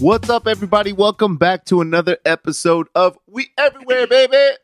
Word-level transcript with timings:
What's 0.00 0.30
up, 0.30 0.46
everybody? 0.46 0.92
Welcome 0.94 1.36
back 1.36 1.66
to 1.66 1.80
another 1.82 2.16
episode 2.24 2.88
of 2.94 3.18
We 3.26 3.48
Everywhere, 3.58 4.06
baby. 4.06 4.56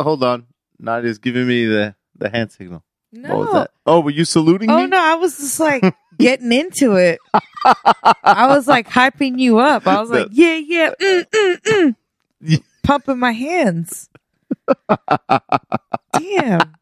Hold 0.00 0.22
on. 0.22 0.46
Nadia's 0.78 1.18
giving 1.18 1.46
me 1.48 1.64
the, 1.66 1.96
the 2.16 2.28
hand 2.28 2.52
signal. 2.52 2.84
No. 3.12 3.28
What 3.30 3.38
was 3.38 3.52
that? 3.54 3.70
Oh, 3.84 4.00
were 4.00 4.10
you 4.10 4.24
saluting 4.24 4.70
Oh 4.70 4.82
me? 4.82 4.86
no, 4.86 4.98
I 4.98 5.14
was 5.16 5.36
just 5.38 5.58
like 5.58 5.82
getting 6.18 6.52
into 6.52 6.94
it. 6.94 7.18
I 7.64 8.46
was 8.48 8.68
like 8.68 8.88
hyping 8.88 9.38
you 9.40 9.58
up. 9.58 9.86
I 9.88 10.00
was 10.00 10.10
like, 10.10 10.28
yeah, 10.30 10.54
yeah, 10.56 10.90
mm, 11.00 11.24
mm, 11.24 11.56
mm. 11.62 11.96
Yeah. 12.40 12.58
pumping 12.84 13.18
my 13.18 13.32
hands. 13.32 14.08
Damn. 16.12 16.74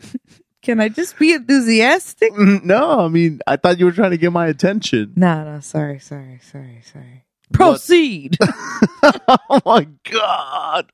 Can 0.68 0.80
I 0.80 0.90
just 0.90 1.18
be 1.18 1.32
enthusiastic? 1.32 2.30
Mm, 2.34 2.62
No, 2.62 3.00
I 3.00 3.08
mean, 3.08 3.40
I 3.46 3.56
thought 3.56 3.78
you 3.78 3.86
were 3.86 3.92
trying 3.92 4.10
to 4.10 4.18
get 4.18 4.32
my 4.32 4.48
attention. 4.48 5.14
No, 5.16 5.42
no, 5.42 5.60
sorry, 5.60 5.98
sorry, 5.98 6.40
sorry, 6.42 6.82
sorry. 6.84 7.24
Proceed. 7.54 8.36
oh 9.02 9.62
my 9.64 9.88
God. 10.10 10.92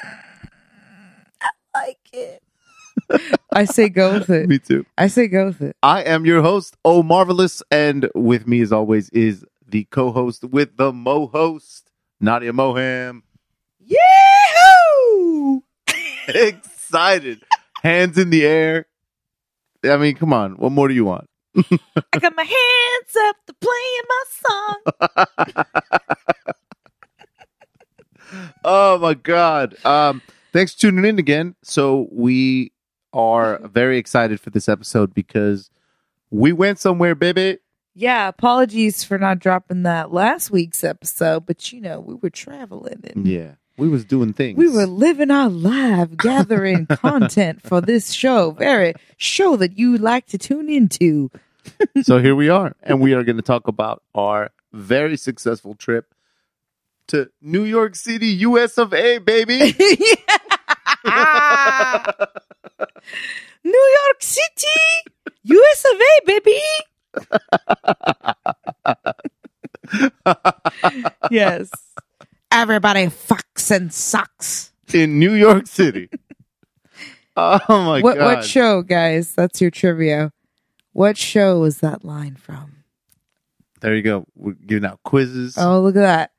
I 0.00 1.50
like 1.74 1.98
it. 2.14 2.42
I 3.52 3.66
say 3.66 3.90
go 3.90 4.14
with 4.14 4.30
it. 4.30 4.48
Me 4.48 4.58
too. 4.58 4.86
I 4.96 5.08
say 5.08 5.28
go 5.28 5.48
with 5.48 5.60
it. 5.60 5.76
I 5.82 6.00
am 6.04 6.24
your 6.24 6.40
host, 6.40 6.74
Oh 6.82 7.02
Marvelous, 7.02 7.62
and 7.70 8.08
with 8.14 8.46
me, 8.46 8.62
as 8.62 8.72
always, 8.72 9.10
is 9.10 9.44
the 9.68 9.84
co 9.84 10.12
host 10.12 10.44
with 10.44 10.78
the 10.78 10.94
Mo 10.94 11.26
host, 11.26 11.90
Nadia 12.22 12.54
Moham. 12.54 13.20
Yahoo! 13.80 15.60
Excited. 16.28 17.42
Hands 17.82 18.16
in 18.16 18.30
the 18.30 18.46
air. 18.46 18.86
I 19.84 19.96
mean, 19.96 20.14
come 20.16 20.32
on. 20.32 20.52
What 20.52 20.72
more 20.72 20.88
do 20.88 20.94
you 20.94 21.04
want? 21.04 21.28
I 21.56 22.18
got 22.18 22.34
my 22.36 22.42
hands 22.42 23.16
up 23.28 23.36
to 23.46 23.54
playing 23.60 24.02
my 24.08 24.24
song. 25.56 25.64
Oh 28.64 28.98
my 28.98 29.14
god. 29.14 29.76
Um 29.84 30.20
thanks 30.52 30.74
for 30.74 30.80
tuning 30.80 31.04
in 31.04 31.18
again. 31.18 31.54
So 31.62 32.08
we 32.10 32.72
are 33.12 33.60
very 33.68 33.98
excited 33.98 34.40
for 34.40 34.50
this 34.50 34.68
episode 34.68 35.14
because 35.14 35.70
we 36.30 36.52
went 36.52 36.78
somewhere, 36.80 37.14
baby. 37.14 37.58
Yeah, 37.94 38.26
apologies 38.26 39.04
for 39.04 39.18
not 39.18 39.38
dropping 39.38 39.84
that 39.84 40.12
last 40.12 40.50
week's 40.50 40.82
episode, 40.82 41.46
but 41.46 41.72
you 41.72 41.80
know, 41.80 42.00
we 42.00 42.14
were 42.14 42.30
traveling 42.30 43.02
and 43.04 43.26
Yeah. 43.26 43.52
We 43.76 43.88
was 43.88 44.04
doing 44.04 44.32
things. 44.32 44.56
we 44.56 44.68
were 44.68 44.86
living 44.86 45.30
our 45.32 45.48
life, 45.50 46.16
gathering 46.16 46.86
content 46.90 47.62
for 47.62 47.80
this 47.80 48.12
show. 48.12 48.52
Very 48.52 48.94
show 49.16 49.56
that 49.56 49.76
you 49.78 49.98
like 49.98 50.26
to 50.26 50.38
tune 50.38 50.68
into. 50.68 51.30
so 52.02 52.18
here 52.18 52.36
we 52.36 52.48
are. 52.48 52.76
And 52.82 53.00
we 53.00 53.14
are 53.14 53.24
going 53.24 53.36
to 53.36 53.42
talk 53.42 53.66
about 53.68 54.02
our 54.14 54.50
very 54.72 55.16
successful 55.16 55.74
trip 55.74 56.14
to 57.08 57.30
New 57.42 57.64
York 57.64 57.96
City, 57.96 58.28
US 58.28 58.78
of 58.78 58.94
A, 58.94 59.18
baby. 59.18 59.58
New 63.64 63.98
York 64.04 64.20
City, 64.20 64.80
US 65.44 65.84
of 65.92 66.00
A, 66.00 66.20
baby. 66.26 66.60
yes. 71.30 71.70
Everybody 72.54 73.06
fucks 73.06 73.74
and 73.74 73.92
sucks. 73.92 74.72
in 74.92 75.18
New 75.18 75.32
York 75.34 75.66
City. 75.66 76.08
Oh 77.36 77.58
my 77.68 78.00
what 78.00 78.16
god. 78.16 78.24
what 78.24 78.44
show, 78.44 78.82
guys? 78.82 79.34
That's 79.34 79.60
your 79.60 79.72
trivia. 79.72 80.32
What 80.92 81.16
show 81.16 81.58
was 81.58 81.78
that 81.78 82.04
line 82.04 82.36
from? 82.36 82.84
there 83.80 83.96
you 83.96 84.02
go. 84.02 84.24
We're 84.36 84.52
giving 84.52 84.88
out 84.88 85.02
quizzes. 85.02 85.58
Oh, 85.58 85.80
look 85.80 85.96
at 85.96 86.02
that. 86.02 86.30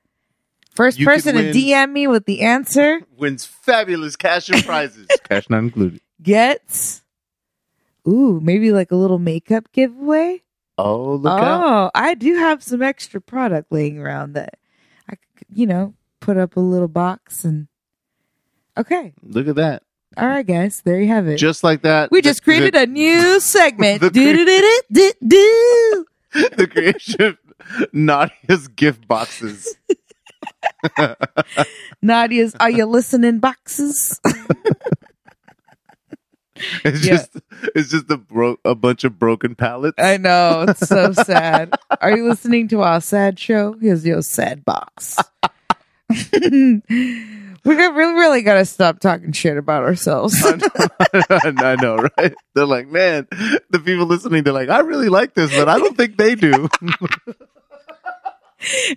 First 0.73 0.97
You 0.97 1.05
person 1.05 1.35
to 1.35 1.51
DM 1.51 1.91
me 1.91 2.07
with 2.07 2.25
the 2.25 2.43
answer 2.43 3.01
Wins 3.17 3.45
fabulous 3.45 4.15
cash 4.15 4.47
and 4.47 4.63
prizes. 4.63 5.07
cash 5.29 5.49
not 5.49 5.59
included. 5.59 5.99
gets 6.21 7.01
Ooh, 8.07 8.39
maybe 8.41 8.71
like 8.71 8.91
a 8.91 8.95
little 8.95 9.19
makeup 9.19 9.69
giveaway. 9.73 10.43
Oh, 10.77 11.15
look 11.15 11.33
oh, 11.33 11.43
out. 11.43 11.91
I 11.93 12.13
do 12.13 12.35
have 12.35 12.63
some 12.63 12.81
extra 12.81 13.19
product 13.19 13.69
laying 13.69 13.99
around 13.99 14.33
that 14.33 14.57
I 15.09 15.15
you 15.53 15.67
know, 15.67 15.93
put 16.25 16.37
up 16.37 16.55
a 16.57 16.59
little 16.59 16.87
box 16.87 17.45
and 17.45 17.67
Okay. 18.77 19.13
Look 19.23 19.47
at 19.47 19.55
that. 19.55 19.83
All 20.17 20.27
right, 20.27 20.45
guys. 20.45 20.81
There 20.81 20.99
you 20.99 21.07
have 21.09 21.27
it. 21.27 21.37
Just 21.37 21.63
like 21.63 21.83
that. 21.83 22.09
we 22.11 22.19
the- 22.19 22.29
just 22.29 22.43
created 22.43 22.73
the, 22.73 22.81
a 22.81 22.85
new 22.87 23.39
segment. 23.55 24.01
the 24.01 24.09
do 24.09 24.33
do 24.35 24.45
do 24.45 24.81
do 24.91 25.11
do. 25.27 26.05
the 26.57 26.67
creation 26.67 27.21
of 27.21 27.37
Nadia's 27.93 28.67
gift 28.69 29.07
boxes. 29.07 29.75
Nadia's 32.01 32.55
Are 32.59 32.69
You 32.69 32.85
Listening 32.85 33.39
boxes? 33.39 34.19
It's 36.85 37.05
Yeah. 37.05 37.15
just 37.17 37.31
it's 37.75 37.89
just 37.91 38.09
a 38.09 38.15
bro- 38.15 38.57
a 38.63 38.73
bunch 38.75 39.03
of 39.03 39.19
broken 39.19 39.55
pallets. 39.55 39.95
I 40.01 40.15
know. 40.15 40.63
It's 40.69 40.87
so 40.87 41.11
sad. 41.11 41.73
Are 41.99 42.15
you 42.15 42.29
listening 42.29 42.69
to 42.69 42.81
our 42.81 43.01
sad 43.01 43.37
show? 43.37 43.73
Here's 43.81 44.05
your 44.05 44.21
sad 44.21 44.63
box. 44.63 45.17
We 47.65 47.75
really, 47.75 48.13
really 48.13 48.41
got 48.41 48.55
to 48.55 48.65
stop 48.65 48.99
talking 48.99 49.31
shit 49.31 49.57
about 49.57 49.83
ourselves. 49.83 50.35
I 50.43 51.77
know, 51.81 52.07
right? 52.17 52.33
They're 52.53 52.65
like, 52.65 52.87
man, 52.87 53.27
the 53.69 53.79
people 53.83 54.05
listening, 54.05 54.43
they're 54.43 54.53
like, 54.53 54.69
I 54.69 54.79
really 54.79 55.09
like 55.09 55.33
this, 55.33 55.51
but 55.55 55.67
I 55.67 55.79
don't 55.79 55.97
think 55.97 56.17
they 56.17 56.35
do. 56.35 56.69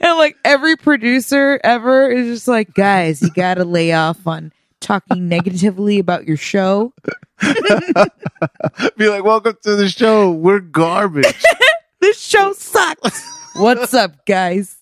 and 0.01 0.19
like 0.19 0.37
every 0.45 0.77
producer 0.77 1.61
ever 1.65 2.11
is 2.11 2.27
just 2.37 2.49
like, 2.49 2.75
guys, 2.75 3.23
you 3.23 3.31
got 3.31 3.55
to 3.55 3.65
lay 3.65 3.93
off 3.93 4.27
on 4.27 4.53
talking 4.81 5.29
negatively 5.29 5.99
about 5.99 6.27
your 6.27 6.37
show. 6.37 6.93
Be 7.41 9.09
like, 9.09 9.25
welcome 9.25 9.57
to 9.63 9.77
the 9.77 9.89
show. 9.89 10.31
We're 10.31 10.61
garbage. 10.61 11.45
This 12.01 12.21
show 12.21 12.53
sucks. 12.53 13.29
What's 13.57 13.93
up, 13.93 14.25
guys? 14.25 14.77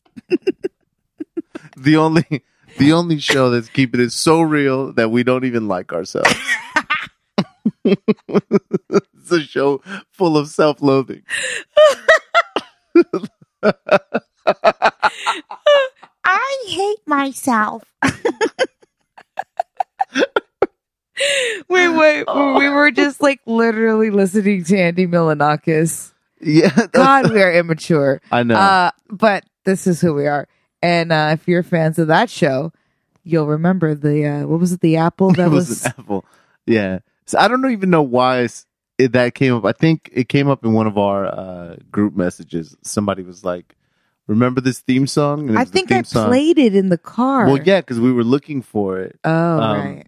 The 1.76 1.96
only 1.96 2.24
the 2.78 2.92
only 2.92 3.18
show 3.18 3.50
that's 3.50 3.68
keeping 3.68 4.00
it 4.00 4.12
so 4.12 4.40
real 4.40 4.92
that 4.94 5.10
we 5.10 5.22
don't 5.22 5.44
even 5.44 5.68
like 5.68 5.92
ourselves. 5.92 6.34
it's 7.84 9.30
a 9.30 9.40
show 9.40 9.82
full 10.10 10.36
of 10.36 10.48
self-loathing. 10.48 11.22
I 16.24 16.64
hate 16.66 16.98
myself. 17.06 17.84
wait, 21.68 21.88
wait. 21.88 22.24
We 22.26 22.68
were 22.68 22.90
just 22.90 23.22
like 23.22 23.40
literally 23.46 24.10
listening 24.10 24.64
to 24.64 24.78
Andy 24.78 25.06
Milonakis. 25.06 26.12
Yeah, 26.40 26.86
God, 26.92 27.30
we 27.30 27.42
are 27.42 27.52
immature. 27.52 28.20
I 28.30 28.42
know. 28.42 28.56
Uh, 28.56 28.90
but 29.08 29.44
this 29.64 29.86
is 29.86 30.00
who 30.00 30.14
we 30.14 30.26
are. 30.26 30.48
And 30.82 31.12
uh, 31.12 31.30
if 31.32 31.48
you're 31.48 31.62
fans 31.62 31.98
of 31.98 32.08
that 32.08 32.30
show, 32.30 32.72
you'll 33.24 33.46
remember 33.46 33.94
the 33.94 34.26
uh, 34.26 34.46
what 34.46 34.60
was 34.60 34.72
it? 34.72 34.80
The 34.80 34.96
apple 34.96 35.30
that 35.32 35.46
it 35.46 35.50
was, 35.50 35.68
was. 35.68 35.84
an 35.86 35.94
apple. 35.98 36.24
Yeah. 36.66 36.98
So 37.26 37.38
I 37.38 37.48
don't 37.48 37.68
even 37.70 37.90
know 37.90 38.02
why 38.02 38.48
it, 38.98 39.12
that 39.12 39.34
came 39.34 39.54
up. 39.54 39.64
I 39.64 39.72
think 39.72 40.10
it 40.12 40.28
came 40.28 40.48
up 40.48 40.64
in 40.64 40.72
one 40.72 40.86
of 40.86 40.96
our 40.98 41.26
uh, 41.26 41.76
group 41.90 42.14
messages. 42.16 42.76
Somebody 42.82 43.22
was 43.22 43.44
like, 43.44 43.74
"Remember 44.26 44.60
this 44.60 44.78
theme 44.80 45.06
song?" 45.06 45.48
And 45.48 45.58
I 45.58 45.64
think 45.64 45.90
I 45.90 46.02
song. 46.02 46.28
played 46.28 46.58
it 46.58 46.74
in 46.76 46.88
the 46.88 46.98
car. 46.98 47.46
Well, 47.46 47.58
yeah, 47.62 47.80
because 47.80 47.98
we 47.98 48.12
were 48.12 48.24
looking 48.24 48.62
for 48.62 48.98
it 49.00 49.18
Oh, 49.24 49.58
Um, 49.60 49.78
right. 49.80 50.06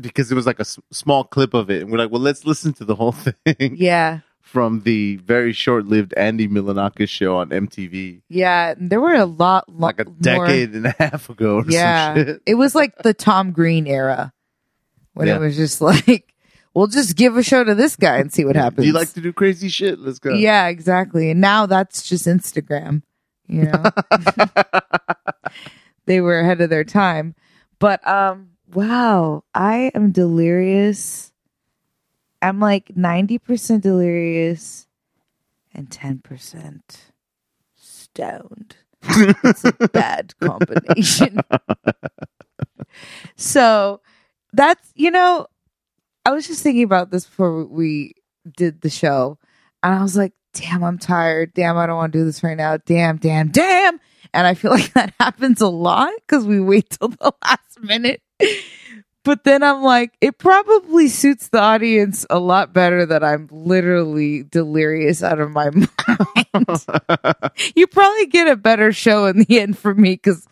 because 0.00 0.32
it 0.32 0.34
was 0.34 0.46
like 0.46 0.58
a 0.58 0.62
s- 0.62 0.78
small 0.90 1.24
clip 1.24 1.52
of 1.54 1.68
it, 1.70 1.82
and 1.82 1.90
we're 1.92 1.98
like, 1.98 2.10
"Well, 2.10 2.22
let's 2.22 2.46
listen 2.46 2.72
to 2.74 2.84
the 2.84 2.94
whole 2.94 3.12
thing." 3.44 3.76
Yeah. 3.76 4.20
From 4.46 4.82
the 4.82 5.16
very 5.16 5.52
short-lived 5.52 6.14
Andy 6.16 6.46
Milonakis 6.48 7.08
show 7.08 7.36
on 7.38 7.50
MTV, 7.50 8.22
Yeah. 8.28 8.74
There 8.78 9.00
were 9.00 9.14
a 9.14 9.26
lot, 9.26 9.68
lo- 9.68 9.88
like 9.88 9.98
a 10.00 10.04
more- 10.04 10.14
decade 10.22 10.72
and 10.72 10.86
a 10.86 10.94
half 10.98 11.28
ago. 11.28 11.56
Or 11.56 11.64
Yeah. 11.68 12.14
some 12.14 12.24
shit. 12.24 12.42
It 12.46 12.54
was 12.54 12.74
like 12.74 12.96
the 13.02 13.12
Tom 13.12 13.50
Green 13.50 13.86
era 13.88 14.32
when 15.14 15.26
Yeah. 15.26 15.36
it 15.36 15.40
was 15.40 15.56
just 15.56 15.80
like, 15.82 16.32
we'll 16.74 16.86
just 16.86 17.16
give 17.16 17.36
a 17.36 17.42
show 17.42 17.64
to 17.64 17.74
this 17.74 17.96
guy 17.96 18.18
and 18.18 18.32
see 18.32 18.44
what 18.44 18.54
happens. 18.56 18.82
Do 18.82 18.86
you 18.86 18.92
like 18.92 19.12
to 19.14 19.20
do 19.20 19.32
crazy 19.32 19.68
shit? 19.68 19.98
Let's 19.98 20.20
go. 20.20 20.32
Yeah, 20.32 20.68
exactly. 20.68 21.28
And 21.30 21.40
now 21.40 21.66
that's 21.66 22.08
just 22.08 22.24
Instagram. 22.26 23.02
You 23.48 23.64
know, 23.64 23.84
they 26.06 26.20
were 26.20 26.38
ahead 26.40 26.60
of 26.60 26.70
their 26.70 26.84
time. 26.84 27.34
But 27.78 28.06
um, 28.06 28.50
wow, 28.72 29.44
I 29.54 29.90
am 29.94 30.12
delirious. 30.12 31.32
I'm 32.42 32.60
like 32.60 32.96
ninety 32.96 33.38
percent 33.38 33.82
delirious 33.82 34.86
and 35.74 35.90
ten 35.90 36.18
percent 36.18 37.12
stoned. 37.74 38.76
it's 39.02 39.64
a 39.64 39.72
bad 39.92 40.34
combination. 40.40 41.40
so 43.36 44.00
that's 44.52 44.92
you 44.94 45.10
know, 45.10 45.46
I 46.24 46.32
was 46.32 46.46
just 46.46 46.62
thinking 46.62 46.84
about 46.84 47.10
this 47.10 47.26
before 47.26 47.64
we 47.64 48.14
did 48.56 48.80
the 48.80 48.90
show, 48.90 49.38
and 49.82 49.94
I 49.94 50.02
was 50.02 50.16
like, 50.16 50.32
damn, 50.56 50.82
I'm 50.82 50.98
tired. 50.98 51.52
Damn, 51.54 51.76
I 51.76 51.86
don't 51.86 51.96
want 51.96 52.12
to 52.12 52.18
do 52.18 52.24
this 52.24 52.42
right 52.42 52.56
now. 52.56 52.78
Damn, 52.78 53.18
damn, 53.18 53.48
damn. 53.48 54.00
And 54.32 54.46
I 54.46 54.54
feel 54.54 54.70
like 54.72 54.92
that 54.94 55.14
happens 55.20 55.60
a 55.60 55.68
lot 55.68 56.12
because 56.26 56.46
we 56.46 56.60
wait 56.60 56.90
till 56.90 57.08
the 57.08 57.32
last 57.44 57.80
minute. 57.80 58.22
But 59.26 59.42
then 59.42 59.64
I'm 59.64 59.82
like, 59.82 60.16
it 60.20 60.38
probably 60.38 61.08
suits 61.08 61.48
the 61.48 61.58
audience 61.58 62.24
a 62.30 62.38
lot 62.38 62.72
better 62.72 63.04
that 63.06 63.24
I'm 63.24 63.48
literally 63.50 64.44
delirious 64.44 65.20
out 65.20 65.40
of 65.40 65.50
my 65.50 65.68
mind. 65.70 65.88
you 67.74 67.88
probably 67.88 68.26
get 68.26 68.46
a 68.46 68.54
better 68.54 68.92
show 68.92 69.26
in 69.26 69.40
the 69.40 69.58
end 69.58 69.76
for 69.76 69.92
me 69.96 70.12
because 70.12 70.46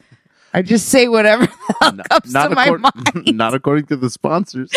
I 0.53 0.62
just 0.62 0.88
say 0.88 1.06
whatever 1.06 1.47
Not- 1.81 2.09
comes 2.09 2.32
not 2.32 2.49
to 2.49 2.55
my 2.56 2.71
mind. 2.71 2.93
not 3.37 3.55
according 3.55 3.87
to 3.87 3.97
the 3.97 4.11
sponsors. 4.11 4.73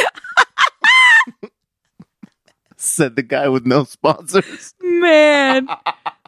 Said 2.76 3.16
the 3.16 3.24
guy 3.24 3.50
with 3.50 3.66
no 3.66 3.84
sponsors. 3.84 4.76
Man, 4.80 5.68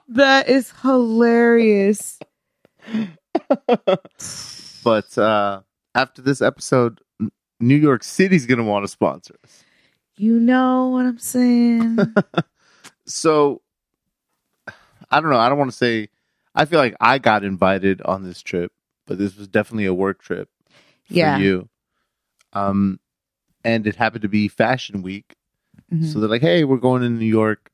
that 0.08 0.50
is 0.50 0.74
hilarious. 0.82 2.18
But 4.84 5.16
uh, 5.20 5.62
after 5.94 6.24
this 6.24 6.42
episode, 6.42 7.02
New 7.60 7.76
York 7.76 8.04
City's 8.04 8.46
gonna 8.46 8.64
want 8.64 8.84
to 8.84 8.88
sponsor 8.88 9.36
us. 9.44 9.64
You 10.18 10.40
know 10.40 10.90
what 10.90 11.06
I'm 11.06 11.20
saying? 11.20 11.98
So 13.06 13.62
I 15.10 15.20
don't 15.20 15.32
know. 15.32 15.40
I 15.40 15.50
don't 15.50 15.58
want 15.58 15.72
to 15.72 15.78
say. 15.78 16.10
I 16.54 16.66
feel 16.66 16.78
like 16.80 16.96
I 17.02 17.18
got 17.18 17.44
invited 17.44 18.02
on 18.04 18.24
this 18.24 18.42
trip, 18.44 18.72
but 19.08 19.18
this 19.18 19.36
was 19.36 19.48
definitely 19.48 19.86
a 19.88 19.94
work 19.96 20.22
trip 20.22 20.48
for 21.06 21.14
Yeah. 21.16 21.38
you. 21.40 21.70
Um, 22.54 23.00
and 23.64 23.88
it 23.88 23.96
happened 23.96 24.22
to 24.24 24.28
be 24.30 24.48
Fashion 24.48 25.02
Week, 25.02 25.36
Mhm. 25.92 26.06
so 26.14 26.20
they're 26.20 26.30
like, 26.30 26.42
"Hey, 26.44 26.64
we're 26.64 26.78
going 26.78 27.02
to 27.02 27.10
New 27.10 27.26
York 27.26 27.72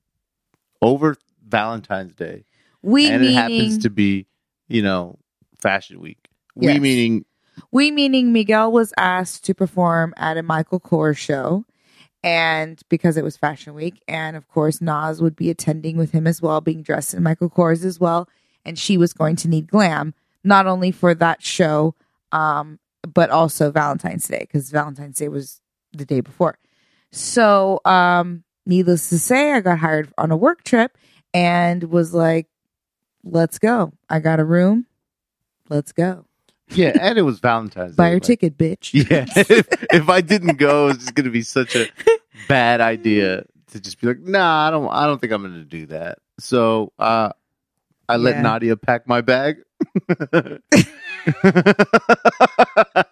over 0.81 1.17
Valentine's 1.45 2.15
Day." 2.15 2.45
we 2.81 3.09
and 3.09 3.21
meaning 3.23 3.35
it 3.35 3.41
happens 3.41 3.77
to 3.79 3.89
be, 3.89 4.25
you 4.69 4.81
know, 4.81 5.17
Fashion 5.57 5.99
Week. 5.99 6.29
We 6.55 6.79
meaning 6.79 7.25
we 7.71 7.91
meaning 7.91 8.31
Miguel 8.31 8.71
was 8.71 8.93
asked 8.97 9.45
to 9.45 9.53
perform 9.53 10.13
at 10.17 10.37
a 10.37 10.43
Michael 10.43 10.79
Kors 10.79 11.17
show, 11.17 11.65
and 12.23 12.81
because 12.89 13.17
it 13.17 13.23
was 13.23 13.37
Fashion 13.37 13.73
Week, 13.73 14.01
and 14.07 14.35
of 14.35 14.47
course 14.47 14.81
Nas 14.81 15.21
would 15.21 15.35
be 15.35 15.49
attending 15.49 15.97
with 15.97 16.11
him 16.11 16.27
as 16.27 16.41
well, 16.41 16.61
being 16.61 16.81
dressed 16.81 17.13
in 17.13 17.23
Michael 17.23 17.49
Kors 17.49 17.85
as 17.85 17.99
well, 17.99 18.27
and 18.65 18.77
she 18.79 18.97
was 18.97 19.13
going 19.13 19.35
to 19.37 19.47
need 19.47 19.67
glam 19.67 20.13
not 20.43 20.67
only 20.67 20.91
for 20.91 21.13
that 21.15 21.41
show, 21.41 21.95
um, 22.31 22.79
but 23.13 23.29
also 23.29 23.71
Valentine's 23.71 24.27
Day 24.27 24.39
because 24.39 24.69
Valentine's 24.69 25.17
Day 25.17 25.27
was 25.27 25.61
the 25.93 26.05
day 26.05 26.21
before. 26.21 26.57
So, 27.11 27.81
um, 27.85 28.43
needless 28.65 29.09
to 29.09 29.19
say, 29.19 29.53
I 29.53 29.61
got 29.61 29.79
hired 29.79 30.13
on 30.17 30.31
a 30.31 30.37
work 30.37 30.63
trip 30.63 30.97
and 31.33 31.83
was 31.85 32.13
like, 32.13 32.47
"Let's 33.23 33.59
go! 33.59 33.93
I 34.09 34.19
got 34.19 34.39
a 34.39 34.45
room. 34.45 34.85
Let's 35.69 35.91
go. 35.91 36.25
Yeah, 36.69 36.93
and 36.99 37.17
it 37.17 37.21
was 37.23 37.39
Valentine's 37.39 37.95
Buy 37.95 38.05
Day. 38.05 38.09
your 38.11 38.15
like- 38.17 38.23
ticket, 38.23 38.57
bitch." 38.57 38.93
Yeah, 39.09 39.25
if, 39.35 39.67
if 39.93 40.09
I 40.09 40.21
didn't 40.21 40.57
go, 40.57 40.87
it's 40.89 40.99
just 40.99 41.15
gonna 41.15 41.29
be 41.29 41.41
such 41.43 41.75
a 41.75 41.87
bad 42.47 42.81
idea 42.81 43.43
to 43.71 43.79
just 43.79 43.99
be 44.01 44.07
like, 44.07 44.19
nah, 44.21 44.67
I 44.67 44.71
don't, 44.71 44.87
I 44.89 45.05
don't 45.05 45.19
think 45.19 45.33
I'm 45.33 45.41
gonna 45.43 45.63
do 45.63 45.85
that. 45.87 46.19
So, 46.39 46.91
uh, 46.99 47.29
I 48.07 48.17
let 48.17 48.35
Yeah. 48.35 48.41
Nadia 48.41 48.75
pack 48.77 49.07
my 49.07 49.21
bag. 49.21 49.57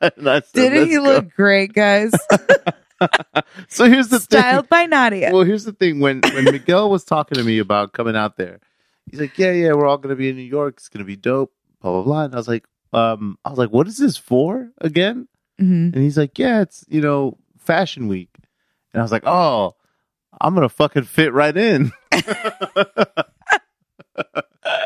And 0.01 0.29
I 0.29 0.41
said, 0.41 0.53
Didn't 0.53 0.77
"Let's 0.79 0.89
he 0.91 0.95
go." 0.97 1.03
look 1.03 1.33
great, 1.35 1.73
guys? 1.73 2.11
So 3.67 3.85
here's 3.89 4.07
the 4.09 4.19
Styled 4.19 4.65
thing. 4.65 4.67
by 4.69 4.85
Nadia. 4.85 5.31
Well, 5.33 5.43
here's 5.43 5.65
the 5.65 5.73
thing. 5.73 5.99
When 5.99 6.21
when 6.33 6.45
Miguel 6.45 6.89
was 6.89 7.03
talking 7.03 7.37
to 7.37 7.43
me 7.43 7.59
about 7.59 7.91
coming 7.93 8.15
out 8.15 8.37
there, 8.37 8.59
he's 9.09 9.19
like, 9.19 9.37
"Yeah, 9.37 9.51
yeah, 9.51 9.73
we're 9.73 9.87
all 9.87 9.97
gonna 9.97 10.15
be 10.15 10.29
in 10.29 10.35
New 10.37 10.41
York. 10.43 10.75
It's 10.77 10.89
gonna 10.89 11.03
be 11.05 11.15
dope." 11.15 11.51
Blah 11.81 11.91
blah 11.91 12.03
blah. 12.03 12.23
And 12.25 12.33
I 12.33 12.37
was 12.37 12.47
like, 12.47 12.65
um, 12.93 13.37
I 13.45 13.49
was 13.49 13.59
like, 13.59 13.71
"What 13.71 13.87
is 13.87 13.97
this 13.97 14.17
for 14.17 14.69
again?" 14.79 15.27
hmm 15.59 15.89
And 15.93 15.95
he's 15.97 16.17
like, 16.17 16.37
"Yeah, 16.39 16.61
it's 16.61 16.83
you 16.87 17.01
know 17.01 17.37
Fashion 17.57 18.07
Week." 18.07 18.29
And 18.93 19.01
I 19.01 19.03
was 19.03 19.11
like, 19.11 19.23
"Oh, 19.25 19.75
I'm 20.41 20.53
gonna 20.55 20.69
fucking 20.69 21.03
fit 21.03 21.33
right 21.33 21.55
in." 21.55 21.91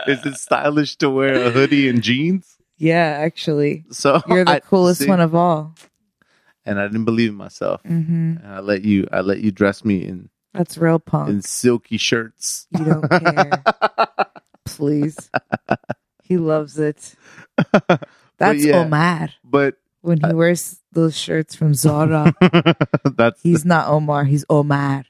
Is 0.07 0.25
it 0.25 0.36
stylish 0.36 0.95
to 0.98 1.09
wear 1.09 1.36
a 1.48 1.51
hoodie 1.51 1.89
and 1.89 2.01
jeans? 2.01 2.56
Yeah, 2.77 3.18
actually, 3.19 3.83
So 3.92 4.21
you're 4.27 4.45
the 4.45 4.51
I- 4.51 4.60
coolest 4.62 5.01
see, 5.01 5.07
one 5.10 5.19
of 5.19 5.36
all. 5.36 5.75
And 6.65 6.80
I 6.80 6.83
didn't 6.88 7.06
believe 7.06 7.30
in 7.31 7.36
myself. 7.36 7.81
hmm 7.83 8.36
And 8.42 8.48
I 8.48 8.60
let 8.60 8.83
you, 8.83 9.07
I 9.12 9.21
let 9.21 9.39
you 9.39 9.51
dress 9.51 9.83
me 9.83 10.06
in 10.06 10.30
That's 10.53 10.77
real 10.77 11.00
punk. 11.00 11.30
in 11.30 11.42
silky 11.42 11.98
shirts. 11.98 12.68
you 12.71 12.86
don't 12.86 13.10
care, 13.10 13.63
please. 14.65 15.30
He 16.24 16.38
loves 16.38 16.77
it. 16.80 17.15
That's 18.38 18.63
yeah. 18.63 18.81
Omar 18.81 19.30
but 19.44 19.77
when 20.01 20.19
he 20.19 20.25
uh, 20.25 20.36
wears 20.36 20.80
those 20.92 21.18
shirts 21.18 21.56
from 21.56 21.74
Zara. 21.74 22.33
that's 23.15 23.42
he's 23.42 23.65
not 23.65 23.88
Omar. 23.89 24.24
He's 24.24 24.45
Omar. 24.50 25.04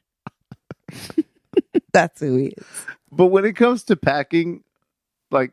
That's 1.93 2.19
who 2.19 2.37
he 2.37 2.45
is. 2.47 2.65
but 3.11 3.27
when 3.27 3.45
it 3.45 3.53
comes 3.55 3.83
to 3.85 3.95
packing, 3.95 4.63
like 5.31 5.51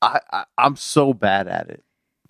I, 0.00 0.20
I 0.30 0.44
I'm 0.58 0.76
so 0.76 1.12
bad 1.12 1.48
at 1.48 1.70
it. 1.70 1.82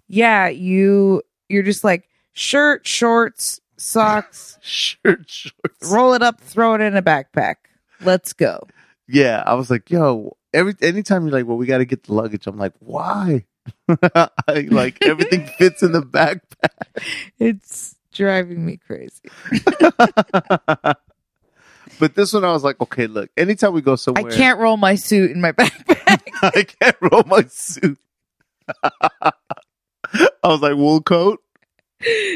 Yeah, 0.08 0.48
you. 0.48 1.22
You're 1.48 1.62
just 1.62 1.84
like 1.84 2.08
shirt, 2.32 2.86
shorts, 2.86 3.60
socks. 3.76 4.58
Shirt 4.62 5.28
shorts. 5.28 5.90
roll 5.90 6.14
it 6.14 6.22
up, 6.22 6.40
throw 6.40 6.74
it 6.74 6.80
in 6.80 6.96
a 6.96 7.02
backpack. 7.02 7.56
Let's 8.00 8.32
go. 8.32 8.66
yeah, 9.08 9.42
I 9.44 9.54
was 9.54 9.70
like, 9.70 9.90
yo, 9.90 10.36
every 10.52 10.74
anytime 10.80 11.24
you're 11.24 11.32
like, 11.32 11.46
well, 11.46 11.56
we 11.56 11.66
got 11.66 11.78
to 11.78 11.84
get 11.84 12.04
the 12.04 12.14
luggage. 12.14 12.46
I'm 12.46 12.58
like, 12.58 12.74
why? 12.80 13.44
I, 13.88 14.28
like 14.70 15.04
everything 15.04 15.46
fits 15.58 15.82
in 15.82 15.92
the 15.92 16.02
backpack. 16.02 17.02
It's 17.38 17.96
driving 18.12 18.64
me 18.64 18.76
crazy. 18.78 19.22
but 21.98 22.14
this 22.14 22.32
one, 22.32 22.44
I 22.44 22.52
was 22.52 22.64
like, 22.64 22.80
okay, 22.80 23.06
look, 23.06 23.30
anytime 23.36 23.72
we 23.72 23.80
go 23.82 23.96
somewhere. 23.96 24.20
I 24.26 24.30
somewhere, 24.30 24.36
can't 24.36 24.58
roll 24.60 24.76
my 24.76 24.94
suit 24.94 25.30
in 25.30 25.40
my 25.40 25.52
backpack. 25.52 26.20
I 26.42 26.62
can't 26.64 26.96
roll 27.00 27.22
my 27.26 27.44
suit. 27.48 27.98
I 28.82 29.32
was 30.44 30.60
like, 30.60 30.76
wool 30.76 31.00
coat, 31.00 31.40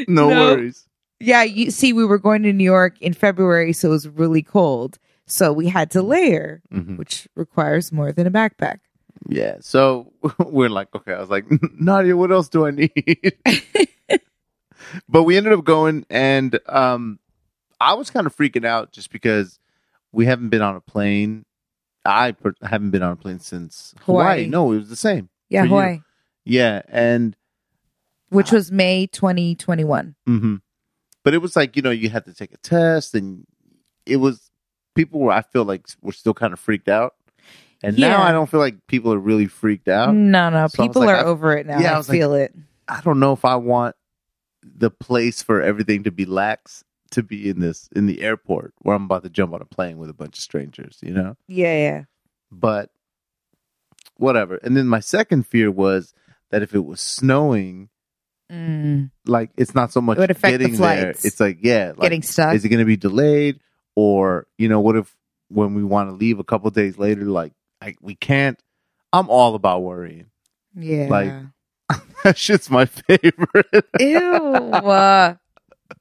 no, 0.07 0.29
No. 0.29 0.55
worries. 0.55 0.87
yeah, 1.19 1.43
you 1.43 1.71
see, 1.71 1.93
we 1.93 2.05
were 2.05 2.17
going 2.19 2.43
to 2.43 2.53
New 2.53 2.63
York 2.63 3.01
in 3.01 3.13
February, 3.13 3.73
so 3.73 3.89
it 3.89 3.91
was 3.91 4.07
really 4.07 4.41
cold. 4.41 4.97
So 5.25 5.51
we 5.51 5.67
had 5.67 5.91
to 5.91 6.01
layer, 6.01 6.61
Mhm. 6.73 6.97
which 6.97 7.27
requires 7.35 7.91
more 7.91 8.11
than 8.13 8.25
a 8.27 8.31
backpack. 8.31 8.79
Yeah, 9.27 9.57
so 9.61 10.11
we're 10.39 10.69
like, 10.69 10.93
okay. 10.95 11.13
I 11.13 11.19
was 11.19 11.29
like, 11.29 11.45
Nadia, 11.79 12.15
what 12.15 12.31
else 12.31 12.49
do 12.49 12.65
I 12.65 12.71
need? 12.71 13.37
but 15.09 15.23
we 15.23 15.37
ended 15.37 15.53
up 15.53 15.63
going, 15.63 16.05
and 16.09 16.59
um, 16.67 17.19
I 17.79 17.93
was 17.93 18.09
kind 18.09 18.27
of 18.27 18.35
freaking 18.35 18.65
out 18.65 18.91
just 18.91 19.11
because 19.11 19.59
we 20.11 20.25
haven't 20.25 20.49
been 20.49 20.61
on 20.61 20.75
a 20.75 20.81
plane. 20.81 21.45
I 22.05 22.31
per- 22.31 22.53
haven't 22.61 22.91
been 22.91 23.03
on 23.03 23.11
a 23.11 23.15
plane 23.17 23.39
since 23.39 23.93
Hawaii. 24.01 24.23
Hawaii. 24.43 24.47
No, 24.47 24.71
it 24.71 24.77
was 24.77 24.89
the 24.89 24.95
same. 24.95 25.29
Yeah, 25.49 25.61
For 25.61 25.65
you. 25.65 25.69
Hawaii, 25.71 25.99
Yeah, 26.45 26.81
and 26.87 27.35
which 28.29 28.51
was 28.51 28.71
May 28.71 29.07
2021. 29.07 30.15
hmm 30.25 30.55
but 31.23 31.33
it 31.33 31.39
was 31.39 31.57
like 31.57 31.75
you 31.75 31.81
know 31.81 31.89
you 31.91 32.09
had 32.09 32.23
to 32.23 32.33
take 32.33 32.53
a 32.53 32.57
test, 32.57 33.13
and 33.13 33.45
it 34.05 34.15
was 34.17 34.49
people 34.95 35.19
were 35.19 35.33
I 35.33 35.41
feel 35.41 35.65
like 35.65 35.85
were 36.01 36.13
still 36.13 36.33
kind 36.33 36.53
of 36.53 36.59
freaked 36.59 36.87
out, 36.87 37.15
and 37.83 37.97
now 37.97 38.21
I 38.23 38.31
don't 38.31 38.49
feel 38.49 38.59
like 38.59 38.87
people 38.87 39.13
are 39.13 39.19
really 39.19 39.47
freaked 39.47 39.87
out. 39.87 40.13
No, 40.15 40.49
no, 40.49 40.67
So 40.67 40.83
people 40.83 41.03
like, 41.03 41.09
are 41.15 41.19
I- 41.19 41.23
over 41.23 41.55
it 41.57 41.65
now. 41.67 41.79
Yeah, 41.79 41.91
I 41.91 41.95
I, 41.95 41.97
was 41.97 42.09
like- 42.09 42.17
feel 42.17 42.33
it. 42.33 42.53
I 42.87 43.01
don't 43.01 43.19
know 43.19 43.33
if 43.33 43.43
I 43.45 43.55
want 43.55 43.95
the 44.63 44.89
place 44.89 45.41
for 45.43 45.61
everything 45.61 46.03
to 46.03 46.11
be 46.11 46.25
lax 46.25 46.83
to 47.11 47.23
be 47.23 47.49
in 47.49 47.59
this 47.59 47.87
in 47.95 48.05
the 48.05 48.21
airport 48.21 48.73
where 48.79 48.95
I'm 48.95 49.03
about 49.05 49.23
to 49.23 49.29
jump 49.29 49.53
on 49.53 49.61
a 49.61 49.65
plane 49.65 49.97
with 49.97 50.09
a 50.09 50.13
bunch 50.13 50.37
of 50.37 50.41
strangers, 50.43 50.97
you 51.01 51.11
know? 51.13 51.37
Yeah, 51.47 51.73
yeah. 51.77 52.03
But 52.51 52.89
whatever. 54.17 54.55
And 54.57 54.75
then 54.75 54.87
my 54.87 54.99
second 54.99 55.45
fear 55.47 55.71
was 55.71 56.13
that 56.49 56.61
if 56.63 56.73
it 56.73 56.85
was 56.85 56.99
snowing, 57.01 57.89
Mm. 58.51 59.11
like 59.25 59.49
it's 59.57 59.75
not 59.75 59.91
so 59.91 59.99
much 59.99 60.17
It 60.19 60.31
affect 60.31 60.57
the 60.59 60.69
getting 60.69 60.79
there. 60.81 61.09
It's 61.09 61.37
like, 61.41 61.57
yeah, 61.61 61.87
like, 61.89 61.99
Getting 62.03 62.21
stuck. 62.21 62.55
is 62.55 62.63
it 62.63 62.69
going 62.69 62.79
to 62.79 62.85
be 62.85 62.95
delayed 62.95 63.59
or, 63.93 64.47
you 64.57 64.69
know, 64.69 64.79
what 64.79 64.95
if 64.95 65.13
when 65.49 65.73
we 65.73 65.83
want 65.83 66.09
to 66.09 66.13
leave 66.15 66.39
a 66.39 66.45
couple 66.45 66.69
days 66.71 66.97
later 66.97 67.25
like 67.25 67.51
We 68.01 68.15
can't 68.15 68.59
I'm 69.13 69.29
all 69.29 69.55
about 69.55 69.83
worrying. 69.83 70.27
yeah. 70.75 71.07
like, 71.09 71.33
that 72.23 72.37
shit's 72.37 72.69
my 72.69 72.85
favorite. 72.85 73.85
Ew. 73.99 74.19
uh, 74.19 75.35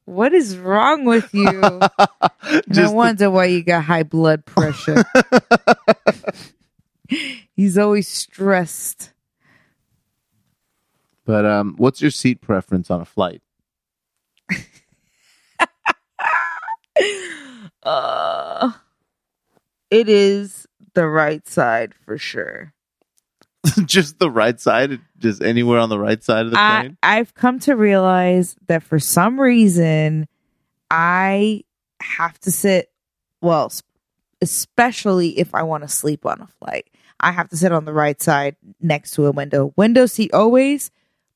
what 0.05 0.35
is 0.35 0.59
wrong 0.59 1.05
with 1.05 1.33
you? 1.33 1.81
no 2.67 2.93
wonder 2.93 3.31
why 3.31 3.47
you 3.47 3.63
got 3.63 3.85
high 3.85 4.03
blood 4.03 4.45
pressure. 4.45 5.05
He's 7.55 7.79
always 7.79 8.09
stressed. 8.09 9.13
But 11.25 11.45
um, 11.45 11.75
what's 11.77 12.03
your 12.03 12.11
seat 12.11 12.41
preference 12.41 12.91
on 12.91 13.01
a 13.01 13.05
flight? 13.05 13.43
Uh, 17.83 18.73
it 19.91 20.09
is 20.09 20.67
the 20.97 21.07
right 21.07 21.47
side 21.47 21.95
for 21.95 22.19
sure. 22.19 22.73
just 23.85 24.19
the 24.19 24.31
right 24.31 24.59
side, 24.59 24.99
just 25.19 25.43
anywhere 25.43 25.79
on 25.79 25.89
the 25.89 25.99
right 25.99 26.23
side 26.23 26.47
of 26.47 26.53
the 26.53 26.59
I, 26.59 26.81
plane. 26.81 26.99
I've 27.03 27.35
come 27.35 27.59
to 27.61 27.77
realize 27.77 28.57
that 28.67 28.83
for 28.83 28.99
some 28.99 29.39
reason, 29.39 30.27
I 30.91 31.65
have 32.01 32.39
to 32.41 32.51
sit, 32.51 32.91
well, 33.41 33.71
especially 34.41 35.39
if 35.39 35.55
I 35.55 35.63
want 35.63 35.83
to 35.83 35.89
sleep 35.89 36.27
on 36.27 36.41
a 36.41 36.47
flight, 36.47 36.89
I 37.21 37.33
have 37.33 37.49
to 37.51 37.57
sit 37.57 37.73
on 37.73 37.85
the 37.85 37.93
right 37.93 38.21
side 38.21 38.57
next 38.81 39.13
to 39.13 39.27
a 39.27 39.33
window. 39.33 39.73
Window 39.77 40.07
seat 40.07 40.33
always, 40.33 40.91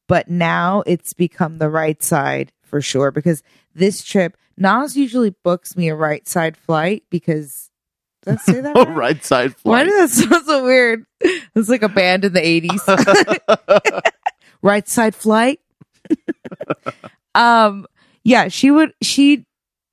but 0.08 0.28
now 0.28 0.82
it's 0.86 1.12
become 1.12 1.58
the 1.58 1.70
right 1.70 2.02
side 2.02 2.52
for 2.62 2.80
sure 2.80 3.10
because 3.10 3.42
this 3.74 4.02
trip, 4.04 4.36
Nas 4.56 4.96
usually 4.96 5.30
books 5.30 5.76
me 5.76 5.88
a 5.88 5.94
right 5.94 6.26
side 6.26 6.56
flight 6.56 7.04
because. 7.10 7.69
Did 8.24 8.34
I 8.34 8.36
say 8.36 8.60
that? 8.60 8.72
Oh, 8.76 8.84
right? 8.84 8.96
right 8.96 9.24
side 9.24 9.54
Why 9.62 9.84
flight. 9.84 9.86
does 9.86 10.16
that 10.16 10.28
sound 10.30 10.46
so 10.46 10.64
weird? 10.64 11.04
It's 11.54 11.68
like 11.68 11.82
a 11.82 11.88
band 11.88 12.24
in 12.24 12.32
the 12.32 12.40
80s. 12.40 14.02
right 14.62 14.88
side 14.88 15.14
flight. 15.14 15.60
um, 17.34 17.86
yeah, 18.24 18.48
she 18.48 18.70
would, 18.70 18.92
she 19.02 19.44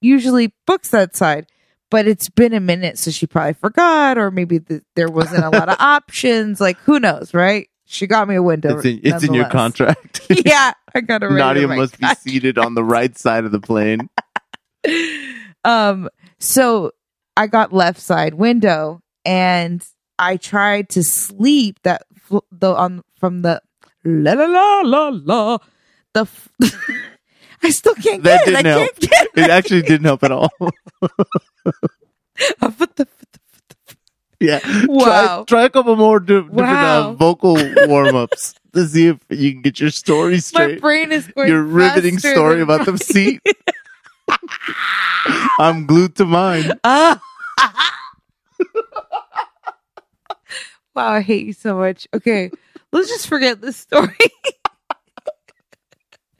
usually 0.01 0.53
books 0.65 0.89
that 0.89 1.15
side, 1.15 1.47
but 1.89 2.07
it's 2.07 2.29
been 2.29 2.53
a 2.53 2.59
minute, 2.59 2.97
so 2.97 3.11
she 3.11 3.27
probably 3.27 3.53
forgot, 3.53 4.17
or 4.17 4.31
maybe 4.31 4.59
the, 4.59 4.81
there 4.95 5.09
wasn't 5.09 5.43
a 5.43 5.49
lot 5.49 5.67
of 5.69 5.77
options. 5.79 6.61
Like, 6.61 6.77
who 6.79 6.99
knows, 6.99 7.33
right? 7.33 7.67
She 7.85 8.05
got 8.07 8.27
me 8.27 8.35
a 8.35 8.43
window. 8.43 8.77
it's 8.77 8.85
in, 8.85 8.99
it's 9.03 9.23
in 9.23 9.33
your 9.33 9.43
nonetheless. 9.43 9.51
contract. 9.51 10.21
yeah, 10.45 10.73
I 10.93 11.01
got 11.01 11.23
a 11.23 11.27
right. 11.27 11.37
Nadia 11.37 11.67
must 11.67 11.97
be 11.99 12.07
seated 12.15 12.57
on 12.57 12.75
the 12.75 12.83
right 12.83 13.17
side 13.17 13.45
of 13.45 13.51
the 13.51 13.59
plane. 13.61 14.09
um 15.65 16.07
so 16.39 16.91
i 17.37 17.47
got 17.47 17.71
left 17.71 17.99
side 18.01 18.33
window 18.33 18.99
and 19.25 19.85
i 20.19 20.35
tried 20.37 20.89
to 20.89 21.01
sleep 21.03 21.79
that 21.83 22.03
fl- 22.19 22.39
the 22.51 22.73
on 22.75 23.01
from 23.19 23.41
the 23.43 23.61
la 24.03 24.33
la 24.33 24.45
la 24.45 24.81
la 24.81 25.09
la 25.23 25.57
the 26.13 26.21
f- 26.21 26.49
i 27.63 27.69
still 27.69 27.95
can't 27.95 28.23
That 28.23 28.45
get 28.45 28.59
it 28.59 28.65
i 28.65 28.69
help. 28.69 28.81
can't 28.81 28.99
get 28.99 29.27
It 29.35 29.43
It 29.45 29.49
actually 29.51 29.81
didn't 29.83 30.05
help 30.05 30.23
at 30.23 30.31
all. 30.31 30.49
yeah. 34.39 34.59
Wow. 34.87 35.43
Try, 35.47 35.59
try 35.59 35.63
a 35.65 35.69
couple 35.69 35.95
more 35.95 36.19
di- 36.19 36.41
different 36.41 36.55
Wow. 36.57 37.09
uh, 37.09 37.13
vocal 37.13 37.57
warm 37.87 38.15
ups 38.15 38.53
to 38.73 38.87
see 38.87 39.07
if 39.07 39.17
you 39.29 39.53
can 39.53 39.61
get 39.61 39.79
your 39.79 39.89
story 39.89 40.39
straight. 40.39 40.75
my 40.75 40.79
brain 40.79 41.11
is 41.11 41.27
going 41.27 41.47
Your 41.49 41.63
riveting 41.63 42.19
story 42.19 42.61
about 42.61 42.85
the 42.85 42.97
seat. 42.97 43.41
I'm 45.59 45.85
glued 45.85 46.15
to 46.17 46.25
mine. 46.25 46.71
Ah. 46.83 47.21
wow 50.95 51.11
i 51.11 51.21
hate 51.21 51.45
you 51.45 51.53
so 51.53 51.77
much 51.77 52.07
okay 52.13 52.49
let's 52.91 53.07
just 53.07 53.27
forget 53.27 53.61
this 53.61 53.77
story 53.77 54.15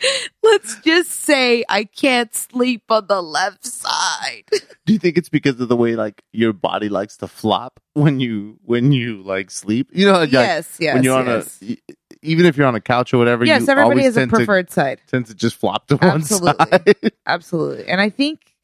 let's 0.44 0.80
just 0.82 1.12
say 1.12 1.64
i 1.70 1.84
can't 1.84 2.34
sleep 2.34 2.84
on 2.90 3.06
the 3.08 3.22
left 3.22 3.66
side 3.66 4.46
Do 4.88 4.94
you 4.94 5.00
think 5.00 5.18
it's 5.18 5.30
because 5.30 5.60
of 5.60 5.68
the 5.68 5.76
way 5.76 5.96
like 5.96 6.24
your 6.32 6.54
body 6.54 6.88
likes 6.88 7.18
to 7.18 7.28
flop 7.28 7.80
when 7.94 8.20
you 8.22 8.58
when 8.64 8.94
you 8.94 9.22
like 9.22 9.52
sleep? 9.52 9.90
You 9.92 10.06
know, 10.06 10.14
like, 10.14 10.32
yes 10.32 10.78
yes 10.80 10.94
when 10.96 11.04
you're 11.04 11.26
yes. 11.26 11.62
on 11.62 11.70
a 11.70 11.78
even 12.22 12.46
if 12.46 12.56
you're 12.58 12.68
on 12.68 12.76
a 12.76 12.82
couch 12.82 13.14
or 13.14 13.18
whatever. 13.18 13.44
yes 13.46 13.64
you 13.64 13.70
everybody 13.70 14.00
always 14.00 14.06
has 14.06 14.18
a 14.18 14.20
tend 14.22 14.32
to 14.32 14.38
preferred 14.38 14.72
side 14.72 15.02
tend 15.08 15.26
to 15.26 15.36
just 15.36 15.58
flop 15.58 15.88
to 15.88 15.98
one 15.98 16.10
Absolutely. 16.22 16.66
side. 16.72 17.12
absolutely 17.26 17.86
and 17.88 18.00
i 18.00 18.10
think 18.10 18.56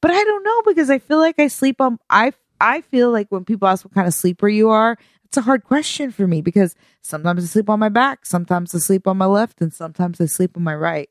but 0.00 0.10
i 0.10 0.24
don't 0.24 0.44
know 0.44 0.62
because 0.66 0.90
i 0.90 0.98
feel 0.98 1.18
like 1.18 1.38
i 1.38 1.48
sleep 1.48 1.80
on 1.80 1.98
i 2.10 2.32
i 2.60 2.80
feel 2.82 3.10
like 3.10 3.26
when 3.30 3.44
people 3.44 3.68
ask 3.68 3.84
what 3.84 3.94
kind 3.94 4.06
of 4.06 4.14
sleeper 4.14 4.48
you 4.48 4.68
are 4.70 4.96
it's 5.24 5.36
a 5.36 5.42
hard 5.42 5.64
question 5.64 6.10
for 6.10 6.26
me 6.26 6.40
because 6.40 6.74
sometimes 7.02 7.42
i 7.44 7.46
sleep 7.46 7.68
on 7.70 7.78
my 7.78 7.88
back 7.88 8.24
sometimes 8.26 8.74
i 8.74 8.78
sleep 8.78 9.06
on 9.06 9.16
my 9.16 9.26
left 9.26 9.60
and 9.60 9.72
sometimes 9.74 10.20
i 10.20 10.26
sleep 10.26 10.56
on 10.56 10.62
my 10.62 10.74
right 10.74 11.10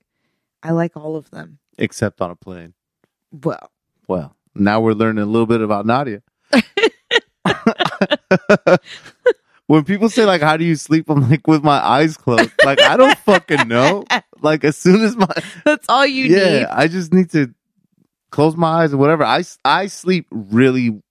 i 0.63 0.71
like 0.71 0.95
all 0.97 1.15
of 1.15 1.29
them 1.31 1.59
Except 1.79 2.21
on 2.21 2.31
a 2.31 2.35
plane. 2.35 2.73
well 3.31 3.71
Well, 4.07 4.35
now 4.55 4.81
we're 4.81 4.93
learning 4.93 5.23
a 5.23 5.27
little 5.27 5.45
bit 5.45 5.61
about 5.61 5.85
Nadia. 5.85 6.23
when 9.67 9.83
people 9.83 10.09
say 10.09 10.25
like, 10.25 10.41
"How 10.41 10.57
do 10.57 10.65
you 10.65 10.75
sleep?" 10.75 11.09
I'm 11.09 11.29
like, 11.29 11.45
with 11.45 11.63
my 11.63 11.77
eyes 11.77 12.17
closed. 12.17 12.51
Like 12.63 12.81
I 12.81 12.97
don't 12.97 13.17
fucking 13.19 13.67
know. 13.67 14.03
Like 14.39 14.63
as 14.63 14.77
soon 14.77 15.01
as 15.01 15.17
my 15.17 15.27
that's 15.65 15.87
all 15.89 16.05
you 16.05 16.25
yeah, 16.25 16.59
need 16.59 16.65
I 16.65 16.87
just 16.87 17.11
need 17.11 17.31
to 17.31 17.51
close 18.37 18.55
my 18.55 18.83
eyes 18.83 18.93
or 18.93 18.97
whatever. 18.97 19.23
I 19.23 19.43
I 19.65 19.87
sleep 19.87 20.27
really 20.29 21.01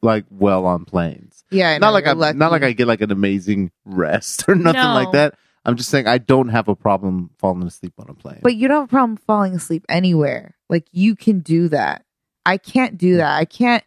like 0.00 0.24
well 0.30 0.64
on 0.64 0.86
planes. 0.86 1.44
yeah 1.50 1.72
I 1.72 1.78
not 1.78 1.88
know, 1.88 1.92
like 1.92 2.06
I 2.06 2.14
you're 2.14 2.32
not 2.32 2.50
like. 2.50 2.62
I 2.62 2.72
get 2.72 2.86
like 2.88 3.02
an 3.02 3.12
amazing 3.12 3.72
rest 3.84 4.44
or 4.48 4.54
nothing 4.54 4.80
like 4.80 5.12
that. 5.12 5.34
I'm 5.66 5.76
just 5.76 5.90
saying 5.90 6.06
I 6.06 6.16
don't 6.16 6.48
have 6.48 6.68
a 6.68 6.74
problem 6.74 7.28
falling 7.38 7.66
asleep 7.66 7.92
on 7.98 8.08
a 8.08 8.14
plane. 8.14 8.40
But 8.42 8.54
you 8.54 8.68
don't 8.68 8.80
have 8.80 8.88
a 8.88 8.90
problem 8.90 9.18
falling 9.18 9.54
asleep 9.54 9.84
anywhere. 9.90 10.56
Like 10.70 10.86
you 10.92 11.14
can 11.14 11.40
do 11.40 11.68
that. 11.68 12.06
I 12.46 12.56
can't 12.56 12.96
do 12.96 13.18
that. 13.18 13.36
I 13.36 13.44
can't. 13.44 13.84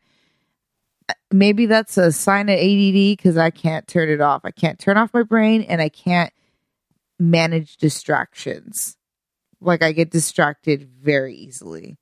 Uh, 1.10 1.14
maybe 1.32 1.66
that's 1.66 1.98
a 1.98 2.12
sign 2.12 2.50
of 2.50 2.60
ADD 2.60 3.18
because 3.18 3.36
I 3.36 3.50
can't 3.50 3.88
turn 3.88 4.10
it 4.10 4.22
off. 4.22 4.42
I 4.44 4.52
can't 4.52 4.78
turn 4.78 4.96
off 4.96 5.12
my 5.12 5.24
brain 5.24 5.64
and 5.64 5.82
I 5.82 5.90
can't 5.90 6.32
manage 7.18 7.78
distractions. 7.78 8.96
Like 9.60 9.82
I 9.82 9.92
get 9.92 10.12
distracted 10.12 10.88
very 11.02 11.34
easily. 11.34 11.98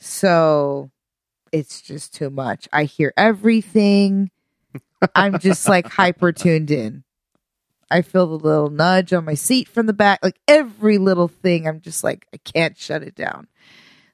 So 0.00 0.90
it's 1.52 1.80
just 1.80 2.14
too 2.14 2.30
much. 2.30 2.68
I 2.72 2.84
hear 2.84 3.12
everything. 3.16 4.30
I'm 5.14 5.38
just 5.38 5.68
like 5.68 5.86
hyper 5.92 6.32
tuned 6.32 6.70
in. 6.70 7.04
I 7.90 8.02
feel 8.02 8.26
the 8.26 8.44
little 8.44 8.70
nudge 8.70 9.12
on 9.12 9.24
my 9.24 9.34
seat 9.34 9.68
from 9.68 9.86
the 9.86 9.92
back, 9.92 10.20
like 10.22 10.38
every 10.46 10.98
little 10.98 11.28
thing. 11.28 11.66
I'm 11.66 11.80
just 11.80 12.04
like, 12.04 12.26
I 12.32 12.36
can't 12.38 12.78
shut 12.78 13.02
it 13.02 13.14
down. 13.16 13.48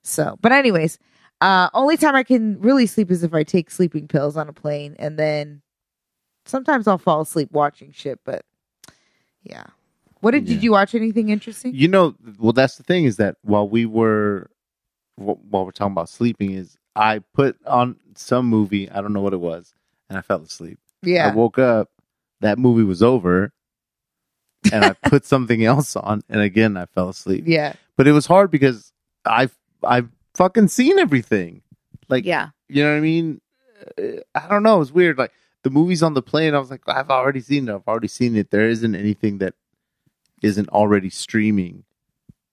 So, 0.02 0.38
but 0.40 0.52
anyways, 0.52 0.98
uh, 1.42 1.68
only 1.74 1.98
time 1.98 2.14
I 2.14 2.22
can 2.22 2.58
really 2.60 2.86
sleep 2.86 3.10
is 3.10 3.22
if 3.22 3.34
I 3.34 3.42
take 3.42 3.70
sleeping 3.70 4.08
pills 4.08 4.36
on 4.36 4.48
a 4.48 4.52
plane, 4.54 4.96
and 4.98 5.18
then 5.18 5.60
sometimes 6.46 6.88
I'll 6.88 6.96
fall 6.96 7.20
asleep 7.20 7.50
watching 7.52 7.92
shit. 7.92 8.20
But 8.24 8.46
yeah, 9.42 9.64
what 10.20 10.30
did 10.30 10.48
Yeah. 10.48 10.54
did 10.54 10.62
you 10.62 10.70
watch 10.72 10.94
anything 10.94 11.28
interesting? 11.28 11.74
You 11.74 11.88
know, 11.88 12.14
well, 12.38 12.52
that's 12.52 12.76
the 12.76 12.82
thing 12.82 13.04
is 13.04 13.16
that 13.16 13.36
while 13.42 13.68
we 13.68 13.84
were, 13.84 14.48
while 15.16 15.64
we're 15.64 15.70
talking 15.72 15.92
about 15.92 16.08
sleeping, 16.08 16.52
is 16.52 16.76
I 16.94 17.20
put 17.34 17.58
on 17.66 17.96
some 18.14 18.46
movie. 18.46 18.90
I 18.90 19.00
don't 19.00 19.12
know 19.12 19.20
what 19.20 19.32
it 19.34 19.40
was, 19.40 19.74
and 20.08 20.18
I 20.18 20.22
fell 20.22 20.42
asleep. 20.42 20.78
Yeah, 21.02 21.30
I 21.30 21.34
woke 21.34 21.58
up. 21.58 21.90
That 22.40 22.58
movie 22.58 22.84
was 22.84 23.02
over, 23.02 23.52
and 24.72 24.84
I 24.84 24.92
put 24.92 25.24
something 25.26 25.64
else 25.64 25.96
on, 25.96 26.22
and 26.28 26.40
again 26.40 26.76
I 26.76 26.86
fell 26.86 27.08
asleep. 27.08 27.44
yeah, 27.46 27.74
But 27.96 28.06
it 28.06 28.12
was 28.12 28.26
hard 28.26 28.50
because 28.50 28.92
I 29.24 29.48
I've 29.82 30.08
fucking 30.34 30.68
seen 30.68 30.98
everything. 30.98 31.62
Like 32.08 32.24
yeah. 32.24 32.50
you 32.68 32.84
know 32.84 32.90
what 32.90 32.98
I 32.98 33.00
mean? 33.00 33.40
Uh, 33.98 34.20
I 34.34 34.48
don't 34.48 34.62
know. 34.62 34.80
It's 34.80 34.92
weird. 34.92 35.18
Like 35.18 35.32
the 35.62 35.70
movies 35.70 36.02
on 36.02 36.14
the 36.14 36.22
plane, 36.22 36.54
I 36.54 36.58
was 36.58 36.70
like, 36.70 36.82
I've 36.86 37.10
already 37.10 37.40
seen 37.40 37.68
it. 37.68 37.74
I've 37.74 37.88
already 37.88 38.08
seen 38.08 38.36
it. 38.36 38.50
There 38.50 38.68
isn't 38.68 38.94
anything 38.94 39.38
that 39.38 39.54
isn't 40.42 40.68
already 40.68 41.10
streaming. 41.10 41.84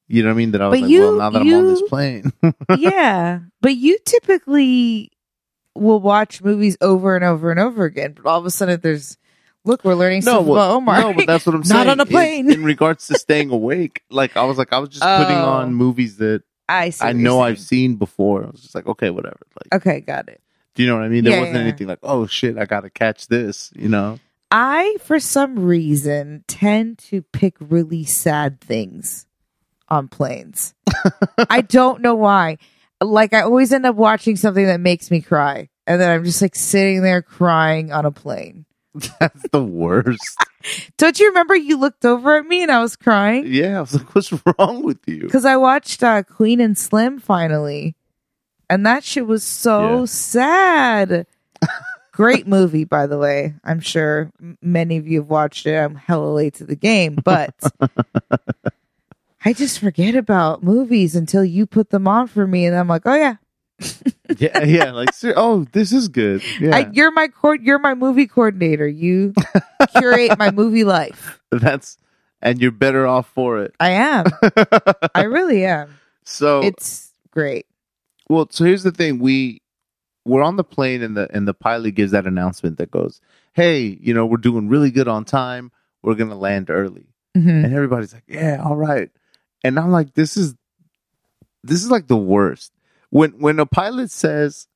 You 0.07 0.21
know 0.23 0.29
what 0.29 0.33
I 0.33 0.37
mean? 0.37 0.51
That 0.51 0.61
I 0.61 0.67
was 0.67 0.79
But 0.79 0.81
like, 0.83 0.91
you- 0.91 0.99
well, 1.01 1.13
now 1.13 1.29
that 1.31 1.41
I'm 1.41 1.53
on 1.53 1.67
this 1.67 1.81
plane, 1.83 2.31
yeah, 2.77 3.39
but 3.61 3.75
you 3.75 3.97
typically 4.05 5.11
will 5.75 5.99
watch 5.99 6.41
movies 6.43 6.77
over 6.81 7.15
and 7.15 7.23
over 7.25 7.49
and 7.51 7.59
over 7.59 7.85
again. 7.85 8.13
But 8.13 8.25
all 8.29 8.39
of 8.39 8.45
a 8.45 8.51
sudden, 8.51 8.79
there's 8.81 9.17
look, 9.65 9.83
we're 9.85 9.95
learning 9.95 10.23
no, 10.25 10.41
well, 10.41 10.53
about 10.53 10.71
Omar. 10.75 10.99
no, 11.01 11.13
but 11.13 11.25
that's 11.27 11.45
what 11.45 11.55
I'm 11.55 11.63
saying. 11.63 11.85
Not 11.87 11.91
on 11.91 11.99
a 11.99 12.05
plane. 12.05 12.51
in 12.51 12.63
regards 12.63 13.07
to 13.07 13.15
staying 13.17 13.49
awake, 13.51 14.03
like 14.09 14.35
I 14.37 14.43
was 14.43 14.57
like, 14.57 14.73
I 14.73 14.79
was 14.79 14.89
just 14.89 15.03
putting 15.03 15.37
Oh. 15.37 15.49
on 15.49 15.73
movies 15.73 16.17
that 16.17 16.43
I 16.69 16.91
I 17.01 17.13
know 17.13 17.39
I've 17.41 17.59
seen 17.59 17.95
before. 17.95 18.43
I 18.43 18.49
was 18.49 18.61
just 18.61 18.75
like, 18.75 18.87
okay, 18.87 19.09
whatever. 19.09 19.39
Like, 19.71 19.81
Okay, 19.81 20.01
got 20.01 20.27
it. 20.29 20.41
do 20.75 20.83
you 20.83 20.89
know 20.89 20.95
what 20.95 21.03
I 21.05 21.09
mean? 21.09 21.23
There 21.23 21.33
Yeah, 21.33 21.39
wasn't 21.39 21.55
yeah. 21.57 21.61
anything 21.63 21.87
like, 21.87 21.99
oh 22.03 22.27
shit, 22.27 22.57
I 22.57 22.65
gotta 22.65 22.89
catch 22.89 23.27
this. 23.27 23.71
You 23.75 23.89
know? 23.89 24.19
I, 24.51 24.97
for 24.99 25.19
some 25.19 25.57
reason, 25.59 26.43
tend 26.47 26.99
to 27.09 27.21
pick 27.23 27.55
really 27.59 28.03
sad 28.03 28.61
things 28.61 29.25
on 29.93 30.07
planes. 30.09 30.73
I 31.49 31.61
don't 31.61 32.01
know 32.01 32.15
why. 32.15 32.57
Like, 33.01 33.33
I 33.33 33.41
always 33.41 33.71
end 33.71 33.85
up 33.85 33.95
watching 33.95 34.35
something 34.35 34.65
that 34.65 34.79
makes 34.79 35.09
me 35.11 35.21
cry. 35.21 35.69
And 35.87 35.99
then 36.01 36.09
I'm 36.11 36.23
just 36.23 36.41
like 36.41 36.55
sitting 36.55 37.01
there 37.03 37.21
crying 37.21 37.91
on 37.91 38.05
a 38.05 38.11
plane. 38.11 38.65
That's 39.19 39.47
the 39.51 39.63
worst. 39.63 40.37
Don't 40.97 41.19
you 41.19 41.27
remember 41.29 41.55
you 41.55 41.77
looked 41.77 42.05
over 42.05 42.37
at 42.37 42.45
me 42.45 42.61
and 42.63 42.71
I 42.71 42.79
was 42.81 42.95
crying? 42.95 43.45
yeah, 43.47 43.77
I 43.77 43.81
was 43.81 43.93
like, 43.93 44.15
what's 44.15 44.31
wrong 44.59 44.83
with 44.83 44.99
you? 45.07 45.21
Because 45.21 45.43
I 45.45 45.57
watched 45.57 46.03
uh, 46.03 46.23
Queen 46.23 46.61
and 46.61 46.77
Slim 46.77 47.19
finally. 47.19 47.95
And 48.69 48.85
that 48.85 49.03
shit 49.03 49.27
was 49.27 49.43
so 49.43 49.99
Yeah. 49.99 50.05
sad. 50.05 51.27
Great 52.13 52.47
movie, 52.47 52.85
by 52.85 53.07
the 53.07 53.17
way. 53.17 53.55
I'm 53.63 53.79
sure 53.81 54.31
many 54.61 54.97
of 54.97 55.07
you 55.07 55.19
have 55.21 55.29
watched 55.29 55.65
it. 55.65 55.75
I'm 55.75 55.95
hella 55.95 56.31
late 56.31 56.53
to 56.55 56.65
the 56.65 56.75
game, 56.77 57.15
but 57.25 57.53
I 59.45 59.53
just 59.53 59.79
forget 59.79 60.15
about 60.15 60.63
movies 60.63 61.15
until 61.15 61.43
you 61.43 61.65
put 61.65 61.89
them 61.89 62.07
on 62.07 62.27
for 62.27 62.47
me, 62.47 62.65
and 62.65 62.75
I'm 62.75 62.87
like, 62.87 63.03
oh 63.05 63.13
yeah, 63.15 63.35
yeah, 64.37 64.63
yeah. 64.63 64.91
Like, 64.91 65.09
oh, 65.35 65.65
this 65.71 65.91
is 65.91 66.07
good. 66.07 66.41
Yeah, 66.59 66.75
I, 66.75 66.89
you're 66.91 67.11
my 67.11 67.27
co- 67.27 67.51
you're 67.53 67.79
my 67.79 67.93
movie 67.93 68.27
coordinator. 68.27 68.87
You 68.87 69.33
curate 69.95 70.37
my 70.37 70.51
movie 70.51 70.83
life. 70.83 71.41
that's 71.51 71.97
and 72.41 72.61
you're 72.61 72.71
better 72.71 73.05
off 73.07 73.27
for 73.29 73.59
it. 73.61 73.73
I 73.79 73.89
am. 73.91 74.25
I 75.15 75.23
really 75.23 75.65
am. 75.65 75.99
so 76.25 76.61
It's 76.61 77.11
great. 77.31 77.65
well, 78.29 78.47
so 78.49 78.63
here's 78.65 78.83
the 78.83 78.91
thing: 78.91 79.19
we 79.19 79.61
we're 80.25 80.41
on 80.43 80.55
the 80.55 80.63
plane, 80.63 81.01
and 81.03 81.17
the 81.17 81.27
and 81.35 81.47
the 81.47 81.53
pilot 81.53 81.91
gives 81.95 82.11
that 82.13 82.25
announcement 82.27 82.77
that 82.77 82.91
goes, 82.91 83.19
"Hey, 83.53 83.97
you 84.01 84.13
know, 84.13 84.25
we're 84.25 84.37
doing 84.37 84.69
really 84.69 84.91
good 84.91 85.07
on 85.09 85.25
time. 85.25 85.71
We're 86.01 86.15
gonna 86.15 86.37
land 86.37 86.69
early." 86.69 87.07
hmm 87.35 87.49
and 87.49 87.73
everybody's 87.73 88.13
like, 88.13 88.23
"Yeah, 88.27 88.61
all 88.63 88.75
right." 88.77 89.09
And 89.63 89.79
I'm 89.79 89.91
like, 89.91 90.13
"This 90.13 90.37
is 90.37 90.55
this 91.63 91.83
is 91.83 91.89
like 91.91 92.07
the 92.07 92.17
worst." 92.17 92.71
When 93.09 93.31
when 93.39 93.59
a 93.59 93.65
pilot 93.65 94.11
says 94.11 94.67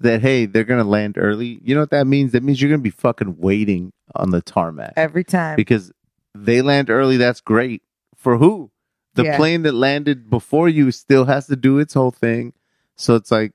that, 0.00 0.20
"Hey, 0.22 0.46
they're 0.46 0.64
gonna 0.64 0.84
land 0.84 1.16
early," 1.18 1.58
you 1.62 1.74
know 1.74 1.80
what 1.82 1.90
that 1.90 2.06
means? 2.06 2.32
That 2.32 2.42
means 2.42 2.60
you're 2.60 2.70
gonna 2.70 2.82
be 2.82 2.90
fucking 2.90 3.36
waiting 3.38 3.92
on 4.14 4.30
the 4.30 4.40
tarmac 4.42 4.94
Every 4.96 5.24
time. 5.24 5.56
because 5.56 5.92
they 6.34 6.62
land 6.62 6.90
early. 6.90 7.16
That's 7.16 7.40
great 7.40 7.82
for 8.16 8.38
who? 8.38 8.70
The 9.14 9.24
Yeah. 9.24 9.36
plane 9.36 9.62
that 9.62 9.74
landed 9.74 10.30
before 10.30 10.68
you 10.68 10.90
still 10.90 11.26
has 11.26 11.46
to 11.48 11.56
do 11.56 11.78
its 11.78 11.92
whole 11.94 12.10
thing. 12.10 12.54
So 12.96 13.14
it's 13.16 13.30
like 13.30 13.52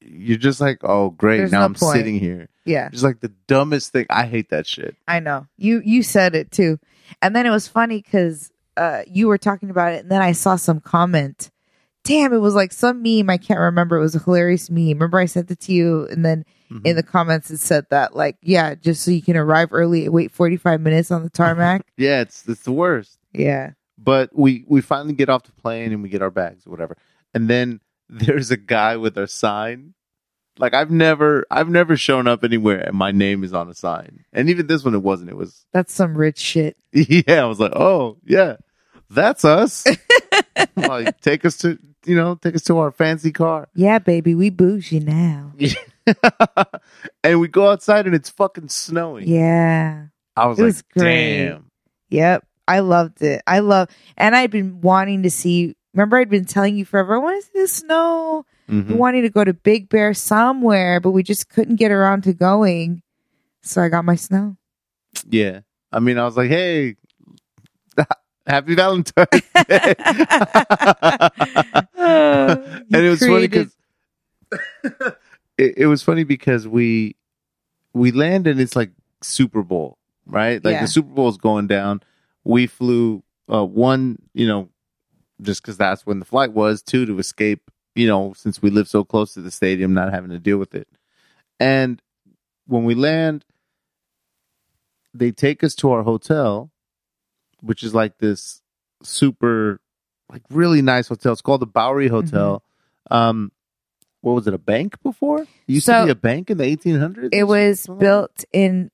you're 0.00 0.38
just 0.38 0.60
like, 0.60 0.78
"Oh, 0.82 1.10
great! 1.10 1.38
There's 1.38 1.52
now 1.52 1.60
no 1.60 1.64
I'm 1.66 1.74
point. 1.74 1.96
sitting 1.96 2.18
here." 2.18 2.48
yeah, 2.64 2.88
It's 2.92 3.02
like 3.04 3.20
the 3.20 3.32
dumbest 3.46 3.92
thing. 3.92 4.06
I 4.10 4.26
hate 4.26 4.50
that 4.50 4.66
shit. 4.66 4.96
I 5.06 5.20
know. 5.20 5.46
You 5.56 5.80
you 5.84 6.02
said 6.02 6.34
it 6.34 6.50
too. 6.50 6.78
And 7.22 7.34
then 7.36 7.46
it 7.46 7.50
was 7.50 7.68
funny 7.68 8.02
because 8.02 8.50
uh, 8.76 9.02
you 9.06 9.28
were 9.28 9.38
talking 9.38 9.70
about 9.70 9.92
it, 9.92 10.02
and 10.02 10.10
then 10.10 10.22
I 10.22 10.32
saw 10.32 10.56
some 10.56 10.80
comment. 10.80 11.50
Damn, 12.04 12.32
it 12.32 12.38
was 12.38 12.54
like 12.54 12.72
some 12.72 13.02
meme. 13.02 13.28
I 13.30 13.36
can't 13.36 13.58
remember. 13.58 13.96
It 13.96 14.00
was 14.00 14.14
a 14.14 14.20
hilarious 14.20 14.70
meme. 14.70 14.88
Remember, 14.90 15.18
I 15.18 15.24
sent 15.26 15.50
it 15.50 15.58
to 15.60 15.72
you, 15.72 16.06
and 16.08 16.24
then 16.24 16.44
Mhm. 16.70 16.86
in 16.86 16.96
the 16.96 17.02
comments 17.02 17.50
it 17.50 17.58
said 17.58 17.86
that, 17.90 18.14
like, 18.16 18.36
yeah, 18.42 18.74
just 18.74 19.02
so 19.02 19.10
you 19.10 19.22
can 19.22 19.36
arrive 19.36 19.68
early, 19.72 20.08
wait 20.08 20.30
forty 20.32 20.56
five 20.56 20.80
minutes 20.80 21.10
on 21.10 21.22
the 21.24 21.30
tarmac. 21.30 21.84
yeah, 21.96 22.20
it's 22.20 22.46
it's 22.48 22.62
the 22.62 22.72
worst. 22.72 23.18
yeah, 23.32 23.70
but 23.98 24.30
we 24.32 24.64
we 24.68 24.80
finally 24.80 25.14
get 25.14 25.28
off 25.28 25.44
the 25.44 25.52
plane 25.52 25.92
and 25.92 26.02
we 26.02 26.08
get 26.08 26.22
our 26.22 26.30
bags 26.30 26.66
or 26.66 26.70
whatever 26.70 26.96
and 27.34 27.48
then 27.48 27.80
there's 28.08 28.50
a 28.50 28.56
guy 28.56 28.96
with 28.96 29.16
our 29.18 29.26
sign 29.26 29.94
like 30.58 30.72
i've 30.74 30.90
never 30.90 31.44
i've 31.50 31.68
never 31.68 31.96
shown 31.96 32.26
up 32.26 32.44
anywhere 32.44 32.78
and 32.80 32.96
my 32.96 33.10
name 33.10 33.42
is 33.44 33.52
on 33.52 33.68
a 33.68 33.74
sign 33.74 34.24
and 34.32 34.48
even 34.48 34.66
this 34.68 34.84
one 34.84 34.94
it 34.94 35.02
wasn't 35.02 35.28
it 35.28 35.36
was 35.36 35.66
that's 35.72 35.92
some 35.92 36.16
rich 36.16 36.38
shit. 36.38 36.76
yeah 36.92 37.42
i 37.42 37.44
was 37.46 37.58
like 37.60 37.72
oh 37.74 38.16
yeah 38.24 38.56
that's 39.10 39.44
us 39.44 39.84
like 40.76 41.20
take 41.20 41.44
us 41.44 41.56
to 41.58 41.78
you 42.04 42.16
know 42.16 42.34
take 42.36 42.54
us 42.54 42.62
to 42.64 42.78
our 42.78 42.90
fancy 42.90 43.32
car 43.32 43.68
Yeah, 43.74 43.98
baby, 43.98 44.34
we 44.34 44.50
bougie 44.50 45.00
now. 45.00 45.52
and 47.24 47.40
we 47.40 47.48
go 47.48 47.70
outside 47.70 48.06
and 48.06 48.14
it's 48.14 48.30
fucking 48.30 48.68
snowing 48.68 49.26
Yeah. 49.28 50.06
i 50.36 50.46
was 50.46 50.58
It 50.58 50.62
like 50.62 50.66
was 50.68 50.82
great. 50.82 51.36
damn 51.46 51.70
Yep. 52.10 52.46
I 52.68 52.80
loved 52.80 53.22
it. 53.22 53.42
I 53.46 53.60
love, 53.60 53.88
and 54.16 54.34
I'd 54.34 54.50
been 54.50 54.80
wanting 54.80 55.22
to 55.24 55.30
see. 55.30 55.76
Remember, 55.94 56.16
I'd 56.18 56.28
been 56.28 56.44
telling 56.44 56.76
you 56.76 56.84
forever. 56.84 57.14
I 57.14 57.18
want 57.18 57.40
to 57.44 57.46
see 57.50 57.60
the 57.62 57.68
snow. 57.68 58.44
Mhm. 58.68 58.88
We 58.88 58.94
wanted 58.94 59.22
to 59.22 59.28
go 59.30 59.42
to 59.44 59.52
Big 59.54 59.88
Bear 59.88 60.14
somewhere, 60.14 60.98
but 61.00 61.10
we 61.12 61.22
just 61.24 61.48
couldn't 61.48 61.76
get 61.76 61.90
around 61.92 62.22
to 62.24 62.32
going. 62.32 63.02
So 63.62 63.82
I 63.82 63.88
got 63.88 64.04
my 64.04 64.14
snow. 64.16 64.56
Yeah. 65.28 65.60
I 65.92 65.98
mean, 66.00 66.18
I 66.18 66.24
was 66.24 66.36
like, 66.36 66.48
hey, 66.48 66.96
happy 68.46 68.74
Valentine's 68.74 69.12
Day. 69.68 69.94
and 71.96 72.94
it 72.94 73.10
was 73.10 73.20
funny 73.20 73.46
because 73.48 73.76
it, 75.58 75.74
it 75.78 75.86
was 75.86 76.02
funny 76.02 76.24
because 76.24 76.66
we 76.68 77.16
we 77.94 78.12
land 78.12 78.46
and 78.46 78.60
it's 78.60 78.76
like 78.76 78.90
Super 79.22 79.62
Bowl, 79.62 79.98
right? 80.26 80.62
Like 80.64 80.74
Yeah. 80.74 80.82
the 80.82 80.88
Super 80.88 81.08
Bowl 81.12 81.28
is 81.28 81.38
going 81.38 81.66
down. 81.66 82.02
We 82.44 82.66
flew 82.66 83.22
uh, 83.52 83.64
one, 83.64 84.18
you 84.34 84.46
know, 84.46 84.68
just 85.40 85.62
because 85.62 85.76
that's 85.76 86.06
when 86.06 86.18
the 86.18 86.24
flight 86.24 86.52
was. 86.52 86.82
Two 86.82 87.06
to 87.06 87.18
escape, 87.18 87.70
you 87.94 88.06
know, 88.06 88.32
since 88.36 88.60
we 88.62 88.70
live 88.70 88.88
so 88.88 89.04
close 89.04 89.34
to 89.34 89.40
the 89.40 89.50
stadium, 89.50 89.94
not 89.94 90.12
having 90.12 90.30
to 90.30 90.38
deal 90.38 90.58
with 90.58 90.74
it. 90.74 90.88
And 91.58 92.02
when 92.66 92.84
we 92.84 92.94
land, 92.94 93.44
they 95.14 95.32
take 95.32 95.64
us 95.64 95.74
to 95.76 95.90
our 95.90 96.02
hotel, 96.02 96.70
which 97.66 97.82
is 97.82 97.94
like 97.94 98.18
this 98.18 98.62
super, 99.02 99.80
like 100.30 100.42
really 100.50 100.82
nice 100.82 101.08
hotel. 101.08 101.32
It's 101.32 101.42
called 101.42 101.60
the 101.62 101.66
Bowery 101.66 102.08
Hotel. 102.08 102.62
Um, 103.10 103.52
what 104.22 104.32
was 104.32 104.46
it? 104.46 104.54
A 104.54 104.58
bank 104.58 105.00
before? 105.02 105.42
It 105.42 105.48
used 105.66 105.86
to 105.86 105.92
So- 105.92 106.04
be 106.06 106.10
a 106.10 106.14
bank 106.16 106.50
in 106.50 106.58
the 106.58 106.64
1800s. 106.64 107.28
It 107.32 107.44
was 107.44 107.86
built 107.98 108.44
in. 108.52 108.90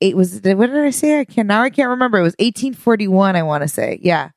It 0.00 0.16
was. 0.16 0.40
What 0.42 0.66
did 0.66 0.76
I 0.84 0.90
say? 0.90 1.20
I 1.20 1.24
can 1.24 1.46
now. 1.46 1.62
I 1.62 1.70
can't 1.70 1.88
remember. 1.90 2.18
It 2.18 2.22
was 2.22 2.34
1841. 2.38 3.36
I 3.36 3.42
want 3.44 3.62
to 3.62 3.68
say. 3.68 3.98
Yeah. 4.02 4.30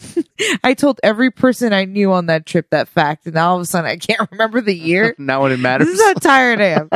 I 0.62 0.74
told 0.74 1.00
every 1.02 1.32
person 1.32 1.72
I 1.72 1.84
knew 1.84 2.12
on 2.12 2.26
that 2.26 2.46
trip 2.46 2.68
that 2.70 2.86
fact, 2.86 3.26
and 3.26 3.34
now 3.34 3.50
all 3.50 3.56
of 3.56 3.62
a 3.62 3.64
sudden 3.64 3.90
I 3.90 3.96
can't 3.96 4.30
remember 4.30 4.60
the 4.60 4.74
year. 4.74 5.16
now 5.18 5.42
when 5.42 5.50
it 5.50 5.58
matters. 5.58 5.88
This 5.88 5.98
is 5.98 6.06
how 6.06 6.12
tired 6.14 6.60
I 6.60 6.64
am. 6.66 6.88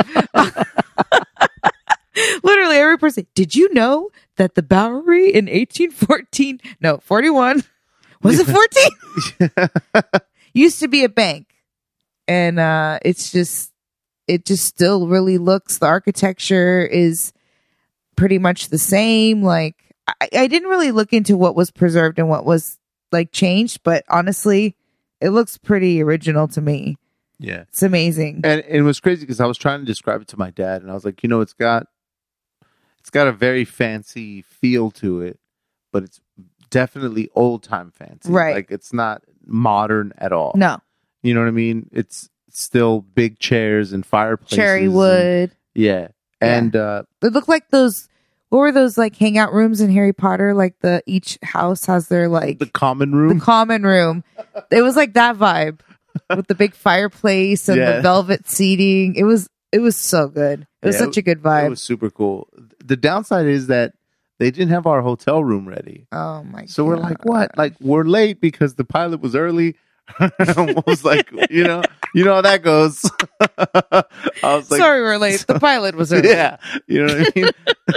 Literally 2.42 2.76
every 2.76 2.98
person. 2.98 3.26
Did 3.34 3.54
you 3.54 3.72
know 3.72 4.10
that 4.36 4.54
the 4.54 4.62
Bowery 4.62 5.28
in 5.28 5.46
1814, 5.46 6.60
no, 6.80 6.98
41, 6.98 7.64
was 8.22 8.38
it 8.38 8.46
14? 8.46 9.50
Used 10.54 10.80
to 10.80 10.88
be 10.88 11.04
a 11.04 11.08
bank. 11.08 11.48
And 12.28 12.58
uh 12.58 12.98
it's 13.04 13.32
just 13.32 13.72
it 14.28 14.44
just 14.46 14.64
still 14.64 15.08
really 15.08 15.38
looks 15.38 15.78
the 15.78 15.86
architecture 15.86 16.80
is 16.86 17.32
pretty 18.16 18.38
much 18.38 18.68
the 18.68 18.78
same. 18.78 19.42
Like 19.42 19.74
I, 20.06 20.28
I 20.32 20.46
didn't 20.46 20.68
really 20.68 20.92
look 20.92 21.12
into 21.12 21.36
what 21.36 21.56
was 21.56 21.70
preserved 21.70 22.18
and 22.18 22.28
what 22.28 22.44
was 22.44 22.78
like 23.10 23.32
changed, 23.32 23.80
but 23.82 24.04
honestly, 24.08 24.76
it 25.20 25.30
looks 25.30 25.58
pretty 25.58 26.02
original 26.02 26.48
to 26.48 26.60
me. 26.60 26.96
yeah. 27.38 27.64
It's 27.68 27.82
amazing. 27.82 28.40
And, 28.44 28.60
and 28.62 28.76
it 28.76 28.82
was 28.82 29.00
crazy 29.00 29.22
because 29.22 29.40
I 29.40 29.46
was 29.46 29.58
trying 29.58 29.80
to 29.80 29.86
describe 29.86 30.22
it 30.22 30.28
to 30.28 30.38
my 30.38 30.50
dad, 30.50 30.82
and 30.82 30.90
I 30.90 30.94
was 30.94 31.04
like, 31.04 31.22
you 31.22 31.28
know, 31.28 31.40
it's 31.40 31.52
got 31.52 31.86
it's 33.02 33.10
got 33.10 33.26
a 33.26 33.32
very 33.32 33.64
fancy 33.64 34.42
feel 34.42 34.92
to 34.92 35.20
it, 35.22 35.40
but 35.92 36.04
it's 36.04 36.20
definitely 36.70 37.28
old 37.34 37.64
time 37.64 37.90
fancy. 37.90 38.30
Right. 38.30 38.54
Like 38.54 38.70
it's 38.70 38.92
not 38.92 39.22
modern 39.44 40.12
at 40.18 40.32
all. 40.32 40.52
No. 40.54 40.78
You 41.22 41.34
know 41.34 41.40
what 41.40 41.48
I 41.48 41.50
mean? 41.52 41.88
It's 41.92 42.30
still 42.48 43.00
big 43.00 43.40
chairs 43.40 43.92
and 43.92 44.06
fireplaces. 44.06 44.56
cherry 44.56 44.88
wood. 44.88 45.50
yeah. 45.74 46.08
Yeah. 46.40 46.58
And 46.58 46.76
uh 46.76 47.02
It 47.22 47.32
looked 47.32 47.48
like 47.48 47.68
those. 47.70 48.08
What 48.50 48.58
were 48.58 48.72
those 48.72 48.96
like 48.98 49.16
hangout 49.16 49.52
rooms 49.52 49.80
in 49.80 49.90
Harry 49.90 50.12
Potter? 50.12 50.54
Like 50.54 50.78
the 50.80 51.02
each 51.06 51.38
house 51.42 51.86
has 51.86 52.06
their 52.08 52.28
like 52.28 52.58
the 52.60 52.66
common 52.66 53.14
room. 53.14 53.38
the 53.38 53.44
common 53.44 53.82
room. 53.82 54.22
It 54.70 54.82
was 54.82 54.94
like 54.94 55.14
that 55.14 55.36
vibe 55.36 55.80
with 56.36 56.46
the 56.46 56.54
big 56.54 56.74
fireplace 56.74 57.68
and 57.68 57.78
Yeah. 57.80 57.96
the 57.96 58.02
velvet 58.02 58.48
seating. 58.48 59.14
It 59.16 59.24
was 59.24 59.48
it 59.72 59.78
was 59.80 59.96
so 59.96 60.28
good. 60.28 60.66
It 60.82 60.86
was 60.86 60.96
Yeah, 60.96 61.00
such 61.06 61.16
a 61.16 61.22
good 61.22 61.40
vibe. 61.42 61.66
it 61.66 61.70
was 61.70 61.82
super 61.82 62.10
cool. 62.10 62.48
The 62.84 62.96
downside 62.96 63.46
is 63.46 63.68
that 63.68 63.94
they 64.38 64.50
didn't 64.50 64.70
have 64.70 64.86
our 64.86 65.00
hotel 65.02 65.42
room 65.44 65.68
ready. 65.68 66.06
oh 66.12 66.42
my! 66.42 66.66
So 66.66 66.84
we're 66.84 66.96
like, 66.96 67.24
what? 67.24 67.56
Like 67.56 67.74
we're 67.80 68.04
late 68.04 68.40
because 68.40 68.74
the 68.74 68.84
pilot 68.84 69.20
was 69.20 69.36
early. 69.36 69.76
I 70.18 70.82
was 70.84 71.04
like, 71.04 71.30
you 71.50 71.62
know, 71.62 71.82
you 72.14 72.24
know 72.24 72.34
how 72.34 72.40
that 72.42 72.62
goes. 72.62 73.08
I 73.58 74.02
was 74.42 74.70
like, 74.70 74.78
Sorry, 74.80 75.00
we're 75.00 75.16
late. 75.18 75.44
The 75.46 75.60
pilot 75.60 75.94
was 75.94 76.12
early. 76.12 76.28
yeah, 76.28 76.56
you 76.88 77.04
know 77.06 77.14
what 77.14 77.28
I 77.36 77.40
mean. 77.40 77.50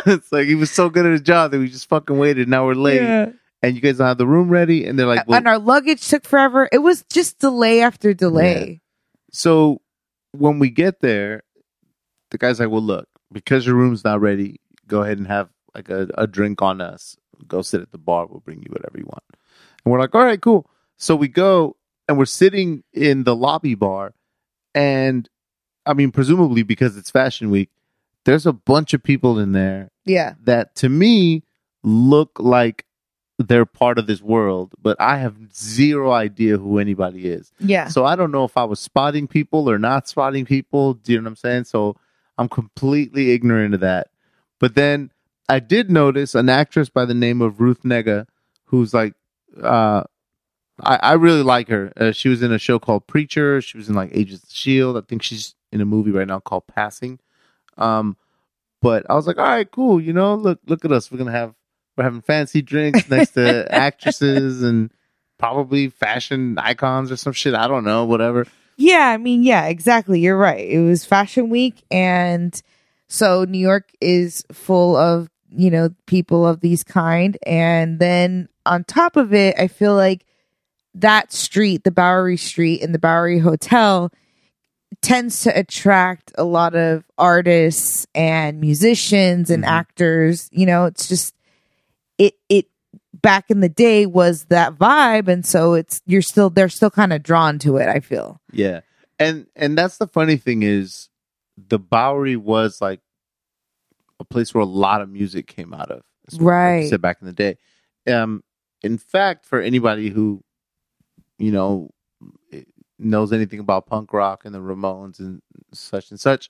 it's 0.06 0.32
like 0.32 0.46
he 0.46 0.54
was 0.56 0.70
so 0.72 0.90
good 0.90 1.06
at 1.06 1.12
his 1.12 1.22
job 1.22 1.52
that 1.52 1.60
we 1.60 1.68
just 1.68 1.90
fucking 1.90 2.18
waited. 2.18 2.48
Now 2.48 2.66
we're 2.68 2.76
late, 2.76 3.02
Yeah. 3.02 3.32
and 3.64 3.76
you 3.76 3.82
guys 3.82 3.98
don't 3.98 4.08
have 4.08 4.20
the 4.20 4.28
room 4.28 4.50
ready. 4.50 4.86
And 4.86 5.00
they're 5.00 5.08
like, 5.08 5.28
well, 5.28 5.38
and 5.38 5.48
our 5.48 5.58
luggage 5.60 6.08
took 6.08 6.26
forever. 6.26 6.70
It 6.72 6.78
was 6.80 7.04
just 7.12 7.40
delay 7.40 7.82
after 7.82 8.14
delay. 8.14 8.82
so 9.32 9.82
when 10.32 10.60
we 10.60 10.70
get 10.70 11.02
there, 11.02 11.42
the 12.32 12.38
guy's 12.38 12.60
like, 12.60 12.70
well, 12.70 12.82
look, 12.82 13.08
because 13.32 13.66
your 13.66 13.76
room's 13.76 14.04
not 14.04 14.22
ready, 14.22 14.60
go 14.88 15.02
ahead 15.04 15.18
and 15.18 15.28
have 15.28 15.50
like 15.74 15.90
a, 15.90 16.08
a 16.18 16.28
drink 16.28 16.62
on 16.62 16.82
us. 16.82 17.18
Go 17.48 17.62
sit 17.62 17.82
at 17.82 17.92
the 17.92 17.98
bar. 17.98 18.26
We'll 18.28 18.40
bring 18.40 18.60
you 18.62 18.70
whatever 18.70 18.98
you 18.98 19.06
want. 19.06 19.24
And 19.84 19.92
we're 19.92 20.00
like, 20.00 20.16
all 20.16 20.24
right, 20.24 20.40
cool. 20.42 20.70
So 20.98 21.16
we 21.16 21.28
go 21.28 21.76
and 22.08 22.18
we're 22.18 22.26
sitting 22.26 22.84
in 22.94 23.24
the 23.26 23.36
lobby 23.36 23.76
bar. 23.76 24.14
And 24.74 25.28
I 25.86 25.94
mean, 25.94 26.12
presumably 26.12 26.64
because 26.64 26.98
it's 26.98 27.12
fashion 27.12 27.50
week, 27.52 27.70
there's 28.24 28.46
a 28.46 28.54
bunch 28.54 28.94
of 28.94 29.04
people 29.04 29.38
in 29.38 29.52
there 29.52 29.92
Yeah. 30.06 30.34
that 30.46 30.76
to 30.78 30.90
me 30.90 31.44
look 31.84 32.32
like 32.40 32.86
they're 33.38 33.66
part 33.66 34.00
of 34.00 34.08
this 34.08 34.22
world, 34.22 34.74
but 34.82 34.96
I 35.00 35.18
have 35.18 35.36
zero 35.54 36.12
idea 36.14 36.58
who 36.58 36.80
anybody 36.80 37.28
is. 37.28 37.52
Yeah. 37.60 37.90
So 37.90 38.06
I 38.06 38.16
don't 38.16 38.32
know 38.32 38.46
if 38.46 38.56
I 38.56 38.64
was 38.64 38.80
spotting 38.80 39.28
people 39.28 39.70
or 39.70 39.78
not 39.78 40.08
spotting 40.08 40.46
people. 40.46 40.94
Do 40.94 41.12
you 41.12 41.20
know 41.20 41.26
what 41.26 41.30
I'm 41.32 41.36
saying? 41.36 41.64
So 41.66 41.98
I'm 42.38 42.50
completely 42.50 43.32
ignorant 43.32 43.74
of 43.74 43.80
that. 43.82 44.08
But 44.60 44.76
then 44.76 45.12
I 45.48 45.60
did 45.60 45.90
notice 45.90 46.36
an 46.36 46.50
actress 46.50 46.90
by 46.90 47.06
the 47.06 47.14
name 47.14 47.42
of 47.42 47.62
Ruth 47.62 47.84
Negga, 47.84 48.28
who's 48.66 48.94
like 48.94 49.14
uh, 49.62 50.04
I, 50.82 51.00
I 51.02 51.14
really 51.14 51.44
like 51.44 51.70
her. 51.70 51.92
Uh, 51.96 52.12
she 52.12 52.30
was 52.30 52.42
in 52.42 52.52
a 52.52 52.60
show 52.60 52.80
called 52.80 53.08
Preacher. 53.08 53.62
She 53.62 53.78
was 53.78 53.90
in 53.90 53.96
like 53.96 54.12
Agents 54.14 54.44
of 54.44 54.52
Shield. 54.52 54.98
I 54.98 55.02
think 55.02 55.24
she's 55.24 55.56
in 55.72 55.82
a 55.82 55.86
movie 55.86 56.12
right 56.12 56.28
now 56.28 56.40
called 56.40 56.68
Passing. 56.68 57.20
Um, 57.78 58.18
but 58.82 59.06
I 59.10 59.16
was 59.16 59.28
like, 59.28 59.38
all 59.38 59.46
right, 59.46 59.70
cool. 59.70 60.02
You 60.02 60.14
know, 60.14 60.36
look, 60.36 60.60
look 60.68 60.86
at 60.86 60.92
us. 60.92 61.12
We're 61.12 61.18
gonna 61.18 61.32
have 61.32 61.54
we're 61.98 62.04
having 62.04 62.22
fancy 62.22 62.62
drinks 62.62 63.10
next 63.10 63.32
to 63.32 63.72
actresses 63.74 64.64
and 64.64 64.92
probably 65.38 65.90
fashion 65.90 66.58
icons 66.58 67.12
or 67.12 67.18
some 67.18 67.34
shit. 67.34 67.56
I 67.56 67.68
don't 67.68 67.84
know, 67.84 68.06
whatever. 68.06 68.46
Yeah, 68.78 69.08
I 69.10 69.18
mean, 69.18 69.44
yeah, 69.44 69.66
exactly. 69.68 70.20
You're 70.20 70.38
right. 70.38 70.68
It 70.68 70.82
was 70.82 71.06
Fashion 71.06 71.50
Week, 71.50 71.84
and 71.90 72.60
so 73.08 73.46
New 73.46 73.60
York 73.60 73.90
is 74.02 74.44
full 74.52 74.96
of 74.98 75.30
you 75.50 75.72
know 75.72 75.90
people 76.08 76.46
of 76.46 76.60
these 76.60 76.84
kind, 76.84 77.38
and 77.46 78.00
then 78.00 78.50
on 78.66 78.84
top 78.84 79.16
of 79.16 79.34
it, 79.34 79.56
I 79.58 79.68
feel 79.68 79.96
like 79.96 80.26
that 80.96 81.32
street, 81.32 81.84
the 81.84 81.92
Bowery 81.92 82.38
Street 82.38 82.82
and 82.82 82.94
the 82.94 83.00
Bowery 83.00 83.40
Hotel, 83.40 84.12
tends 85.02 85.42
to 85.44 85.58
attract 85.58 86.32
a 86.38 86.44
lot 86.44 86.76
of 86.76 87.04
artists 87.18 88.06
and 88.16 88.60
musicians 88.60 89.50
and 89.50 89.64
Mhm. 89.64 89.68
actors. 89.68 90.50
You 90.52 90.66
know, 90.66 90.86
it's 90.86 91.08
just 91.08 91.34
it 92.18 92.34
it 92.50 92.68
back 93.22 93.50
in 93.50 93.60
the 93.60 93.70
day 93.70 94.06
was 94.06 94.46
that 94.46 94.76
vibe, 94.76 95.28
and 95.28 95.46
so 95.46 95.74
it's 95.74 96.02
you're 96.06 96.22
still 96.22 96.50
they're 96.50 96.70
still 96.70 96.92
kind 96.92 97.14
of 97.14 97.24
drawn 97.24 97.60
to 97.60 97.78
it. 97.78 97.88
I 97.88 98.00
feel. 98.00 98.40
Yeah. 98.52 98.82
And 99.20 99.48
and 99.56 99.78
that's 99.78 99.98
the 99.98 100.08
funny 100.08 100.38
thing 100.38 100.64
is 100.64 101.10
the 101.58 101.80
Bowery 101.80 102.36
was 102.36 102.82
like 102.82 103.00
a 104.20 104.26
place 104.26 104.54
where 104.54 104.62
a 104.62 104.66
lot 104.68 105.02
of 105.02 105.10
music 105.10 105.48
came 105.48 105.74
out 105.74 105.92
of. 105.92 106.02
Like 106.32 106.42
Right. 106.42 106.90
said 106.90 107.02
back 107.02 107.18
in 107.22 107.28
the 107.28 107.34
day. 107.34 107.58
Um 108.08 108.44
in 108.84 108.98
fact, 108.98 109.46
for 109.46 109.60
anybody 109.62 110.10
who, 110.10 110.44
you 111.40 111.52
know, 111.52 111.90
knows 113.00 113.34
anything 113.34 113.60
about 113.60 113.88
punk 113.88 114.14
rock 114.14 114.46
and 114.46 114.54
the 114.54 114.60
Ramones 114.60 115.20
and 115.20 115.42
such 115.74 116.12
and 116.12 116.20
such, 116.20 116.50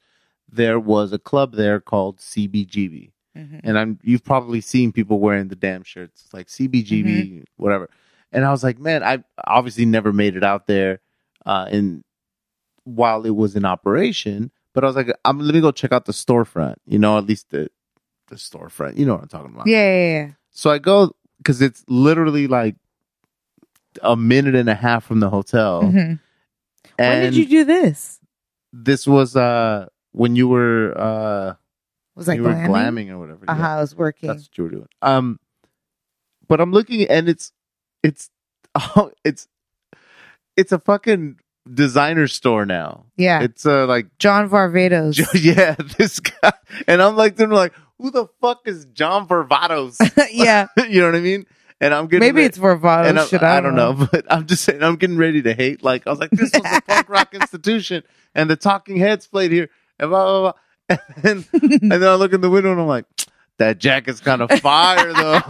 there 0.51 0.80
was 0.80 1.13
a 1.13 1.19
club 1.19 1.54
there 1.54 1.80
called 1.80 2.19
CBGB. 2.19 3.12
And 3.63 3.78
I'm 3.78 4.00
you've 4.04 4.24
probably 4.24 4.62
seen 4.62 4.91
people 4.91 5.19
wearing 5.19 5.50
the 5.50 5.56
damn 5.56 5.84
shirts 5.84 6.28
like 6.34 6.48
CBGB, 6.48 7.43
whatever. 7.58 7.89
And 8.32 8.43
I 8.45 8.52
was 8.52 8.63
like, 8.63 8.80
man, 8.80 9.04
I 9.04 9.24
obviously 9.45 9.86
never 9.86 10.12
made 10.13 10.36
it 10.36 10.43
out 10.43 10.67
there 10.67 11.00
uh 11.45 11.67
in 11.71 12.04
while 12.86 13.26
it 13.26 13.36
was 13.36 13.56
in 13.56 13.65
operation, 13.65 14.52
but 14.74 14.84
I 14.84 14.88
was 14.88 14.95
like, 14.95 15.10
I'm 15.26 15.39
let 15.39 15.54
me 15.56 15.62
go 15.62 15.71
check 15.71 15.91
out 15.91 16.06
the 16.06 16.12
storefront, 16.13 16.76
you 16.86 17.00
know, 17.00 17.17
at 17.17 17.26
least 17.26 17.50
the 17.52 17.69
the 18.28 18.36
storefront. 18.36 18.98
You 18.98 19.06
know 19.06 19.13
what 19.15 19.24
I'm 19.24 19.28
talking 19.30 19.54
about. 19.54 19.67
Yeah, 19.67 19.84
yeah, 19.95 20.12
yeah. 20.26 20.32
So 20.52 20.69
I 20.71 20.78
go 20.80 21.15
because 21.38 21.62
it's 21.62 21.84
literally 21.88 22.48
like 22.48 22.76
a 24.02 24.15
minute 24.15 24.56
and 24.56 24.69
a 24.69 24.76
half 24.76 25.06
from 25.06 25.19
the 25.19 25.30
hotel. 25.30 25.84
Mhm. 25.84 26.19
When 26.98 27.21
did 27.21 27.36
you 27.36 27.45
do 27.48 27.63
this? 27.65 28.19
this 28.78 29.08
was 29.08 29.36
uh 29.38 29.88
when 30.12 30.36
you 30.36 30.48
were 30.50 30.93
uh 30.98 31.54
Was 32.15 32.28
like 32.28 32.38
you 32.38 32.43
were 32.43 32.49
glamming? 32.49 32.67
glamming 32.67 33.10
or 33.10 33.19
whatever. 33.19 33.45
Uh 33.47 33.54
huh. 33.56 33.62
Yeah, 33.62 33.78
I 33.78 33.82
was 33.82 33.95
working. 33.95 34.28
that's 34.28 34.43
what 34.43 34.58
you 34.58 34.63
were 34.63 34.69
doing. 34.69 34.88
Um 35.01 35.39
but 36.47 36.62
I'm 36.62 36.71
looking 36.71 37.08
and 37.10 37.28
it's 37.30 37.51
it's 38.04 38.30
oh 38.75 39.12
it's 39.23 39.47
it's 40.56 40.71
a 40.71 40.80
fucking 40.80 41.39
designer 41.71 42.28
store 42.28 42.65
now. 42.65 43.06
yeah, 43.17 43.41
It's 43.41 43.65
uh 43.65 43.86
like 43.88 44.17
John 44.19 44.49
Varvatos. 44.49 45.17
yeah, 45.43 45.75
this 45.97 46.19
guy 46.19 46.54
and 46.88 47.01
I'm 47.01 47.15
like 47.15 47.36
them 47.36 47.49
like 47.51 47.73
who 47.97 48.12
the 48.12 48.28
fuck 48.41 48.62
is 48.67 48.86
John 48.93 49.28
Vervatos? 49.28 49.97
yeah, 50.32 50.67
you 50.89 50.99
know 51.01 51.08
what 51.08 51.15
I 51.15 51.21
mean? 51.21 51.45
And 51.82 51.93
I'm 51.93 52.08
getting 52.08 52.28
maybe 52.28 52.43
it's 52.45 52.58
Varvatos. 52.58 53.08
and 53.08 53.19
I'm, 53.19 53.58
I, 53.58 53.60
don't 53.62 53.75
know. 53.75 54.08
but 54.12 54.25
I'm 54.30 54.45
just 54.47 54.63
saying 54.63 54.82
I'm 54.82 54.95
getting 54.95 55.17
ready 55.17 55.41
to 55.41 55.54
hate. 55.54 55.84
Like 55.84 56.08
I 56.08 56.10
was 56.10 56.19
like, 56.19 56.30
this 56.32 56.51
was 56.54 56.63
a 56.65 56.82
punk 56.82 57.10
rock 57.10 57.34
institution, 57.34 58.04
and 58.34 58.49
the 58.49 58.56
Talking 58.56 58.95
Heads 58.97 59.28
played 59.28 59.51
here, 59.51 59.69
and 59.99 60.10
blah 60.10 60.23
blah 60.23 60.41
blah. 60.41 60.54
And 61.24 61.43
then, 61.43 61.45
and 61.62 61.91
then 61.91 62.04
I 62.04 62.15
look 62.15 62.34
in 62.34 62.41
the 62.41 62.50
window 62.50 62.71
and 62.71 62.80
I'm 62.80 62.88
like, 62.88 63.06
that 63.58 63.80
jacket's 63.80 64.19
kind 64.19 64.41
of 64.41 64.52
fire 64.60 65.13
though. 65.13 65.34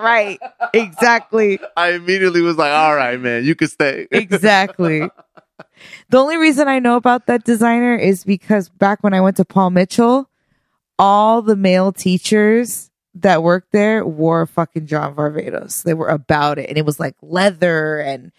right. 0.00 0.38
Exactly. 0.74 1.58
I 1.76 1.92
immediately 1.92 2.42
was 2.42 2.56
like, 2.56 2.72
all 2.72 2.94
right, 2.94 3.18
man, 3.18 3.44
you 3.44 3.54
can 3.54 3.68
stay. 3.68 4.06
Exactly. 4.10 5.08
The 6.10 6.18
only 6.18 6.36
reason 6.36 6.68
I 6.68 6.78
know 6.78 6.96
about 6.96 7.26
that 7.26 7.44
designer 7.44 7.96
is 7.96 8.24
because 8.24 8.68
back 8.68 9.02
when 9.02 9.14
I 9.14 9.20
went 9.20 9.36
to 9.38 9.44
Paul 9.44 9.70
Mitchell, 9.70 10.28
all 10.98 11.42
the 11.42 11.56
male 11.56 11.92
teachers 11.92 12.90
that 13.14 13.42
worked 13.42 13.72
there 13.72 14.04
wore 14.06 14.46
fucking 14.46 14.86
John 14.86 15.14
Varvatos. 15.14 15.82
They 15.82 15.94
were 15.94 16.08
about 16.08 16.58
it. 16.58 16.68
And 16.68 16.78
it 16.78 16.86
was 16.86 17.00
like 17.00 17.16
leather 17.22 17.98
and 17.98 18.32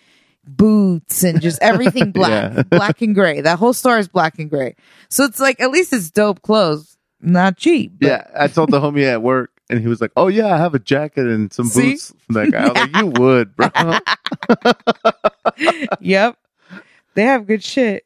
boots 0.46 1.24
and 1.24 1.42
just 1.42 1.60
everything 1.62 2.12
black, 2.12 2.30
Yeah. 2.56 2.64
black 2.64 3.02
and 3.02 3.14
gray. 3.16 3.42
That 3.42 3.60
whole 3.60 3.74
store 3.74 3.98
is 4.00 4.08
black 4.08 4.40
and 4.40 4.50
gray. 4.50 4.76
So 5.10 5.24
it's 5.26 5.40
like, 5.40 5.60
at 5.60 5.72
least 5.72 5.94
it's 5.94 6.10
dope 6.12 6.42
clothes. 6.42 6.98
Not 7.22 7.58
cheap. 7.58 7.94
but- 8.00 8.08
yeah, 8.08 8.28
I 8.38 8.48
told 8.48 8.72
the 8.72 8.80
homie 8.80 9.04
at 9.04 9.22
work, 9.22 9.52
and 9.70 9.80
he 9.80 9.88
was 9.88 10.02
like, 10.02 10.12
"Oh 10.18 10.28
yeah, 10.28 10.48
I 10.54 10.58
have 10.58 10.74
a 10.74 10.80
jacket 10.80 11.28
and 11.28 11.54
some 11.54 11.68
See? 11.68 11.92
boots 11.92 12.14
from 12.26 12.34
that 12.34 12.52
guy." 12.52 12.64
I 12.66 12.68
was 12.70 12.78
like, 12.82 12.96
"You 12.98 13.06
would, 13.22 13.56
bro." 13.56 13.70
yep. 16.00 16.38
They 17.14 17.24
have 17.24 17.46
good 17.46 17.62
shit. 17.64 18.06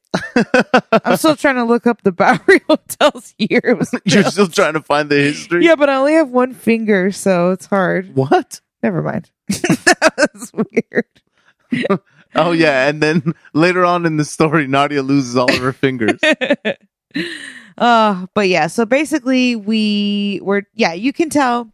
I'm 0.91 1.17
still 1.17 1.35
trying 1.37 1.55
to 1.55 1.63
look 1.63 1.85
up 1.85 2.01
the 2.01 2.11
Bowery 2.11 2.61
Hotels 2.67 3.35
here. 3.37 3.77
You're 4.03 4.23
still 4.23 4.47
trying 4.47 4.73
to 4.73 4.81
find 4.81 5.09
the 5.09 5.15
history. 5.15 5.63
yeah, 5.63 5.75
but 5.75 5.89
I 5.89 5.95
only 5.95 6.13
have 6.13 6.29
one 6.31 6.53
finger, 6.53 7.11
so 7.11 7.51
it's 7.51 7.67
hard. 7.67 8.15
What? 8.15 8.61
Never 8.81 9.01
mind. 9.03 9.29
that 9.47 10.29
was 10.33 10.51
weird. 10.53 11.95
Oh 12.35 12.51
yeah, 12.51 12.87
and 12.87 13.01
then 13.01 13.33
later 13.53 13.85
on 13.85 14.05
in 14.05 14.17
the 14.17 14.25
story, 14.25 14.67
Nadia 14.67 15.01
loses 15.01 15.35
all 15.35 15.53
of 15.53 15.61
her 15.61 15.73
fingers. 15.73 16.21
uh, 17.77 18.25
but 18.33 18.47
yeah, 18.47 18.67
so 18.67 18.85
basically 18.85 19.55
we 19.55 20.39
were 20.43 20.63
yeah, 20.73 20.93
you 20.93 21.13
can 21.13 21.29
tell 21.29 21.71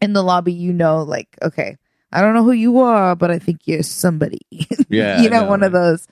in 0.00 0.12
the 0.12 0.22
lobby, 0.22 0.52
you 0.52 0.72
know, 0.72 1.02
like, 1.02 1.28
okay, 1.42 1.76
I 2.12 2.20
don't 2.20 2.34
know 2.34 2.44
who 2.44 2.52
you 2.52 2.80
are, 2.80 3.16
but 3.16 3.30
I 3.30 3.38
think 3.38 3.60
you're 3.64 3.82
somebody. 3.82 4.40
Yeah, 4.88 5.20
you 5.20 5.28
know, 5.30 5.42
know, 5.42 5.48
one 5.48 5.62
of 5.62 5.72
those. 5.72 6.06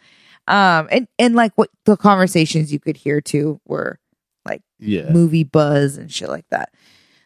Um 0.48 0.88
and 0.90 1.08
and 1.18 1.34
like 1.34 1.52
what 1.54 1.70
the 1.84 1.96
conversations 1.96 2.72
you 2.72 2.80
could 2.80 2.96
hear 2.96 3.20
too 3.20 3.60
were 3.66 3.98
like 4.44 4.62
Yeah. 4.78 5.10
movie 5.10 5.44
buzz 5.44 5.96
and 5.96 6.10
shit 6.12 6.28
like 6.28 6.46
that. 6.50 6.72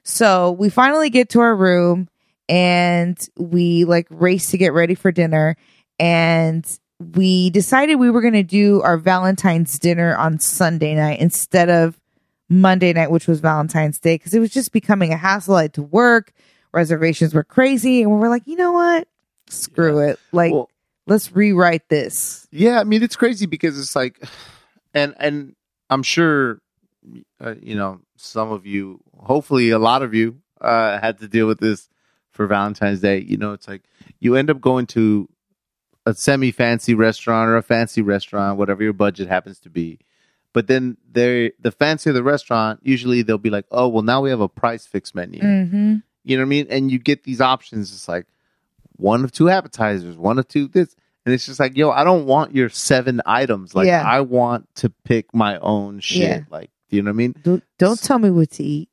So 0.05 0.53
we 0.53 0.69
finally 0.69 1.11
get 1.11 1.31
to 1.31 1.41
our 1.41 1.55
room 1.57 2.09
and 2.49 3.19
we 3.37 3.85
like 3.85 4.07
race 4.11 4.51
to 4.51 4.59
get 4.59 4.73
ready 4.73 4.95
for 4.95 5.11
dinner. 5.13 5.57
And 5.99 6.67
we 7.15 7.51
decided 7.51 7.97
we 7.97 8.11
were 8.11 8.21
going 8.21 8.35
to 8.35 8.43
do 8.43 8.83
our 8.83 8.97
Valentine's 8.97 9.79
dinner 9.79 10.17
on 10.17 10.39
Sunday 10.41 10.95
night 10.95 11.21
instead 11.21 11.69
of 11.71 11.99
Monday 12.49 12.93
night, 12.93 13.11
which 13.11 13.27
was 13.27 13.41
Valentine's 13.41 13.99
Day, 13.99 14.15
because 14.17 14.35
it 14.35 14.41
was 14.41 14.51
just 14.51 14.73
becoming 14.73 15.13
a 15.13 15.17
hassle. 15.17 15.57
I 15.57 15.63
had 15.63 15.75
to 15.75 15.83
work, 15.83 16.33
reservations 16.73 17.35
were 17.35 17.45
crazy. 17.45 18.03
And 18.03 18.11
we 18.11 18.19
were 18.19 18.29
like, 18.29 18.47
you 18.47 18.57
know 18.57 18.73
what? 18.73 19.07
Screw 19.49 20.01
it. 20.01 20.19
Like, 20.33 20.53
Well, 20.53 20.71
let's 21.07 21.35
rewrite 21.35 21.89
this. 21.89 22.47
yeah, 22.51 22.81
I 22.81 22.85
mean 22.85 23.03
it's 23.03 23.17
crazy 23.17 23.47
because 23.47 23.79
it's 23.79 23.95
like, 23.97 24.23
and 24.95 25.15
and 25.19 25.55
I'm 25.91 26.03
sure, 26.03 26.61
uh, 27.41 27.55
you 27.63 27.75
know, 27.77 28.01
some 28.17 28.51
of 28.51 28.67
you, 28.67 29.01
hopefully 29.17 29.71
a 29.71 29.79
lot 29.79 30.03
of 30.03 30.13
you, 30.15 30.39
uh, 30.61 30.99
had 31.01 31.19
to 31.21 31.29
deal 31.29 31.47
with 31.47 31.61
this 31.61 31.89
for 32.31 32.47
Valentine's 32.47 33.01
Day. 33.01 33.21
You 33.21 33.37
know, 33.37 33.53
it's 33.53 33.69
like 33.69 33.83
you 34.21 34.35
end 34.37 34.51
up 34.51 34.61
going 34.61 34.87
to 34.89 35.29
a 36.09 36.15
semi 36.15 36.51
fancy 36.51 36.95
restaurant 36.95 37.51
or 37.51 37.57
a 37.57 37.63
fancy 37.63 38.01
restaurant, 38.01 38.59
whatever 38.59 38.83
your 38.83 38.95
budget 38.95 39.29
happens 39.29 39.59
to 39.61 39.71
be. 39.71 39.99
But 40.55 40.67
then 40.67 40.97
they 41.11 41.53
the 41.61 41.71
fancier 41.71 42.13
the 42.15 42.23
restaurant, 42.23 42.81
usually 42.83 43.21
they'll 43.23 43.37
be 43.37 43.51
like, 43.51 43.67
oh 43.71 43.89
well, 43.89 44.03
now 44.03 44.23
we 44.23 44.31
have 44.31 44.41
a 44.41 44.49
price 44.49 44.87
fix 44.87 45.15
menu. 45.15 45.41
Mm-hmm. 45.41 45.97
You 46.25 46.37
know 46.37 46.43
what 46.43 46.47
I 46.47 46.49
mean? 46.49 46.67
And 46.71 46.91
you 46.91 46.99
get 46.99 47.25
these 47.25 47.41
options. 47.43 47.93
It's 47.93 48.09
like 48.09 48.27
one 48.97 49.23
of 49.23 49.33
two 49.33 49.51
appetizers, 49.51 50.17
one 50.17 50.39
of 50.39 50.49
two 50.49 50.69
this. 50.69 50.97
And 51.27 51.35
it's 51.35 51.45
just 51.45 51.61
like, 51.61 51.77
yo, 51.77 51.91
I 51.91 52.05
don't 52.05 52.25
want 52.25 52.55
your 52.55 52.71
seven 52.71 53.21
items. 53.27 53.75
Like, 53.75 53.87
Yeah. 53.87 54.03
I 54.03 54.23
want 54.23 54.67
to 54.77 54.89
pick 55.05 55.35
my 55.35 55.59
own 55.59 56.01
shit. 56.01 56.23
Yeah. 56.23 56.41
Like, 56.49 56.71
you 56.89 57.03
know 57.03 57.11
what 57.11 57.17
I 57.17 57.19
mean? 57.19 57.35
Don't, 57.43 57.63
don't 57.77 58.03
tell 58.03 58.19
me 58.19 58.31
what 58.31 58.51
to 58.53 58.65
eat. 58.65 58.89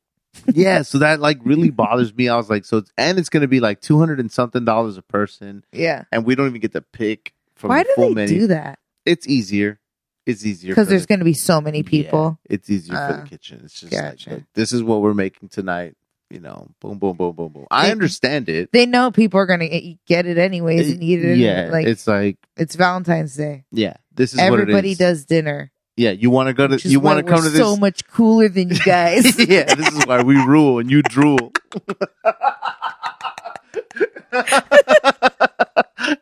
Yeah. 0.52 0.82
So 0.82 0.98
that 0.98 1.20
like 1.20 1.38
really 1.44 1.70
bothers 1.70 2.14
me. 2.14 2.28
I 2.28 2.36
was 2.36 2.48
like, 2.50 2.64
so, 2.64 2.78
it's, 2.78 2.90
and 2.96 3.18
it's 3.18 3.28
going 3.28 3.42
to 3.42 3.48
be 3.48 3.60
like 3.60 3.80
200 3.80 4.20
and 4.20 4.30
something 4.30 4.64
dollars 4.64 4.96
a 4.96 5.02
person. 5.02 5.64
Yeah. 5.72 6.04
And 6.12 6.24
we 6.24 6.34
don't 6.34 6.46
even 6.48 6.60
get 6.60 6.72
to 6.72 6.80
pick 6.82 7.32
from 7.54 7.68
Why 7.70 7.82
the 7.82 7.88
do 7.90 7.94
full 7.96 8.08
they 8.10 8.14
menu. 8.26 8.40
do 8.40 8.46
that? 8.48 8.78
It's 9.04 9.26
easier. 9.28 9.78
It's 10.26 10.44
easier. 10.44 10.72
Because 10.72 10.86
for 10.86 10.90
there's 10.90 11.02
the- 11.02 11.06
going 11.08 11.18
to 11.20 11.24
be 11.24 11.34
so 11.34 11.60
many 11.60 11.82
people. 11.82 12.38
Yeah, 12.50 12.54
it's 12.56 12.68
easier 12.70 12.94
for 12.96 13.00
Uh, 13.00 13.20
the 13.22 13.28
kitchen. 13.28 13.60
It's 13.64 13.78
just 13.80 13.92
gotcha. 13.92 14.30
like, 14.30 14.38
look, 14.40 14.46
this 14.54 14.72
is 14.72 14.82
what 14.82 15.00
we're 15.00 15.14
making 15.14 15.48
tonight. 15.50 15.94
You 16.28 16.40
know, 16.40 16.66
boom, 16.80 16.98
boom, 16.98 17.16
boom, 17.16 17.36
boom, 17.36 17.52
boom. 17.52 17.66
I 17.70 17.86
They- 17.86 17.92
understand 17.92 18.48
it. 18.48 18.72
They 18.72 18.84
know 18.84 19.12
people 19.12 19.38
are 19.38 19.46
going 19.46 19.60
to 19.60 19.94
get 20.08 20.26
it 20.26 20.38
anyways 20.38 20.90
and 20.90 21.00
eat 21.00 21.24
it. 21.24 21.38
yeah, 21.38 21.68
like 21.70 21.86
it's, 21.86 22.04
like 22.08 22.36
it's 22.56 22.74
like 22.74 22.78
Valentine's 22.78 23.36
Day. 23.36 23.62
yeah, 23.70 23.94
this 24.12 24.32
is 24.32 24.40
Everybody 24.40 24.72
what 24.72 24.84
it 24.84 24.88
is. 24.90 24.98
does 24.98 25.24
dinner. 25.24 25.70
Yeah, 25.96 26.10
you 26.10 26.28
want 26.28 26.48
to 26.48 26.52
go 26.52 26.66
to 26.66 26.88
you 26.88 27.00
want 27.00 27.24
to 27.24 27.32
come 27.32 27.42
to 27.42 27.48
this. 27.48 27.58
So 27.58 27.76
much 27.76 28.06
cooler 28.08 28.48
than 28.48 28.68
you 28.68 28.78
guys. 28.78 29.38
yeah, 29.48 29.74
this 29.74 29.92
is 29.92 30.06
why 30.06 30.22
we 30.22 30.36
rule 30.36 30.78
and 30.78 30.90
you 30.90 31.02
drool. 31.02 31.52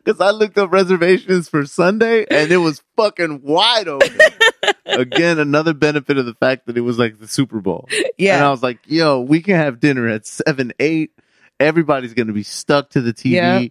Because 0.03 0.19
I 0.19 0.31
looked 0.31 0.57
up 0.57 0.71
reservations 0.71 1.49
for 1.49 1.65
Sunday 1.65 2.25
and 2.29 2.51
it 2.51 2.57
was 2.57 2.81
fucking 2.95 3.41
wide 3.43 3.87
open. 3.87 4.17
Again, 4.85 5.37
another 5.37 5.73
benefit 5.73 6.17
of 6.17 6.25
the 6.25 6.33
fact 6.33 6.65
that 6.65 6.77
it 6.77 6.81
was 6.81 6.97
like 6.97 7.19
the 7.19 7.27
Super 7.27 7.59
Bowl. 7.59 7.87
Yeah. 8.17 8.37
And 8.37 8.45
I 8.45 8.49
was 8.49 8.63
like, 8.63 8.79
yo, 8.85 9.21
we 9.21 9.41
can 9.41 9.55
have 9.55 9.79
dinner 9.79 10.07
at 10.07 10.25
7, 10.25 10.73
8. 10.79 11.11
Everybody's 11.59 12.13
going 12.13 12.27
to 12.27 12.33
be 12.33 12.43
stuck 12.43 12.91
to 12.91 13.01
the 13.01 13.13
TV. 13.13 13.31
Yeah. 13.31 13.67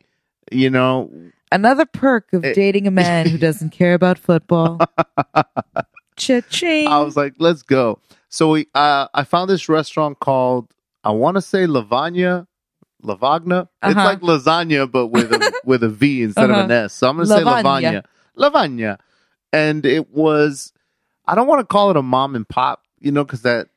You 0.53 0.71
know, 0.71 1.11
Another 1.51 1.87
perk 1.87 2.33
of 2.33 2.43
dating 2.43 2.89
a 2.89 2.91
man 2.91 3.29
who 3.29 3.39
doesn't 3.39 3.71
care 3.71 3.95
about 3.95 4.19
football. 4.19 4.81
Cha-ching. 6.17 6.89
I 6.89 7.01
was 7.01 7.17
like, 7.17 7.35
let's 7.39 7.63
go. 7.63 7.99
So 8.29 8.51
we, 8.51 8.67
uh, 8.75 9.09
I 9.15 9.25
found 9.25 9.51
this 9.51 9.69
restaurant 9.69 10.19
called, 10.21 10.69
I 11.03 11.11
want 11.11 11.37
to 11.37 11.41
say 11.43 11.67
Lavagna, 11.67 12.47
Lavagna. 13.03 13.69
It's 13.83 13.97
Uh-huh. 13.97 14.05
like 14.05 14.21
lasagna, 14.21 14.91
but 14.91 15.09
with 15.09 15.33
a 15.33 15.53
with 15.65 15.83
a 15.83 15.89
V 15.89 16.23
instead 16.23 16.45
of 16.51 16.57
an 16.57 16.71
Uh-huh. 16.71 16.85
S. 16.85 16.95
So 16.95 17.09
I'm 17.09 17.17
gonna 17.17 17.27
say 17.27 17.43
Lavagna. 17.43 18.05
Lavagna, 18.39 18.99
and 19.53 19.85
it 19.87 20.11
was. 20.11 20.73
I 21.27 21.35
don't 21.35 21.47
want 21.47 21.61
to 21.61 21.67
call 21.67 21.91
it 21.91 21.97
a 21.97 22.03
mom 22.03 22.35
and 22.35 22.49
pop, 22.49 22.83
you 23.01 23.13
know, 23.13 23.25
because 23.25 23.43
that 23.43 23.69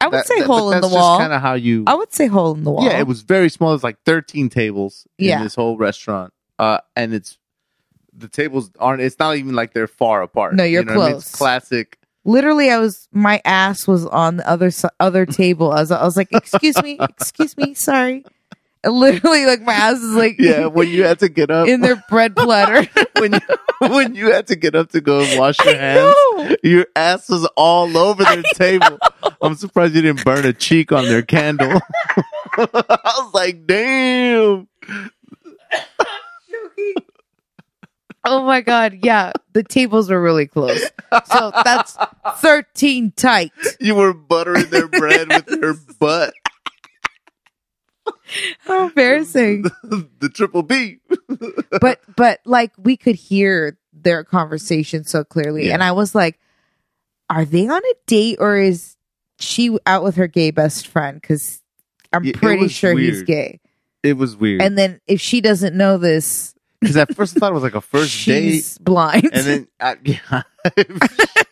I 0.00 0.06
would 0.06 0.14
that, 0.14 0.26
say 0.26 0.40
that- 0.40 0.46
hole 0.46 0.72
in 0.72 0.80
the 0.80 0.88
that's 0.88 0.94
wall. 0.94 1.18
Kind 1.18 1.32
of 1.32 1.40
how 1.42 1.54
you. 1.54 1.84
I 1.86 1.94
would 1.94 2.12
say 2.12 2.26
hole 2.26 2.54
in 2.54 2.64
the 2.64 2.70
wall. 2.70 2.84
Yeah, 2.84 2.98
it 2.98 3.06
was 3.06 3.22
very 3.22 3.48
small. 3.50 3.74
It's 3.74 3.84
like 3.84 3.98
13 4.04 4.48
tables 4.48 5.06
Yeah. 5.18 5.36
in 5.38 5.44
this 5.44 5.54
whole 5.54 5.76
restaurant, 5.76 6.32
uh, 6.58 6.78
and 6.96 7.12
it's 7.14 7.38
the 8.16 8.28
tables 8.28 8.70
aren't. 8.78 9.00
It's 9.02 9.18
not 9.18 9.36
even 9.36 9.54
like 9.54 9.72
they're 9.72 9.86
far 9.86 10.22
apart. 10.22 10.54
No, 10.54 10.64
you're 10.64 10.82
you 10.82 10.86
know 10.86 10.94
what 10.96 11.02
I 11.04 11.08
mean? 11.08 11.16
It's 11.16 11.30
close. 11.30 11.38
classic. 11.38 11.98
Literally, 12.24 12.70
I 12.70 12.78
was 12.78 13.08
my 13.12 13.40
ass 13.44 13.86
was 13.88 14.06
on 14.06 14.36
the 14.36 14.48
other 14.48 14.70
other 15.00 15.26
table. 15.26 15.72
I 15.72 15.80
was, 15.80 15.90
I 15.90 16.04
was 16.04 16.16
like, 16.16 16.28
"Excuse 16.32 16.80
me, 16.82 16.98
excuse 17.00 17.56
me, 17.56 17.74
sorry." 17.74 18.24
And 18.84 18.94
literally, 18.94 19.46
like 19.46 19.62
my 19.62 19.72
ass 19.74 19.98
is 19.98 20.14
like 20.14 20.36
Yeah, 20.40 20.66
when 20.66 20.88
you 20.88 21.04
had 21.04 21.20
to 21.20 21.28
get 21.28 21.50
up, 21.50 21.68
in 21.68 21.80
their 21.80 22.02
bread 22.08 22.34
platter. 22.34 22.88
when 23.18 23.32
you, 23.34 23.40
when 23.80 24.14
you 24.16 24.32
had 24.32 24.48
to 24.48 24.56
get 24.56 24.74
up 24.74 24.90
to 24.90 25.00
go 25.00 25.20
and 25.20 25.38
wash 25.38 25.58
your 25.64 25.74
I 25.74 25.78
hands, 25.78 26.14
know. 26.36 26.56
your 26.64 26.86
ass 26.96 27.28
was 27.28 27.44
all 27.56 27.96
over 27.96 28.24
their 28.24 28.42
table. 28.54 28.98
I'm 29.40 29.54
surprised 29.54 29.94
you 29.94 30.02
didn't 30.02 30.24
burn 30.24 30.44
a 30.46 30.52
cheek 30.52 30.90
on 30.90 31.04
their 31.04 31.22
candle. 31.22 31.80
I 32.56 33.12
was 33.18 33.34
like, 33.34 33.66
damn. 33.66 34.66
Oh 38.24 38.44
my 38.44 38.60
god, 38.60 38.98
yeah, 39.02 39.32
the 39.52 39.62
tables 39.64 40.08
were 40.08 40.22
really 40.22 40.46
close. 40.46 40.80
So 41.26 41.52
that's 41.64 41.96
thirteen 42.36 43.12
tight. 43.16 43.50
You 43.80 43.94
were 43.96 44.14
buttering 44.14 44.70
their 44.70 44.86
bread 44.88 45.28
with 45.28 45.48
your 45.60 45.74
butt. 45.98 46.32
How 48.60 48.86
embarrassing. 48.88 49.62
the 49.82 50.30
triple 50.32 50.62
B. 50.62 50.98
but 51.80 52.00
but 52.16 52.40
like 52.44 52.72
we 52.78 52.96
could 52.96 53.16
hear 53.16 53.78
their 53.92 54.24
conversation 54.24 55.04
so 55.04 55.22
clearly 55.22 55.68
Yeah. 55.68 55.74
and 55.74 55.82
i 55.84 55.92
was 55.92 56.12
like 56.14 56.38
are 57.30 57.44
they 57.44 57.68
on 57.68 57.80
a 57.84 57.94
date 58.06 58.38
or 58.40 58.56
is 58.56 58.96
she 59.38 59.76
out 59.86 60.02
with 60.02 60.16
her 60.16 60.26
gay 60.26 60.50
best 60.50 60.88
friend 60.88 61.20
because 61.20 61.62
i'm 62.12 62.24
Yeah, 62.24 62.32
pretty 62.36 62.66
sure 62.68 62.96
he's 62.98 63.22
gay 63.22 63.60
It 64.02 64.14
was 64.16 64.34
weird. 64.34 64.60
and 64.62 64.76
then 64.76 65.00
if 65.06 65.20
she 65.20 65.40
doesn't 65.40 65.76
know 65.76 65.98
this 65.98 66.54
Because 66.82 66.96
at 66.96 67.14
first 67.14 67.36
I 67.36 67.40
thought 67.40 67.52
it 67.52 67.54
was 67.54 67.62
like 67.62 67.76
a 67.76 67.80
first 67.80 68.26
date. 68.26 68.50
she's 68.50 68.78
blind 68.78 69.30
And 69.32 69.46
then 69.46 69.68
I, 69.80 69.96
yeah, 70.04 70.42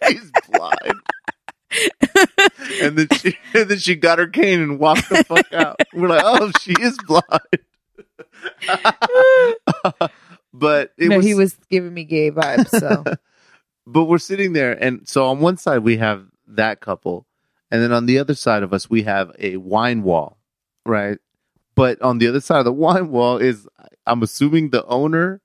she's 0.09 0.33
blind. 0.51 1.01
and 2.83 2.99
then 2.99 3.07
she 3.17 3.39
and 3.55 3.71
then 3.71 3.79
she 3.79 3.95
got 3.95 4.19
her 4.19 4.27
cane 4.27 4.61
and 4.61 4.81
walked 4.81 5.09
the 5.09 5.23
fuck 5.23 5.53
out. 5.53 5.81
We're 5.95 6.09
like, 6.09 6.23
oh, 6.25 6.51
she 6.61 6.73
is 6.73 6.99
blind. 7.07 7.61
but 10.53 10.93
it 10.99 11.09
no 11.09 11.19
was, 11.19 11.27
he 11.27 11.35
was 11.35 11.55
giving 11.71 11.95
me 11.95 12.05
gay 12.05 12.31
vibes 12.31 12.69
so 12.69 13.03
but 13.87 14.05
we're 14.05 14.19
sitting 14.19 14.53
there 14.53 14.73
and 14.73 15.09
so 15.09 15.27
on 15.27 15.41
one 15.41 15.57
side 15.57 15.81
we 15.81 15.97
have 15.99 16.25
that 16.47 16.81
couple 16.81 17.27
and 17.71 17.83
then 17.83 17.93
on 17.93 18.07
the 18.07 18.19
other 18.19 18.35
side 18.35 18.63
of 18.63 18.73
us 18.73 18.89
we 18.89 19.03
have 19.03 19.35
a 19.39 19.57
wine 19.57 20.03
wall 20.03 20.39
right 20.87 21.19
but 21.75 22.01
on 22.03 22.19
the 22.19 22.27
other 22.29 22.41
side 22.41 22.59
of 22.59 22.65
the 22.65 22.73
wine 22.85 23.11
wall 23.11 23.37
is 23.39 23.69
i'm 24.07 24.23
assuming 24.23 24.71
the 24.71 24.85
owner 24.87 25.41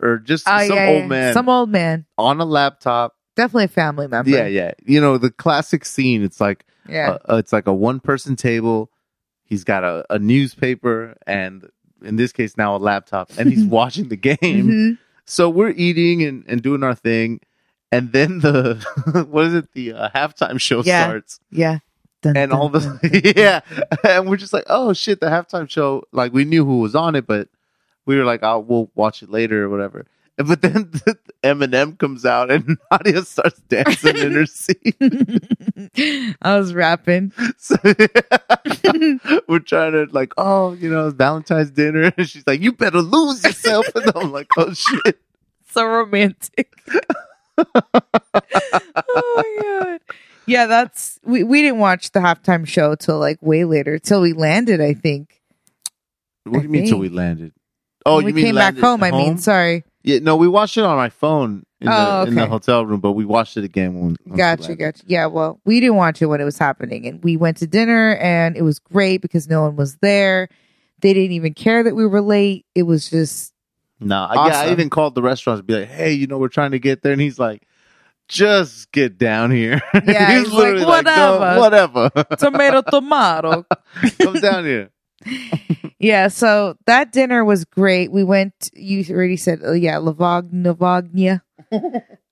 or 0.00 0.18
just 0.18 0.46
oh 0.48 0.66
some 0.66 0.76
yeah, 0.76 0.86
old 0.88 0.98
yeah. 1.02 1.06
man 1.06 1.34
some 1.34 1.48
old 1.48 1.70
man. 1.70 2.06
on 2.16 2.40
a 2.40 2.44
laptop. 2.44 3.14
Definitely 3.36 3.64
a 3.64 3.68
family 3.68 4.06
member. 4.08 4.30
Yeah 4.30 4.46
yeah. 4.46 4.72
You 4.84 5.00
know 5.00 5.18
the 5.18 5.30
classic 5.30 5.84
scene 5.84 6.22
it's 6.22 6.40
like 6.40 6.64
yeah. 6.88 7.18
uh, 7.28 7.36
it's 7.36 7.52
like 7.52 7.66
a 7.66 7.72
one 7.74 8.00
person 8.00 8.36
table. 8.36 8.90
He's 9.44 9.64
got 9.64 9.84
a, 9.84 10.04
a 10.10 10.18
newspaper 10.18 11.16
and 11.26 11.68
in 12.02 12.16
this 12.16 12.32
case 12.32 12.56
now 12.56 12.76
a 12.76 12.78
laptop 12.78 13.30
and 13.38 13.50
he's 13.50 13.64
watching 13.78 14.08
the 14.08 14.16
game. 14.16 14.38
Mhm. 14.68 14.98
so 15.24 15.48
we're 15.48 15.70
eating 15.70 16.22
and, 16.22 16.44
and 16.46 16.62
doing 16.62 16.82
our 16.82 16.94
thing 16.94 17.40
and 17.90 18.12
then 18.12 18.40
the 18.40 19.26
what 19.30 19.46
is 19.46 19.54
it? 19.54 19.72
The 19.72 19.94
uh, 19.94 20.08
halftime 20.14 20.60
show 20.60 20.82
Yeah. 20.82 21.06
starts. 21.06 21.40
Yeah 21.50 21.78
Dun, 22.22 22.36
and 22.36 22.50
dun, 22.50 22.60
all 22.60 22.68
dun. 22.68 22.98
the 23.02 23.32
yeah 23.36 23.60
and 24.04 24.28
we're 24.28 24.36
just 24.36 24.52
like 24.52 24.64
oh 24.68 24.92
shit 24.92 25.20
the 25.20 25.26
halftime 25.26 25.70
show 25.70 26.02
like 26.12 26.32
we 26.32 26.44
knew 26.44 26.64
who 26.64 26.80
was 26.80 26.94
on 26.94 27.14
it 27.14 27.26
but 27.26 27.48
we 28.06 28.16
were 28.16 28.24
like 28.24 28.40
oh 28.42 28.58
we'll 28.58 28.90
watch 28.94 29.22
it 29.22 29.30
later 29.30 29.64
or 29.64 29.68
whatever 29.68 30.04
but 30.36 30.62
then 30.62 30.84
Eminem 31.44 31.98
comes 31.98 32.24
out 32.24 32.50
and 32.50 32.78
Nadia 32.90 33.22
starts 33.22 33.60
dancing 33.68 34.16
in 34.16 34.32
her 34.34 34.46
seat. 34.46 34.96
i 36.42 36.56
was 36.56 36.74
rapping 36.74 37.32
So 37.56 37.76
we're 39.48 39.58
trying 39.58 39.92
to 39.92 40.06
like, 40.12 40.32
oh, 40.36 40.74
you 40.74 40.90
know, 40.90 41.10
Valentine's 41.10 41.70
dinner, 41.70 42.12
and 42.16 42.28
she's 42.28 42.46
like, 42.46 42.60
"You 42.60 42.72
better 42.72 43.02
lose 43.02 43.42
yourself," 43.44 43.86
and 43.94 44.12
I'm 44.14 44.30
like, 44.32 44.48
"Oh 44.56 44.72
shit." 44.72 45.18
so 45.70 45.84
romantic. 45.86 46.72
oh 47.58 47.64
my 49.36 49.58
god. 49.62 50.00
Yeah, 50.48 50.66
that's 50.66 51.18
we, 51.24 51.42
we 51.44 51.62
didn't 51.62 51.78
watch 51.78 52.10
the 52.12 52.20
halftime 52.20 52.66
show 52.66 52.94
till 52.94 53.18
like 53.18 53.38
way 53.42 53.64
later, 53.64 53.98
till 53.98 54.20
we 54.20 54.32
landed, 54.32 54.80
I 54.80 54.94
think. 54.94 55.40
What 56.44 56.52
do 56.54 56.58
I 56.60 56.62
you 56.62 56.68
mean 56.68 56.88
till 56.88 56.98
we 56.98 57.08
landed? 57.08 57.52
Oh, 58.06 58.16
When 58.16 58.22
you 58.22 58.26
we 58.26 58.32
mean 58.32 58.44
came 58.46 58.54
back 58.54 58.74
landed 58.74 58.84
home, 58.84 59.02
I 59.02 59.10
mean, 59.10 59.38
sorry. 59.38 59.84
yeah, 60.02 60.18
no, 60.20 60.36
we 60.36 60.48
watched 60.48 60.78
it 60.78 60.84
on 60.84 60.96
my 60.96 61.10
phone 61.10 61.64
in, 61.80 61.88
Oh, 61.88 62.22
the, 62.22 62.28
in 62.28 62.34
the 62.34 62.40
okay. 62.42 62.50
hotel 62.50 62.86
room, 62.86 63.00
but 63.00 63.12
we 63.12 63.24
watched 63.26 63.56
it 63.56 63.64
again 63.64 63.94
when. 63.94 64.08
once 64.08 64.18
we 64.26 64.36
Gotcha, 64.36 64.62
landed. 64.62 64.78
gotcha. 64.78 65.02
Yeah, 65.06 65.26
well, 65.26 65.60
we 65.66 65.80
didn't 65.80 65.96
watch 65.96 66.22
it 66.22 66.26
when 66.26 66.40
it 66.40 66.44
was 66.44 66.58
happening. 66.58 67.06
And 67.06 67.22
we 67.22 67.36
went 67.36 67.58
to 67.58 67.66
dinner 67.66 68.16
and 68.16 68.56
it 68.56 68.62
was 68.62 68.78
great 68.78 69.20
because 69.20 69.46
no 69.48 69.62
one 69.62 69.76
was 69.76 69.96
there. 69.96 70.48
They 71.00 71.12
didn't 71.12 71.32
even 71.32 71.52
care 71.54 71.82
that 71.82 71.94
we 71.94 72.06
were 72.06 72.22
late. 72.22 72.64
It 72.74 72.84
was 72.84 73.10
just 73.10 73.52
No, 74.00 74.22
I 74.22 74.34
yeah, 74.34 74.40
I 74.40 74.48
Awesome. 74.62 74.72
even 74.72 74.90
called 74.90 75.14
the 75.14 75.22
restaurant 75.22 75.58
to 75.58 75.62
be 75.62 75.74
like, 75.74 75.88
"Hey, 75.88 76.12
you 76.12 76.26
know, 76.26 76.38
we're 76.38 76.48
trying 76.48 76.70
to 76.72 76.78
get 76.78 77.02
there," 77.02 77.12
and 77.12 77.20
he's 77.20 77.38
like, 77.38 77.66
"Just 78.28 78.92
get 78.92 79.18
down 79.18 79.50
here." 79.50 79.80
Yeah, 80.06 80.38
he's 80.38 80.52
like, 80.52 81.04
"No, 81.04 81.56
whatever, 81.58 82.10
tomato 82.38 82.82
tomato. 82.82 83.66
come 84.20 84.34
down 84.34 84.64
here." 84.64 84.90
Yeah, 85.98 86.28
so 86.28 86.76
that 86.86 87.12
dinner 87.12 87.44
was 87.44 87.64
great. 87.64 88.12
We 88.12 88.22
went. 88.22 88.70
You 88.72 89.04
already 89.10 89.36
said, 89.36 89.60
oh, 89.64 89.72
yeah, 89.72 89.96
Lavagna, 89.96 90.76
Lavagna. 90.76 91.40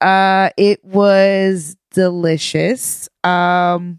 uh, 0.01 0.51
it 0.57 0.85
was 0.85 1.77
delicious. 1.91 3.09
Um, 3.25 3.99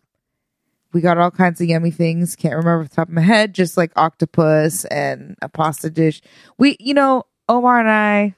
we 0.93 1.01
got 1.01 1.17
all 1.17 1.31
kinds 1.31 1.59
of 1.59 1.67
yummy 1.67 1.91
things. 1.91 2.35
Can't 2.37 2.55
remember 2.55 2.83
off 2.83 2.89
the 2.89 2.95
top 2.95 3.09
of 3.09 3.13
my 3.13 3.21
head. 3.21 3.53
Just 3.53 3.75
like 3.75 3.91
octopus 3.97 4.85
and 4.85 5.35
a 5.41 5.49
pasta 5.49 5.89
dish. 5.89 6.21
We, 6.57 6.77
you 6.79 6.93
know, 6.93 7.23
Omar 7.49 7.81
and 7.81 7.89
I, 7.89 8.35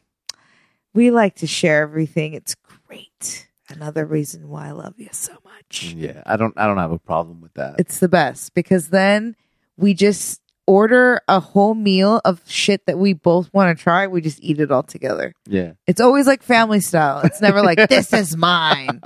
we 0.95 1.11
like 1.11 1.35
to 1.35 1.47
share 1.47 1.83
everything. 1.83 2.33
It's 2.33 2.55
great. 2.55 3.47
Another 3.69 4.05
reason 4.05 4.49
why 4.49 4.67
I 4.67 4.71
love 4.71 4.95
you 4.97 5.09
so 5.11 5.33
much. 5.45 5.93
Yeah, 5.95 6.23
I 6.25 6.37
don't, 6.37 6.53
I 6.57 6.65
don't 6.67 6.77
have 6.77 6.91
a 6.91 6.99
problem 6.99 7.41
with 7.41 7.53
that. 7.53 7.75
It's 7.79 7.99
the 7.99 8.07
best 8.09 8.53
because 8.53 8.89
then 8.89 9.35
we 9.77 9.93
just 9.93 10.41
order 10.65 11.21
a 11.27 11.39
whole 11.39 11.73
meal 11.73 12.21
of 12.25 12.41
shit 12.47 12.85
that 12.85 12.97
we 12.99 13.13
both 13.13 13.51
want 13.53 13.75
to 13.75 13.81
try. 13.83 14.05
We 14.07 14.21
just 14.21 14.39
eat 14.43 14.59
it 14.59 14.71
all 14.71 14.83
together. 14.83 15.33
yeah, 15.47 15.73
It's 15.87 15.99
always 16.01 16.27
like 16.27 16.43
family 16.43 16.79
style. 16.79 17.21
It's 17.21 17.41
never 17.41 17.61
like 17.63 17.89
this 17.89 18.13
is 18.13 18.35
mine. 18.37 19.01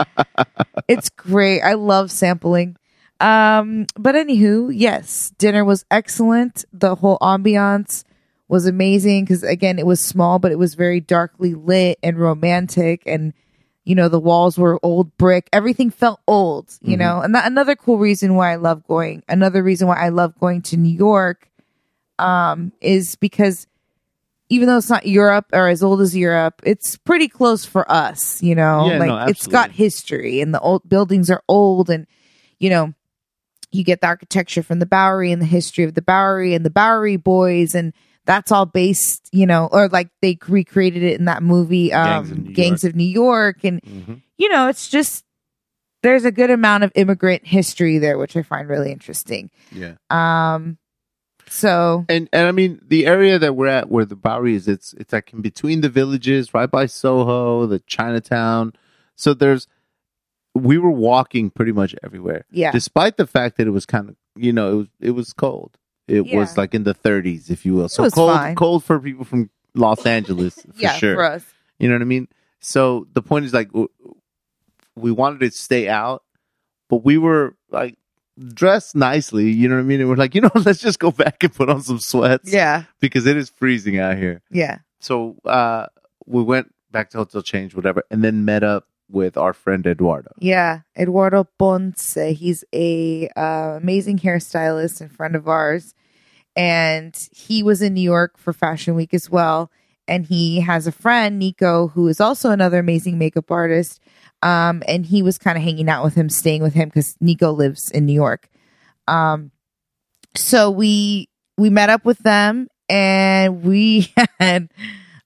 It's 0.88 1.10
great. 1.10 1.62
I 1.62 1.74
love 1.74 2.12
sampling. 2.12 2.76
Um, 3.22 3.86
but 3.98 4.16
anywho, 4.16 4.72
yes, 4.74 5.32
dinner 5.38 5.64
was 5.64 5.86
excellent. 5.90 6.66
The 6.74 6.96
whole 6.96 7.18
ambiance 7.20 8.04
was 8.50 8.66
amazing 8.66 9.24
because 9.24 9.44
again, 9.44 9.80
it 9.80 9.86
was 9.86 10.02
small, 10.02 10.40
but 10.40 10.52
it 10.52 10.60
was 10.60 10.76
very 10.76 11.00
darkly 11.00 11.54
lit 11.54 11.98
and 12.04 12.20
romantic 12.20 13.04
and 13.06 13.34
you 13.84 13.96
know, 13.96 14.08
the 14.08 14.20
walls 14.20 14.58
were 14.58 14.80
old 14.84 15.16
brick. 15.18 15.50
Everything 15.52 15.90
felt 15.90 16.20
old, 16.28 16.70
you 16.82 16.96
Mhm. 16.96 17.00
know. 17.00 17.22
And 17.22 17.36
that 17.36 17.46
another 17.46 17.76
cool 17.76 17.98
reason 17.98 18.36
why 18.36 18.52
I 18.52 18.56
love 18.56 18.86
going, 18.88 19.24
another 19.28 19.62
reason 19.62 19.88
why 19.88 19.98
I 19.98 20.10
love 20.10 20.38
going 20.40 20.62
to 20.64 20.78
New 20.78 20.96
York 20.96 21.50
um 22.20 22.72
is 22.80 23.16
because 23.16 23.68
even 24.50 24.68
though 24.68 24.78
it's 24.78 24.90
not 24.90 25.08
Europe 25.08 25.48
or 25.52 25.68
as 25.68 25.82
old 25.82 26.00
as 26.02 26.16
Europe, 26.16 26.62
it's 26.64 26.96
pretty 26.98 27.28
close 27.28 27.66
for 27.66 27.92
us, 27.92 28.42
you 28.44 28.56
know. 28.56 28.88
Yeah, 28.88 29.00
like 29.00 29.08
no, 29.10 29.26
it's 29.28 29.48
got 29.48 29.72
history 29.72 30.40
and 30.42 30.54
the 30.54 30.60
old 30.60 30.88
buildings 30.88 31.30
are 31.32 31.44
old 31.48 31.90
and 31.90 32.06
you 32.60 32.70
know, 32.70 32.94
you 33.72 33.84
get 33.84 34.00
the 34.02 34.08
architecture 34.08 34.64
from 34.64 34.80
the 34.80 34.86
Bowery 34.86 35.32
and 35.32 35.42
the 35.42 35.48
history 35.48 35.84
of 35.84 35.96
the 35.96 36.02
Bowery 36.02 36.54
and 36.54 36.64
the 36.66 36.70
Bowery 36.70 37.18
boys 37.18 37.74
and 37.76 37.92
that's 38.26 38.52
all 38.52 38.66
based, 38.66 39.30
you 39.32 39.46
know, 39.46 39.68
or 39.72 39.90
like 39.90 40.10
they 40.22 40.38
recreated 40.48 41.04
it 41.04 41.20
in 41.20 41.26
that 41.26 41.44
movie, 41.44 41.90
Gangs 41.90 42.32
um, 42.32 42.38
of 42.38 42.46
New 42.46 42.54
Gangs 42.54 42.84
of 42.84 42.96
New 42.96 43.04
York. 43.04 43.64
And, 43.64 43.82
Mhm. 43.82 44.22
you 44.38 44.50
know, 44.50 44.68
it's 44.70 44.90
just, 44.90 45.24
there's 46.04 46.26
a 46.26 46.32
good 46.32 46.50
amount 46.50 46.84
of 46.84 46.92
immigrant 46.96 47.46
history 47.46 47.98
there, 47.98 48.18
which 48.18 48.36
I 48.38 48.42
find 48.44 48.68
really 48.68 48.92
interesting. 48.92 49.50
Yeah. 49.72 49.94
Um, 50.10 50.78
so 51.48 52.06
And 52.10 52.30
and 52.34 52.48
I 52.48 52.52
mean 52.52 52.80
the 52.88 53.06
area 53.06 53.38
that 53.38 53.56
we're 53.56 53.68
at 53.68 53.90
where 53.90 54.06
the 54.06 54.16
Bowery 54.16 54.56
is, 54.56 54.68
it's 54.68 54.94
it's 54.94 55.14
like 55.14 55.32
in 55.34 55.42
between 55.42 55.82
the 55.82 55.90
villages, 55.90 56.54
right 56.54 56.70
by 56.72 56.86
Soho, 56.88 57.66
the 57.68 57.80
Chinatown. 57.80 58.74
So 59.16 59.34
there's 59.34 59.68
we 60.56 60.78
were 60.78 60.92
walking 60.92 61.50
pretty 61.50 61.72
much 61.72 61.96
everywhere. 62.04 62.46
yeah, 62.52 62.72
Despite 62.72 63.18
the 63.18 63.28
fact 63.28 63.58
that 63.58 63.68
it 63.68 63.72
was 63.72 63.86
kind 63.86 64.10
of 64.10 64.16
you 64.36 64.54
know, 64.54 64.72
it 64.72 64.76
was 64.76 64.88
it 65.02 65.12
was 65.12 65.34
cold. 65.34 65.78
It 66.08 66.26
Yeah. 66.26 66.38
was 66.38 66.58
like 66.58 66.74
in 66.74 66.84
the 66.84 66.94
thirties, 66.94 67.50
if 67.50 67.66
you 67.66 67.74
will. 67.76 67.90
So 67.90 68.04
was 68.04 68.14
cold 68.14 68.32
fine. 68.36 68.56
cold 68.56 68.84
for 68.84 69.00
people 69.00 69.24
from 69.26 69.50
Los 69.76 70.06
Angeles 70.06 70.56
for 70.56 70.68
yeah, 70.78 70.94
sure. 70.94 71.16
for 71.16 71.24
us. 71.24 71.44
You 71.80 71.88
know 71.88 71.96
what 71.96 72.02
I 72.02 72.06
mean? 72.06 72.28
So 72.60 73.08
the 73.14 73.22
point 73.22 73.46
is 73.46 73.54
like 73.54 73.70
w- 73.70 73.90
we 74.96 75.12
wanted 75.12 75.40
to 75.40 75.52
stay 75.52 75.88
out, 75.90 76.24
but 76.90 77.04
we 77.04 77.18
were 77.18 77.56
like 77.72 77.98
dressed 78.54 78.96
nicely. 78.96 79.50
You 79.52 79.68
know 79.70 79.76
what 79.76 79.82
I 79.82 79.86
mean? 79.86 80.00
And 80.02 80.10
we're 80.10 80.16
like, 80.16 80.36
you 80.36 80.42
know, 80.42 80.52
let's 80.56 80.80
just 80.80 81.00
go 81.00 81.12
back 81.12 81.44
and 81.44 81.54
put 81.54 81.70
on 81.70 81.82
some 81.82 82.00
sweats 82.00 82.52
Yeah, 82.52 82.84
because 83.00 83.26
it 83.26 83.38
is 83.38 83.50
freezing 83.50 84.00
out 84.00 84.18
here. 84.18 84.42
yeah, 84.52 84.80
So 85.00 85.38
uh, 85.46 85.88
we 86.26 86.44
went 86.44 86.74
back 86.92 87.10
to 87.12 87.18
hotel 87.18 87.42
change, 87.42 87.76
whatever, 87.76 88.04
and 88.12 88.24
then 88.24 88.46
met 88.46 88.64
up 88.64 88.88
with 89.10 89.38
our 89.38 89.54
friend 89.54 89.86
Eduardo. 89.86 90.32
yeah. 90.40 90.82
Eduardo 90.98 91.46
Ponce, 91.60 92.16
he's 92.16 92.64
a 92.74 93.30
uh, 93.36 93.78
amazing 93.82 94.20
hairstylist 94.20 95.02
and 95.02 95.12
friend 95.12 95.36
of 95.36 95.48
ours, 95.48 95.94
and 96.56 97.16
he 97.32 97.64
was 97.64 97.82
in 97.82 97.94
New 97.94 98.02
York 98.02 98.38
for 98.38 98.54
Fashion 98.54 98.96
Week 98.96 99.14
as 99.14 99.30
well. 99.30 99.72
And 100.08 100.26
he 100.26 100.60
has 100.60 100.86
a 100.86 100.92
friend, 100.92 101.40
Nico, 101.40 101.88
who 101.88 102.08
is 102.08 102.20
also 102.20 102.50
another 102.50 102.80
amazing 102.80 103.18
makeup 103.18 103.50
artist. 103.50 104.02
Um, 104.42 104.84
and 104.86 105.06
he 105.06 105.24
was 105.24 105.38
kind 105.38 105.58
of 105.58 105.64
hanging 105.64 105.88
out 105.88 106.04
with 106.04 106.16
him, 106.16 106.28
staying 106.28 106.62
with 106.62 106.74
him 106.74 106.90
because 106.90 107.16
Nico 107.22 107.52
lives 107.52 107.90
in 107.90 108.06
New 108.06 108.14
York. 108.14 108.50
Um, 109.08 109.52
so 110.36 110.70
we 110.70 111.30
we 111.58 111.70
met 111.70 111.90
up 111.90 112.04
with 112.04 112.18
them 112.20 112.68
and 112.90 113.64
we 113.64 114.14
had 114.40 114.70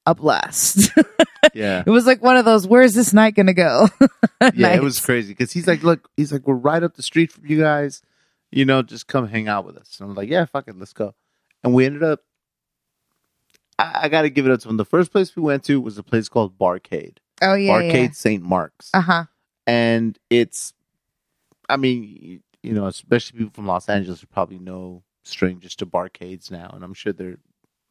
a 0.06 0.14
blast. 0.14 0.92
Yeah, 1.54 1.84
it 1.86 1.90
was 1.90 2.06
like 2.06 2.22
one 2.22 2.38
of 2.38 2.46
those, 2.46 2.68
where's 2.68 2.94
this 2.94 3.14
night 3.14 3.36
gonna 3.36 3.54
go? 3.54 3.88
yeah, 4.54 4.74
it 4.74 4.84
was 4.84 5.00
crazy 5.00 5.34
because 5.34 5.52
he's 5.52 5.68
like, 5.68 5.84
look, 5.84 6.10
he's 6.18 6.32
like, 6.32 6.46
we're 6.48 6.56
right 6.56 6.84
up 6.84 6.96
the 6.96 7.04
street 7.04 7.32
from 7.32 7.46
you 7.46 7.60
guys. 7.60 8.02
You 8.52 8.66
know, 8.66 8.82
just 8.82 9.08
come 9.08 9.28
hang 9.28 9.48
out 9.48 9.66
with 9.66 9.78
us. 9.78 9.98
And 10.00 10.10
I'm 10.10 10.16
like, 10.16 10.30
yeah, 10.30 10.46
fuck 10.46 10.68
it, 10.68 10.78
let's 10.78 10.94
go. 10.94 11.14
And 11.64 11.74
we 11.74 11.86
ended 11.86 12.04
up. 12.04 12.22
I, 13.80 14.02
I 14.04 14.10
got 14.10 14.22
to 14.24 14.30
give 14.30 14.46
it 14.46 14.52
up 14.52 14.60
to 14.62 14.70
him. 14.70 14.78
The 14.78 14.86
first 14.86 15.12
place 15.12 15.36
we 15.36 15.42
went 15.42 15.64
to 15.66 15.82
was 15.82 15.98
a 15.98 16.04
place 16.04 16.30
called 16.30 16.58
Barcade. 16.58 17.18
Oh 17.42 17.54
yeah, 17.56 17.74
Barcade 17.74 18.16
St. 18.16 18.42
Mark's. 18.44 18.90
Uh 18.94 19.02
huh. 19.02 19.24
and 19.68 20.18
it's 20.30 20.74
i 21.70 21.76
mean 21.76 22.42
you 22.64 22.72
know 22.74 22.88
especially 22.88 23.38
people 23.40 23.52
from 23.54 23.68
los 23.68 23.90
angeles 23.90 24.24
probably 24.32 24.58
no 24.58 25.04
strangers 25.24 25.76
to 25.76 25.86
barcades 25.86 26.50
now 26.50 26.70
and 26.74 26.84
i'm 26.86 26.94
sure 26.94 27.12
they're 27.12 27.38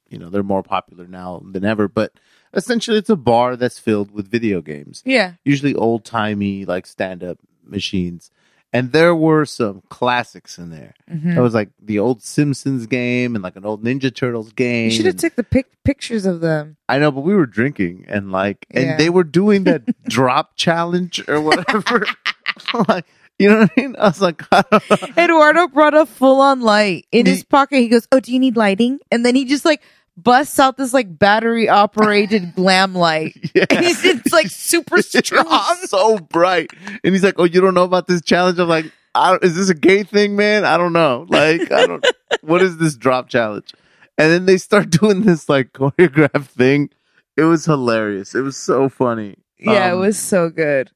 you 0.09 0.19
know 0.19 0.31
they're 0.31 0.43
more 0.43 0.63
popular 0.63 1.07
now 1.07 1.43
than 1.53 1.65
ever 1.65 1.89
but 1.89 2.13
essentially 2.55 2.97
it's 2.99 3.11
a 3.11 3.17
bar 3.17 3.57
that's 3.57 3.79
filled 3.79 4.11
with 4.13 4.29
video 4.31 4.61
games 4.61 5.03
Yeah. 5.05 5.33
usually 5.45 5.75
old-timey 5.75 6.65
like 6.65 6.87
stand-up 6.87 7.39
machines 7.65 8.31
and 8.73 8.93
there 8.93 9.15
were 9.15 9.45
some 9.45 9.83
classics 9.89 10.59
in 10.59 10.71
there 10.71 10.95
Mhm. 11.11 11.37
it 11.37 11.41
was 11.41 11.55
like 11.55 11.71
the 11.83 11.99
old 11.99 12.23
simpsons 12.23 12.87
game 12.87 13.35
and 13.35 13.43
like 13.43 13.57
an 13.57 13.65
old 13.65 13.83
ninja 13.85 14.15
turtles 14.15 14.53
game 14.53 14.87
You 14.87 14.91
should 14.91 15.07
have 15.07 15.17
took 15.17 15.37
the 15.37 15.45
pic- 15.45 15.83
pictures 15.85 16.27
of 16.27 16.41
them. 16.41 16.77
I 16.89 16.99
know, 16.99 17.11
but 17.13 17.21
we 17.21 17.35
were 17.35 17.47
drinking 17.47 18.07
and 18.09 18.33
like, 18.33 18.67
and 18.73 18.85
Yeah. 18.85 18.97
they 18.97 19.09
were 19.09 19.23
doing 19.25 19.65
that 19.65 19.83
drop 20.09 20.57
challenge 20.57 21.23
or 21.29 21.41
whatever. 21.41 22.07
like, 22.89 23.05
you 23.39 23.49
know 23.49 23.61
what 23.61 23.71
I 23.77 23.81
mean? 23.81 23.97
I 23.99 24.05
was 24.09 24.21
like, 24.21 24.43
I 24.53 24.65
don't 24.71 24.91
know. 25.17 25.23
Eduardo 25.23 25.69
brought 25.69 25.95
a 25.95 26.07
full 26.07 26.41
on 26.41 26.61
light 26.61 27.07
in 27.13 27.27
his 27.27 27.45
pocket. 27.45 27.79
He 27.79 27.89
goes, 27.89 28.07
"Oh, 28.13 28.21
do 28.21 28.33
you 28.33 28.39
need 28.39 28.57
lighting?" 28.57 28.99
And 29.11 29.25
then 29.25 29.35
he 29.35 29.45
just 29.45 29.65
like 29.65 29.83
busts 30.17 30.59
out 30.59 30.77
this 30.79 30.95
like 30.95 31.19
battery 31.19 31.69
operated 31.69 32.55
glam 32.57 32.95
light. 32.95 33.37
Yeah. 33.55 33.65
And 33.71 33.85
it's 33.87 34.33
like 34.33 34.49
super 34.49 35.01
strong. 35.03 35.77
so 35.85 36.19
bright, 36.19 36.71
and 37.05 37.15
he's 37.15 37.23
like, 37.25 37.35
"Oh, 37.39 37.45
you 37.45 37.61
don't 37.61 37.75
know 37.75 37.85
about 37.85 38.07
this 38.07 38.23
challenge?" 38.23 38.59
I'm 38.59 38.69
like, 38.69 38.91
I 39.15 39.31
don't, 39.31 39.45
"Is 39.45 39.55
this 39.57 39.69
a 39.71 39.75
gay 39.75 40.03
thing, 40.03 40.37
man? 40.37 40.65
I 40.65 40.77
don't 40.77 40.93
know. 40.93 41.27
Like, 41.29 41.71
I 41.73 41.87
don't. 41.87 42.07
what 42.43 42.61
is 42.63 42.77
this 42.79 42.97
drop 42.97 43.29
challenge?" 43.29 43.73
And 44.19 44.33
then 44.33 44.47
they 44.47 44.57
start 44.59 44.89
doing 44.91 45.23
this 45.23 45.49
like 45.49 45.73
choreographed 45.73 46.47
thing. 46.49 46.91
It 47.37 47.45
was 47.45 47.65
hilarious. 47.67 48.35
It 48.35 48.41
was 48.41 48.57
so 48.57 48.89
funny. 48.89 49.37
Yeah, 49.59 49.89
it 49.91 49.93
Um, 49.95 50.01
was 50.01 50.19
so 50.19 50.49
good. 50.51 50.91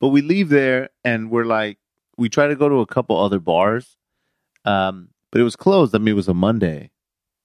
But 0.00 0.08
we 0.08 0.22
leave 0.22 0.48
there 0.48 0.90
and 1.04 1.30
we're 1.30 1.44
like, 1.44 1.78
we 2.16 2.28
try 2.28 2.46
to 2.48 2.56
go 2.56 2.68
to 2.68 2.76
a 2.76 2.86
couple 2.86 3.18
other 3.18 3.38
bars, 3.40 3.96
um, 4.64 5.08
but 5.30 5.40
it 5.40 5.44
was 5.44 5.56
closed. 5.56 5.94
I 5.94 5.98
mean, 5.98 6.08
it 6.08 6.16
was 6.16 6.28
a 6.28 6.34
Monday. 6.34 6.90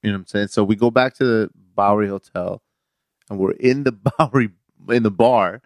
You 0.01 0.11
know 0.11 0.17
what 0.17 0.21
I'm 0.21 0.27
saying? 0.27 0.47
So 0.47 0.63
we 0.63 0.75
go 0.75 0.91
back 0.91 1.13
to 1.15 1.23
the 1.25 1.49
Bowery 1.75 2.07
Hotel 2.09 2.61
and 3.29 3.39
we're 3.39 3.51
in 3.51 3.83
the 3.83 3.91
Bowery, 4.17 4.49
in 4.89 5.03
the 5.03 5.11
bar, 5.11 5.61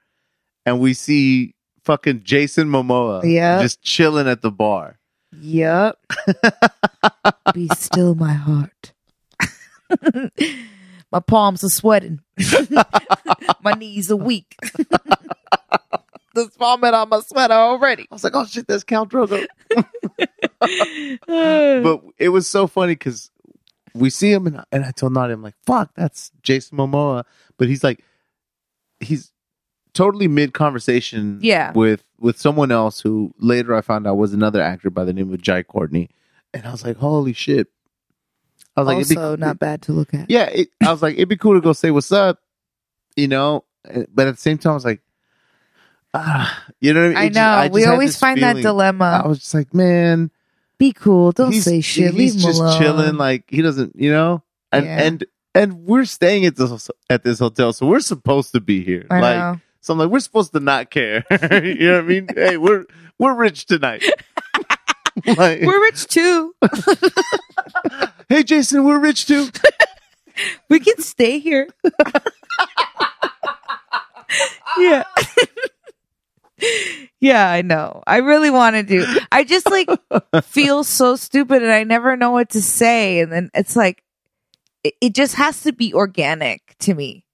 and 0.65 0.79
we 0.79 0.93
see 0.93 1.55
fucking 1.83 2.21
Jason 2.23 2.67
Momoa 2.69 3.23
Yeah. 3.23 3.61
just 3.61 3.81
chilling 3.81 4.27
at 4.27 4.41
the 4.41 4.51
bar. 4.51 4.99
Yep. 5.39 5.97
Be 7.53 7.67
still, 7.75 8.13
my 8.15 8.33
heart. 8.33 8.93
my 11.11 11.19
palms 11.19 11.63
are 11.63 11.69
sweating. 11.69 12.21
my 13.63 13.71
knees 13.73 14.11
are 14.11 14.15
weak. 14.17 14.55
There's 16.37 16.55
vomit 16.55 16.93
on 16.93 17.09
my 17.09 17.19
sweater 17.21 17.53
already. 17.53 18.03
I 18.11 18.15
was 18.15 18.23
like, 18.23 18.35
oh 18.35 18.45
shit, 18.45 18.67
that's 18.67 18.83
Count 18.83 19.11
Drogo. 19.11 19.45
but 21.27 22.01
it 22.17 22.29
was 22.29 22.47
so 22.47 22.67
funny 22.67 22.93
because 22.93 23.31
we 23.93 24.09
see 24.09 24.31
him 24.31 24.47
and, 24.47 24.63
and 24.71 24.85
I 24.85 24.91
told 24.91 25.13
Nadia, 25.13 25.35
I'm 25.35 25.41
like, 25.41 25.55
fuck, 25.65 25.91
that's 25.95 26.31
Jason 26.43 26.77
Momoa. 26.77 27.23
But 27.57 27.67
he's 27.67 27.83
like, 27.83 28.03
he's 28.99 29.31
totally 29.93 30.27
mid 30.27 30.53
conversation 30.53 31.39
Yeah. 31.41 31.71
with 31.73 32.03
with 32.19 32.37
someone 32.39 32.71
else 32.71 33.01
who 33.01 33.33
later 33.39 33.75
I 33.75 33.81
found 33.81 34.07
out 34.07 34.15
was 34.17 34.33
another 34.33 34.61
actor 34.61 34.89
by 34.89 35.03
the 35.03 35.13
name 35.13 35.33
of 35.33 35.41
Jai 35.41 35.63
Courtney. 35.63 36.09
And 36.53 36.65
I 36.65 36.71
was 36.71 36.83
like, 36.85 36.97
holy 36.97 37.33
shit. 37.33 37.67
I 38.75 38.81
was 38.81 38.87
like, 38.87 38.97
it'd 38.99 39.09
be 39.09 39.17
also, 39.17 39.35
not 39.37 39.57
bad 39.59 39.81
to 39.83 39.91
look 39.91 40.13
at. 40.13 40.29
yeah, 40.29 40.45
it, 40.45 40.69
I 40.85 40.91
was 40.91 41.01
like, 41.01 41.15
it'd 41.15 41.29
be 41.29 41.37
cool 41.37 41.55
to 41.55 41.61
go 41.61 41.73
say 41.73 41.89
what's 41.91 42.11
up, 42.11 42.39
you 43.15 43.27
know. 43.27 43.63
But 43.83 44.27
at 44.27 44.35
the 44.35 44.41
same 44.41 44.57
time, 44.59 44.71
I 44.71 44.75
was 44.75 44.85
like, 44.85 45.01
ah, 46.13 46.65
you 46.81 46.93
know 46.93 47.01
what 47.01 47.05
I 47.05 47.09
mean? 47.09 47.17
I 47.17 47.23
It 47.25 47.33
know. 47.33 47.63
just 47.63 47.73
we 47.73 47.81
had 47.83 47.91
always 47.91 48.09
this 48.11 48.19
find 48.19 48.41
that 48.41 48.49
feeling- 48.51 48.63
dilemma. 48.63 49.21
I 49.23 49.27
was 49.27 49.39
just 49.39 49.53
like, 49.53 49.73
man, 49.73 50.31
Be 50.77 50.93
cool. 50.93 51.31
Don't 51.31 51.51
he's, 51.51 51.63
say 51.65 51.81
shit. 51.81 52.13
He's 52.13 52.33
Leave 52.35 52.43
him 52.43 52.49
just 52.49 52.59
alone. 52.61 52.79
chilling, 52.81 53.15
like 53.17 53.45
he 53.49 53.61
doesn't, 53.61 53.95
you 53.95 54.11
know. 54.11 54.43
And 54.71 54.85
Yeah. 54.85 55.01
and 55.03 55.25
and 55.55 55.73
we're 55.85 56.05
staying 56.05 56.45
at 56.45 56.55
this 56.55 56.89
at 57.09 57.23
this 57.23 57.39
hotel, 57.39 57.73
so 57.73 57.87
we're 57.87 57.99
supposed 57.99 58.51
to 58.51 58.59
be 58.61 58.83
here. 58.83 59.07
I 59.09 59.19
like, 59.19 59.37
know. 59.37 59.59
so 59.81 59.93
I'm 59.93 59.99
like, 59.99 60.09
we're 60.09 60.19
supposed 60.19 60.51
to 60.53 60.59
not 60.59 60.91
care. 60.91 61.23
you 61.31 61.87
know 61.89 61.95
what 61.95 62.03
I 62.03 62.07
mean? 62.07 62.27
hey, 62.35 62.57
we're 62.57 62.85
we're 63.17 63.33
rich 63.33 63.65
tonight. 63.65 64.03
like, 65.25 65.61
We're 65.63 65.81
rich 65.81 66.05
too. 66.05 66.53
hey, 68.29 68.43
Jason, 68.43 68.83
we're 68.83 68.99
rich 68.99 69.25
too. 69.25 69.49
We 70.69 70.79
can 70.79 71.01
stay 71.01 71.39
here. 71.39 71.67
yeah. 74.77 75.03
Yeah, 77.19 77.49
I 77.49 77.61
know. 77.61 78.03
I 78.07 78.17
really 78.17 78.49
wanted 78.49 78.87
to. 78.87 79.05
do. 79.05 79.19
I 79.31 79.43
just 79.43 79.69
like 79.69 79.89
feel 80.43 80.83
so 80.83 81.15
stupid 81.15 81.63
and 81.63 81.71
I 81.71 81.83
never 81.83 82.15
know 82.15 82.31
what 82.31 82.49
to 82.51 82.61
say. 82.61 83.19
And 83.19 83.31
then 83.31 83.49
it's 83.53 83.75
like, 83.75 84.03
it, 84.83 84.93
it 85.01 85.15
just 85.15 85.35
has 85.35 85.61
to 85.61 85.73
be 85.73 85.93
organic 85.93 86.75
to 86.79 86.93
me. 86.93 87.25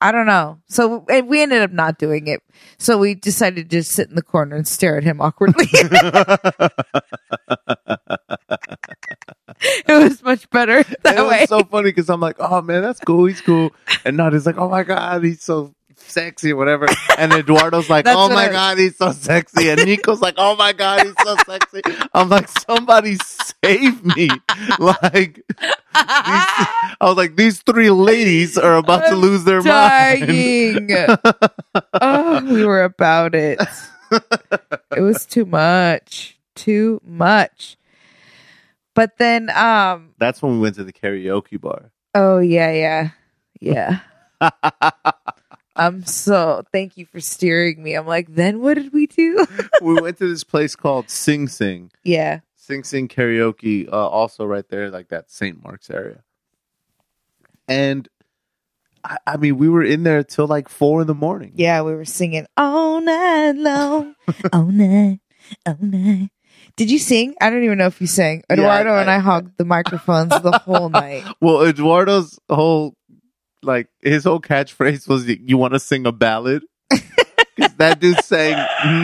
I 0.00 0.12
don't 0.12 0.26
know. 0.26 0.60
So 0.68 1.06
and 1.08 1.28
we 1.28 1.40
ended 1.40 1.62
up 1.62 1.72
not 1.72 1.98
doing 1.98 2.26
it. 2.26 2.42
So 2.78 2.98
we 2.98 3.14
decided 3.14 3.70
to 3.70 3.76
just 3.78 3.92
sit 3.92 4.08
in 4.10 4.16
the 4.16 4.22
corner 4.22 4.54
and 4.54 4.68
stare 4.68 4.98
at 4.98 5.04
him 5.04 5.20
awkwardly. 5.20 5.66
it 9.60 9.88
was 9.88 10.22
much 10.22 10.48
better 10.50 10.82
that 11.02 11.16
it 11.16 11.26
way. 11.26 11.40
was 11.40 11.48
so 11.48 11.64
funny 11.64 11.88
because 11.90 12.10
I'm 12.10 12.20
like, 12.20 12.36
oh 12.38 12.60
man, 12.60 12.82
that's 12.82 13.00
cool. 13.00 13.24
He's 13.24 13.40
cool. 13.40 13.70
And 14.04 14.18
Nadia's 14.18 14.44
like, 14.44 14.58
oh 14.58 14.68
my 14.68 14.82
god, 14.82 15.24
he's 15.24 15.42
so 15.42 15.74
sexy 16.08 16.52
or 16.52 16.56
whatever. 16.56 16.86
And 17.18 17.32
Eduardo's 17.32 17.88
like, 17.90 18.04
oh 18.08 18.28
my 18.28 18.48
I- 18.48 18.52
god, 18.52 18.78
he's 18.78 18.96
so 18.96 19.12
sexy. 19.12 19.68
And 19.70 19.84
Nico's 19.84 20.20
like, 20.20 20.34
oh 20.36 20.56
my 20.56 20.72
god, 20.72 21.02
he's 21.06 21.14
so 21.22 21.36
sexy. 21.46 21.82
I'm 22.12 22.28
like, 22.28 22.48
somebody 22.48 23.16
save 23.16 24.04
me. 24.04 24.28
Like, 24.78 25.36
these, 25.46 25.64
I 25.92 26.96
was 27.00 27.16
like, 27.16 27.36
these 27.36 27.62
three 27.62 27.90
ladies 27.90 28.58
are 28.58 28.76
about 28.76 29.00
to 29.06 29.12
I'm 29.12 29.18
lose 29.20 29.44
their 29.44 29.62
mind. 29.62 30.90
oh, 31.94 32.44
we 32.44 32.64
were 32.64 32.82
about 32.84 33.34
it. 33.34 33.60
It 34.96 35.00
was 35.00 35.26
too 35.26 35.44
much. 35.44 36.38
Too 36.54 37.00
much. 37.04 37.76
But 38.94 39.18
then 39.18 39.50
um 39.50 40.10
That's 40.18 40.40
when 40.42 40.52
we 40.52 40.58
went 40.60 40.76
to 40.76 40.84
the 40.84 40.92
karaoke 40.92 41.60
bar. 41.60 41.90
Oh 42.14 42.38
yeah, 42.38 42.70
yeah, 42.72 43.10
yeah. 43.60 44.00
I'm 45.76 46.04
so 46.06 46.62
thank 46.72 46.96
you 46.96 47.06
for 47.06 47.20
steering 47.20 47.82
me. 47.82 47.94
I'm 47.94 48.06
like, 48.06 48.32
then 48.34 48.60
what 48.60 48.74
did 48.74 48.92
we 48.92 49.06
do? 49.06 49.44
we 49.82 50.00
went 50.00 50.18
to 50.18 50.28
this 50.28 50.44
place 50.52 50.76
called 50.76 51.10
Sing 51.10 51.48
Sing. 51.48 51.90
yeah. 52.04 52.40
Sing 52.56 52.82
Sing 52.82 53.08
Karaoke, 53.08 53.86
uh, 53.92 54.08
also 54.08 54.46
right 54.46 54.66
there, 54.70 54.88
like 54.90 55.08
that 55.08 55.30
St. 55.30 55.62
Mark's 55.62 55.90
area. 55.90 56.22
And 57.68 58.08
I, 59.04 59.18
I 59.26 59.36
mean, 59.36 59.58
we 59.58 59.68
were 59.68 59.84
in 59.84 60.02
there 60.02 60.22
till 60.24 60.46
like 60.46 60.68
four 60.70 61.02
in 61.02 61.06
the 61.06 61.14
morning. 61.14 61.52
Yeah, 61.56 61.82
we 61.82 61.94
were 61.94 62.06
singing 62.06 62.46
all 62.56 63.00
night 63.02 63.52
long, 63.52 64.14
all 64.52 64.64
night, 64.66 65.20
all 65.66 65.76
night. 65.80 66.30
Did 66.76 66.90
you 66.90 66.98
sing? 66.98 67.34
I 67.40 67.50
don't 67.50 67.64
even 67.64 67.78
know 67.78 67.86
if 67.86 68.00
you 68.00 68.06
sang. 68.06 68.42
Yeah, 68.48 68.54
Eduardo 68.54 68.92
I- 68.94 69.00
and 69.02 69.10
I 69.10 69.18
hogged 69.18 69.58
the 69.58 69.64
microphones 69.66 70.30
the 70.30 70.58
whole 70.64 70.88
night. 70.88 71.24
Well, 71.42 71.62
Eduardo's 71.66 72.38
whole, 72.48 72.94
like, 73.64 73.88
his 74.02 74.24
whole 74.24 74.40
catchphrase 74.40 75.08
was, 75.08 75.26
"You 75.28 75.56
want 75.58 75.74
to 75.74 75.80
sing 75.80 76.06
a 76.06 76.12
ballad?" 76.12 76.62
'Cause 76.90 77.72
that 77.78 78.00
dude 78.00 78.18
sang 78.24 78.54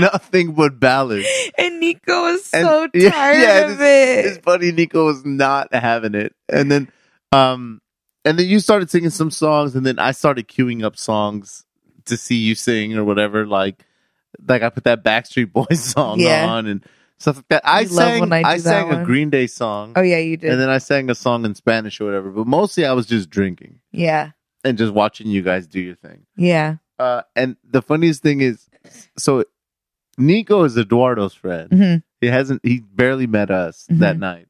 nothing 0.00 0.54
but 0.54 0.80
ballads. 0.80 1.26
And 1.56 1.78
Nico 1.78 2.22
was 2.32 2.44
so 2.46 2.88
tired 2.94 3.40
yeah, 3.40 3.58
of 3.70 3.80
it. 3.80 4.24
His 4.24 4.38
buddy 4.38 4.72
Nico 4.72 5.06
was 5.06 5.24
not 5.24 5.72
having 5.72 6.14
it, 6.16 6.34
and 6.48 6.70
then, 6.70 6.90
um, 7.32 7.80
and 8.24 8.38
then 8.38 8.46
you 8.46 8.58
started 8.58 8.90
singing 8.90 9.10
some 9.10 9.30
songs, 9.30 9.76
and 9.76 9.86
then 9.86 9.98
I 10.00 10.10
started 10.10 10.48
queuing 10.48 10.82
up 10.84 10.96
songs 10.96 11.64
to 12.06 12.16
see 12.16 12.36
you 12.36 12.56
sing 12.56 12.96
or 12.96 13.04
whatever. 13.04 13.46
Like, 13.46 13.84
like 14.48 14.62
I 14.62 14.68
put 14.70 14.82
that 14.84 15.04
Backstreet 15.04 15.52
Boys 15.52 15.80
song 15.94 16.18
Yeah. 16.18 16.46
on 16.46 16.66
and 16.66 16.84
stuff 17.18 17.36
like 17.36 17.48
that. 17.50 17.62
I 17.68 17.80
You 17.82 17.86
sang, 17.88 18.20
when 18.20 18.32
I 18.32 18.42
I, 18.42 18.56
sang 18.58 18.90
a 18.90 18.96
one. 18.96 19.04
Green 19.04 19.30
Day 19.30 19.46
song, 19.46 19.92
oh 19.94 20.00
yeah, 20.02 20.18
you 20.18 20.36
did. 20.36 20.50
and 20.50 20.60
then 20.60 20.70
I 20.70 20.78
sang 20.78 21.08
a 21.08 21.14
song 21.14 21.44
in 21.44 21.54
Spanish 21.54 22.00
or 22.00 22.06
whatever. 22.06 22.30
But 22.30 22.48
mostly, 22.48 22.84
I 22.84 22.94
was 22.94 23.06
just 23.06 23.30
drinking 23.30 23.78
yeah, 23.92 24.30
and 24.64 24.76
just 24.78 24.92
watching 24.92 25.26
you 25.28 25.42
guys 25.42 25.66
do 25.66 25.80
your 25.80 25.96
thing. 25.96 26.26
yeah. 26.36 26.76
Uh, 26.98 27.22
and 27.34 27.56
the 27.64 27.80
funniest 27.80 28.22
thing 28.22 28.42
is, 28.42 28.68
so 29.16 29.44
Nico 30.18 30.64
is 30.64 30.76
Eduardo's 30.76 31.32
friend. 31.32 31.72
hmm 31.72 31.94
He 32.20 32.26
hasn't. 32.26 32.60
He 32.62 32.80
barely 32.80 33.26
met 33.26 33.50
us 33.50 33.86
that 33.88 34.16
Mhm. 34.16 34.20
night, 34.20 34.48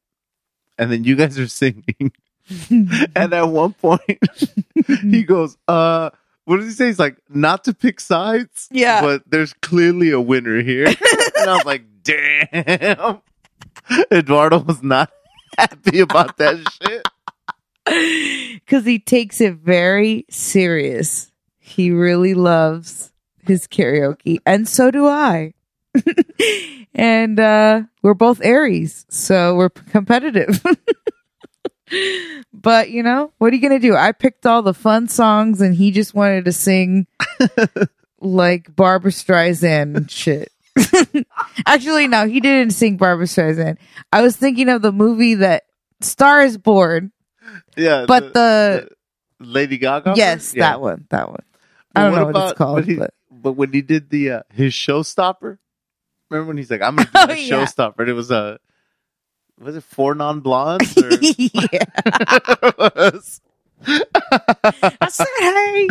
and 0.76 0.90
then 0.90 1.04
you 1.04 1.14
guys 1.14 1.38
are 1.38 1.46
singing. 1.46 2.10
and 2.70 3.32
at 3.32 3.42
one 3.48 3.74
point, 3.74 4.18
he 5.02 5.22
goes, 5.22 5.56
"Uh, 5.68 6.10
what 6.44 6.56
does 6.56 6.66
he 6.66 6.72
say? 6.72 6.86
He's 6.86 6.98
like, 6.98 7.18
not 7.28 7.62
to 7.64 7.72
pick 7.72 8.00
sides, 8.00 8.66
Yeah. 8.72 9.00
but 9.02 9.22
there's 9.30 9.52
clearly 9.62 10.10
a 10.10 10.20
winner 10.20 10.60
here." 10.60 10.86
and 11.38 11.48
I 11.50 11.54
was 11.54 11.64
like, 11.64 11.84
"Damn!" 12.02 13.20
Eduardo 14.10 14.58
was 14.58 14.82
not 14.82 15.12
happy 15.56 16.00
about 16.00 16.36
that 16.38 16.56
shit. 16.82 17.06
Because 18.54 18.84
he 18.84 19.00
takes 19.00 19.40
it 19.40 19.54
very 19.54 20.26
serious. 20.30 21.32
He 21.58 21.90
really 21.90 22.34
loves 22.34 23.10
his 23.44 23.66
karaoke, 23.66 24.38
and 24.46 24.68
so 24.68 24.92
do 24.92 25.08
I. 25.08 25.54
and 26.94 27.40
uh, 27.40 27.82
we're 28.02 28.14
both 28.14 28.40
Aries, 28.44 29.06
so 29.08 29.56
we're 29.56 29.70
competitive. 29.70 30.62
but 32.52 32.90
you 32.90 33.02
know, 33.02 33.32
what 33.38 33.52
are 33.52 33.56
you 33.56 33.62
gonna 33.62 33.80
do? 33.80 33.96
I 33.96 34.12
picked 34.12 34.46
all 34.46 34.62
the 34.62 34.74
fun 34.74 35.08
songs, 35.08 35.60
and 35.60 35.74
he 35.74 35.90
just 35.90 36.14
wanted 36.14 36.44
to 36.44 36.52
sing 36.52 37.08
like 38.20 38.74
Barbra 38.76 39.10
Streisand 39.10 40.10
shit. 40.10 40.52
Actually, 41.66 42.06
no, 42.06 42.28
he 42.28 42.40
didn't 42.40 42.72
sing 42.72 42.96
Barbra 42.96 43.26
Streisand. 43.26 43.78
I 44.12 44.22
was 44.22 44.36
thinking 44.36 44.68
of 44.68 44.82
the 44.82 44.92
movie 44.92 45.34
that 45.34 45.64
Star 46.00 46.42
is 46.42 46.56
Born, 46.56 47.12
Yeah, 47.76 48.04
but 48.06 48.32
the, 48.34 48.88
the 49.38 49.44
Lady 49.44 49.78
Gaga. 49.78 50.14
yes? 50.16 50.54
Yeah. 50.54 50.70
that 50.70 50.80
one, 50.80 51.06
that 51.10 51.28
one. 51.28 51.42
But 51.94 52.00
I 52.00 52.02
don't 52.04 52.12
what 52.12 52.18
know 52.18 52.24
what 52.24 52.30
about- 52.30 52.50
it's 52.50 52.58
called, 52.58 52.76
But, 52.76 52.84
he- 52.86 52.96
but 52.96 53.14
but 53.30 53.52
when 53.52 53.72
he 53.72 53.80
did 53.82 54.10
the 54.10 54.30
uh, 54.32 54.42
his 54.52 54.72
showstopper, 54.74 55.58
remember 56.28 56.48
when 56.48 56.56
he's 56.58 56.70
like, 56.70 56.82
"I'm 56.82 56.96
gonna 56.96 57.08
do 57.14 57.18
Oh, 57.20 57.30
a 57.30 57.36
yeah. 57.36 57.54
showstopper," 57.64 58.00
and 58.00 58.08
it 58.08 58.12
was 58.14 58.30
a 58.30 58.58
was 59.58 59.76
it 59.76 59.84
four 59.84 60.14
non 60.14 60.40
blondes? 60.40 60.96
Or... 60.98 61.10
yeah, 61.20 61.84
I 63.86 65.08
said, 65.08 65.26
hey. 65.38 65.88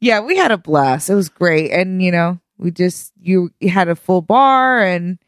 yeah, 0.00 0.20
we 0.20 0.36
had 0.36 0.50
a 0.50 0.58
blast. 0.58 1.08
It 1.10 1.14
was 1.14 1.28
great, 1.28 1.70
and 1.72 2.02
you 2.02 2.10
know, 2.12 2.38
we 2.58 2.70
just 2.70 3.12
you, 3.20 3.50
you 3.60 3.70
had 3.70 3.88
a 3.88 3.96
full 3.96 4.22
bar, 4.22 4.82
and 4.82 5.18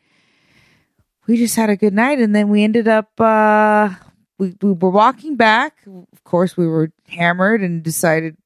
we 1.27 1.37
just 1.37 1.57
had 1.57 1.71
a 1.71 1.77
good 1.77 1.95
night. 1.95 2.19
And 2.21 2.35
then 2.35 2.49
we 2.49 2.63
ended 2.65 2.89
up 2.89 3.11
uh 3.21 3.91
we 4.39 4.55
we 4.63 4.73
were 4.73 4.91
walking 4.91 5.37
back. 5.37 5.77
Of 5.87 6.25
course, 6.25 6.57
we 6.57 6.67
were 6.67 6.91
hammered 7.09 7.61
and 7.63 7.83
decided 7.83 8.37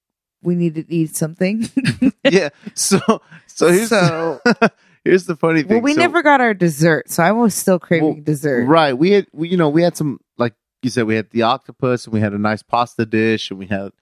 we 0.42 0.54
needed 0.54 0.88
to 0.88 0.94
eat 0.94 1.14
something. 1.16 1.68
yeah. 2.24 2.48
So 2.74 2.98
so 3.46 3.68
here's 3.70 3.88
So- 3.90 4.40
here's 5.04 5.26
the 5.26 5.36
funny 5.36 5.62
thing. 5.62 5.70
well, 5.76 5.80
we 5.82 5.94
So- 5.94 6.00
never 6.00 6.22
got 6.22 6.40
our 6.40 6.54
dessert, 6.54 7.10
so 7.10 7.22
I 7.22 7.32
was 7.32 7.54
still 7.54 7.78
craving 7.78 8.14
Well, 8.14 8.22
dessert. 8.24 8.66
right. 8.66 8.96
We 8.96 9.10
had 9.12 9.26
we 9.32 9.48
you 9.48 9.56
know 9.56 9.68
we 9.68 9.82
had 9.82 9.96
some 9.96 10.18
like 10.38 10.54
you 10.82 10.90
said 10.90 11.04
we 11.04 11.14
had 11.16 11.30
the 11.30 11.42
octopus 11.42 12.06
and 12.06 12.14
we 12.14 12.20
had 12.20 12.32
a 12.32 12.38
nice 12.38 12.62
pasta 12.62 13.06
dish 13.06 13.50
and 13.50 13.58
we 13.58 13.66
had 13.66 13.92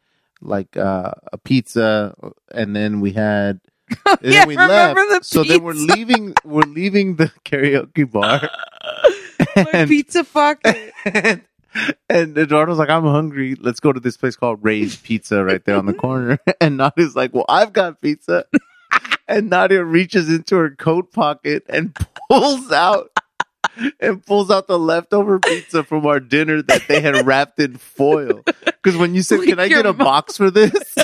like 0.40 0.76
uh, 0.76 1.12
a 1.32 1.36
pizza 1.38 2.14
and 2.52 2.74
then 2.74 3.00
we 3.00 3.12
had 3.12 3.60
and 4.06 4.18
yeah, 4.22 4.46
then 4.46 4.48
we 4.48 4.56
remember 4.56 5.00
left. 5.10 5.22
the 5.22 5.24
so 5.28 5.42
then 5.44 5.62
we're 5.62 5.72
leaving 5.74 6.32
we're 6.44 6.62
leaving 6.62 7.16
the 7.16 7.30
karaoke 7.44 8.10
bar 8.10 8.48
and 9.74 9.88
pizza 9.88 10.24
pocket. 10.24 10.92
and, 11.04 11.42
and 12.08 12.36
Eduardo's 12.36 12.78
like, 12.78 12.90
I'm 12.90 13.04
hungry. 13.04 13.54
Let's 13.54 13.80
go 13.80 13.92
to 13.92 14.00
this 14.00 14.16
place 14.16 14.36
called 14.36 14.58
Ray's 14.62 14.96
Pizza 14.96 15.44
right 15.44 15.64
there 15.64 15.76
on 15.76 15.86
the 15.86 15.94
corner. 15.94 16.38
And 16.60 16.76
Nadia's 16.76 17.16
like, 17.16 17.32
Well, 17.34 17.46
I've 17.48 17.72
got 17.72 18.00
pizza. 18.00 18.44
And 19.28 19.48
Nadia 19.48 19.84
reaches 19.84 20.28
into 20.28 20.56
her 20.56 20.70
coat 20.70 21.12
pocket 21.12 21.62
and 21.68 21.96
pulls 22.28 22.72
out 22.72 23.12
and 24.00 24.26
pulls 24.26 24.50
out 24.50 24.66
the 24.66 24.76
leftover 24.76 25.38
pizza 25.38 25.84
from 25.84 26.04
our 26.04 26.18
dinner 26.18 26.62
that 26.62 26.88
they 26.88 27.00
had 27.00 27.24
wrapped 27.24 27.60
in 27.60 27.76
foil. 27.76 28.42
Because 28.64 28.96
when 28.96 29.14
you 29.14 29.22
said, 29.22 29.42
Can 29.44 29.60
I 29.60 29.68
get 29.68 29.86
a 29.86 29.92
box 29.92 30.36
for 30.36 30.50
this? 30.50 30.96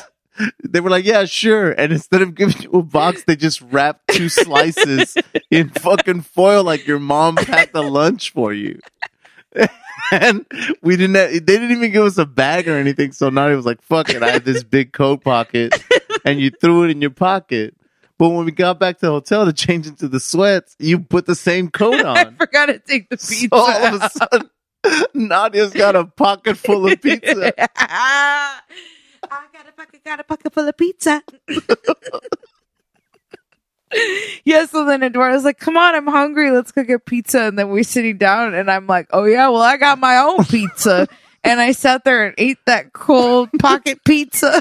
They 0.65 0.81
were 0.81 0.91
like, 0.91 1.05
Yeah, 1.05 1.25
sure. 1.25 1.71
And 1.71 1.93
instead 1.93 2.21
of 2.21 2.35
giving 2.35 2.63
you 2.63 2.71
a 2.73 2.83
box, 2.83 3.23
they 3.25 3.37
just 3.37 3.63
wrapped 3.63 4.09
two 4.09 4.29
slices 4.29 5.17
in 5.49 5.69
fucking 5.69 6.23
foil 6.23 6.65
like 6.65 6.85
your 6.87 6.99
mom 6.99 7.37
packed 7.37 7.77
a 7.77 7.81
lunch 7.81 8.33
for 8.33 8.53
you. 8.53 8.81
And 10.11 10.47
we 10.83 10.97
didn't 10.97 11.17
have, 11.17 11.31
they 11.31 11.41
didn't 11.41 11.73
even 11.73 11.93
give 11.93 12.05
us 12.05 12.19
a 12.19 12.27
bag 12.27 12.69
or 12.69 12.77
anything. 12.77 13.13
So 13.13 13.29
Nadia 13.29 13.57
was 13.57 13.67
like, 13.67 13.83
fuck 13.83 14.09
it. 14.11 14.23
I 14.23 14.31
have 14.31 14.45
this 14.45 14.63
big 14.63 14.93
coat 14.93 15.25
pocket 15.25 15.75
and 16.25 16.41
you 16.41 16.51
threw 16.51 16.85
it 16.85 16.91
in 16.91 17.01
your 17.01 17.11
pocket. 17.11 17.75
But 18.19 18.31
when 18.31 18.47
we 18.47 18.53
got 18.53 18.79
back 18.79 18.99
to 18.99 19.07
the 19.07 19.13
hotel 19.13 19.45
to 19.45 19.53
change 19.53 19.87
into 19.87 20.09
the 20.09 20.21
sweats, 20.21 20.75
you 20.79 21.01
put 21.01 21.27
the 21.27 21.35
same 21.35 21.71
coat 21.71 22.05
on. 22.05 22.17
I 22.17 22.31
forgot 22.31 22.67
to 22.67 22.79
take 22.79 23.09
the 23.11 23.17
pizza. 23.17 23.49
So 23.49 23.57
all 23.57 23.95
of 23.95 24.03
a 24.03 24.11
sudden, 24.11 24.51
Nadia's 25.15 25.73
got 25.73 25.97
a 25.97 26.07
pocket 26.07 26.57
full 26.57 26.91
of 26.91 27.01
pizza. 27.01 27.53
I 27.79 28.61
got 29.53 29.69
a 29.69 29.73
pocket, 29.73 30.05
got 30.05 30.21
a 30.21 30.25
pocket 30.25 30.53
full 30.53 30.69
of 30.69 30.77
pizza. 30.77 31.23
yeah, 34.45 34.67
so 34.67 34.85
then 34.85 35.03
Eduardo's 35.03 35.45
like, 35.45 35.59
come 35.59 35.77
on, 35.77 35.95
I'm 35.95 36.07
hungry. 36.07 36.51
Let's 36.51 36.73
go 36.73 36.83
get 36.85 37.07
pizza. 37.07 37.43
And 37.43 37.59
then 37.59 37.69
we're 37.71 37.83
sitting 37.83 38.19
down, 38.19 38.55
and 38.55 38.71
I'm 38.71 38.87
like, 38.87 39.09
oh, 39.13 39.25
yeah, 39.25 39.49
well, 39.49 39.63
I 39.63 39.77
got 39.77 39.99
my 39.99 40.19
own 40.19 40.45
pizza. 40.45 41.07
and 41.45 41.61
I 41.61 41.73
sat 41.73 42.05
there 42.05 42.27
and 42.27 42.35
ate 42.39 42.59
that 42.67 42.93
cold 42.93 43.51
pocket 43.59 44.05
pizza. 44.05 44.61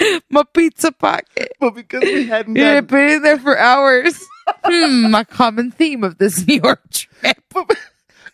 my 0.30 0.42
pizza 0.52 0.92
pocket. 0.92 1.52
But 1.60 1.74
because 1.74 2.02
we 2.02 2.26
hadn't 2.26 2.56
had 2.56 2.86
been 2.86 3.10
in 3.10 3.22
there 3.22 3.38
for 3.38 3.58
hours. 3.58 4.22
hmm, 4.64 5.10
my 5.10 5.24
common 5.24 5.70
theme 5.70 6.04
of 6.04 6.18
this 6.18 6.46
New 6.46 6.60
York 6.62 6.80
trip. 6.90 7.38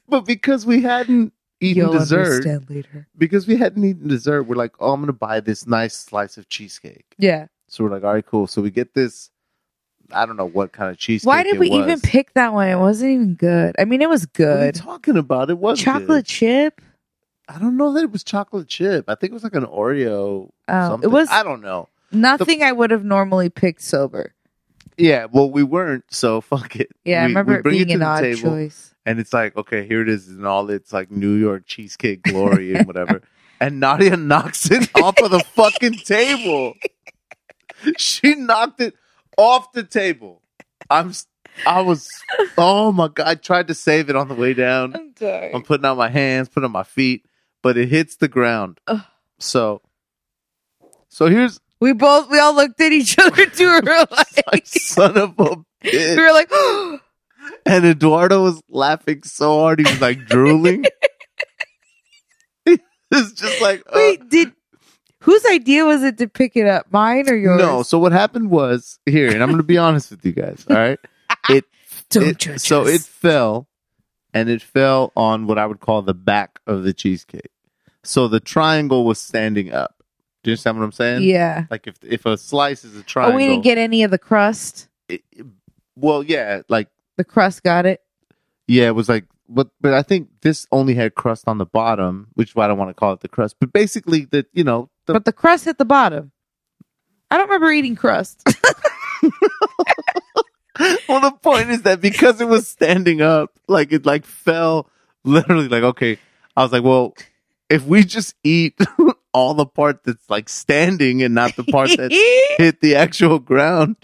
but 0.09 0.27
because 0.27 0.67
we 0.67 0.83
hadn't 0.83 1.33
eaten 1.61 1.83
You'll 1.85 1.93
dessert, 1.93 2.45
later. 2.69 3.07
because 3.17 3.47
we 3.47 3.57
hadn't 3.57 3.85
eaten 3.85 4.09
dessert, 4.09 4.45
we're 4.45 4.57
like, 4.57 4.73
oh, 4.81 4.93
I'm 4.93 5.01
going 5.01 5.07
to 5.09 5.13
buy 5.13 5.41
this 5.41 5.67
nice 5.67 5.95
slice 5.95 6.37
of 6.37 6.49
cheesecake. 6.49 7.05
Yeah. 7.19 7.47
So 7.71 7.85
we're 7.85 7.91
like, 7.91 8.05
all 8.05 8.13
right, 8.13 8.27
cool. 8.27 8.47
So 8.47 8.61
we 8.61 8.71
get 8.71 8.93
this. 8.95 9.31
I 10.13 10.27
don't 10.27 10.37
know 10.37 10.45
what 10.49 10.73
kind 10.73 10.91
of 10.91 10.99
cheesecake. 10.99 11.27
Why 11.27 11.43
did 11.45 11.55
it 11.55 11.61
we 11.61 11.71
was. 11.71 11.79
even 11.79 12.01
pick 12.01 12.35
that 12.35 12.53
one? 12.53 12.69
It 12.69 12.79
wasn't 12.79 13.13
even 13.13 13.35
good. 13.35 13.77
I 13.79 13.85
mean, 13.85 14.03
it 14.03 14.09
was 14.09 14.27
What 14.37 14.41
are 14.41 14.51
you 14.51 14.59
good. 14.73 14.75
talking 14.75 15.17
about? 15.17 15.51
It 15.51 15.59
was 15.59 15.81
Chocolate 15.81 16.27
chip. 16.27 16.81
I 17.49 17.59
don't 17.59 17.77
know 17.77 17.93
that 17.95 18.05
it 18.05 18.11
was 18.13 18.23
chocolate 18.23 18.69
chip. 18.69 19.07
I 19.09 19.15
think 19.17 19.31
it 19.31 19.35
was 19.35 19.43
like 19.45 19.55
an 19.57 19.67
Oreo. 19.67 20.51
Oh, 20.69 20.89
something. 20.89 21.09
it 21.09 21.13
was 21.13 21.29
I 21.31 21.43
don't 21.43 21.61
know. 21.63 21.89
nothing 22.13 22.63
I 22.63 22.71
would 22.71 22.91
have 22.93 23.05
normally 23.05 23.49
picked 23.51 23.83
sober. 23.83 24.35
Yeah, 24.97 25.27
well, 25.33 25.51
we 25.51 25.63
weren't, 25.65 26.05
so 26.11 26.41
fuck 26.43 26.77
it. 26.77 26.91
Yeah, 27.05 27.23
I 27.23 27.27
remember 27.27 27.59
it 27.59 27.65
being 27.65 27.89
to 27.89 27.95
an 27.95 28.03
odd 28.03 28.21
table, 28.21 28.41
choice. 28.51 28.95
and 29.07 29.19
it's 29.19 29.33
like, 29.33 29.57
okay, 29.57 29.85
here 29.87 30.01
it 30.03 30.09
is 30.09 30.29
in 30.29 30.45
all 30.45 30.69
its 30.71 30.93
like 30.93 31.11
New 31.11 31.35
York 31.35 31.65
cheesecake 31.67 32.23
glory 32.23 32.75
and 32.75 32.87
whatever. 32.87 33.23
and 33.61 33.81
Nadia 33.81 34.17
knocks 34.17 34.71
it 34.71 34.89
off 34.97 35.19
of 35.21 35.31
the 35.33 35.41
fucking 35.41 35.95
table. 35.99 36.75
She 37.99 38.35
knocked 38.35 38.81
it 38.81 38.95
off 39.37 39.73
the 39.73 39.83
table. 39.85 40.43
I'm. 40.89 41.13
I 41.67 41.81
was. 41.83 42.09
Oh 42.57 42.93
my 42.93 43.09
god! 43.09 43.27
I 43.27 43.35
tried 43.35 43.69
to 43.69 43.75
save 43.75 44.09
it 44.11 44.17
on 44.17 44.29
the 44.29 44.35
way 44.35 44.55
down. 44.55 44.95
I'm 44.95 45.15
sorry. 45.17 45.53
I'm 45.55 45.63
putting 45.63 45.85
out 45.87 45.97
my 45.97 46.09
hands, 46.09 46.49
putting 46.49 46.67
on 46.67 46.73
my 46.73 46.83
feet. 46.85 47.27
but 47.63 47.77
it 47.77 47.89
hits 47.89 48.17
the 48.17 48.29
ground. 48.29 48.81
Ugh. 48.87 49.01
So, 49.39 49.81
so 51.09 51.27
here's 51.27 51.61
We 51.81 51.93
both 51.93 52.31
we 52.31 52.39
all 52.39 52.55
looked 52.55 52.81
at 52.81 52.93
each 52.93 53.19
other 53.19 53.47
too. 53.47 53.81
We 53.85 53.91
were 53.91 54.07
like, 54.11 54.43
like 54.53 54.67
son 54.67 55.17
of 55.17 55.31
a 55.39 55.57
bitch. 55.83 56.17
we 56.17 56.21
were 56.21 56.33
like, 56.33 56.51
And 57.67 57.85
Eduardo 57.87 58.43
was 58.43 58.61
laughing 58.69 59.23
so 59.25 59.59
hard 59.61 59.81
he 59.81 59.85
was 59.91 60.01
like 60.01 60.27
drooling. 60.27 60.85
it's 62.67 63.33
just 63.33 63.61
like 63.61 63.81
uh, 63.87 63.93
wait, 63.95 64.29
did 64.29 64.53
whose 65.21 65.45
idea 65.47 65.85
was 65.85 66.03
it 66.03 66.19
to 66.19 66.29
pick 66.29 66.57
it 66.57 66.67
up? 66.67 66.87
Mine 66.93 67.29
or 67.29 67.35
yours? 67.37 67.59
no. 67.59 67.83
So 67.83 67.99
what 67.99 68.13
happened 68.13 68.51
was 68.51 68.99
here, 69.07 69.31
and 69.31 69.43
I'm 69.43 69.49
going 69.49 69.59
to 69.59 69.63
be 69.63 69.79
honest 69.79 70.11
with 70.11 70.25
you 70.25 70.33
guys. 70.33 70.65
All 70.69 70.77
right, 70.77 70.99
it 71.49 71.65
it- 72.15 72.61
so 72.61 72.87
it 72.87 73.01
fell, 73.03 73.69
and 74.35 74.49
it 74.49 74.63
fell 74.63 75.13
on 75.17 75.47
what 75.47 75.59
I 75.59 75.67
would 75.67 75.81
call 75.81 76.03
the 76.03 76.15
back 76.15 76.59
of 76.67 76.83
the 76.83 76.93
cheesecake. 76.93 77.51
So 78.03 78.29
the 78.29 78.41
triangle 78.41 79.05
was 79.05 79.19
standing 79.19 79.73
up. 79.73 79.97
Do 80.43 80.51
you 80.51 80.53
understand 80.53 80.79
what 80.79 80.85
I'm 80.85 80.93
saying? 80.93 81.23
yeah. 81.23 81.67
Like 81.71 81.87
if 81.87 81.97
if 82.03 82.25
a 82.27 82.37
slice 82.39 82.85
is 82.85 82.97
a 82.97 83.03
triangle. 83.03 83.35
Oh, 83.35 83.37
we 83.37 83.47
didn't 83.47 83.63
get 83.65 83.77
any 83.79 84.03
of 84.03 84.11
the 84.11 84.19
crust. 84.19 84.89
it- 85.09 85.23
well, 85.97 86.23
yeah, 86.23 86.63
like 86.71 86.89
The 87.19 87.25
crust 87.25 87.63
got 87.63 87.85
it. 87.85 88.01
yeah, 88.67 88.87
it 88.87 88.95
was 88.95 89.09
like, 89.09 89.27
but 89.51 89.69
but 89.83 89.93
I 89.93 90.03
think 90.03 90.29
this 90.41 90.67
only 90.73 90.95
had 90.95 91.15
crust 91.15 91.47
on 91.47 91.59
the 91.59 91.67
bottom, 91.67 92.29
which 92.35 92.51
is 92.51 92.55
why 92.55 92.65
I 92.65 92.69
don't 92.69 92.79
want 92.79 92.89
to 92.89 92.95
call 92.95 93.13
it 93.13 93.21
the 93.21 93.29
crust. 93.29 93.57
But 93.61 93.73
basically, 93.73 94.25
the 94.25 94.47
you 94.55 94.65
know 94.65 94.89
the 95.11 95.15
but 95.15 95.25
the 95.25 95.33
crust 95.33 95.65
hit 95.65 95.79
the 95.79 95.85
bottom. 95.85 96.33
I 97.31 97.37
don't 97.37 97.47
remember 97.49 97.71
eating 97.71 97.97
crust. 97.97 98.43
well, 101.09 101.21
the 101.21 101.37
point 101.43 101.71
is 101.71 101.83
that 101.83 102.01
because 102.01 102.41
it 102.41 102.49
was 102.49 102.67
standing 102.67 103.21
up, 103.23 103.59
like 103.69 103.93
it 103.93 104.07
like 104.07 104.25
fell 104.25 104.89
literally 105.25 105.69
like 105.69 105.83
okay. 105.83 106.19
I 106.57 106.63
was 106.63 106.73
like, 106.73 106.83
well, 106.83 107.15
if 107.69 107.85
we 107.87 108.05
just 108.05 108.35
eat 108.43 108.79
all 109.33 109.55
the 109.55 109.67
part 109.67 110.05
that's 110.05 110.29
like 110.29 110.49
standing 110.49 111.23
and 111.23 111.35
not 111.35 111.57
the 111.57 111.65
part 111.65 111.91
that 111.97 112.11
hit 112.59 112.81
the 112.81 112.97
actual 112.97 113.39
ground, 113.39 113.97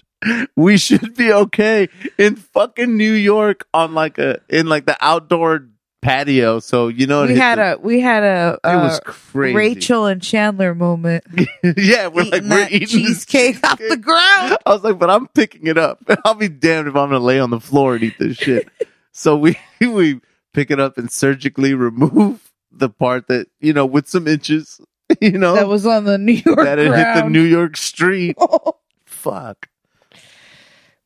we 0.55 0.77
should 0.77 1.15
be 1.15 1.31
okay 1.31 1.89
in 2.17 2.35
fucking 2.35 2.95
New 2.95 3.11
York 3.11 3.67
on 3.73 3.93
like 3.93 4.17
a 4.17 4.39
in 4.49 4.67
like 4.67 4.85
the 4.85 4.97
outdoor 5.01 5.67
patio. 6.07 6.59
So 6.59 6.87
you 6.87 7.05
know, 7.07 7.25
we 7.25 7.35
had 7.35 7.57
the- 7.59 7.75
a 7.75 7.77
we 7.79 7.99
had 7.99 8.23
a, 8.23 8.59
It 8.63 8.75
was 8.77 8.99
crazy. 9.03 9.55
Rachel 9.55 10.05
and 10.05 10.21
Chandler 10.21 10.73
moment. 10.73 11.23
yeah, 11.77 12.07
we're 12.07 12.23
like 12.23 12.35
eating 12.43 12.49
we're 12.49 12.57
that 12.57 12.71
eating 12.71 12.87
cheesecake 12.87 13.63
off 13.63 13.77
the 13.79 13.97
ground. 13.97 14.57
I 14.65 14.73
was 14.73 14.83
like, 14.83 14.97
but 14.97 15.09
I'm 15.09 15.27
picking 15.27 15.67
it 15.67 15.77
up. 15.77 15.99
I'll 16.25 16.35
be 16.35 16.49
damned 16.49 16.87
if 16.87 16.95
I'm 16.95 17.09
gonna 17.09 17.19
lay 17.19 17.39
on 17.39 17.49
the 17.49 17.59
floor 17.59 17.95
and 17.95 18.03
eat 18.03 18.17
this 18.19 18.37
shit. 18.37 18.67
so 19.11 19.35
we 19.35 19.57
we 19.81 20.21
pick 20.53 20.71
it 20.71 20.79
up 20.79 20.97
and 20.97 21.11
surgically 21.11 21.73
remove 21.73 22.51
the 22.71 22.89
part 22.89 23.27
that 23.27 23.47
you 23.59 23.73
know 23.73 23.85
with 23.85 24.07
some 24.07 24.27
inches, 24.27 24.79
you 25.21 25.31
know, 25.37 25.55
That 25.55 25.67
was 25.67 25.85
on 25.85 26.05
the 26.05 26.17
New 26.17 26.33
York 26.33 26.57
that 26.57 26.77
had 26.77 26.87
hit 27.17 27.23
the. 27.23 27.29
New 27.29 27.43
York 27.43 27.75
street. 27.77 28.35
Oh. 28.39 28.75
Fuck. 29.05 29.67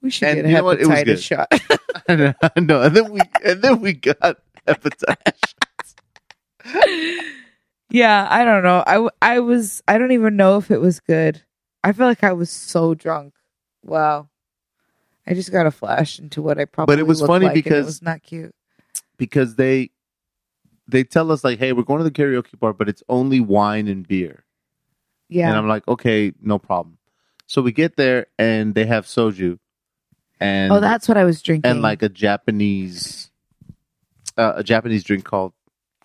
we 0.02 0.10
should 0.12 0.28
And 0.28 0.36
get 0.38 0.46
a 0.46 0.50
you 0.50 0.56
know 0.58 0.64
what? 0.64 0.82
It 0.82 0.88
hepatitis 0.88 1.24
shot. 1.24 1.48
I 2.08 2.34
I 2.56 2.60
know. 2.60 2.82
And 2.82 2.96
then 2.96 3.12
we 3.12 3.22
and 3.44 3.62
then 3.62 3.80
we 3.82 3.94
got 3.94 4.38
yeah, 7.90 8.28
I 8.30 8.46
don't 8.46 8.64
know. 8.64 8.84
I, 8.86 9.08
I 9.22 9.40
was 9.40 9.82
I 9.88 9.98
don't 9.98 10.12
even 10.12 10.36
know 10.36 10.58
if 10.58 10.72
it 10.72 10.80
was 10.80 11.00
good. 11.00 11.42
I 11.84 11.92
feel 11.94 12.06
like 12.08 12.24
I 12.24 12.34
was 12.34 12.50
so 12.50 12.94
drunk. 12.94 13.34
Wow. 13.84 14.30
I 15.28 15.34
just 15.34 15.52
got 15.52 15.66
a 15.66 15.72
flash 15.72 16.20
into 16.20 16.42
what 16.42 16.60
I 16.60 16.66
probably 16.66 16.96
But 16.96 17.00
it 17.00 17.08
was 17.08 17.22
funny 17.22 17.46
like, 17.46 17.54
because- 17.56 17.84
it 17.84 17.86
was 17.86 18.02
not 18.02 18.24
cute. 18.24 18.54
because 19.18 19.56
they 19.56 19.92
they 20.88 21.04
tell 21.04 21.32
us 21.32 21.44
like, 21.44 21.58
hey, 21.60 21.74
we're 21.74 21.84
going 21.84 22.00
to 22.00 22.04
the 22.04 22.12
karaoke 22.12 22.60
bar, 22.60 22.74
but 22.74 22.90
it's 22.90 23.04
only 23.08 23.40
wine 23.40 23.88
and 23.88 24.06
beer. 24.08 24.44
Yeah. 25.30 25.48
And 25.48 25.58
I'm 25.58 25.68
like, 25.68 25.88
okay, 25.88 26.34
no 26.42 26.60
problem. 26.60 26.98
So 27.48 27.62
we 27.62 27.72
get 27.72 27.96
there 27.96 28.28
and 28.38 28.76
they 28.76 28.86
have 28.86 29.06
soju, 29.06 29.58
and 30.40 30.72
oh, 30.72 30.80
that's 30.80 31.08
what 31.08 31.18
I 31.18 31.24
was 31.24 31.42
drinking. 31.42 31.70
and 31.70 31.82
like 31.82 32.02
a 32.02 32.10
Japanese, 32.10 33.31
uh, 34.38 34.54
a 34.58 34.64
Japanese 34.64 35.04
drink 35.04 35.24
called 35.26 35.54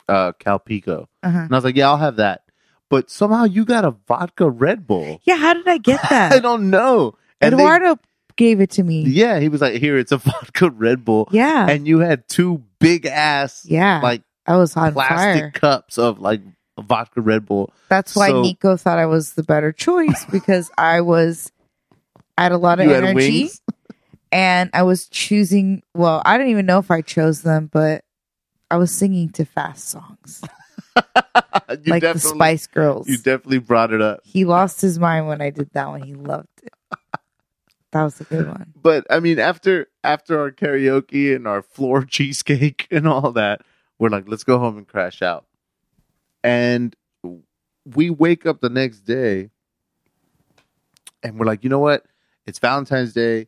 uh, 0.09 0.33
Calpico. 0.41 1.07
uh-huh. 1.23 1.39
And 1.39 1.53
I 1.53 1.57
was 1.57 1.65
like, 1.65 1.77
yeah, 1.77 1.89
I'll 1.89 1.97
have 1.97 2.17
that. 2.17 2.43
But 2.89 3.11
somehow 3.11 3.45
you 3.45 3.65
got 3.65 3.85
a 3.85 3.91
vodka 4.07 4.49
Red 4.49 4.87
Bull. 4.87 5.21
Yeah, 5.25 5.37
how 5.37 5.55
did 5.55 5.67
I 5.67 5.79
get 5.79 6.01
that? 6.11 6.33
I 6.33 6.39
don't 6.39 6.71
know. 6.71 7.15
And 7.41 7.53
they- 7.53 7.57
Eduardo 7.63 7.99
gave 8.37 8.61
it 8.61 8.71
to 8.73 8.83
me. 8.83 9.03
yeah, 9.03 9.41
he 9.41 9.49
was 9.49 9.61
like, 9.61 9.75
here, 9.81 9.97
it's 9.99 10.13
a 10.13 10.17
vodka 10.19 10.71
Red 10.71 11.05
Bull, 11.05 11.29
Yeah. 11.33 11.69
and 11.69 11.87
you 11.89 11.99
had 12.01 12.29
two 12.29 12.63
big 12.79 13.07
ass 13.07 13.65
yeah. 13.69 14.01
like 14.03 14.23
I 14.47 14.57
was 14.57 14.77
on 14.77 14.93
plastic 14.93 15.41
fire. 15.43 15.51
cups 15.53 15.97
of 15.99 16.21
like 16.21 16.43
vodka 16.79 17.21
Red 17.23 17.47
Bull. 17.47 17.73
That's 17.89 18.15
why 18.15 18.29
So- 18.29 18.43
Nico 18.43 18.77
thought 18.77 18.99
I 18.99 19.07
was 19.07 19.33
the 19.35 19.43
better 19.43 19.73
choice 19.73 20.25
because 20.31 20.71
I 20.79 21.01
was 21.01 21.51
I 22.39 22.43
had 22.45 22.53
a 22.53 22.59
lot 22.59 22.79
of 22.79 22.89
energy 22.91 23.49
and 24.31 24.71
I 24.75 24.83
was 24.83 25.09
choosing 25.09 25.83
well, 25.95 26.21
I 26.25 26.37
don't 26.39 26.49
even 26.49 26.67
know 26.67 26.79
if 26.79 26.91
I 26.91 27.01
chose 27.01 27.43
them, 27.43 27.69
but 27.73 28.05
I 28.71 28.77
was 28.77 28.91
singing 28.91 29.31
to 29.31 29.45
fast 29.45 29.89
songs. 29.89 30.43
like 31.87 32.03
the 32.03 32.19
Spice 32.19 32.67
Girls. 32.67 33.09
You 33.09 33.17
definitely 33.17 33.59
brought 33.59 33.93
it 33.93 34.01
up. 34.01 34.21
he 34.25 34.45
lost 34.45 34.81
his 34.81 34.99
mind 34.99 35.29
when 35.29 35.41
I 35.41 35.51
did 35.51 35.71
that 35.73 35.89
one. 35.89 36.03
He 36.03 36.15
loved 36.15 36.49
it. 36.63 36.73
That 37.93 38.03
was 38.03 38.21
a 38.21 38.25
good 38.25 38.47
one. 38.47 38.75
But 38.83 39.07
I 39.09 39.21
mean, 39.21 39.39
after 39.39 39.87
after 40.05 40.39
our 40.39 40.51
karaoke 40.51 41.35
and 41.35 41.47
our 41.47 41.63
floor 41.63 42.05
cheesecake 42.11 42.89
and 42.91 43.09
all 43.09 43.33
that, 43.33 43.63
we're 43.99 44.11
like, 44.11 44.29
let's 44.29 44.45
go 44.45 44.59
home 44.59 44.77
and 44.77 44.87
crash 44.87 45.23
out. 45.23 45.47
And 46.45 46.95
we 47.87 48.11
wake 48.11 48.45
up 48.45 48.61
the 48.61 48.69
next 48.69 49.01
day, 49.01 49.49
and 51.23 51.39
we're 51.39 51.47
like, 51.47 51.65
you 51.65 51.71
know 51.71 51.79
what? 51.79 52.05
It's 52.45 52.59
Valentine's 52.59 53.15
Day. 53.15 53.47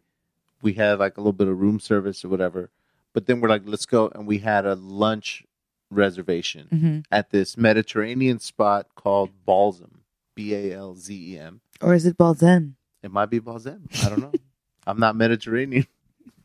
We 0.63 0.73
had 0.73 0.99
like 0.99 1.19
a 1.19 1.21
little 1.21 1.33
bit 1.35 1.49
of 1.49 1.59
room 1.61 1.79
service 1.79 2.25
or 2.25 2.29
whatever. 2.29 2.71
But 3.19 3.27
then 3.27 3.41
we're 3.41 3.49
like, 3.49 3.63
let's 3.65 3.85
go, 3.85 4.13
and 4.15 4.29
we 4.29 4.39
had 4.39 4.65
a 4.65 4.77
lunch 4.77 5.45
reservation 5.91 6.69
hmm 6.71 6.99
at 7.11 7.31
this 7.31 7.57
Mediterranean 7.57 8.39
spot 8.39 8.87
called 8.95 9.31
Balsam, 9.45 10.03
B 10.37 10.55
A 10.55 10.73
L 10.73 10.95
Z 10.95 11.35
E 11.35 11.37
M. 11.37 11.61
Or 11.81 11.95
is 11.95 12.07
it 12.07 12.17
Balzen? 12.17 12.75
It 13.03 13.11
might 13.11 13.29
be 13.29 13.41
Balsam. 13.41 13.89
I 14.05 14.09
don't 14.09 14.21
know. 14.21 14.33
I'm 14.87 15.01
not 15.01 15.17
Mediterranean. 15.17 15.89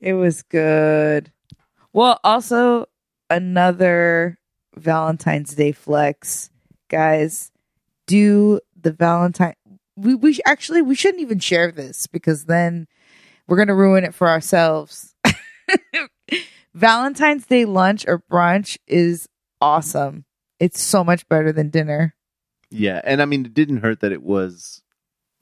It 0.00 0.14
was 0.14 0.42
good. 0.42 1.30
Well, 1.92 2.18
also 2.24 2.86
another 3.30 4.40
Valentine's 4.74 5.54
Day 5.54 5.70
flex, 5.70 6.50
guys. 6.88 7.52
Do 8.08 8.58
the 8.80 8.90
Valentine? 8.90 9.54
We 9.94 10.16
we 10.16 10.40
actually 10.44 10.82
we 10.82 10.96
shouldn't 10.96 11.22
even 11.22 11.38
share 11.38 11.70
this 11.70 12.08
because 12.08 12.46
then 12.46 12.88
we're 13.46 13.58
gonna 13.58 13.76
ruin 13.76 14.02
it 14.02 14.12
for 14.12 14.28
ourselves. 14.28 15.11
Valentine's 16.74 17.46
Day 17.46 17.64
lunch 17.64 18.04
or 18.06 18.22
brunch 18.30 18.78
is 18.86 19.28
awesome. 19.60 20.24
It's 20.58 20.82
so 20.82 21.04
much 21.04 21.28
better 21.28 21.52
than 21.52 21.70
dinner. 21.70 22.14
Yeah, 22.70 23.00
and 23.04 23.20
I 23.20 23.26
mean, 23.26 23.44
it 23.44 23.54
didn't 23.54 23.78
hurt 23.78 24.00
that 24.00 24.12
it 24.12 24.22
was, 24.22 24.82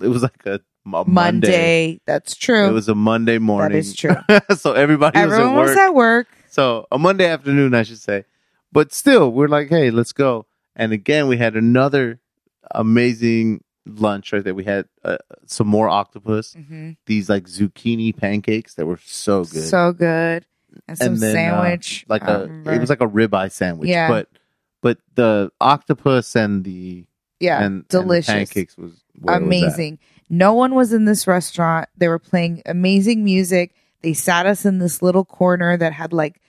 it 0.00 0.08
was 0.08 0.22
like 0.22 0.44
a, 0.46 0.54
a 0.54 0.60
Monday. 0.84 1.12
Monday, 1.12 2.00
that's 2.06 2.34
true. 2.34 2.66
It 2.68 2.72
was 2.72 2.88
a 2.88 2.94
Monday 2.94 3.38
morning. 3.38 3.72
that 3.72 3.78
is 3.78 3.94
true. 3.94 4.16
so 4.56 4.72
everybody 4.72 5.18
Everyone 5.18 5.54
was 5.54 5.70
was 5.70 5.76
at 5.76 5.94
work. 5.94 6.26
at 6.26 6.34
work. 6.34 6.46
so 6.48 6.86
a 6.90 6.98
Monday 6.98 7.26
afternoon, 7.26 7.74
I 7.74 7.82
should 7.84 8.00
say. 8.00 8.24
But 8.72 8.92
still, 8.92 9.30
we're 9.30 9.48
like, 9.48 9.68
hey, 9.68 9.90
let's 9.90 10.12
go. 10.12 10.46
And 10.74 10.92
again, 10.92 11.28
we 11.28 11.36
had 11.36 11.54
another 11.56 12.20
amazing 12.72 13.62
lunch 13.86 14.32
right 14.32 14.44
there. 14.44 14.54
We 14.54 14.64
had 14.64 14.86
uh, 15.04 15.18
some 15.46 15.66
more 15.66 15.88
octopus. 15.88 16.54
Mhm. 16.54 16.96
These 17.06 17.28
like 17.28 17.44
zucchini 17.44 18.16
pancakes 18.16 18.74
that 18.74 18.86
were 18.86 19.00
so 19.04 19.44
good. 19.44 19.64
So 19.68 19.92
good. 19.92 20.46
And 20.86 20.98
some 20.98 21.06
And 21.14 21.16
then, 21.22 21.30
uh, 21.30 21.62
sandwich. 21.62 22.04
like 22.08 22.22
I 22.22 22.32
a, 22.32 22.40
remember. 22.42 22.72
it 22.72 22.80
was 22.80 22.90
like 22.90 23.00
a 23.00 23.06
ribeye 23.08 23.50
sandwich. 23.50 23.88
Yeah. 23.88 24.08
But 24.08 24.28
but 24.82 24.98
the 25.14 25.50
octopus 25.60 26.34
and 26.36 26.64
the 26.64 27.06
yeah, 27.40 27.56
and 27.58 27.64
and 27.66 27.84
the 27.88 28.00
delicious. 28.00 28.26
pancakes 28.32 28.76
was 28.76 28.92
it 29.14 29.22
was 29.22 29.36
amazing. 29.36 29.98
No 30.28 30.54
one 30.54 30.74
was 30.74 30.92
in 30.92 31.06
this 31.06 31.26
restaurant. 31.26 31.88
They 31.96 32.08
were 32.08 32.18
playing 32.20 32.62
amazing 32.66 33.24
music. 33.24 33.74
They 34.02 34.12
sat 34.12 34.46
us 34.46 34.64
in 34.64 34.78
this 34.78 35.02
little 35.02 35.24
corner 35.24 35.76
that 35.76 35.92
had 35.92 36.12
like 36.12 36.40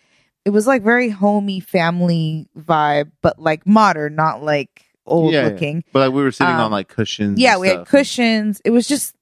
it 0.45 0.51
was 0.51 0.67
like 0.67 0.83
very 0.83 1.09
homey 1.09 1.59
family 1.59 2.47
vibe, 2.57 3.11
but 3.21 3.39
like 3.39 3.65
modern, 3.65 4.15
not 4.15 4.43
like 4.43 4.85
old 5.11 5.33
Yeah, 5.33 5.43
yeah. 5.43 5.47
looking. 5.49 5.83
But 5.93 5.99
like 6.07 6.15
we 6.15 6.23
were 6.23 6.31
sitting 6.31 6.55
Um, 6.55 6.61
on 6.61 6.71
like 6.71 6.87
cushions. 6.87 7.39
Yeah, 7.39 7.57
we 7.57 7.67
had 7.67 7.85
cushions. 7.85 8.61
It 8.65 8.71
was 8.71 8.87
just 8.87 9.15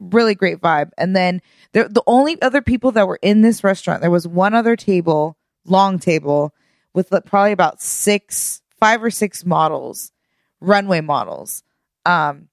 really 0.00 0.34
great 0.34 0.60
vibe. 0.60 0.90
And 0.96 1.14
then 1.16 1.42
the 1.72 1.88
the 1.88 2.02
only 2.06 2.40
other 2.40 2.62
people 2.62 2.92
that 2.92 3.06
were 3.08 3.18
in 3.22 3.40
this 3.42 3.62
restaurant, 3.64 4.00
there 4.00 4.10
was 4.10 4.26
one 4.28 4.54
other 4.54 4.76
table, 4.76 5.36
long 5.64 5.98
table, 5.98 6.54
with 6.94 7.10
like, 7.12 7.24
probably 7.24 7.52
about 7.52 7.80
six, 7.82 8.62
five 8.78 9.02
or 9.02 9.10
six 9.10 9.44
models, 9.44 10.12
runway 10.60 11.00
models. 11.00 11.62
Um, 12.06 12.48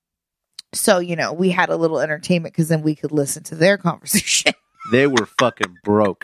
so 0.74 1.00
you 1.00 1.16
know 1.16 1.34
we 1.34 1.50
had 1.50 1.70
a 1.70 1.76
little 1.76 2.00
entertainment 2.00 2.54
because 2.54 2.68
then 2.70 2.82
we 2.82 2.96
could 2.96 3.12
listen 3.12 3.44
to 3.44 3.56
their 3.56 3.78
conversation. 3.88 4.54
They 4.92 5.06
were 5.08 5.28
fucking 5.40 5.78
broke. 5.84 6.24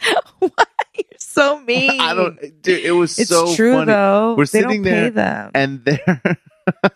You're 0.40 0.50
so 1.32 1.58
mean. 1.60 2.00
I 2.00 2.14
don't, 2.14 2.62
dude. 2.62 2.84
It 2.84 2.92
was 2.92 3.18
It's 3.18 3.30
so 3.30 3.54
true 3.54 3.74
funny. 3.74 3.86
though. 3.86 4.34
We're 4.36 4.44
they 4.44 4.60
sitting 4.60 4.82
there 4.82 5.50
and 5.54 5.84
they're 5.84 6.38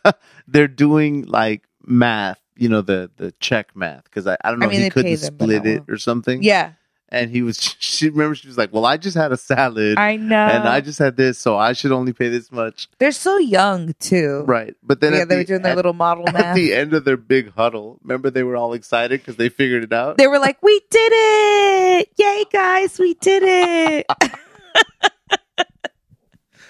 they're 0.48 0.68
doing 0.68 1.26
like 1.26 1.62
math. 1.84 2.40
You 2.58 2.70
know 2.70 2.80
the 2.80 3.10
the 3.16 3.32
check 3.40 3.76
math 3.76 4.04
because 4.04 4.26
I, 4.26 4.36
I 4.42 4.50
don't 4.50 4.58
know 4.60 4.66
I 4.66 4.70
mean, 4.70 4.80
he 4.82 4.90
couldn't 4.90 5.10
them, 5.20 5.34
split 5.34 5.66
it 5.66 5.80
well. 5.80 5.94
or 5.94 5.98
something. 5.98 6.42
yeah, 6.42 6.72
and 7.08 7.30
he 7.30 7.42
was 7.42 7.60
she 7.78 8.08
remember 8.08 8.34
she 8.34 8.48
was 8.48 8.58
like, 8.58 8.72
well, 8.72 8.84
I 8.84 8.96
just 8.96 9.16
had 9.16 9.32
a 9.32 9.36
salad. 9.36 9.98
I 9.98 10.16
know. 10.16 10.36
and 10.36 10.68
I 10.68 10.80
just 10.80 10.98
had 10.98 11.16
this, 11.16 11.38
so 11.38 11.56
I 11.56 11.72
should 11.72 11.92
only 11.92 12.12
pay 12.12 12.28
this 12.28 12.50
much. 12.50 12.88
They're 12.98 13.12
so 13.12 13.38
young 13.38 13.94
too. 14.00 14.44
Right. 14.46 14.74
But 14.82 15.00
then 15.00 15.12
yeah, 15.12 15.24
they 15.24 15.36
the, 15.36 15.40
were 15.40 15.44
doing 15.44 15.62
their 15.62 15.72
at, 15.72 15.76
little 15.76 15.92
model 15.92 16.28
at 16.28 16.54
the 16.54 16.74
end 16.74 16.94
of 16.94 17.04
their 17.04 17.16
big 17.16 17.52
huddle, 17.52 17.98
remember 18.02 18.30
they 18.30 18.42
were 18.42 18.56
all 18.56 18.72
excited 18.72 19.20
because 19.20 19.36
they 19.36 19.48
figured 19.48 19.84
it 19.84 19.92
out? 19.92 20.18
They 20.18 20.26
were 20.26 20.38
like, 20.38 20.62
"We 20.62 20.80
did 20.90 21.12
it! 21.14 22.08
Yay, 22.16 22.44
guys, 22.52 22.98
we 22.98 23.14
did 23.14 23.42
it!" 23.44 24.06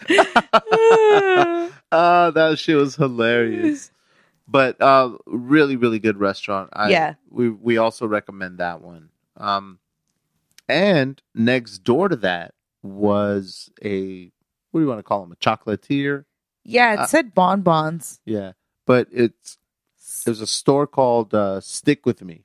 Ah, 1.92 2.30
that 2.30 2.58
shit 2.58 2.76
was 2.76 2.96
hilarious. 2.96 3.90
But 4.48 4.80
uh 4.80 5.16
really, 5.26 5.76
really 5.76 5.98
good 5.98 6.18
restaurant. 6.18 6.70
I, 6.72 6.90
Yeah. 6.90 7.14
We 7.30 7.48
we 7.50 7.78
also 7.78 8.06
recommend 8.06 8.58
that 8.58 8.80
one. 8.80 9.08
Um 9.36 9.78
and 10.68 11.20
next 11.34 11.78
door 11.78 12.08
to 12.08 12.16
that 12.16 12.54
was 12.82 13.70
a 13.82 14.30
what 14.70 14.80
do 14.80 14.84
you 14.84 14.88
want 14.88 14.98
to 14.98 15.02
call 15.04 15.20
them? 15.22 15.32
A 15.32 15.36
chocolatier? 15.36 16.24
yeah, 16.64 16.92
it 16.94 16.98
Uh, 17.00 17.06
said 17.06 17.34
bonbons. 17.34 18.20
Yeah. 18.24 18.52
But 18.86 19.08
it's 19.12 19.58
there's 20.24 20.40
a 20.40 20.46
store 20.46 20.86
called 20.86 21.34
uh, 21.34 21.60
Stick 21.60 22.04
with 22.06 22.22
Me, 22.22 22.44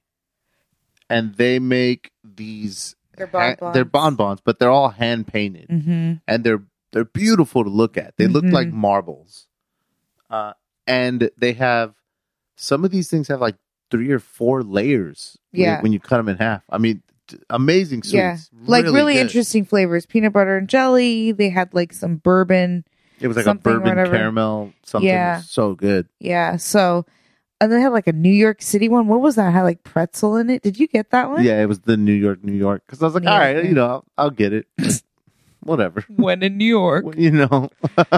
and 1.09 1.35
they 1.35 1.59
make 1.59 2.11
these. 2.23 2.95
They're 3.17 3.27
ha- 3.27 3.55
bonbons. 3.55 3.73
they're 3.73 3.85
bonbons, 3.85 4.41
but 4.43 4.57
they're 4.59 4.69
all 4.71 4.89
hand 4.89 5.27
painted, 5.27 5.67
Mm-hmm. 5.69 6.13
and 6.27 6.43
they're 6.43 6.63
they're 6.91 7.05
beautiful 7.05 7.63
to 7.63 7.69
look 7.69 7.97
at. 7.97 8.15
They 8.17 8.27
look 8.27 8.45
Mhm. 8.45 8.51
like 8.53 8.67
marbles, 8.69 9.47
uh, 10.29 10.53
and 10.87 11.29
they 11.37 11.53
have 11.53 11.93
some 12.55 12.83
of 12.85 12.91
these 12.91 13.09
things 13.09 13.27
have 13.27 13.41
like 13.41 13.57
three 13.91 14.09
or 14.11 14.19
four 14.19 14.63
layers. 14.63 15.37
when 15.51 15.61
Yeah. 15.61 15.81
when 15.81 15.91
you 15.93 15.99
cut 15.99 16.17
them 16.17 16.29
in 16.29 16.37
half. 16.37 16.63
I 16.69 16.77
mean, 16.77 17.03
t- 17.31 17.43
amazing 17.49 18.03
sweets. 18.03 18.13
Yeah, 18.13 18.37
like 18.65 18.85
really, 18.85 19.13
good. 19.13 19.21
interesting 19.21 19.65
flavors: 19.65 20.05
peanut 20.05 20.33
butter 20.33 20.57
and 20.57 20.67
jelly. 20.67 21.31
They 21.31 21.49
had 21.49 21.73
like 21.73 21.93
some 21.93 22.17
bourbon. 22.17 22.85
It 23.19 23.27
was 23.27 23.37
like 23.37 23.45
a 23.45 23.53
bourbon 23.53 23.89
whatever. 23.89 24.15
caramel 24.15 24.73
something. 24.83 25.07
Yeah. 25.07 25.41
so 25.41 25.75
good. 25.75 26.07
Yeah, 26.19 26.57
so 26.57 27.05
and 27.59 27.71
they 27.71 27.79
had 27.79 27.89
like 27.89 28.07
a 28.07 28.13
New 28.13 28.31
York 28.31 28.61
City 28.61 28.89
one. 28.89 29.07
What 29.07 29.21
was 29.21 29.35
that? 29.35 29.49
It 29.49 29.51
had 29.51 29.63
like 29.63 29.83
pretzel 29.83 30.35
in 30.37 30.49
it. 30.49 30.63
Did 30.63 30.79
you 30.79 30.87
get 30.87 31.11
that 31.11 31.29
one? 31.29 31.43
Yeah, 31.43 31.61
it 31.61 31.67
was 31.67 31.81
the 31.81 31.97
New 31.97 32.13
York, 32.13 32.43
New 32.43 32.53
York. 32.53 32.83
Because 32.85 33.01
I 33.01 33.05
was 33.05 33.13
like, 33.13 33.23
New 33.23 33.29
all 33.29 33.35
York, 33.35 33.55
right, 33.55 33.63
yeah. 33.63 33.69
you 33.69 33.75
know, 33.75 33.85
I'll, 33.85 34.05
I'll 34.17 34.29
get 34.31 34.53
it. 34.53 34.67
Whatever. 35.59 36.03
When 36.09 36.41
in 36.41 36.57
New 36.57 36.65
York. 36.65 37.05
Well, 37.05 37.15
you 37.15 37.31
know. 37.31 37.69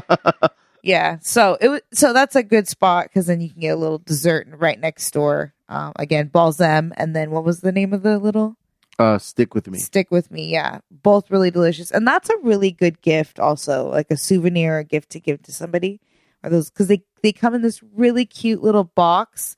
Yeah, 0.84 1.20
so 1.22 1.58
it 1.62 1.70
was 1.70 1.82
so 1.94 2.12
that's 2.12 2.36
a 2.36 2.44
good 2.44 2.68
spot 2.68 3.06
because 3.06 3.28
then 3.28 3.40
you 3.40 3.50
can 3.50 3.62
get 3.62 3.70
a 3.70 3.78
little 3.78 4.00
dessert 4.00 4.50
right 4.52 4.78
next 4.78 5.12
door. 5.12 5.54
Um, 5.70 5.94
again, 5.96 6.28
balsam, 6.28 6.94
and 6.98 7.16
then 7.16 7.32
what 7.32 7.46
was 7.46 7.62
the 7.62 7.72
name 7.72 7.94
of 7.94 8.04
the 8.04 8.20
little 8.20 8.58
uh, 9.00 9.18
stick 9.18 9.54
with 9.56 9.68
me. 9.68 9.80
stick 9.80 10.12
with 10.12 10.32
me? 10.32 10.48
Yeah, 10.52 10.80
both 10.92 11.32
really 11.32 11.52
delicious, 11.52 11.92
and 11.92 12.08
that's 12.08 12.30
a 12.30 12.38
really 12.44 12.72
good 12.72 13.02
gift. 13.02 13.40
Also, 13.40 13.90
like 13.90 14.12
a 14.12 14.18
souvenir, 14.18 14.78
a 14.80 14.84
gift 14.84 15.10
to 15.12 15.20
give 15.20 15.42
to 15.44 15.52
somebody, 15.52 16.00
or 16.44 16.50
those 16.50 16.70
because 16.70 16.88
they 16.88 17.04
they 17.22 17.32
come 17.34 17.54
in 17.56 17.62
this 17.62 17.82
really 17.96 18.26
cute 18.26 18.62
little 18.62 18.84
box, 18.84 19.56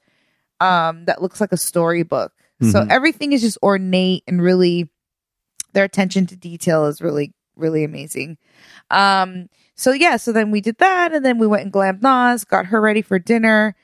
um, 0.61 1.05
that 1.05 1.21
looks 1.21 1.41
like 1.41 1.51
a 1.51 1.57
storybook. 1.57 2.31
So 2.61 2.79
Mhm. 2.81 2.87
everything 2.89 3.33
is 3.33 3.41
just 3.41 3.57
ornate 3.61 4.23
and 4.27 4.41
really, 4.41 4.89
their 5.73 5.83
attention 5.83 6.25
to 6.27 6.35
detail 6.37 6.85
is 6.85 7.01
really 7.01 7.33
really 7.57 7.83
amazing. 7.83 8.37
Um, 8.89 9.47
so 9.75 9.91
yeah, 9.91 10.17
so 10.17 10.31
then 10.31 10.51
we 10.51 10.61
did 10.61 10.77
that, 10.79 11.13
and 11.13 11.23
then 11.25 11.37
we 11.37 11.47
went 11.47 11.63
and 11.63 11.73
glammed 11.73 12.01
Nas, 12.01 12.43
got 12.45 12.67
her 12.67 12.79
ready 12.81 13.01
for 13.01 13.19
dinner, 13.19 13.75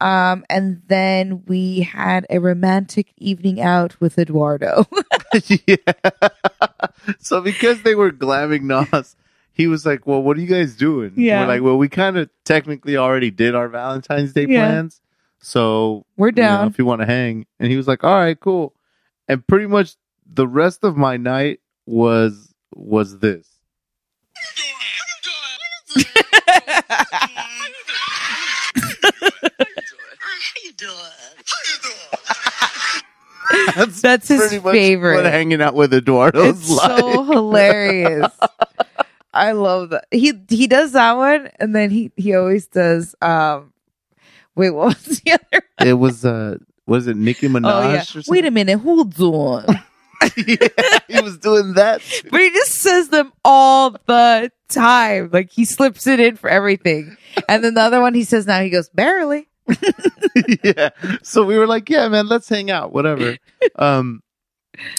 um, 0.00 0.44
and 0.48 0.82
then 0.88 1.42
we 1.46 1.80
had 1.80 2.26
a 2.30 2.38
romantic 2.38 3.12
evening 3.18 3.60
out 3.60 4.00
with 4.00 4.18
Eduardo. 4.18 4.84
yeah. 5.66 5.76
so 7.18 7.40
because 7.40 7.82
they 7.82 7.94
were 7.94 8.10
glamming 8.10 8.62
Nas, 8.62 9.16
he 9.52 9.66
was 9.66 9.84
like, 9.84 10.06
"Well, 10.06 10.22
what 10.22 10.36
are 10.36 10.40
you 10.40 10.46
guys 10.46 10.74
doing?" 10.76 11.12
Yeah. 11.16 11.42
We're 11.42 11.48
like, 11.48 11.62
"Well, 11.62 11.76
we 11.78 11.88
kind 11.88 12.16
of 12.16 12.30
technically 12.44 12.96
already 12.96 13.30
did 13.30 13.54
our 13.54 13.68
Valentine's 13.68 14.32
Day 14.32 14.46
Yeah. 14.48 14.66
plans, 14.66 15.00
so 15.38 16.06
We're 16.16 16.28
you 16.28 16.32
know, 16.36 16.42
down. 16.42 16.68
if 16.68 16.78
you 16.78 16.84
want 16.86 17.00
to 17.02 17.06
hang." 17.06 17.46
And 17.58 17.70
he 17.70 17.76
was 17.76 17.86
like, 17.88 18.02
"All 18.04 18.14
right, 18.16 18.38
cool." 18.38 18.74
And 19.28 19.46
pretty 19.46 19.66
much 19.66 19.96
the 20.32 20.48
rest 20.48 20.82
of 20.84 20.96
my 20.96 21.16
night 21.16 21.60
was 21.86 22.54
was 22.74 23.18
this. 23.18 23.46
That's, 33.74 34.00
That's 34.00 34.28
his 34.28 34.40
pretty 34.40 34.58
much 34.60 34.72
favorite. 34.72 35.24
hanging 35.24 35.60
out 35.60 35.74
with 35.74 35.92
Eduardo's 35.92 36.60
it's 36.60 36.70
like. 36.70 36.98
so 36.98 37.24
hilarious. 37.30 38.32
I 39.32 39.52
love 39.52 39.90
that. 39.90 40.06
He 40.10 40.32
he 40.48 40.66
does 40.66 40.92
that 40.92 41.16
one, 41.16 41.50
and 41.58 41.74
then 41.74 41.90
he 41.90 42.12
he 42.16 42.34
always 42.34 42.66
does. 42.66 43.14
Um, 43.20 43.72
wait, 44.54 44.70
what 44.70 44.96
was 45.06 45.20
the 45.20 45.32
other? 45.32 45.64
One? 45.78 45.88
it 45.88 45.92
was 45.94 46.24
uh 46.24 46.58
was 46.86 47.06
it 47.06 47.16
Nicki 47.16 47.48
Minaj 47.48 47.70
oh 47.72 47.88
or 47.90 47.94
yeah. 47.94 48.02
something? 48.02 48.32
Wait 48.32 48.44
a 48.44 48.50
minute, 48.50 48.78
hold 48.78 49.18
on. 49.20 49.64
yeah, 50.36 50.98
he 51.08 51.20
was 51.20 51.38
doing 51.38 51.74
that. 51.74 52.02
too. 52.02 52.28
But 52.30 52.40
he 52.40 52.50
just 52.50 52.72
says 52.74 53.08
them 53.08 53.32
all 53.44 53.90
the 54.06 54.50
time. 54.68 55.30
Like 55.32 55.50
he 55.50 55.64
slips 55.64 56.06
it 56.06 56.20
in 56.20 56.36
for 56.36 56.50
everything. 56.50 57.16
And 57.48 57.64
then 57.64 57.74
the 57.74 57.80
other 57.80 58.00
one 58.00 58.14
he 58.14 58.24
says 58.24 58.46
now 58.46 58.60
he 58.60 58.70
goes 58.70 58.88
barely. 58.90 59.48
yeah. 60.64 60.90
So 61.22 61.44
we 61.44 61.58
were 61.58 61.66
like, 61.66 61.88
yeah, 61.90 62.08
man, 62.08 62.26
let's 62.28 62.48
hang 62.48 62.70
out, 62.70 62.92
whatever. 62.92 63.36
Um, 63.76 64.22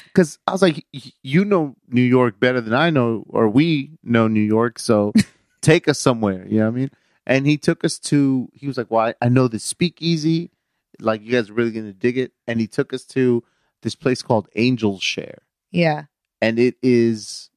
because 0.06 0.38
I 0.46 0.52
was 0.52 0.62
like, 0.62 0.86
you 1.24 1.46
know 1.46 1.76
New 1.88 2.02
York 2.02 2.40
better 2.40 2.62
than 2.62 2.74
I 2.74 2.90
know, 2.90 3.24
or 3.30 3.48
we 3.50 3.92
know 4.04 4.28
New 4.28 4.42
York, 4.42 4.78
so 4.78 5.14
take 5.62 5.88
us 5.88 6.00
somewhere. 6.00 6.46
You 6.48 6.60
know 6.60 6.66
what 6.66 6.74
I 6.74 6.78
mean? 6.78 6.92
And 7.26 7.48
he 7.48 7.58
took 7.58 7.84
us 7.84 7.98
to. 8.00 8.50
He 8.54 8.68
was 8.68 8.78
like, 8.78 8.92
well, 8.92 9.08
I, 9.08 9.14
I 9.26 9.30
know 9.30 9.48
this 9.48 9.64
speakeasy. 9.64 10.52
Like 11.00 11.22
you 11.24 11.32
guys 11.32 11.50
are 11.50 11.54
really 11.54 11.72
gonna 11.72 11.94
dig 11.94 12.18
it. 12.18 12.34
And 12.48 12.60
he 12.60 12.68
took 12.68 12.94
us 12.94 13.06
to 13.06 13.44
this 13.82 13.96
place 13.96 14.22
called 14.22 14.50
Angel's 14.56 15.02
Share. 15.04 15.40
Yeah. 15.72 16.04
and 16.42 16.60
it 16.60 16.76
is 16.84 17.50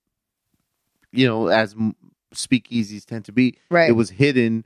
you 1.12 1.26
know 1.26 1.48
as 1.48 1.74
speakeasies 2.34 3.04
tend 3.04 3.24
to 3.26 3.32
be 3.32 3.58
Right. 3.70 3.88
it 3.88 3.92
was 3.92 4.10
hidden 4.10 4.64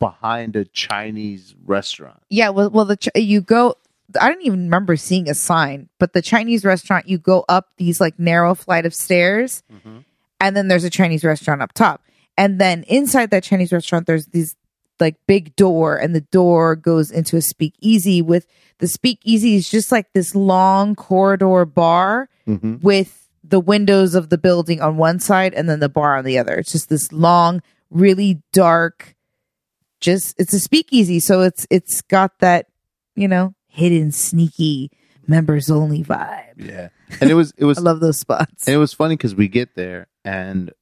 behind 0.00 0.56
a 0.56 0.64
chinese 0.64 1.54
restaurant 1.64 2.20
Yeah, 2.28 2.48
well, 2.50 2.70
well, 2.70 2.84
the 2.84 3.10
you 3.14 3.40
go. 3.40 3.76
I 4.20 4.28
don't 4.28 4.42
even 4.42 4.64
remember 4.64 4.96
seeing 4.96 5.28
a 5.30 5.34
sign, 5.34 5.88
but 6.00 6.14
the 6.14 6.22
Chinese 6.22 6.64
restaurant, 6.64 7.08
you 7.08 7.16
go 7.16 7.44
up 7.48 7.68
these 7.76 8.00
like 8.00 8.18
narrow 8.18 8.56
flight 8.56 8.84
of 8.84 8.92
stairs, 8.92 9.62
and 10.40 10.56
then 10.56 10.66
there's 10.66 10.82
a 10.82 10.90
Chinese 10.90 11.22
restaurant 11.22 11.62
up 11.62 11.72
top, 11.72 12.02
and 12.36 12.60
then 12.60 12.82
inside 12.88 13.30
that 13.30 13.44
Chinese 13.44 13.72
restaurant, 13.72 14.06
there's 14.06 14.26
these 14.26 14.56
like 14.98 15.16
big 15.26 15.54
door, 15.54 15.96
and 15.96 16.14
the 16.14 16.22
door 16.22 16.74
goes 16.74 17.10
into 17.10 17.36
a 17.36 17.42
speakeasy. 17.42 18.20
With 18.20 18.46
the 18.78 18.88
speakeasy 18.88 19.54
is 19.54 19.70
just 19.70 19.92
like 19.92 20.12
this 20.12 20.34
long 20.34 20.96
corridor 20.96 21.64
bar 21.64 22.28
mm-hmm. 22.48 22.78
with 22.80 23.28
the 23.44 23.60
windows 23.60 24.14
of 24.14 24.28
the 24.28 24.38
building 24.38 24.80
on 24.80 24.96
one 24.96 25.18
side 25.20 25.54
and 25.54 25.68
then 25.68 25.80
the 25.80 25.88
bar 25.88 26.16
on 26.16 26.24
the 26.24 26.38
other. 26.38 26.54
It's 26.54 26.72
just 26.72 26.88
this 26.88 27.12
long, 27.12 27.62
really 27.90 28.42
dark. 28.52 29.14
Just 30.00 30.34
it's 30.38 30.54
a 30.54 30.60
speakeasy, 30.60 31.20
so 31.20 31.42
it's 31.42 31.66
it's 31.70 32.00
got 32.02 32.38
that 32.40 32.66
you 33.14 33.28
know 33.28 33.54
hidden, 33.68 34.12
sneaky, 34.12 34.90
members 35.30 35.70
only 35.70 36.02
vibe. 36.02 36.54
yeah 36.56 36.88
and 37.20 37.30
it 37.30 37.34
was 37.34 37.52
it 37.56 37.64
was 37.64 37.78
I 37.78 37.82
love 37.82 38.00
those 38.00 38.18
spots. 38.18 38.66
and 38.66 38.74
it 38.74 38.78
was 38.78 38.92
funny 38.92 39.16
because 39.16 39.34
we 39.34 39.48
get 39.48 39.74
there 39.74 40.08
and 40.24 40.72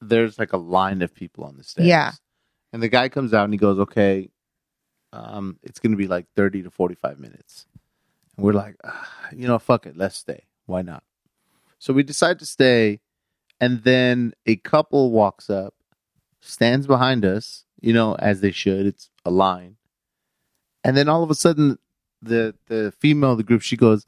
there's 0.00 0.38
like 0.38 0.52
a 0.52 0.56
line 0.58 1.02
of 1.02 1.14
people 1.14 1.44
on 1.44 1.56
the 1.56 1.64
stage. 1.64 1.86
Yeah. 1.86 2.12
and 2.72 2.82
the 2.82 2.88
guy 2.88 3.08
comes 3.08 3.34
out 3.34 3.44
and 3.44 3.52
he 3.52 3.58
goes 3.58 3.78
okay 3.80 4.28
um 5.12 5.58
it's 5.62 5.80
gonna 5.80 5.96
be 5.96 6.06
like 6.06 6.26
30 6.36 6.62
to 6.64 6.70
45 6.70 7.18
minutes 7.18 7.66
and 8.36 8.44
we're 8.44 8.52
like 8.52 8.76
ah, 8.84 9.08
you 9.32 9.46
know 9.48 9.58
fuck 9.58 9.86
it 9.86 9.96
let's 9.96 10.16
stay 10.16 10.44
why 10.66 10.82
not 10.82 11.02
so 11.78 11.92
we 11.92 12.02
decide 12.02 12.38
to 12.38 12.46
stay 12.46 13.00
and 13.60 13.82
then 13.82 14.32
a 14.46 14.56
couple 14.56 15.10
walks 15.10 15.50
up 15.50 15.74
stands 16.40 16.86
behind 16.86 17.24
us 17.24 17.63
you 17.84 17.92
know 17.92 18.14
as 18.14 18.40
they 18.40 18.50
should. 18.50 18.86
It's 18.86 19.10
a 19.24 19.30
line. 19.30 19.76
And 20.82 20.96
then 20.96 21.08
all 21.08 21.22
of 21.22 21.30
a 21.30 21.34
sudden 21.34 21.78
the 22.22 22.54
the 22.66 22.92
female 22.98 23.32
of 23.32 23.38
the 23.38 23.44
group 23.44 23.62
she 23.62 23.76
goes 23.76 24.06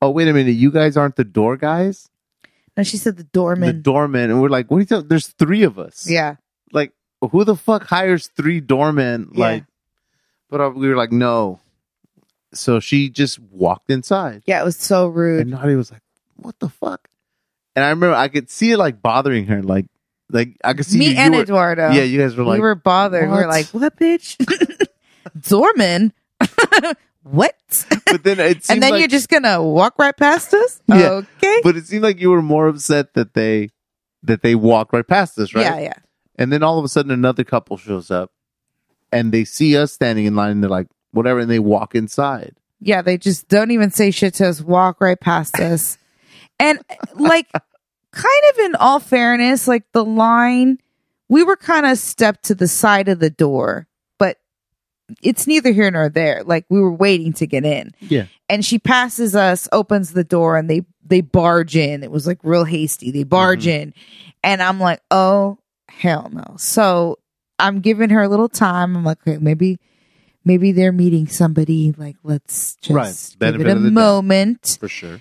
oh 0.00 0.10
wait 0.10 0.28
a 0.28 0.32
minute. 0.32 0.52
You 0.52 0.70
guys 0.70 0.96
aren't 0.96 1.16
the 1.16 1.24
door 1.24 1.56
guys? 1.56 2.08
No, 2.76 2.82
she 2.82 2.96
said 2.96 3.16
the 3.16 3.24
doorman. 3.24 3.66
the 3.66 3.82
doorman. 3.82 4.30
and 4.30 4.40
we're 4.40 4.48
like 4.48 4.70
what 4.70 4.78
are 4.78 4.80
you 4.80 4.86
talking 4.86 5.08
there's 5.08 5.28
three 5.28 5.62
of 5.62 5.78
us. 5.78 6.08
Yeah, 6.08 6.36
like 6.72 6.92
who 7.20 7.44
the 7.44 7.56
fuck 7.56 7.86
hires 7.86 8.28
three 8.28 8.60
doormen? 8.60 9.30
Yeah. 9.34 9.40
like 9.40 9.64
but 10.48 10.60
uh, 10.60 10.70
we 10.70 10.88
were 10.88 10.96
like 10.96 11.12
no. 11.12 11.60
So 12.52 12.80
she 12.80 13.10
just 13.10 13.38
walked 13.38 13.90
inside. 13.90 14.42
Yeah, 14.46 14.60
it 14.60 14.64
was 14.64 14.76
so 14.76 15.06
rude. 15.06 15.42
and 15.42 15.50
Nadia 15.50 15.76
was 15.76 15.92
like 15.92 16.02
what 16.36 16.58
the 16.58 16.68
fuck? 16.68 17.08
And 17.76 17.84
I 17.84 17.90
remember 17.90 18.16
I 18.16 18.28
could 18.28 18.50
see 18.50 18.72
it 18.72 18.78
like 18.78 19.00
bothering 19.02 19.46
her, 19.46 19.62
like 19.62 19.86
like 20.32 20.56
I 20.64 20.74
could 20.74 20.86
see 20.86 20.98
Me 20.98 21.06
you, 21.06 21.10
you 21.12 21.16
and 21.18 21.34
were- 21.34 21.42
Eduardo. 21.42 21.90
Yeah, 21.90 22.02
you 22.02 22.20
guys 22.20 22.36
were 22.36 22.44
like, 22.44 22.54
we 22.54 22.60
were 22.60 22.74
bothered. 22.74 23.28
We 23.28 23.34
were 23.34 23.46
like, 23.46 23.66
"What, 23.68 23.96
bitch? 23.96 24.36
Zorman? 25.38 26.12
what?" 27.22 27.54
but 28.06 28.24
then 28.24 28.40
it 28.40 28.64
And 28.70 28.82
then 28.82 28.92
like, 28.92 28.98
you're 29.00 29.08
just 29.08 29.28
gonna 29.28 29.62
walk 29.62 29.98
right 29.98 30.16
past 30.16 30.54
us? 30.54 30.80
Yeah. 30.88 31.10
Okay. 31.10 31.60
but 31.62 31.76
it 31.76 31.86
seemed 31.86 32.02
like 32.02 32.20
you 32.20 32.30
were 32.30 32.42
more 32.42 32.68
upset 32.68 33.14
that 33.14 33.34
they 33.34 33.70
that 34.22 34.42
they 34.42 34.54
walked 34.54 34.92
right 34.92 35.06
past 35.06 35.38
us, 35.38 35.54
right? 35.54 35.62
Yeah, 35.62 35.78
yeah. 35.78 35.94
And 36.36 36.52
then 36.52 36.62
all 36.62 36.78
of 36.78 36.84
a 36.84 36.88
sudden, 36.88 37.10
another 37.10 37.44
couple 37.44 37.76
shows 37.76 38.10
up, 38.10 38.32
and 39.12 39.32
they 39.32 39.44
see 39.44 39.76
us 39.76 39.92
standing 39.92 40.24
in 40.26 40.34
line, 40.34 40.52
and 40.52 40.62
they're 40.62 40.70
like, 40.70 40.88
whatever, 41.12 41.40
and 41.40 41.50
they 41.50 41.58
walk 41.58 41.94
inside. 41.94 42.54
Yeah, 42.80 43.02
they 43.02 43.18
just 43.18 43.48
don't 43.48 43.70
even 43.70 43.90
say 43.90 44.10
shit 44.10 44.34
to 44.34 44.48
us, 44.48 44.60
walk 44.62 45.00
right 45.00 45.20
past 45.20 45.60
us. 45.60 45.98
And 46.58 46.78
like 47.14 47.46
kind 48.12 48.42
of 48.52 48.58
in 48.58 48.74
all 48.76 49.00
fairness, 49.00 49.68
like 49.68 49.84
the 49.92 50.04
line, 50.04 50.78
we 51.28 51.42
were 51.42 51.56
kind 51.56 51.86
of 51.86 51.98
stepped 51.98 52.44
to 52.44 52.54
the 52.54 52.68
side 52.68 53.08
of 53.08 53.20
the 53.20 53.30
door, 53.30 53.86
but 54.18 54.38
it's 55.22 55.46
neither 55.46 55.70
here 55.72 55.90
nor 55.90 56.08
there. 56.08 56.42
Like 56.44 56.66
we 56.68 56.80
were 56.80 56.92
waiting 56.92 57.32
to 57.34 57.46
get 57.46 57.64
in. 57.64 57.92
Yeah. 58.00 58.26
And 58.48 58.64
she 58.64 58.78
passes 58.78 59.36
us, 59.36 59.68
opens 59.72 60.12
the 60.12 60.24
door, 60.24 60.56
and 60.56 60.68
they 60.68 60.84
they 61.04 61.20
barge 61.20 61.76
in. 61.76 62.02
It 62.02 62.10
was 62.10 62.26
like 62.26 62.38
real 62.42 62.64
hasty. 62.64 63.10
They 63.10 63.24
barge 63.24 63.66
mm-hmm. 63.66 63.82
in. 63.82 63.94
And 64.42 64.62
I'm 64.62 64.80
like, 64.80 65.00
oh 65.10 65.58
hell 65.88 66.30
no. 66.32 66.56
So 66.56 67.18
I'm 67.58 67.80
giving 67.80 68.10
her 68.10 68.22
a 68.22 68.28
little 68.28 68.48
time. 68.48 68.96
I'm 68.96 69.04
like, 69.04 69.18
okay, 69.26 69.38
maybe 69.38 69.78
maybe 70.44 70.72
they're 70.72 70.92
meeting 70.92 71.28
somebody. 71.28 71.92
Like, 71.96 72.16
let's 72.22 72.76
just 72.76 72.90
Right. 72.90 73.14
give 73.30 73.38
Benefit 73.38 73.66
it 73.66 73.76
a 73.76 73.80
the 73.80 73.90
doubt. 73.90 73.94
moment. 73.94 74.78
For 74.80 74.88
sure. 74.88 75.20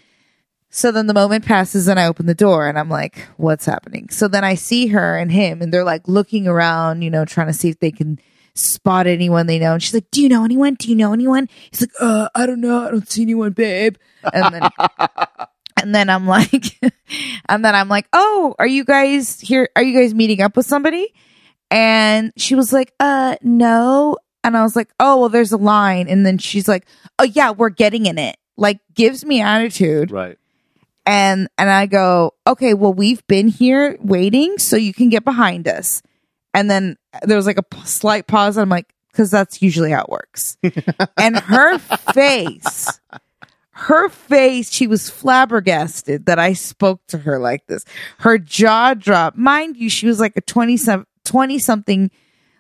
So 0.69 0.91
then 0.91 1.07
the 1.07 1.13
moment 1.13 1.45
passes 1.45 1.87
and 1.87 1.99
I 1.99 2.05
open 2.05 2.27
the 2.27 2.35
door 2.35 2.67
and 2.67 2.77
I'm 2.77 2.89
like, 2.89 3.27
what's 3.37 3.65
happening? 3.65 4.09
So 4.09 4.27
then 4.27 4.43
I 4.43 4.53
see 4.53 4.87
her 4.87 5.17
and 5.17 5.31
him 5.31 5.61
and 5.61 5.73
they're 5.73 5.83
like 5.83 6.07
looking 6.07 6.47
around, 6.47 7.01
you 7.01 7.09
know, 7.09 7.25
trying 7.25 7.47
to 7.47 7.53
see 7.53 7.69
if 7.69 7.79
they 7.79 7.91
can 7.91 8.19
spot 8.53 9.07
anyone 9.07 9.47
they 9.47 9.57
know. 9.57 9.73
And 9.73 9.81
she's 9.81 9.93
like, 9.93 10.11
do 10.11 10.21
you 10.21 10.29
know 10.29 10.43
anyone? 10.45 10.75
Do 10.75 10.89
you 10.89 10.95
know 10.95 11.13
anyone? 11.13 11.49
He's 11.71 11.81
like, 11.81 11.91
uh, 11.99 12.29
I 12.35 12.45
don't 12.45 12.61
know. 12.61 12.87
I 12.87 12.91
don't 12.91 13.09
see 13.09 13.23
anyone, 13.23 13.51
babe. 13.51 13.95
And 14.31 14.53
then, 14.53 14.69
and 15.81 15.95
then 15.95 16.09
I'm 16.09 16.27
like, 16.27 16.79
and 17.49 17.65
then 17.65 17.73
I'm 17.75 17.89
like, 17.89 18.07
oh, 18.13 18.55
are 18.59 18.67
you 18.67 18.83
guys 18.83 19.39
here? 19.39 19.69
Are 19.75 19.83
you 19.83 19.99
guys 19.99 20.13
meeting 20.13 20.41
up 20.41 20.55
with 20.55 20.65
somebody? 20.65 21.13
And 21.71 22.31
she 22.37 22.55
was 22.55 22.73
like, 22.73 22.93
uh, 22.99 23.37
no. 23.41 24.17
And 24.43 24.55
I 24.55 24.63
was 24.63 24.75
like, 24.75 24.89
oh, 24.99 25.19
well, 25.19 25.29
there's 25.29 25.51
a 25.51 25.57
line. 25.57 26.07
And 26.07 26.25
then 26.25 26.37
she's 26.37 26.67
like, 26.67 26.85
oh, 27.17 27.25
yeah, 27.25 27.51
we're 27.51 27.69
getting 27.69 28.05
in 28.05 28.17
it. 28.17 28.37
Like, 28.57 28.79
gives 28.93 29.23
me 29.23 29.41
attitude 29.41 30.11
Right. 30.11 30.37
And 31.09 31.49
and 31.57 31.71
I 31.71 31.87
go, 31.87 32.35
okay, 32.45 32.75
well, 32.75 32.93
we've 32.93 33.25
been 33.25 33.47
here 33.47 33.97
waiting, 33.99 34.59
so 34.59 34.75
you 34.75 34.93
can 34.93 35.09
get 35.09 35.25
behind 35.25 35.67
us. 35.67 36.03
And 36.53 36.69
then 36.69 36.97
there 37.23 37.35
was 37.35 37.47
like 37.47 37.57
a 37.57 37.63
p- 37.63 37.81
slight 37.83 38.27
pause. 38.27 38.57
And 38.57 38.61
I'm 38.61 38.69
like, 38.69 38.93
because 39.11 39.31
that's 39.31 39.59
usually 39.59 39.89
how 39.89 40.03
it 40.03 40.09
works. 40.09 40.55
and 41.17 41.35
her 41.39 41.79
face, 41.79 42.99
her 43.71 44.09
face, 44.09 44.71
she 44.71 44.85
was 44.85 45.09
flabbergasted 45.09 46.27
that 46.27 46.37
I 46.37 46.53
spoke 46.53 47.01
to 47.07 47.17
her 47.17 47.39
like 47.39 47.65
this. 47.65 47.85
Her 48.19 48.37
jaw 48.37 48.93
dropped. 48.93 49.35
Mind 49.35 49.77
you, 49.77 49.89
she 49.89 50.05
was 50.05 50.19
like 50.19 50.37
a 50.37 50.41
20 50.41 50.77
some 50.77 51.07
20 51.25 51.57
something 51.57 52.11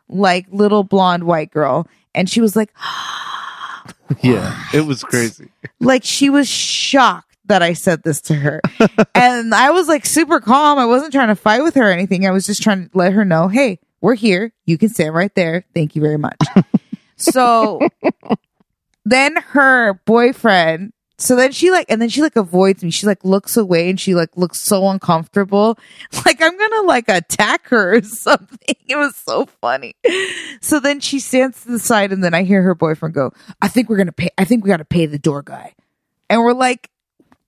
like 0.07 0.47
little 0.49 0.83
blonde 0.83 1.25
white 1.25 1.51
girl. 1.51 1.87
And 2.15 2.27
she 2.27 2.41
was 2.41 2.55
like, 2.55 2.73
Yeah. 4.23 4.59
It 4.73 4.81
was 4.81 5.03
crazy. 5.03 5.49
like 5.79 6.03
she 6.03 6.31
was 6.31 6.47
shocked 6.49 7.28
that 7.49 7.61
I 7.61 7.73
said 7.73 8.03
this 8.03 8.21
to 8.21 8.35
her. 8.35 8.61
and 9.15 9.53
I 9.53 9.71
was 9.71 9.87
like 9.87 10.05
super 10.05 10.39
calm. 10.39 10.79
I 10.79 10.85
wasn't 10.85 11.11
trying 11.11 11.27
to 11.27 11.35
fight 11.35 11.61
with 11.61 11.75
her 11.75 11.89
or 11.89 11.91
anything. 11.91 12.25
I 12.25 12.31
was 12.31 12.45
just 12.45 12.63
trying 12.63 12.89
to 12.89 12.97
let 12.97 13.13
her 13.13 13.25
know, 13.25 13.49
hey, 13.49 13.79
we're 14.01 14.15
here. 14.15 14.53
You 14.65 14.77
can 14.77 14.89
stand 14.89 15.13
right 15.13 15.33
there. 15.35 15.65
Thank 15.73 15.95
you 15.95 16.01
very 16.01 16.17
much. 16.17 16.39
so 17.17 17.79
then 19.05 19.35
her 19.35 19.95
boyfriend, 20.05 20.93
so 21.17 21.35
then 21.35 21.51
she 21.51 21.69
like, 21.69 21.87
and 21.89 22.01
then 22.01 22.07
she 22.07 22.21
like 22.21 22.37
avoids 22.37 22.81
me. 22.81 22.91
She 22.91 23.05
like 23.05 23.25
looks 23.25 23.57
away 23.57 23.89
and 23.89 23.99
she 23.99 24.15
like 24.15 24.29
looks 24.37 24.59
so 24.59 24.87
uncomfortable. 24.87 25.77
Like 26.25 26.41
I'm 26.41 26.57
gonna 26.57 26.87
like 26.87 27.09
attack 27.09 27.67
her 27.69 27.97
or 27.97 28.01
something. 28.01 28.75
It 28.87 28.95
was 28.95 29.15
so 29.15 29.45
funny. 29.45 29.95
So 30.61 30.79
then 30.79 30.99
she 30.99 31.19
stands 31.19 31.63
to 31.63 31.71
the 31.71 31.79
side 31.79 32.11
and 32.11 32.23
then 32.23 32.33
I 32.33 32.43
hear 32.43 32.61
her 32.61 32.75
boyfriend 32.75 33.13
go, 33.13 33.33
I 33.61 33.67
think 33.67 33.89
we're 33.89 33.97
gonna 33.97 34.11
pay, 34.11 34.29
I 34.37 34.45
think 34.45 34.63
we 34.63 34.69
gotta 34.69 34.85
pay 34.85 35.05
the 35.05 35.19
door 35.19 35.41
guy. 35.41 35.73
And 36.29 36.41
we're 36.41 36.53
like, 36.53 36.89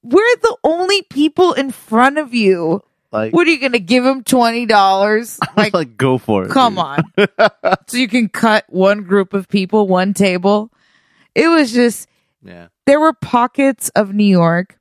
we're 0.03 0.35
the 0.37 0.57
only 0.63 1.01
people 1.03 1.53
in 1.53 1.71
front 1.71 2.17
of 2.17 2.33
you. 2.33 2.83
Like, 3.11 3.33
What 3.33 3.45
are 3.45 3.49
you 3.51 3.59
gonna 3.59 3.79
give 3.79 4.05
him 4.05 4.23
twenty 4.23 4.65
dollars? 4.65 5.37
like, 5.57 5.73
Like, 5.73 5.97
go 5.97 6.17
for 6.17 6.45
it. 6.45 6.51
come 6.51 6.75
dude. 6.75 7.29
on. 7.39 7.49
so 7.87 7.97
you 7.97 8.07
can 8.07 8.29
cut 8.29 8.65
one 8.69 9.03
group 9.03 9.33
of 9.33 9.47
people, 9.49 9.87
one 9.87 10.13
table. 10.13 10.71
It 11.35 11.47
was 11.47 11.71
just 11.73 12.07
Yeah. 12.43 12.67
there 12.85 12.99
were 12.99 13.13
pockets 13.13 13.89
of 13.89 14.13
New 14.13 14.23
York 14.23 14.77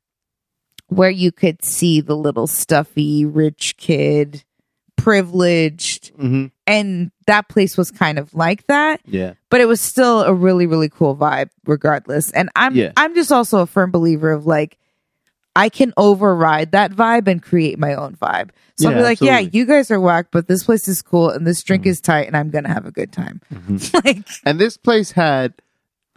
where 0.86 1.10
you 1.10 1.30
could 1.32 1.64
see 1.64 2.00
the 2.00 2.16
little 2.16 2.46
stuffy 2.46 3.24
rich 3.24 3.76
kid, 3.76 4.44
privileged, 4.96 6.12
hmm 6.16 6.46
and 6.66 7.10
that 7.26 7.48
place 7.48 7.76
was 7.76 7.90
kind 7.90 8.16
of 8.16 8.32
like 8.32 8.64
that 8.68 9.00
Yeah. 9.04 9.32
but 9.50 9.60
it 9.60 9.64
was 9.66 9.80
still 9.80 10.22
a 10.22 10.32
really 10.32 10.66
really 10.68 10.88
cool 10.88 11.16
vibe 11.16 11.50
regardless 11.66 12.30
and 12.30 12.48
i'm 12.54 12.76
Yeah. 12.76 12.92
i'm 12.96 13.14
just 13.16 13.32
also 13.32 13.58
a 13.58 13.66
firm 13.66 13.90
believer 13.90 14.30
of 14.30 14.46
like 14.46 14.78
i 15.56 15.68
can 15.68 15.92
override 15.96 16.72
that 16.72 16.92
vibe 16.92 17.26
and 17.28 17.42
create 17.42 17.78
my 17.78 17.94
own 17.94 18.14
vibe 18.16 18.50
so 18.76 18.88
i'll 18.88 18.94
be 18.96 19.02
like 19.02 19.20
yeah 19.20 19.38
you 19.38 19.64
guys 19.66 19.90
are 19.90 20.00
whack 20.00 20.26
but 20.30 20.46
this 20.48 20.64
place 20.64 20.86
is 20.88 21.02
cool 21.02 21.28
and 21.30 21.46
this 21.46 21.62
drink 21.62 21.84
Mhm. 21.84 21.88
is 21.88 22.00
tight 22.00 22.26
and 22.26 22.36
i'm 22.36 22.50
gonna 22.50 22.68
have 22.72 22.86
a 22.86 22.90
good 22.92 23.12
time 23.12 23.40
Mhm. 23.52 24.04
like 24.04 24.26
And 24.44 24.58
this 24.60 24.76
place 24.76 25.10
had 25.12 25.54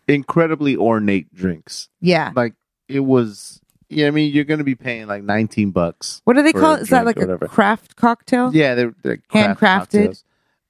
incredibly 0.07 0.75
ornate 0.75 1.33
drinks. 1.33 1.89
yeah 2.01 2.31
Like, 2.35 2.53
it 2.89 2.99
was, 2.99 3.61
yeah, 3.89 4.07
I 4.07 4.11
mean, 4.11 4.33
you're 4.33 4.43
going 4.43 4.57
to 4.57 4.63
be 4.65 4.75
paying 4.75 5.07
like 5.07 5.23
19 5.23 5.71
bucks. 5.71 6.21
what 6.25 6.35
do 6.35 6.41
they 6.43 6.51
call 6.51 6.75
it 6.75 6.81
is 6.81 6.89
that 6.89 7.05
like 7.05 7.17
a 7.17 7.37
craft 7.47 7.95
cocktail 7.95 8.51
Yeah, 8.53 8.75
they're, 8.75 8.93
they're 9.03 9.17
craft 9.29 9.61
Handcrafted? 9.61 9.79
cocktails. 9.79 10.23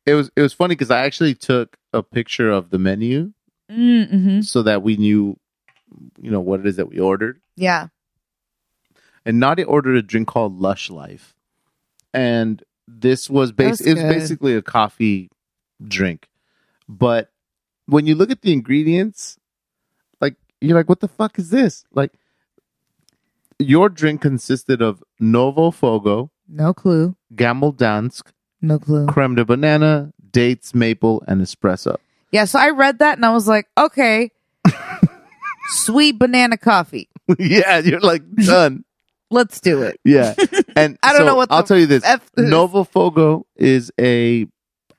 It 0.06 0.14
was 0.14 0.30
it 0.36 0.42
was 0.42 0.54
funny 0.54 0.76
because 0.76 0.92
I 0.92 1.06
actually 1.06 1.34
took 1.34 1.78
a 1.94 2.04
picture 2.04 2.52
of 2.52 2.70
the 2.70 2.78
menu 2.78 3.32
mm-hmm. 3.72 4.42
so 4.42 4.62
that 4.64 4.84
we 4.84 4.98
knew, 4.98 5.38
you 6.22 6.30
know, 6.30 6.42
what 6.42 6.60
it 6.60 6.66
is 6.68 6.76
that 6.76 6.90
we 6.90 7.00
ordered. 7.00 7.40
yeah 7.56 7.88
And 9.26 9.40
Nadia 9.40 9.66
ordered 9.66 9.96
a 9.96 10.02
drink 10.02 10.28
called 10.28 10.60
Lush 10.60 10.90
Life, 10.90 11.34
and 12.14 12.62
this 12.88 13.30
was 13.30 13.52
bas- 13.52 13.80
it 13.82 13.94
was 13.94 14.04
basically 14.04 14.56
a 14.56 14.62
coffee 14.62 15.30
drink, 15.86 16.28
but 16.90 17.30
when 17.86 18.06
you 18.06 18.16
look 18.16 18.32
at 18.32 18.42
the 18.42 18.52
ingredients, 18.54 19.38
like 20.22 20.36
you're 20.62 20.78
like, 20.78 20.90
what 20.90 21.00
the 21.00 21.08
fuck 21.08 21.40
is 21.40 21.50
this? 21.50 21.84
Like, 21.94 22.12
your 23.60 23.88
drink 23.90 24.22
consisted 24.22 24.82
of 24.82 25.02
Novo 25.20 25.72
Fogo, 25.72 26.30
no 26.50 26.74
clue. 26.74 27.16
Gammel 27.34 27.74
Dansk, 27.74 28.24
no 28.62 28.78
clue. 28.80 29.08
creme 29.08 29.36
de 29.36 29.46
banana, 29.46 30.12
dates, 30.32 30.74
maple, 30.76 31.24
and 31.28 31.42
espresso. 31.42 31.96
yeah 32.32 32.44
so 32.46 32.60
i 32.60 32.70
read 32.70 33.00
that 33.00 33.18
and 33.18 33.26
i 33.26 33.32
was 33.32 33.48
like 33.48 33.68
okay. 33.78 34.32
Sweet 35.68 36.20
banana 36.20 36.58
coffee. 36.58 37.08
Yeah, 37.40 37.78
you're 37.80 38.02
like 38.02 38.22
done. 38.36 38.84
Let's 39.34 39.60
do 39.60 39.82
it 39.84 40.00
Yeah, 40.06 40.34
and 40.76 40.98
I 41.04 41.12
don't 41.14 41.22
so 41.22 41.26
know 41.26 41.36
what 41.36 41.52
I'll 41.52 41.64
the 41.64 41.68
tell 41.68 41.78
you 41.80 41.86
this: 41.88 42.04
F 42.06 42.22
is. 42.38 42.50
Novo 42.50 42.84
Fogo 42.84 43.46
is 43.56 43.92
a, 44.00 44.48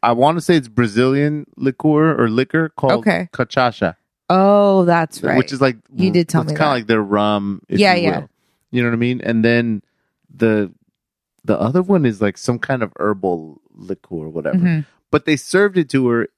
I 0.03 0.13
want 0.13 0.37
to 0.37 0.43
say 0.43 0.57
it's 0.57 0.69
Brazilian 0.69 1.47
liqueur 1.57 2.15
or 2.21 2.29
liquor 2.29 2.69
called 2.71 2.93
Okay. 3.01 3.29
cachaça, 3.33 3.97
oh 4.29 4.85
that's 4.85 5.23
right 5.23 5.37
which 5.39 5.53
is 5.53 5.61
like 5.61 5.77
You 5.95 6.11
did 6.11 6.29
tell 6.29 6.43
it's 6.43 6.53
me 6.53 6.57
kind 6.59 6.71
of 6.73 6.77
like 6.79 6.87
their 6.87 7.03
rum. 7.03 7.63
If 7.69 7.79
Yeah, 7.81 7.95
you 7.95 8.03
yeah. 8.03 8.19
will. 8.21 8.29
You 8.71 8.83
know 8.83 8.89
what 8.91 8.95
I 8.95 8.99
mean? 8.99 9.21
And 9.23 9.45
then 9.45 9.83
the 10.35 10.73
the 11.45 11.59
other 11.61 11.83
one 11.83 12.05
is 12.07 12.21
like 12.23 12.37
some 12.39 12.59
kind 12.59 12.83
of 12.83 12.93
herbal 12.99 13.61
liqueur 13.75 14.17
or 14.27 14.29
whatever. 14.31 14.59
Mhm. 14.59 14.87
But 15.11 15.27
they 15.27 15.37
served 15.37 15.77
it 15.79 15.89
to 15.91 16.09
her 16.09 16.29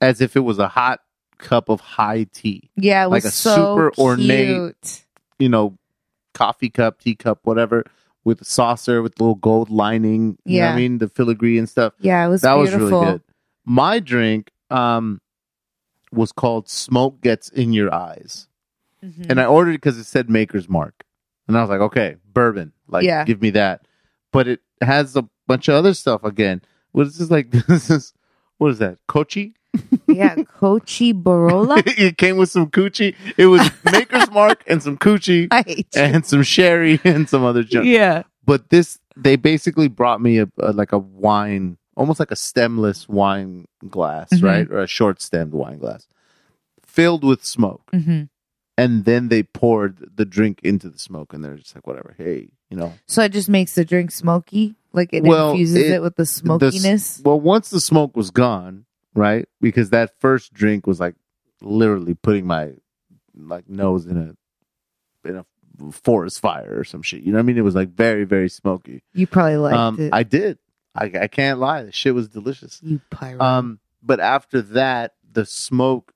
as 0.00 0.20
if 0.20 0.36
it 0.36 0.40
was 0.40 0.58
a 0.58 0.68
hot 0.68 1.00
cup 1.38 1.68
of 1.68 1.80
high 1.80 2.24
tea. 2.32 2.70
Yeah, 2.76 3.04
it 3.04 3.10
was 3.10 3.24
Like 3.24 3.30
a 3.30 3.34
so 3.34 3.54
super 3.56 3.92
ornate- 3.98 5.04
you 5.38 5.48
know, 5.48 5.76
coffee 6.34 6.68
cup, 6.70 7.00
teacup, 7.00 7.40
whatever, 7.44 7.84
with 8.24 8.40
a 8.42 8.44
saucer 8.44 9.00
with 9.02 9.18
little 9.20 9.34
gold 9.36 9.70
lining. 9.70 10.36
You 10.44 10.60
know 10.60 10.64
what 10.66 10.68
Yeah. 10.68 10.72
I 10.74 10.76
mean? 10.76 10.98
The 10.98 11.08
filigree 11.08 11.58
and 11.58 11.68
stuff. 11.68 11.94
Yeah, 12.00 12.24
it 12.26 12.28
was 12.28 12.42
that 12.42 12.54
beautiful. 12.56 12.80
was 12.84 12.90
really 12.92 13.04
good. 13.12 13.22
My 13.64 13.98
drink 14.00 14.50
um 14.70 15.20
was 16.12 16.30
called 16.32 16.68
Smoke 16.68 17.20
Gets 17.22 17.48
in 17.48 17.72
Your 17.72 17.92
Eyes. 17.92 18.48
Mhm. 19.04 19.30
And 19.30 19.40
I 19.40 19.46
ordered 19.46 19.70
it 19.70 19.80
because 19.82 19.98
it 19.98 20.04
said 20.04 20.30
Maker's 20.30 20.68
Mark. 20.68 21.04
And 21.48 21.56
I 21.58 21.60
was 21.60 21.68
like, 21.70 21.80
okay, 21.80 22.16
bourbon. 22.32 22.72
Like, 22.88 23.04
Yeah. 23.04 23.24
give 23.24 23.42
me 23.42 23.50
that. 23.50 23.86
But 24.32 24.46
it 24.48 24.60
has 24.80 25.16
a 25.16 25.28
bunch 25.46 25.68
of 25.68 25.74
other 25.74 25.92
stuff 25.92 26.22
again. 26.24 26.62
What 26.92 27.06
is 27.08 27.18
this 27.18 27.30
like? 27.30 27.50
This 27.68 27.90
is, 27.90 28.14
what 28.58 28.70
is 28.70 28.78
that? 28.78 28.98
Cocchi? 29.08 29.54
Yeah, 30.06 30.34
Cocchi 30.58 31.12
Barolo. 31.12 31.82
it 31.86 32.18
came 32.18 32.36
with 32.36 32.50
some 32.50 32.66
coochie. 32.70 33.14
It 33.36 33.46
was 33.46 33.68
Maker's 33.84 34.30
Mark 34.30 34.62
and 34.66 34.82
some 34.82 34.96
coochie 34.98 35.48
I 35.50 35.62
hate 35.66 35.88
you. 35.94 36.02
and 36.02 36.24
some 36.26 36.42
sherry 36.42 37.00
and 37.04 37.28
some 37.28 37.42
other 37.44 37.62
junk. 37.64 37.86
Yeah, 37.86 38.22
but 38.44 38.70
this 38.70 38.98
they 39.16 39.36
basically 39.36 39.88
brought 39.88 40.20
me 40.20 40.38
a, 40.38 40.48
a 40.58 40.72
like 40.72 40.92
a 40.92 40.98
wine, 40.98 41.78
almost 41.96 42.20
like 42.20 42.30
a 42.30 42.36
stemless 42.36 43.08
wine 43.08 43.66
glass, 43.88 44.28
Mhm. 44.32 44.42
right, 44.42 44.70
or 44.70 44.80
a 44.80 44.86
short 44.86 45.20
stemmed 45.22 45.52
wine 45.52 45.78
glass, 45.78 46.06
filled 46.86 47.24
with 47.24 47.44
smoke, 47.44 47.82
hmm 47.92 48.24
and 48.76 49.04
then 49.04 49.28
they 49.28 49.44
poured 49.44 49.98
the 50.16 50.24
drink 50.24 50.58
into 50.64 50.90
the 50.90 50.98
smoke, 50.98 51.32
and 51.32 51.44
they're 51.44 51.54
just 51.54 51.76
like, 51.76 51.86
whatever, 51.86 52.12
hey, 52.18 52.48
you 52.70 52.76
know. 52.76 52.92
So 53.06 53.22
it 53.22 53.30
just 53.30 53.48
makes 53.48 53.76
the 53.76 53.84
drink 53.84 54.10
smoky. 54.10 54.74
Like 54.92 55.10
it 55.12 55.22
Well, 55.22 55.52
infuses 55.52 55.76
it- 55.76 55.90
it, 55.92 56.02
with 56.02 56.16
the 56.16 56.22
the 56.22 56.26
smokiness. 56.26 57.20
well, 57.24 57.38
once 57.38 57.70
the 57.70 57.78
smoke 57.80 58.16
was 58.16 58.32
gone, 58.32 58.84
right, 59.14 59.48
because 59.60 59.90
that 59.90 60.18
first 60.20 60.52
drink 60.52 60.86
was 60.86 61.00
like 61.00 61.14
literally 61.60 62.14
putting 62.14 62.46
my 62.46 62.72
like 63.36 63.68
nose 63.68 64.06
in 64.06 64.16
a 64.16 65.28
in 65.28 65.36
a 65.36 65.92
forest 65.92 66.40
fire 66.40 66.78
or 66.78 66.84
some 66.84 67.02
shit. 67.02 67.22
You 67.22 67.32
know 67.32 67.38
what 67.38 67.42
I 67.44 67.46
mean? 67.46 67.58
It 67.58 67.62
was 67.62 67.74
like 67.74 67.90
very 67.90 68.24
very 68.24 68.48
smoky. 68.48 69.02
you 69.12 69.26
probably 69.26 69.56
liked 69.56 69.76
um, 69.76 70.00
it. 70.00 70.10
I 70.12 70.22
did. 70.22 70.58
I, 70.94 71.10
I 71.22 71.26
can't 71.26 71.58
lie. 71.58 71.82
The 71.82 71.92
shit 71.92 72.14
was 72.14 72.28
delicious. 72.28 72.78
you 72.82 73.00
pirate. 73.10 73.40
Um, 73.40 73.80
but 74.02 74.20
after 74.20 74.62
that, 74.62 75.14
the 75.32 75.44
smoke. 75.44 76.12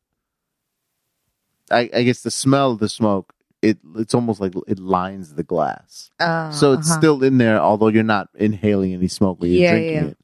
I, 1.70 1.90
I 1.92 2.02
guess 2.04 2.22
the 2.22 2.30
smell 2.30 2.72
of 2.72 2.78
the 2.78 2.88
smoke. 2.88 3.34
It 3.60 3.78
it's 3.96 4.14
almost 4.14 4.40
like 4.40 4.54
it 4.68 4.78
lines 4.78 5.34
the 5.34 5.42
glass, 5.42 6.10
Uh, 6.20 6.52
so 6.52 6.74
it's 6.74 6.88
uh-huh. 6.88 6.98
still 7.00 7.24
in 7.24 7.38
there. 7.38 7.58
Although 7.58 7.88
you're 7.88 8.04
not 8.04 8.28
inhaling 8.36 8.94
any 8.94 9.08
smoke 9.08 9.40
when 9.40 9.50
you're 9.50 9.62
Yeah, 9.62 9.70
drinking 9.72 9.94
yeah. 9.94 10.04
it. 10.10 10.18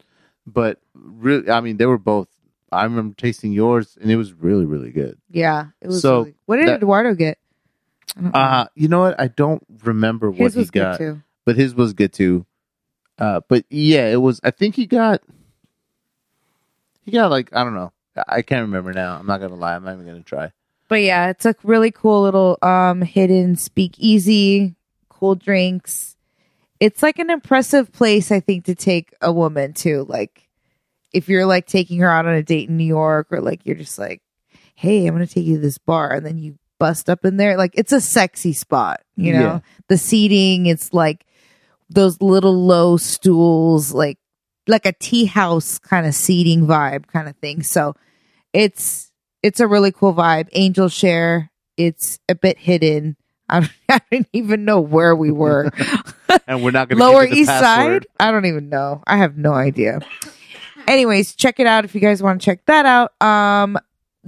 But 0.46 0.78
really, 0.94 1.50
I 1.50 1.60
mean, 1.60 1.76
they 1.76 1.86
were 1.86 1.98
both. 1.98 2.28
I 2.72 2.84
remember 2.84 3.14
tasting 3.16 3.52
yours, 3.52 3.96
and 4.00 4.10
it 4.10 4.16
was 4.16 4.32
really 4.32 4.64
really 4.64 4.90
good. 4.90 5.18
yeah. 5.30 5.66
It 5.80 5.88
was. 5.88 6.00
so 6.02 6.18
really- 6.20 6.34
what 6.46 6.56
did 6.56 6.68
that- 6.68 6.76
Eduardo 6.76 7.14
get? 7.14 7.38
Uh 8.32 8.66
you 8.74 8.88
know 8.88 9.00
what? 9.00 9.18
I 9.20 9.28
don't 9.28 9.64
remember 9.82 10.30
what 10.30 10.52
His 10.52 10.54
he 10.54 10.64
got. 10.66 10.98
too. 10.98 11.20
but 11.44 11.56
his 11.56 11.74
was 11.74 11.92
good 11.94 12.12
too. 12.12 12.46
Uh, 13.18 13.40
but 13.48 13.64
yeah, 13.70 14.06
it 14.08 14.16
was. 14.20 14.40
I 14.42 14.50
think 14.50 14.74
he 14.76 14.86
got. 14.86 15.20
He 17.04 17.12
got 17.12 17.30
like 17.30 17.54
I 17.54 17.64
don't 17.64 17.74
know. 17.74 17.92
I 18.28 18.42
can't 18.42 18.62
remember 18.62 18.92
now. 18.92 19.16
I'm 19.18 19.26
not 19.26 19.40
gonna 19.40 19.54
lie. 19.56 19.74
I'm 19.74 19.84
not 19.84 19.94
even 19.94 20.06
gonna 20.06 20.22
try. 20.22 20.52
But 20.88 21.02
yeah, 21.02 21.28
it's 21.30 21.44
a 21.46 21.54
really 21.62 21.90
cool 21.90 22.22
little 22.22 22.58
um 22.62 23.02
hidden 23.02 23.56
speakeasy, 23.56 24.74
cool 25.08 25.34
drinks. 25.34 26.16
It's 26.80 27.02
like 27.02 27.18
an 27.18 27.30
impressive 27.30 27.92
place, 27.92 28.30
I 28.30 28.40
think, 28.40 28.64
to 28.66 28.74
take 28.74 29.14
a 29.20 29.32
woman 29.32 29.72
to. 29.74 30.04
Like 30.04 30.43
if 31.14 31.28
you're 31.28 31.46
like 31.46 31.66
taking 31.66 32.00
her 32.00 32.10
out 32.10 32.26
on 32.26 32.34
a 32.34 32.42
date 32.42 32.68
in 32.68 32.76
New 32.76 32.84
York, 32.84 33.28
or 33.30 33.40
like 33.40 33.60
you're 33.64 33.76
just 33.76 33.98
like, 33.98 34.20
hey, 34.74 35.06
I'm 35.06 35.14
gonna 35.14 35.26
take 35.26 35.46
you 35.46 35.54
to 35.54 35.60
this 35.62 35.78
bar, 35.78 36.12
and 36.12 36.26
then 36.26 36.36
you 36.36 36.58
bust 36.78 37.08
up 37.08 37.24
in 37.24 37.36
there. 37.38 37.56
Like 37.56 37.72
it's 37.74 37.92
a 37.92 38.00
sexy 38.00 38.52
spot, 38.52 39.00
you 39.16 39.32
know. 39.32 39.38
Yeah. 39.40 39.60
The 39.88 39.96
seating, 39.96 40.66
it's 40.66 40.92
like 40.92 41.24
those 41.88 42.20
little 42.20 42.66
low 42.66 42.96
stools, 42.96 43.92
like 43.92 44.18
like 44.66 44.84
a 44.86 44.92
tea 44.92 45.26
house 45.26 45.78
kind 45.78 46.06
of 46.06 46.14
seating 46.14 46.66
vibe 46.66 47.06
kind 47.06 47.28
of 47.28 47.36
thing. 47.36 47.62
So 47.62 47.94
it's 48.52 49.12
it's 49.42 49.60
a 49.60 49.66
really 49.68 49.92
cool 49.92 50.14
vibe. 50.14 50.48
Angel 50.52 50.88
share. 50.88 51.50
It's 51.76 52.18
a 52.28 52.34
bit 52.34 52.58
hidden. 52.58 53.16
I 53.48 53.60
don't, 53.60 53.72
I 53.88 54.00
don't 54.10 54.28
even 54.32 54.64
know 54.64 54.80
where 54.80 55.14
we 55.14 55.30
were. 55.30 55.70
And 56.46 56.64
we're 56.64 56.72
not 56.72 56.88
gonna 56.88 57.02
Lower 57.02 57.22
give 57.22 57.30
you 57.30 57.34
the 57.36 57.40
East 57.42 57.50
password. 57.50 58.02
Side. 58.02 58.28
I 58.28 58.30
don't 58.32 58.44
even 58.44 58.68
know. 58.68 59.02
I 59.06 59.18
have 59.18 59.38
no 59.38 59.52
idea. 59.52 60.00
Anyways, 60.87 61.35
check 61.35 61.61
it 61.61 61.66
out 61.66 61.85
if 61.85 61.95
you 61.95 62.01
guys 62.01 62.22
want 62.22 62.41
to 62.41 62.45
check 62.45 62.64
that 62.66 62.85
out. 62.87 63.12
Um, 63.26 63.78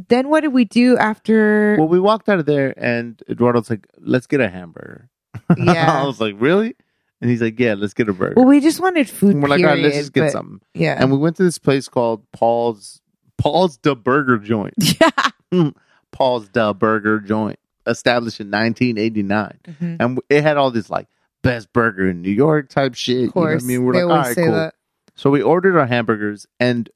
then 0.09 0.29
what 0.29 0.41
did 0.41 0.53
we 0.53 0.65
do 0.65 0.97
after? 0.97 1.77
Well, 1.79 1.89
we 1.89 2.01
walked 2.01 2.29
out 2.29 2.39
of 2.39 2.47
there, 2.47 2.75
and 2.77 3.21
Eduardo's 3.29 3.71
like, 3.71 3.87
"Let's 3.99 4.27
get 4.27 4.41
a 4.41 4.49
hamburger." 4.49 5.09
Yeah. 5.57 6.03
I 6.03 6.07
was 6.07 6.21
like, 6.21 6.35
"Really?" 6.39 6.75
And 7.21 7.31
he's 7.31 7.41
like, 7.43 7.59
"Yeah, 7.59 7.75
let's 7.75 7.95
get 7.95 8.09
a 8.09 8.13
burger." 8.13 8.35
well, 8.37 8.47
we 8.47 8.61
just 8.61 8.81
wanted 8.81 9.09
food. 9.09 9.33
and 9.35 9.43
we're 9.43 9.49
like, 9.49 9.61
"All 9.61 9.67
right, 9.71 9.79
let's 9.83 9.97
just 9.97 10.13
get 10.13 10.23
but- 10.23 10.33
something." 10.33 10.61
Yeah. 10.75 10.97
And 11.01 11.11
we 11.13 11.19
went 11.19 11.37
to 11.37 11.45
this 11.45 11.59
place 11.59 11.89
called 11.89 12.23
Paul's 12.33 13.01
Paul's 13.39 13.79
the 13.83 13.95
Burger 13.97 14.39
Joint. 14.39 14.75
yeah. 15.01 15.71
Paul's 16.13 16.49
the 16.51 16.73
Burger 16.75 17.21
Joint, 17.21 17.59
established 17.87 18.41
in 18.41 18.51
1989. 18.51 19.59
Mhm. 19.69 19.97
and 20.01 20.21
it 20.31 20.43
had 20.43 20.57
all 20.57 20.71
this 20.71 20.89
like 20.91 21.07
best 21.43 21.73
burger 21.73 22.09
in 22.09 22.23
New 22.23 22.31
York 22.31 22.69
type 22.71 22.95
shit. 22.95 23.29
Of 23.29 23.33
course. 23.35 23.45
you 23.45 23.45
know 23.47 23.55
what 23.55 23.63
I 23.63 23.67
mean, 23.67 23.85
we're 23.85 23.93
they 23.93 24.03
like, 24.05 24.19
all 24.19 24.25
right, 24.25 24.37
cool. 24.37 24.53
that. 24.53 24.75
So 25.17 25.31
we 25.31 25.43
ordered 25.43 25.77
our 25.79 25.87
hamburgers, 25.87 26.47
and 26.61 26.89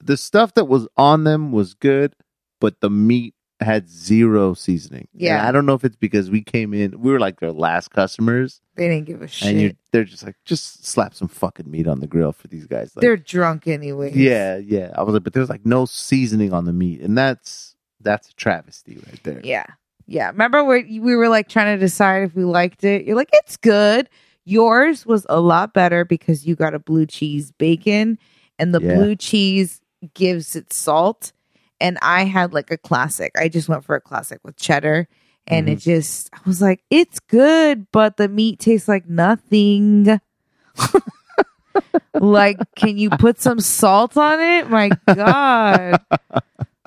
the 0.00 0.16
stuff 0.16 0.54
that 0.54 0.66
was 0.66 0.86
on 0.96 1.24
them 1.24 1.50
was 1.52 1.74
good, 1.74 2.14
but 2.60 2.80
the 2.80 2.90
meat 2.90 3.34
had 3.60 3.88
zero 3.88 4.52
seasoning. 4.52 5.08
And 5.14 5.22
Yeah. 5.22 5.48
I 5.48 5.50
don't 5.50 5.64
know 5.64 5.72
if 5.72 5.82
it's 5.82 5.96
because 5.96 6.30
we 6.30 6.42
came 6.42 6.74
in, 6.74 7.00
we 7.00 7.10
were 7.10 7.18
like 7.18 7.40
their 7.40 7.52
last 7.52 7.90
customers, 7.90 8.60
They 8.74 8.86
didn't 8.88 9.06
give 9.06 9.22
a 9.22 9.28
shit. 9.28 9.48
and 9.48 9.58
you 9.60 9.72
they're 9.92 10.04
just 10.04 10.24
like, 10.24 10.36
just 10.44 10.84
slap 10.84 11.14
some 11.14 11.28
fucking 11.28 11.70
meat 11.70 11.88
on 11.88 12.00
the 12.00 12.06
grill 12.06 12.32
for 12.32 12.48
these 12.48 12.66
guys. 12.66 12.94
Like, 12.94 13.00
They're 13.00 13.16
drunk 13.16 13.66
anyway. 13.66 14.12
yeah, 14.14 14.58
yeah. 14.58 14.92
I 14.94 15.02
was 15.02 15.14
like, 15.14 15.24
but 15.24 15.32
there's 15.32 15.48
like 15.48 15.64
no 15.64 15.86
seasoning 15.86 16.52
on 16.52 16.66
the 16.66 16.74
meat, 16.74 17.00
and 17.00 17.16
that's 17.16 17.74
that's 18.02 18.28
a 18.28 18.34
travesty 18.34 18.96
right 19.06 19.20
there. 19.24 19.40
Yeah. 19.42 19.64
Yeah. 20.06 20.28
Remember 20.28 20.62
where 20.62 20.84
we 20.86 21.16
were 21.16 21.30
like 21.30 21.48
trying 21.48 21.74
to 21.74 21.80
decide 21.80 22.24
if 22.24 22.34
we 22.36 22.44
liked 22.44 22.84
it? 22.84 23.06
You're 23.06 23.16
like, 23.16 23.30
it's 23.32 23.56
good. 23.56 24.10
Yours 24.46 25.04
was 25.04 25.26
a 25.28 25.40
lot 25.40 25.74
better 25.74 26.04
because 26.04 26.46
you 26.46 26.54
got 26.54 26.72
a 26.72 26.78
blue 26.78 27.04
cheese 27.04 27.52
bacon 27.52 28.16
and 28.58 28.72
the 28.72 28.80
Yeah. 28.80 28.94
blue 28.94 29.16
cheese 29.16 29.80
gives 30.14 30.54
it 30.56 30.72
salt. 30.72 31.32
And 31.80 31.98
I 32.00 32.24
had 32.24 32.54
like 32.54 32.70
a 32.70 32.78
classic. 32.78 33.32
I 33.36 33.48
just 33.48 33.68
went 33.68 33.84
for 33.84 33.96
a 33.96 34.00
classic 34.00 34.40
with 34.44 34.56
cheddar. 34.56 35.08
And 35.48 35.68
it 35.68 35.78
mm-hmm. 35.78 35.90
just, 35.90 36.30
I 36.32 36.38
was 36.46 36.62
like, 36.62 36.82
it's 36.90 37.20
good, 37.20 37.86
but 37.92 38.16
the 38.16 38.28
meat 38.28 38.60
tastes 38.60 38.88
like 38.88 39.08
nothing. 39.08 40.20
like, 42.14 42.58
can 42.76 42.98
you 42.98 43.10
put 43.10 43.40
some 43.40 43.60
salt 43.60 44.16
on 44.16 44.40
it? 44.40 44.70
My 44.70 44.90
God. 45.12 46.00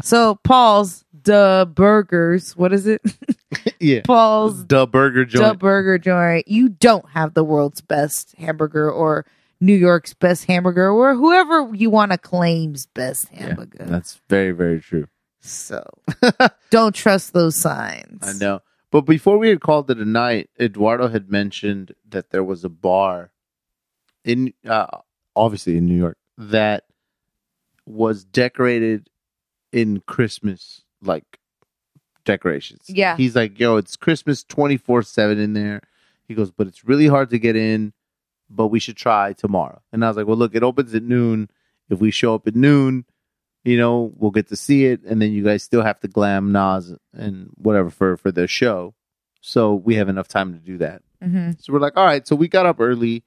So, 0.02 0.36
Paul's 0.46 1.04
the 1.24 1.70
burgers. 1.74 2.56
What 2.56 2.74
is 2.74 2.88
it? 2.88 3.02
yeah. 3.80 4.02
Paul's 4.06 4.66
The 4.68 4.86
burger 4.88 5.26
joint. 5.26 5.48
the 5.54 5.58
burger 5.58 5.98
joint. 5.98 6.48
You 6.48 6.70
don't 6.70 7.08
have 7.10 7.34
the 7.34 7.44
world's 7.44 7.82
best 7.82 8.36
hamburger 8.38 8.90
or 8.92 9.26
New 9.62 9.76
York's 9.76 10.14
best 10.14 10.46
hamburger 10.46 10.90
or 10.90 11.16
whoever 11.16 11.70
you 11.76 11.90
want 11.90 12.12
to 12.12 12.18
claim's 12.18 12.86
best 12.88 13.28
Yeah, 13.34 13.48
hamburger. 13.48 13.86
that's 13.86 14.22
very 14.30 14.52
very 14.52 14.80
true. 14.80 15.08
so 15.42 15.84
don't 16.70 16.96
trust 16.96 17.34
those 17.34 17.56
signs. 17.56 18.20
I 18.22 18.34
know. 18.34 18.62
But 18.92 19.02
before 19.02 19.38
we 19.38 19.50
had 19.50 19.62
called 19.62 19.92
it 19.92 19.98
a 20.00 20.06
night, 20.06 20.50
Eduardo 20.60 21.08
had 21.10 21.30
mentioned 21.30 21.94
that 22.10 22.32
there 22.32 22.44
was 22.44 22.64
a 22.64 22.70
bar 22.70 23.32
in 24.26 24.54
uh, 24.68 24.88
obviously 25.36 25.78
in 25.78 25.86
New 25.86 25.98
York 25.98 26.18
that 26.38 26.86
was 27.86 28.24
decorated 28.24 29.10
in 29.72 30.02
Christmas 30.08 30.84
like 31.02 31.40
decorations. 32.26 32.84
Yeah. 32.88 33.16
He's 33.18 33.36
like, 33.36 33.60
"Yo, 33.60 33.78
it's 33.78 33.96
Christmas 33.96 34.44
24/7 34.44 35.40
in 35.40 35.54
there." 35.54 35.82
He 36.28 36.36
goes, 36.36 36.52
"But 36.52 36.68
it's 36.68 36.86
really 36.86 37.08
hard 37.08 37.30
to 37.32 37.40
get 37.40 37.56
in, 37.56 37.94
but 38.50 38.68
we 38.68 38.80
should 38.80 38.98
try 38.98 39.34
tomorrow." 39.34 39.82
And 39.92 40.04
I 40.04 40.08
was 40.10 40.18
like, 40.18 40.28
"Well, 40.28 40.38
look, 40.38 40.56
it 40.56 40.64
opens 40.64 40.94
at 40.94 41.04
noon. 41.04 41.50
If 41.90 42.00
we 42.00 42.12
show 42.12 42.36
up 42.36 42.48
at 42.48 42.56
noon, 42.56 43.06
you 43.64 43.78
know, 43.78 44.14
we'll 44.16 44.32
get 44.32 44.48
to 44.50 44.56
see 44.56 44.86
it, 44.86 45.02
and 45.04 45.22
then 45.22 45.32
you 45.32 45.44
guys 45.44 45.64
still 45.64 45.82
have 45.82 46.00
to 46.02 46.08
glam 46.08 46.52
Nas 46.52 46.94
and 47.14 47.50
whatever 47.56 47.90
for 47.90 48.16
for 48.18 48.32
the 48.32 48.48
show. 48.48 48.94
So 49.42 49.74
we 49.74 49.96
have 49.96 50.10
enough 50.10 50.28
time 50.28 50.54
to 50.54 50.60
do 50.60 50.78
that. 50.80 51.02
hmm 51.22 51.52
So 51.60 51.74
we're 51.74 51.80
like, 51.80 51.98
all 51.98 52.06
right. 52.06 52.28
So 52.28 52.36
we 52.36 52.48
got 52.48 52.66
up 52.66 52.80
early, 52.80 53.24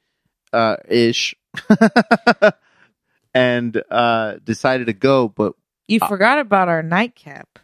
uh, 0.53 0.77
ish, 0.89 1.35
and 3.35 3.83
uh, 3.91 4.35
decided 4.45 4.87
to 4.87 4.93
go. 4.93 5.29
But 5.29 5.55
You 5.93 5.99
Uh, 6.01 6.09
forgot 6.09 6.39
about 6.39 6.69
our 6.69 6.83
nightcap. 6.83 7.59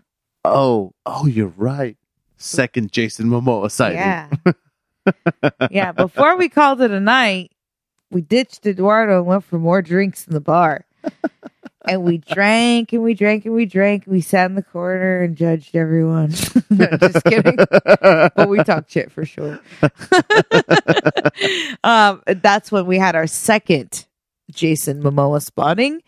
oh, 0.44 0.92
oh, 1.06 1.26
you're 1.26 1.52
right. 1.56 1.96
Second 2.36 2.92
Jason 2.92 3.26
Momoa 3.26 3.70
sighting. 3.70 3.98
Yeah. 3.98 4.28
yeah. 5.70 5.92
Before 5.92 6.36
we 6.36 6.48
called 6.48 6.80
it 6.80 6.90
a 6.90 7.00
night, 7.00 7.52
we 8.10 8.20
ditched 8.20 8.66
Eduardo 8.66 9.18
and 9.18 9.26
went 9.26 9.44
for 9.44 9.58
more 9.58 9.82
drinks 9.82 10.26
in 10.26 10.34
the 10.34 10.40
bar. 10.40 10.84
and 11.88 12.02
we 12.02 12.18
drank 12.18 12.92
and 12.92 13.02
we 13.02 13.14
drank 13.14 13.44
and 13.46 13.54
we 13.54 13.66
drank. 13.66 14.06
And 14.06 14.12
we 14.12 14.20
sat 14.20 14.50
in 14.50 14.56
the 14.56 14.62
corner 14.62 15.22
and 15.22 15.36
judged 15.36 15.74
everyone. 15.74 16.30
Just 16.30 17.24
kidding. 17.24 17.56
but 17.56 18.48
we 18.48 18.62
talked 18.62 18.90
shit 18.90 19.10
for 19.10 19.24
sure. 19.24 19.58
um, 21.84 22.22
that's 22.26 22.70
when 22.70 22.86
we 22.86 22.98
had 22.98 23.16
our 23.16 23.26
second 23.26 24.06
Jason 24.50 25.02
Momoa 25.02 25.42
spotting 25.42 26.02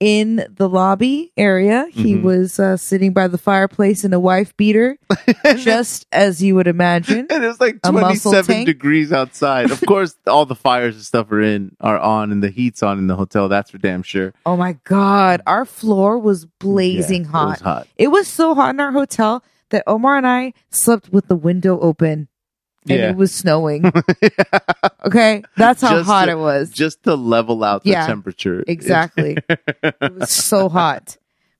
in 0.00 0.46
the 0.54 0.68
lobby 0.68 1.32
area. 1.36 1.86
He 1.92 2.14
Mhm. 2.14 2.22
was 2.22 2.60
uh, 2.60 2.76
sitting 2.76 3.12
by 3.12 3.26
the 3.26 3.38
fireplace 3.38 4.04
in 4.04 4.12
a 4.12 4.20
wife 4.20 4.56
beater, 4.56 4.96
just 5.56 6.06
as 6.12 6.42
you 6.42 6.54
would 6.54 6.68
imagine. 6.68 7.26
and 7.30 7.44
it's 7.44 7.60
like 7.60 7.78
A 7.84 7.90
muscle 7.92 8.30
27 8.32 8.46
tank? 8.54 8.66
degrees 8.66 9.12
outside. 9.12 9.70
Of 9.70 9.80
course, 9.86 10.16
all 10.26 10.46
the 10.46 10.54
fires 10.54 10.94
and 10.94 11.04
stuff 11.04 11.30
are 11.32 11.40
in, 11.42 11.74
are 11.80 11.98
on, 11.98 12.30
and 12.30 12.42
the 12.42 12.50
heat's 12.50 12.82
on 12.82 12.98
in 12.98 13.06
the 13.08 13.16
hotel. 13.16 13.48
That's 13.48 13.70
for 13.70 13.78
damn 13.78 14.02
sure. 14.02 14.32
Oh 14.46 14.56
my 14.56 14.76
god, 14.84 15.40
our 15.46 15.64
floor 15.64 16.18
was 16.18 16.44
blazing 16.46 17.24
Yeah, 17.24 17.30
hot. 17.30 17.46
It 17.46 17.50
was 17.50 17.60
hot. 17.60 17.86
It 17.96 18.08
was 18.08 18.28
so 18.28 18.54
hot 18.54 18.74
in 18.74 18.80
our 18.80 18.92
hotel 18.92 19.42
that 19.70 19.82
Omar 19.86 20.16
and 20.16 20.26
I 20.26 20.52
slept 20.70 21.12
with 21.12 21.26
the 21.28 21.36
window 21.36 21.78
open. 21.80 22.28
And 22.88 22.98
Yeah. 22.98 23.10
it 23.10 23.16
was 23.16 23.32
snowing. 23.32 23.84
okay, 25.06 25.42
that's 25.56 25.80
how 25.82 25.90
Just 25.90 26.06
hot 26.08 26.26
to- 26.26 26.32
it 26.32 26.38
was. 26.38 26.70
Just 26.70 27.02
to 27.04 27.14
level 27.14 27.64
out 27.64 27.84
the 27.84 27.90
Yeah, 27.90 28.06
temperature. 28.06 28.64
Exactly. 28.68 29.36
it 29.48 30.12
was 30.18 30.30
so 30.30 30.68
hot. 30.68 31.16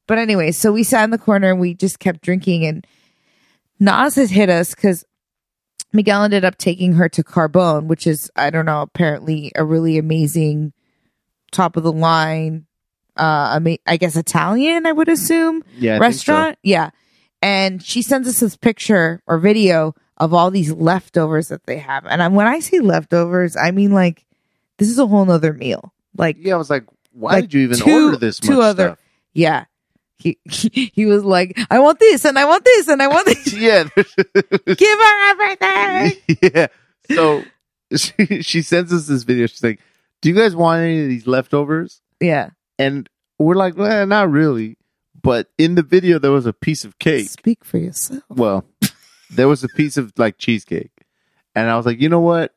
But 0.07 0.18
anyway, 0.18 0.53
so 0.53 0.72
we 0.72 0.85
sat 0.85 1.05
in 1.05 1.11
the 1.11 1.18
corner 1.18 1.51
and 1.51 1.61
we 1.61 1.74
just 1.74 1.99
kept 1.99 2.22
drinking 2.22 2.64
and 2.64 2.87
Nas 3.81 4.16
has 4.16 4.31
hit 4.31 4.49
us 4.51 4.74
because 4.74 5.05
Miguel 5.93 6.24
ended 6.24 6.45
up 6.45 6.59
taking 6.59 6.95
her 6.95 7.09
to 7.11 7.22
Carbone, 7.22 7.87
which 7.87 8.07
is, 8.07 8.31
I 8.37 8.51
don't 8.51 8.66
know, 8.66 8.83
apparently 8.83 9.53
a 9.55 9.64
really 9.64 9.99
amazing 9.99 10.72
top 11.53 11.76
of 11.76 11.83
the 11.83 11.93
line, 11.93 12.66
uh, 13.16 13.53
ama- 13.57 13.79
I 13.87 13.97
guess 13.97 14.16
Italian, 14.16 14.85
I 14.87 14.93
would 14.93 15.09
assume, 15.09 15.62
yeah, 15.79 15.97
I 15.97 15.99
think 15.99 16.01
so. 16.01 16.01
restaurant. 16.33 16.59
Yeah. 16.62 16.91
And 17.41 17.83
she 17.83 18.03
sends 18.03 18.26
us 18.29 18.41
this 18.41 18.57
picture 18.57 19.22
or 19.26 19.39
video 19.39 19.95
of 20.19 20.35
all 20.35 20.51
these 20.51 20.73
leftovers 20.73 21.49
that 21.49 21.64
they 21.66 21.79
have. 21.79 22.05
And 22.07 22.35
when 22.35 22.47
I 22.47 22.61
say 22.61 22.81
leftovers, 22.81 23.57
I 23.57 23.71
mean 23.71 23.93
like 23.93 24.25
this 24.79 24.89
is 24.89 24.99
a 24.99 25.07
whole 25.07 25.25
nother 25.25 25.53
meal. 25.53 25.93
Like 26.16 26.37
Yeah, 26.39 26.55
I 26.55 26.59
was 26.59 26.71
like, 26.71 26.85
why 27.12 27.33
Like 27.35 27.45
did 27.45 27.55
you 27.55 27.61
even 27.62 27.79
two- 27.79 28.05
order 28.07 28.16
this 28.16 28.39
two 28.39 28.55
much 28.57 28.64
other- 28.64 28.87
stuff? 28.89 28.99
Yeah. 29.33 29.64
He, 30.21 30.37
he 30.47 31.07
was 31.07 31.23
like, 31.25 31.57
I 31.71 31.79
want 31.79 32.01
this 32.01 32.25
and 32.25 32.37
I 32.39 32.45
want 32.45 32.64
this 32.64 32.89
and 32.89 33.01
I 33.01 33.07
want 33.07 33.27
this. 33.27 33.53
yeah, 33.57 33.85
Give 33.97 34.99
her 34.99 35.31
everything. 35.31 36.41
yeah. 36.55 36.66
So 37.11 37.45
she 37.97 38.43
she 38.43 38.62
sends 38.62 38.93
us 38.93 39.07
this 39.07 39.23
video. 39.23 39.47
She's 39.47 39.62
like, 39.62 39.81
"Do 40.21 40.29
you 40.29 40.35
guys 40.35 40.55
want 40.57 40.83
any 40.83 41.03
of 41.03 41.09
these 41.09 41.27
leftovers?" 41.29 42.03
Yeah. 42.21 42.51
And 42.81 43.09
we're 43.39 43.55
like, 43.55 43.77
"Well, 43.77 44.07
not 44.07 44.29
really." 44.31 44.77
But 45.23 45.49
in 45.57 45.75
the 45.77 45.83
video, 45.83 46.19
there 46.19 46.33
was 46.33 46.47
a 46.47 46.53
piece 46.53 46.85
of 46.85 46.99
cake. 46.99 47.29
Speak 47.31 47.64
for 47.64 47.79
yourself. 47.79 48.23
Well, 48.29 48.64
there 49.31 49.49
was 49.49 49.64
a 49.64 49.68
piece 49.68 49.97
of 49.97 50.12
like 50.16 50.39
cheesecake, 50.39 50.93
and 51.55 51.68
I 51.70 51.76
was 51.76 51.87
like, 51.87 52.01
"You 52.01 52.09
know 52.09 52.20
what? 52.20 52.55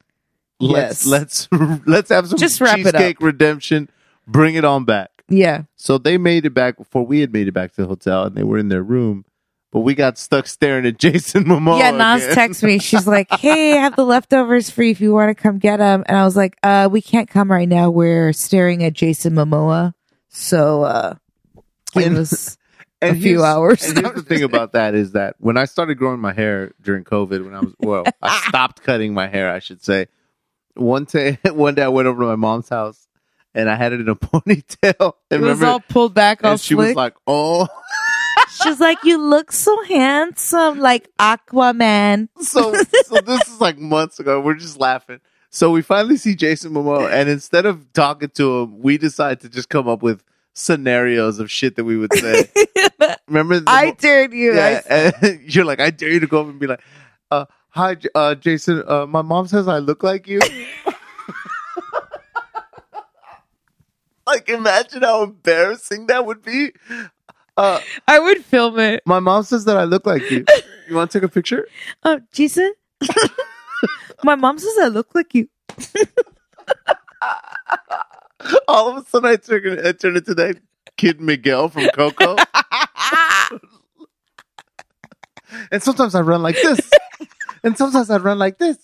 Let's 0.60 1.06
Yes. 1.06 1.08
let's 1.08 1.48
let's 1.88 2.10
have 2.10 2.28
some 2.28 2.38
Just 2.38 2.62
wrap 2.62 2.80
it 2.80 2.88
up. 2.88 2.94
cheesecake 2.94 3.22
redemption. 3.22 3.90
Bring 4.28 4.56
it 4.56 4.66
on 4.66 4.86
back." 4.86 5.10
Yeah. 5.30 5.64
So 5.76 5.98
they 5.98 6.18
made 6.18 6.46
it 6.46 6.54
back 6.54 6.78
before 6.78 7.06
we 7.06 7.22
had 7.22 7.32
made 7.34 7.48
it 7.48 7.54
back 7.54 7.72
to 7.76 7.82
the 7.82 7.88
hotel, 7.88 8.24
and 8.26 8.36
they 8.36 8.44
were 8.44 8.58
in 8.58 8.70
their 8.70 8.84
room. 8.84 9.26
But 9.72 9.80
we 9.82 9.96
got 9.96 10.18
stuck 10.18 10.48
staring 10.48 10.86
at 10.86 10.98
Jason 11.00 11.46
Momoa. 11.46 11.80
yeah. 11.80 11.92
Nas 11.92 12.28
texts 12.36 12.62
me. 12.62 12.78
She's 12.80 13.08
like, 13.08 13.32
Hey, 13.40 13.78
I 13.78 13.82
have 13.82 13.96
the 13.96 14.04
leftovers 14.04 14.70
for 14.70 14.84
you 14.84 14.92
if 14.92 15.00
you 15.00 15.14
want 15.14 15.30
to 15.36 15.42
come 15.42 15.60
get 15.60 15.78
them. 15.78 16.04
And 16.08 16.18
I 16.18 16.26
was 16.26 16.36
like, 16.36 16.58
uh, 16.62 16.90
we 16.92 17.02
can't 17.02 17.30
come 17.30 17.50
right 17.50 17.70
now. 17.70 17.90
We're 17.90 18.34
staring 18.34 18.84
at 18.84 18.92
Jason 18.92 19.32
Momoa. 19.34 19.94
So, 20.28 20.84
uh, 20.84 21.16
give 21.94 22.08
And- 22.08 22.18
us 22.18 22.58
and 23.02 23.18
a 23.18 23.20
few 23.20 23.44
hours. 23.44 23.84
And 23.84 23.98
here's 23.98 24.16
the 24.16 24.22
thing 24.22 24.44
about 24.44 24.74
that 24.74 24.96
is 24.96 25.14
that 25.14 25.36
when 25.40 25.58
I 25.58 25.66
started 25.66 25.96
growing 25.96 26.20
my 26.20 26.34
hair 26.34 26.74
during 26.82 27.04
COVID, 27.04 27.44
when 27.44 27.54
I 27.54 27.60
was 27.60 27.74
well, 27.80 28.04
I 28.22 28.40
stopped 28.48 28.84
cutting 28.84 29.14
my 29.14 29.28
hair. 29.28 29.52
I 29.52 29.60
should 29.60 29.84
say. 29.84 30.08
One 30.76 31.04
day, 31.04 31.38
one 31.46 31.76
day 31.76 31.84
I 31.84 31.90
went 31.90 32.08
over 32.08 32.22
to 32.22 32.28
my 32.28 32.36
mom's 32.38 32.70
house 32.70 33.08
and 33.54 33.70
I 33.70 33.76
had 33.76 33.94
it 33.94 34.00
in 34.00 34.10
a 34.10 34.16
ponytail. 34.16 35.14
And 35.30 35.44
it 35.44 35.46
was 35.46 35.62
all 35.62 35.82
pulled 35.82 36.14
back, 36.14 36.44
all 36.44 36.52
and 36.52 36.60
she 36.62 36.76
was 36.76 36.96
like, 36.96 37.16
"Oh." 37.28 37.68
She's 38.64 38.80
like, 38.80 39.04
you 39.04 39.18
look 39.18 39.52
so 39.52 39.82
handsome, 39.84 40.80
like 40.80 41.10
Aquaman. 41.18 42.30
So, 42.42 42.74
so 43.06 43.22
this 43.22 43.48
is 43.48 43.62
like 43.62 43.78
months 43.78 44.20
ago. 44.20 44.40
We're 44.40 44.56
just 44.56 44.80
laughing. 44.80 45.20
So 45.50 45.72
we 45.72 45.82
finally 45.82 46.18
see 46.18 46.36
Jason 46.36 46.72
Momoa, 46.74 47.12
and 47.12 47.30
instead 47.30 47.66
of 47.66 47.92
talking 47.94 48.30
to 48.30 48.62
him, 48.62 48.82
we 48.82 48.98
decide 48.98 49.42
to 49.42 49.50
just 49.50 49.70
come 49.70 49.88
up 49.88 50.02
with 50.02 50.24
scenarios 50.54 51.40
of 51.40 51.50
shit 51.52 51.76
that 51.76 51.84
we 51.86 51.98
would 51.98 52.14
say. 52.14 52.50
Remember? 53.28 53.60
the 53.60 53.70
I 53.70 53.92
dared 53.92 54.34
you. 54.34 54.54
yeah, 54.56 54.82
I- 54.90 54.94
and 55.22 55.42
you're 55.54 55.66
like, 55.66 55.80
I 55.80 55.90
dare 55.92 56.10
you 56.12 56.20
to 56.20 56.28
go 56.28 56.42
up 56.42 56.48
and 56.48 56.60
be 56.60 56.68
like, 56.68 56.82
uh, 57.32 57.46
"Hi, 57.70 57.98
uh, 58.16 58.36
Jason. 58.36 58.84
Uh, 58.88 59.06
my 59.06 59.22
mom 59.22 59.48
says 59.48 59.68
I 59.68 59.80
look 59.80 60.04
like 60.04 60.28
you." 60.28 60.40
like, 64.28 64.50
imagine 64.50 65.02
how 65.04 65.24
embarrassing 65.24 66.08
that 66.08 66.26
would 66.26 66.42
be. 66.44 66.72
Uh, 67.58 67.80
I 68.08 68.20
would 68.20 68.44
film 68.46 68.80
it. 68.80 69.04
my 69.06 69.20
mom 69.20 69.44
says 69.44 69.66
that 69.66 69.78
I 69.78 69.84
look 69.84 70.06
like 70.06 70.30
you. 70.32 70.46
You 70.88 70.96
want 70.96 71.12
to 71.12 71.20
take 71.20 71.26
a 71.26 71.32
picture? 71.32 71.68
Oh, 72.04 72.20
Jason. 72.32 72.74
My 74.24 74.36
mom 74.36 74.60
says 74.60 74.74
I 74.82 74.88
look 74.88 75.14
like 75.16 75.34
you. 75.34 75.48
All 78.72 78.90
of 78.90 79.06
a 79.06 79.10
sudden, 79.10 79.30
I 79.30 79.36
turn, 79.36 79.86
I 79.86 79.92
turn 79.92 80.18
into 80.18 80.34
that 80.36 80.58
kid 80.98 81.20
Miguel 81.20 81.70
from 81.70 81.88
Coco. 81.90 82.36
and 85.72 85.84
sometimes 85.84 86.16
I 86.16 86.22
run 86.22 86.42
like 86.42 86.56
this. 86.56 86.80
and 87.64 87.78
sometimes 87.78 88.10
I 88.10 88.18
run 88.18 88.40
like 88.40 88.58
this. 88.58 88.78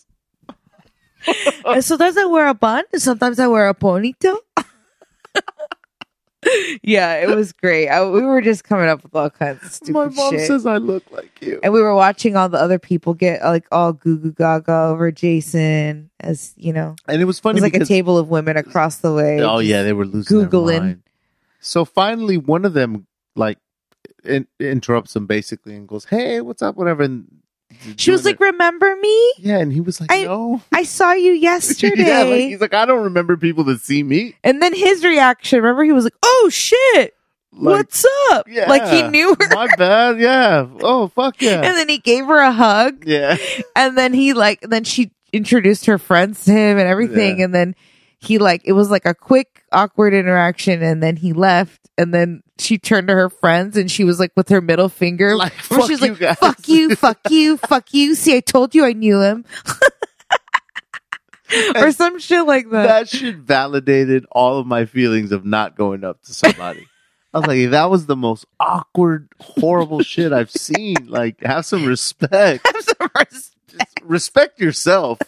And 1.65 1.83
sometimes 1.83 2.17
I 2.17 2.25
wear 2.25 2.47
a 2.47 2.53
bun, 2.53 2.83
and 2.93 3.01
sometimes 3.01 3.39
I 3.39 3.47
wear 3.47 3.69
a 3.69 3.73
ponytail. 3.73 4.38
Yeah, 6.83 7.15
it 7.15 7.33
was 7.35 7.51
great. 7.53 7.87
I, 7.89 8.07
we 8.09 8.21
were 8.21 8.41
just 8.41 8.63
coming 8.63 8.87
up 8.89 9.03
with 9.03 9.13
all 9.15 9.29
kinds 9.29 9.63
of 9.63 9.71
stupid 9.71 9.93
My 9.93 10.05
mom 10.09 10.31
shit. 10.33 10.47
says 10.47 10.65
I 10.65 10.77
look 10.77 11.03
like 11.11 11.31
you. 11.41 11.59
and 11.63 11.73
we 11.73 11.81
were 11.81 11.95
watching 11.95 12.35
all 12.35 12.49
the 12.49 12.59
other 12.59 12.79
people 12.79 13.13
get 13.13 13.43
like 13.43 13.65
all 13.71 13.93
goo 13.93 14.17
goo 14.17 14.31
gaga 14.31 14.71
over 14.91 15.11
Jason, 15.11 16.09
as 16.19 16.53
you 16.57 16.73
know, 16.73 16.95
And 17.07 17.21
it 17.21 17.25
was 17.25 17.39
it 17.39 17.41
funny 17.41 17.55
was 17.61 17.63
like 17.63 17.75
a 17.81 17.85
table 17.85 18.17
of 18.17 18.29
women 18.29 18.57
across 18.57 18.97
the 18.97 19.13
way. 19.13 19.41
oh 19.41 19.59
yeah, 19.59 19.83
they 19.83 19.93
were 19.93 20.05
losing 20.05 20.37
their 20.39 20.47
Googling. 20.47 20.79
mind. 20.79 21.03
So 21.59 21.85
finally, 21.85 22.37
one 22.37 22.65
of 22.65 22.73
them 22.73 23.07
like 23.35 23.57
in, 24.23 24.47
interrupts 24.59 25.13
them 25.13 25.25
basically 25.25 25.75
and 25.75 25.87
goes, 25.87 26.05
"Hey, 26.05 26.41
what's 26.41 26.61
up? 26.61 26.75
Whatever." 26.75 27.03
And 27.03 27.27
She 27.97 28.11
was 28.11 28.26
like, 28.26 28.39
"Remember 28.39 28.95
me? 28.95 29.34
"Yeah," 29.39 29.59
and 29.59 29.72
he 29.72 29.82
was 29.82 29.99
like, 30.01 30.11
I- 30.11 30.24
"No." 30.24 30.61
I 30.72 30.84
saw 30.84 31.13
you 31.13 31.34
yesterday." 31.34 31.93
yeah, 32.07 32.24
like, 32.24 32.39
he's 32.41 32.61
like, 32.61 32.74
"I 32.74 32.86
don't 32.86 33.03
remember 33.03 33.38
people 33.38 33.63
that 33.65 33.82
see 33.82 34.03
me." 34.03 34.36
and 34.43 34.61
then 34.61 34.74
his 34.74 35.03
reaction, 35.03 35.61
remember, 35.61 35.84
he 35.84 35.91
was 35.91 36.03
like, 36.05 36.15
"Oh 36.24 36.49
shit, 36.51 37.13
Like, 37.53 37.78
what's 37.78 38.05
up?" 38.32 38.47
yeah, 38.49 38.70
Like 38.70 38.88
he 38.88 39.03
knew 39.03 39.36
her. 39.39 39.47
My 39.53 39.68
bad. 39.78 40.20
Yeah. 40.20 40.68
Oh 40.82 41.07
fuck 41.09 41.41
yeah. 41.41 41.55
And 41.61 41.76
then 41.78 41.89
he 41.89 41.97
gave 41.99 42.26
her 42.26 42.39
a 42.39 42.51
hug, 42.51 43.03
yeah. 43.05 43.38
and 43.76 43.97
then 43.97 44.13
he 44.13 44.34
like, 44.34 44.61
then 44.61 44.84
she 44.84 45.11
introduced 45.34 45.86
her 45.88 45.97
friends 45.97 46.45
to 46.45 46.51
him 46.51 46.78
and 46.78 46.88
everything, 46.88 47.39
Yeah. 47.39 47.45
and 47.45 47.55
then 47.55 47.76
he 48.20 48.38
like, 48.39 48.61
it 48.65 48.74
was 48.74 48.89
like 48.89 49.05
a 49.05 49.13
quick, 49.13 49.63
awkward 49.72 50.13
interaction, 50.13 50.82
and 50.82 51.03
then 51.03 51.18
he 51.18 51.34
left, 51.34 51.80
and 51.97 52.13
then 52.13 52.41
she 52.57 52.78
turned 52.78 53.07
to 53.09 53.13
her 53.13 53.30
friends, 53.30 53.78
and 53.78 53.91
she 53.91 54.03
was 54.03 54.20
like 54.20 54.32
with 54.36 54.49
her 54.49 54.61
middle 54.61 54.89
finger, 54.89 55.36
Like, 55.36 55.53
where 55.70 55.86
she's 55.88 56.01
like, 56.01 56.18
guys. 56.20 56.38
"Fuck 56.38 56.68
you, 56.68 56.95
fuck 56.95 57.20
you, 57.30 57.57
fuck 57.57 57.93
you." 57.93 58.15
See, 58.15 58.36
I 58.36 58.39
told 58.39 58.74
you 58.74 58.86
I 58.86 58.93
knew 58.93 59.22
him, 59.22 59.45
or 61.76 61.91
some 61.91 62.20
shit 62.20 62.45
like 62.45 62.70
that. 62.72 62.88
that 62.88 63.09
shit 63.09 63.38
validated 63.38 64.26
all 64.32 64.59
of 64.59 64.68
my 64.68 64.86
feelings 64.86 65.32
of 65.32 65.45
not 65.45 65.78
going 65.78 66.03
up 66.03 66.22
to 66.24 66.34
somebody. 66.34 66.88
I 67.34 67.39
was 67.39 67.47
like, 67.47 67.70
that 67.72 67.89
was 67.89 68.05
the 68.07 68.15
most 68.15 68.45
awkward, 68.59 69.30
horrible 69.39 70.01
shit 70.01 70.34
I've 70.34 70.49
seen. 70.49 70.95
Like, 71.07 71.41
have 71.43 71.65
some 71.65 71.86
respect. 71.86 72.65
Have 72.68 72.84
some 72.84 73.09
res- 73.20 73.55
Just 73.68 73.99
respect 74.01 74.59
yourself. 74.59 75.20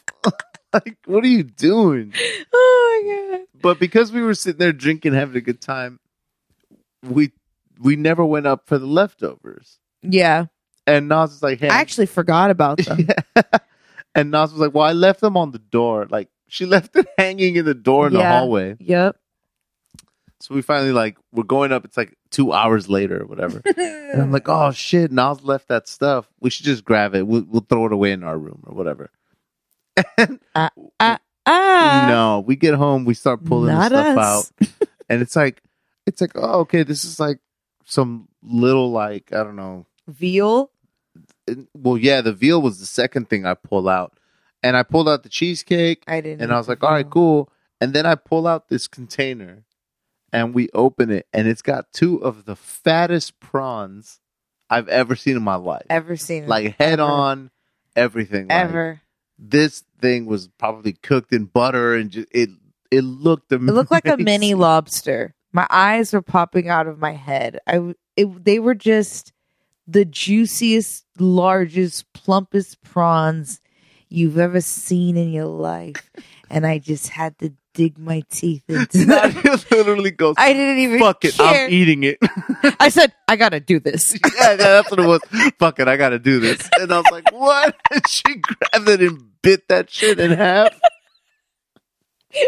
like, 0.73 0.97
what 1.05 1.23
are 1.23 1.27
you 1.27 1.43
doing? 1.43 2.13
oh 2.53 3.03
my 3.03 3.37
god. 3.37 3.45
But 3.61 3.79
because 3.79 4.11
we 4.11 4.21
were 4.21 4.33
sitting 4.33 4.59
there 4.59 4.73
drinking, 4.73 5.13
having 5.13 5.35
a 5.35 5.41
good 5.41 5.61
time, 5.61 5.99
we 7.03 7.31
we 7.79 7.95
never 7.95 8.25
went 8.25 8.47
up 8.47 8.67
for 8.67 8.77
the 8.77 8.85
leftovers. 8.85 9.79
Yeah, 10.01 10.45
And 10.87 11.09
Nas 11.09 11.31
was 11.31 11.43
like, 11.43 11.59
"Hey, 11.59 11.69
I 11.69 11.79
actually 11.79 12.05
forgot 12.05 12.51
about 12.51 12.77
them. 12.77 13.07
and 14.15 14.31
Nas 14.31 14.51
was 14.51 14.61
like, 14.61 14.73
"Well, 14.73 14.85
I 14.85 14.93
left 14.93 15.21
them 15.21 15.35
on 15.35 15.51
the 15.51 15.59
door. 15.59 16.07
Like, 16.09 16.29
she 16.47 16.65
left 16.65 16.95
it 16.95 17.07
hanging 17.17 17.55
in 17.55 17.65
the 17.65 17.73
door 17.73 18.07
in 18.07 18.13
the 18.13 18.25
hallway." 18.25 18.77
yep. 18.79 19.17
So 20.41 20.55
we 20.55 20.61
finally 20.61 20.93
like 20.93 21.17
we're 21.33 21.43
going 21.43 21.73
up. 21.73 21.83
It's 21.83 21.97
like 21.97 22.15
two 22.29 22.53
hours 22.53 22.89
later 22.89 23.23
or 23.23 23.25
whatever. 23.25 23.61
And 23.65 24.21
I'm 24.21 24.31
like, 24.31 24.47
oh 24.47 24.71
shit, 24.71 25.11
Nas 25.11 25.43
left 25.43 25.67
that 25.67 25.87
stuff. 25.89 26.29
We 26.39 26.49
should 26.49 26.65
just 26.65 26.85
grab 26.85 27.13
it. 27.13 27.27
We'll, 27.27 27.43
we'll 27.45 27.65
throw 27.67 27.85
it 27.87 27.91
away 27.91 28.13
in 28.13 28.23
our 28.23 28.37
room 28.37 28.63
or 28.65 28.73
whatever. 28.73 29.09
Ah, 30.55 32.05
no, 32.07 32.43
we 32.45 32.55
get 32.55 32.75
home, 32.75 33.05
we 33.05 33.13
start 33.13 33.43
pulling 33.43 33.75
stuff 33.75 34.17
us. 34.17 34.51
out, 34.61 34.67
and 35.09 35.21
it's 35.21 35.35
like, 35.35 35.61
it's 36.05 36.21
like, 36.21 36.31
oh 36.35 36.61
okay, 36.61 36.83
this 36.83 37.05
is 37.05 37.19
like 37.19 37.39
some 37.85 38.27
little 38.43 38.91
like 38.91 39.33
I 39.33 39.43
don't 39.43 39.55
know. 39.55 39.85
veal. 40.07 40.71
Well, 41.73 41.97
yeah, 41.97 42.21
the 42.21 42.33
veal 42.33 42.61
was 42.61 42.79
the 42.79 42.85
second 42.85 43.29
thing 43.29 43.45
I 43.45 43.55
pull 43.55 43.89
out, 43.89 44.17
and 44.61 44.77
I 44.77 44.83
pulled 44.83 45.09
out 45.09 45.23
the 45.23 45.29
cheesecake, 45.29 46.03
I 46.07 46.21
didn't. 46.21 46.41
and 46.41 46.53
I 46.53 46.57
was 46.57 46.67
like, 46.67 46.83
all 46.83 46.91
right, 46.91 47.09
cool. 47.09 47.51
And 47.81 47.93
then 47.93 48.05
I 48.05 48.15
pull 48.15 48.45
out 48.45 48.67
this 48.67 48.87
container 48.87 49.63
and 50.33 50.53
we 50.53 50.69
open 50.73 51.09
it 51.09 51.27
and 51.33 51.47
it's 51.47 51.61
got 51.61 51.91
two 51.93 52.17
of 52.17 52.45
the 52.45 52.55
fattest 52.55 53.39
prawns 53.39 54.19
I've 54.69 54.87
ever 54.89 55.15
seen 55.15 55.35
in 55.37 55.43
my 55.43 55.55
life. 55.55 55.85
Ever 55.89 56.15
seen? 56.17 56.45
Like 56.47 56.75
head 56.77 56.99
Ever. 56.99 57.09
on, 57.09 57.51
everything. 57.95 58.47
Like, 58.47 58.57
ever? 58.57 59.01
This 59.39 59.83
thing 60.01 60.25
was 60.25 60.47
probably 60.47 60.93
cooked 60.93 61.33
in 61.33 61.45
butter 61.45 61.95
and 61.95 62.11
just, 62.11 62.27
it 62.31 62.49
it 62.91 63.01
looked 63.01 63.51
It 63.51 63.61
looked 63.61 63.91
like 63.91 64.07
a 64.07 64.17
mini 64.17 64.53
lobster. 64.53 65.33
My 65.51 65.65
eyes 65.69 66.13
were 66.13 66.21
popping 66.21 66.69
out 66.69 66.87
of 66.87 66.99
my 66.99 67.13
head. 67.13 67.59
I 67.65 67.95
it, 68.15 68.43
they 68.45 68.59
were 68.59 68.75
just 68.75 69.31
the 69.87 70.05
juiciest, 70.05 71.05
largest, 71.17 72.11
plumpest 72.13 72.81
prawns 72.83 73.61
you've 74.09 74.37
ever 74.37 74.61
seen 74.61 75.17
in 75.17 75.31
your 75.31 75.45
life. 75.45 76.11
And 76.49 76.65
I 76.65 76.79
just 76.79 77.09
had 77.09 77.37
to 77.39 77.53
dig 77.73 77.97
my 77.97 78.23
teeth 78.29 78.63
into 78.67 79.05
that. 79.05 79.67
Literally 79.71 80.11
goes, 80.11 80.35
I 80.37 80.53
didn't 80.53 80.79
even 80.79 80.99
fuck 80.99 81.23
it, 81.23 81.35
care. 81.35 81.65
I'm 81.65 81.71
eating 81.71 82.03
it. 82.03 82.17
I 82.79 82.89
said, 82.89 83.13
I 83.27 83.35
gotta 83.35 83.59
do 83.59 83.79
this. 83.79 84.13
yeah, 84.35 84.51
yeah, 84.51 84.55
that's 84.55 84.91
what 84.91 84.99
it 84.99 85.07
was. 85.07 85.21
Fuck 85.57 85.79
it, 85.79 85.87
I 85.87 85.95
gotta 85.95 86.19
do 86.19 86.39
this. 86.39 86.67
And 86.79 86.91
I 86.91 86.97
was 86.97 87.05
like, 87.11 87.31
what? 87.31 87.75
And 87.91 88.07
she 88.07 88.35
grabbed 88.35 88.89
it 88.89 89.01
and 89.01 89.28
bit 89.41 89.67
that 89.69 89.89
shit 89.89 90.19
in 90.19 90.31
half. 90.31 90.69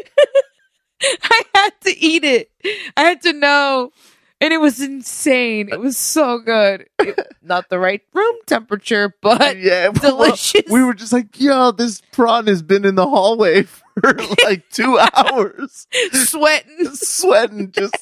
I 1.03 1.41
had 1.55 1.71
to 1.81 1.97
eat 1.97 2.23
it. 2.23 2.51
I 2.95 3.01
had 3.01 3.21
to 3.23 3.33
know. 3.33 3.91
And 4.39 4.51
it 4.51 4.57
was 4.59 4.81
insane. 4.81 5.69
It 5.71 5.79
was 5.79 5.97
so 5.97 6.39
good. 6.39 6.87
It- 6.99 7.19
not 7.43 7.69
the 7.69 7.77
right 7.77 8.01
room 8.13 8.35
temperature, 8.47 9.13
but 9.21 9.57
yeah, 9.59 9.89
well, 10.01 10.17
delicious. 10.25 10.63
we 10.69 10.83
were 10.83 10.95
just 10.95 11.13
like, 11.13 11.39
yo, 11.39 11.71
this 11.71 12.01
prawn 12.11 12.47
has 12.47 12.63
been 12.63 12.83
in 12.85 12.95
the 12.95 13.07
hallway 13.07 13.63
for 13.63 14.17
like 14.43 14.67
two 14.71 14.97
hours, 15.13 15.85
sweating. 16.11 16.89
sweating 16.93 17.71
just. 17.71 17.95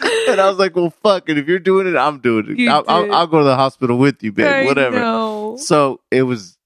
and 0.00 0.40
I 0.40 0.48
was 0.48 0.58
like, 0.58 0.74
well, 0.74 0.90
fuck 0.90 1.28
it. 1.28 1.38
If 1.38 1.46
you're 1.46 1.58
doing 1.60 1.86
it, 1.86 1.96
I'm 1.96 2.18
doing 2.18 2.50
it. 2.50 2.58
You 2.58 2.70
I'll, 2.70 2.84
I'll. 2.88 3.12
I'll 3.14 3.26
go 3.28 3.38
to 3.38 3.44
the 3.44 3.56
hospital 3.56 3.96
with 3.98 4.22
you, 4.24 4.32
babe. 4.32 4.46
I 4.46 4.64
Whatever. 4.64 4.98
know. 4.98 5.37
So 5.56 6.00
it 6.10 6.22
was, 6.22 6.58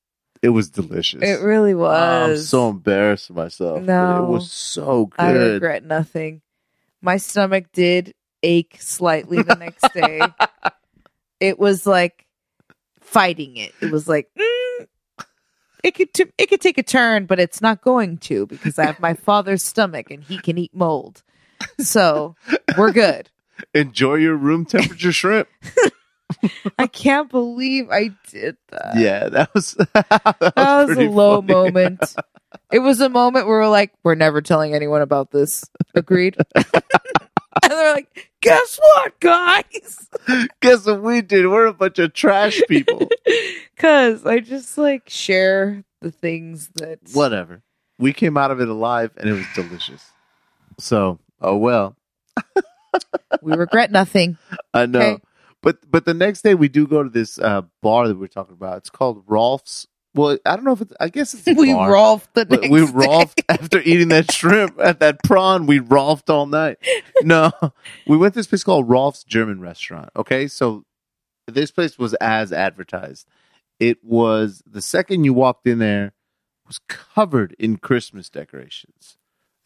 it 0.43 0.49
was 0.49 0.71
delicious. 0.71 1.23
It 1.23 1.41
really 1.41 1.75
was. 1.75 2.41
I'm 2.41 2.45
so 2.45 2.69
embarrassed 2.71 3.31
of 3.31 3.37
myself. 3.37 3.83
No. 3.83 4.25
it 4.25 4.29
was 4.29 4.51
so 4.51 5.07
good. 5.07 5.21
I 5.21 5.33
regret 5.33 5.85
nothing. 5.85 6.43
My 7.01 7.17
stomach 7.17 7.67
did 7.73 8.15
ache 8.43 8.77
slightly 8.81 9.43
the 9.43 9.55
next 9.55 9.93
day. 9.95 10.21
it 11.41 11.59
was 11.59 11.87
like 11.87 12.27
fighting 13.01 13.57
it. 13.57 13.75
It 13.81 13.91
was 13.91 14.09
like 14.09 14.29
mm, 14.39 14.87
it 15.83 15.95
could 15.95 16.13
t- 16.13 16.33
it 16.39 16.49
could 16.49 16.61
take 16.61 16.79
a 16.79 16.83
turn, 16.83 17.27
but 17.27 17.41
it's 17.41 17.61
not 17.61 17.83
going 17.83 18.19
to 18.19 18.47
because 18.47 18.79
I 18.79 18.87
have 18.87 19.01
my 19.01 19.15
father's 19.29 19.65
stomach 19.65 20.11
and 20.11 20.23
he 20.23 20.39
can 20.39 20.59
eat 20.59 20.75
mold. 20.75 21.23
So 21.79 22.37
we're 22.77 22.93
good. 22.93 23.31
Enjoy 23.75 24.15
your 24.15 24.35
room 24.37 24.65
temperature 24.65 25.13
shrimp. 25.13 25.49
I 26.79 26.87
can't 26.87 27.31
believe 27.31 27.89
I 27.91 28.11
did 28.31 28.57
that. 28.71 28.97
yeah, 28.97 29.29
that 29.29 29.55
was 29.55 29.73
that 29.95 30.37
was, 30.41 30.53
That 30.57 30.89
was 30.89 30.97
a 30.99 31.09
low 31.09 31.41
funny. 31.41 31.53
moment. 31.53 32.15
It 32.71 32.81
was 32.81 33.01
a 33.01 33.09
moment 33.09 33.47
where 33.47 33.61
we're 33.61 33.69
like, 33.69 33.93
we're 34.03 34.15
never 34.15 34.41
telling 34.43 34.75
anyone 34.75 35.03
about 35.03 35.31
this. 35.31 35.65
Agreed. 35.95 36.37
and 36.55 36.65
they're 37.69 37.95
like, 37.95 38.31
guess 38.41 38.79
what, 38.81 39.19
guys? 39.21 40.09
Guess 40.61 40.87
what 40.87 41.03
we 41.03 41.23
did? 41.23 41.47
We're 41.49 41.67
a 41.67 41.73
bunch 41.75 41.99
of 41.99 42.13
trash 42.15 42.61
people. 42.69 43.09
Because 43.75 44.25
I 44.27 44.41
just 44.41 44.77
like 44.79 45.09
share 45.09 45.85
the 46.01 46.11
things 46.11 46.71
that. 46.77 46.99
Whatever. 47.13 47.63
We 47.99 48.13
came 48.13 48.37
out 48.37 48.51
of 48.51 48.61
it 48.61 48.69
alive, 48.69 49.13
and 49.17 49.29
it 49.29 49.33
was 49.35 49.47
delicious. 49.55 50.05
So, 50.79 51.19
oh 51.41 51.57
well. 51.57 51.95
We 53.43 53.55
regret 53.55 53.91
nothing. 53.91 54.37
I 54.75 54.87
know. 54.87 55.01
Okay. 55.01 55.23
But 55.63 55.91
but 55.91 56.05
the 56.05 56.15
next 56.15 56.43
day 56.43 56.55
we 56.55 56.69
do 56.69 56.87
go 56.87 57.03
to 57.03 57.09
this 57.09 57.39
uh, 57.39 57.63
bar 57.83 58.09
that 58.09 58.17
we 58.17 58.25
are 58.25 58.29
talking 58.29 58.55
about. 58.55 58.79
It's 58.79 58.91
called 58.91 59.23
Rolf's. 59.27 59.87
Well, 60.15 60.37
I 60.45 60.57
don't 60.57 60.65
know 60.65 60.73
if 60.73 60.81
it's. 60.83 60.93
I 61.01 61.09
guess 61.09 61.33
it's 61.33 61.47
we 61.59 61.73
bar. 61.73 61.91
rolfed 61.91 62.35
the 62.35 62.45
next 62.45 62.69
we 62.69 62.85
day. 62.85 62.93
rolfed 62.93 63.43
after 63.49 63.81
eating 63.81 64.09
that 64.09 64.31
shrimp 64.31 64.79
at 64.79 65.01
that 65.01 65.23
prawn. 65.23 65.67
We 65.67 65.79
rolfed 65.79 66.29
all 66.29 66.47
night. 66.47 66.79
No, 67.23 67.51
we 68.07 68.17
went 68.17 68.35
to 68.35 68.41
this 68.41 68.47
place 68.49 68.65
called 68.65 68.89
Rolf's 68.89 69.25
German 69.25 69.61
Restaurant. 69.61 70.11
Okay, 70.17 70.49
so 70.49 70.85
this 71.47 71.71
place 71.71 71.99
was 71.99 72.15
as 72.15 72.53
advertised. 72.53 73.27
It 73.81 74.05
was 74.05 74.63
the 74.67 74.83
second 74.83 75.25
you 75.25 75.33
walked 75.33 75.67
in 75.67 75.79
there 75.79 76.13
was 76.67 76.79
covered 76.89 77.55
in 77.59 77.77
Christmas 77.79 78.29
decorations. 78.29 79.17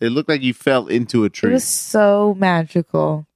It 0.01 0.11
looked 0.11 0.29
like 0.29 0.43
you 0.43 0.55
fell 0.55 0.87
into 0.87 1.25
a 1.25 1.31
tree. 1.31 1.51
It 1.51 1.55
was 1.55 1.79
so 1.79 2.35
magical. 2.39 3.27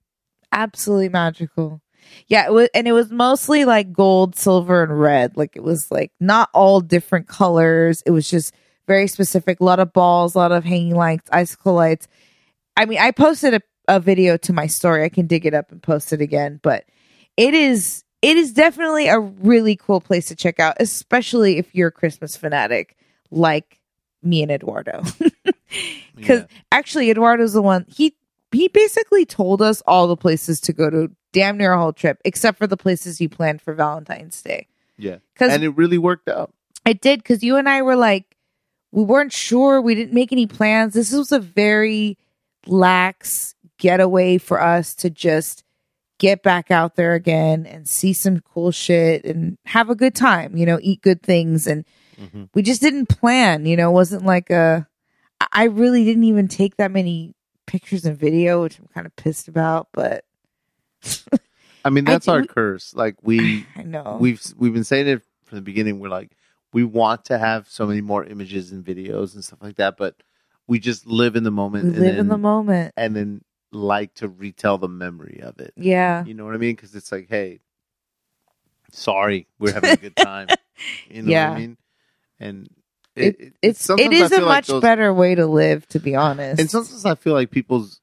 Absolutely 0.53 1.09
magical. 1.09 1.81
Yeah, 2.27 2.47
it 2.47 2.53
was, 2.53 2.69
and 2.75 2.87
it 2.87 2.93
was 2.93 3.11
mostly 3.11 3.65
like 3.65 3.93
gold, 3.93 4.37
silver, 4.37 4.83
and 4.83 4.99
red. 5.01 5.37
Like 5.37 5.57
it 5.57 5.63
was 5.63 5.91
like 5.91 6.13
not 6.21 6.49
all 6.55 6.81
different 6.81 7.29
colors. 7.29 8.03
It 8.07 8.11
was 8.11 8.29
just 8.29 8.55
very 8.87 9.07
specific. 9.07 9.61
A 9.61 9.65
lot 9.65 9.81
of 9.81 9.93
balls, 9.93 10.35
a 10.35 10.39
lot 10.39 10.53
of 10.53 10.65
hanging 10.65 10.95
lights, 10.95 11.29
icicle 11.33 11.75
lights. 11.75 12.09
I 12.77 12.87
mean, 12.87 12.99
I 12.99 13.11
posted 13.11 13.55
a, 13.55 13.61
a 13.89 14.01
video 14.01 14.37
to 14.39 14.53
my 14.53 14.67
story. 14.67 15.05
I 15.05 15.09
can 15.09 15.27
dig 15.27 15.47
it 15.47 15.55
up 15.55 15.71
and 15.71 15.83
post 15.83 16.13
it 16.13 16.21
again. 16.21 16.61
But 16.63 16.85
it 17.37 17.55
is 17.55 18.05
it 18.23 18.37
is 18.37 18.53
definitely 18.53 19.09
a 19.09 19.19
really 19.19 19.77
cool 19.77 20.01
place 20.01 20.27
to 20.27 20.37
check 20.37 20.61
out, 20.61 20.77
especially 20.81 21.59
if 21.59 21.75
you're 21.75 21.89
a 21.89 21.93
Christmas 21.93 22.37
fanatic 22.37 22.97
like 23.31 23.81
me 24.23 24.43
and 24.43 24.51
Eduardo. 24.53 25.03
Because 26.17 26.41
Yeah. 26.41 26.47
actually, 26.73 27.11
Eduardo's 27.11 27.53
the 27.53 27.63
one 27.63 27.87
he 27.89 28.15
he 28.53 28.69
basically 28.69 29.25
told 29.25 29.63
us 29.63 29.81
all 29.87 30.09
the 30.09 30.17
places 30.17 30.61
to 30.63 30.73
go 30.73 30.91
to 30.91 31.11
damn 31.33 31.57
near 31.57 31.73
a 31.73 31.79
whole 31.79 31.93
trip, 31.93 32.21
except 32.25 32.59
for 32.59 32.67
the 32.67 32.77
places 32.77 33.21
you 33.21 33.29
planned 33.29 33.63
for 33.63 33.75
Valentine's 33.75 34.41
Day. 34.43 34.67
yeah, 34.99 35.17
Because 35.35 35.53
and 35.53 35.63
it 35.63 35.71
really 35.71 35.99
worked 35.99 36.29
out. 36.29 36.53
it 36.85 37.01
did, 37.01 37.21
because 37.21 37.43
you 37.43 37.57
and 37.57 37.69
I 37.69 37.83
were 37.83 37.97
like, 37.97 38.37
we 38.93 39.03
weren't 39.05 39.33
sure, 39.33 39.81
we 39.81 39.95
didn't 39.95 40.15
make 40.15 40.33
any 40.33 40.47
plans. 40.47 40.95
This 40.95 41.13
was 41.13 41.31
a 41.33 41.39
very 41.41 42.19
lax 42.67 43.55
getaway 43.79 44.39
for 44.39 44.61
us 44.61 44.95
to 44.97 45.11
just 45.11 45.65
get 46.19 46.43
back 46.43 46.71
out 46.71 46.97
there 46.97 47.15
again 47.15 47.65
and 47.67 47.89
see 47.89 48.13
some 48.13 48.41
cool 48.41 48.71
shit 48.71 49.25
and 49.25 49.57
have 49.65 49.89
a 49.89 49.95
good 49.95 50.15
time, 50.15 50.57
you 50.57 50.67
know, 50.67 50.79
eat 50.83 51.01
good 51.01 51.23
things 51.23 51.67
and 51.67 51.85
Mhm. 52.21 52.51
we 52.53 52.61
just 52.61 52.83
didn't 52.83 53.07
plan 53.09 53.65
you 53.65 53.75
know 53.79 53.89
it 53.89 53.95
wasn't 53.95 54.27
like 54.27 54.51
a 54.51 54.87
i 55.53 55.65
really 55.65 56.05
didn't 56.05 56.25
even 56.25 56.49
take 56.49 56.77
that 56.77 56.91
many 56.91 57.35
pictures 57.67 58.05
and 58.05 58.19
video 58.19 58.61
which 58.63 58.79
i'm 58.79 58.87
kind 58.93 59.07
of 59.07 59.17
pissed 59.17 59.49
about 59.49 59.89
but 59.95 60.23
I 61.85 61.91
mean, 61.91 62.05
that's 62.05 62.27
do- 62.27 62.33
our 62.33 62.45
curse. 62.45 62.95
Like 62.95 63.17
we 63.23 63.67
i 63.77 63.83
know 63.83 64.19
we've 64.21 64.43
we've 64.59 64.73
been 64.75 64.85
saying 64.85 65.09
it 65.09 65.23
from 65.45 65.57
the 65.57 65.63
beginning. 65.63 65.99
We're 66.01 66.09
like, 66.11 66.31
we 66.73 66.85
want 66.85 67.25
to 67.27 67.39
have 67.39 67.69
so 67.69 67.87
many 67.87 68.01
more 68.01 68.25
images 68.25 68.73
and 68.73 68.85
videos 68.85 69.35
and 69.35 69.43
stuff 69.45 69.61
like 69.63 69.77
that, 69.77 69.97
but 69.97 70.15
we 70.67 70.79
just 70.79 71.07
live 71.07 71.37
in 71.37 71.43
the 71.45 71.51
moment. 71.51 71.85
we 71.85 71.91
and 71.91 71.99
live 72.01 72.19
in 72.19 72.29
the 72.29 72.39
moment 72.39 72.93
and 72.97 73.17
then 73.17 73.43
like 73.73 74.15
to 74.15 74.29
retell 74.29 74.79
the 74.79 74.89
memory 74.89 75.41
of 75.43 75.59
it. 75.61 75.73
yeah 75.77 76.25
You 76.25 76.35
know 76.35 76.45
what 76.45 76.55
I 76.55 76.59
mean? 76.59 76.75
Because 76.77 76.95
it's 76.95 77.11
like, 77.11 77.29
hey, 77.29 77.61
sorry, 78.93 79.47
we're 79.59 79.73
having 79.73 79.91
a 79.91 79.97
good 79.97 80.17
time. 80.17 80.49
You 81.11 81.23
know 81.25 81.31
Yeah. 81.31 81.51
what 81.51 81.57
I 81.57 81.61
mean? 81.61 81.77
And 82.39 82.69
It- 83.15 83.23
it, 83.39 83.41
it, 83.49 83.53
it's 83.61 83.91
it 83.91 84.01
I 84.01 84.15
is 84.15 84.33
a 84.33 84.37
like 84.37 84.45
much 84.47 84.67
those- 84.69 84.81
better 84.81 85.13
way 85.13 85.35
to 85.35 85.45
live 85.47 85.87
to 85.89 85.99
be 86.01 86.17
honest 86.17 86.59
And 86.59 86.71
sometimes 86.71 87.05
I 87.05 87.17
feel 87.17 87.35
like 87.35 87.51
people's 87.51 88.00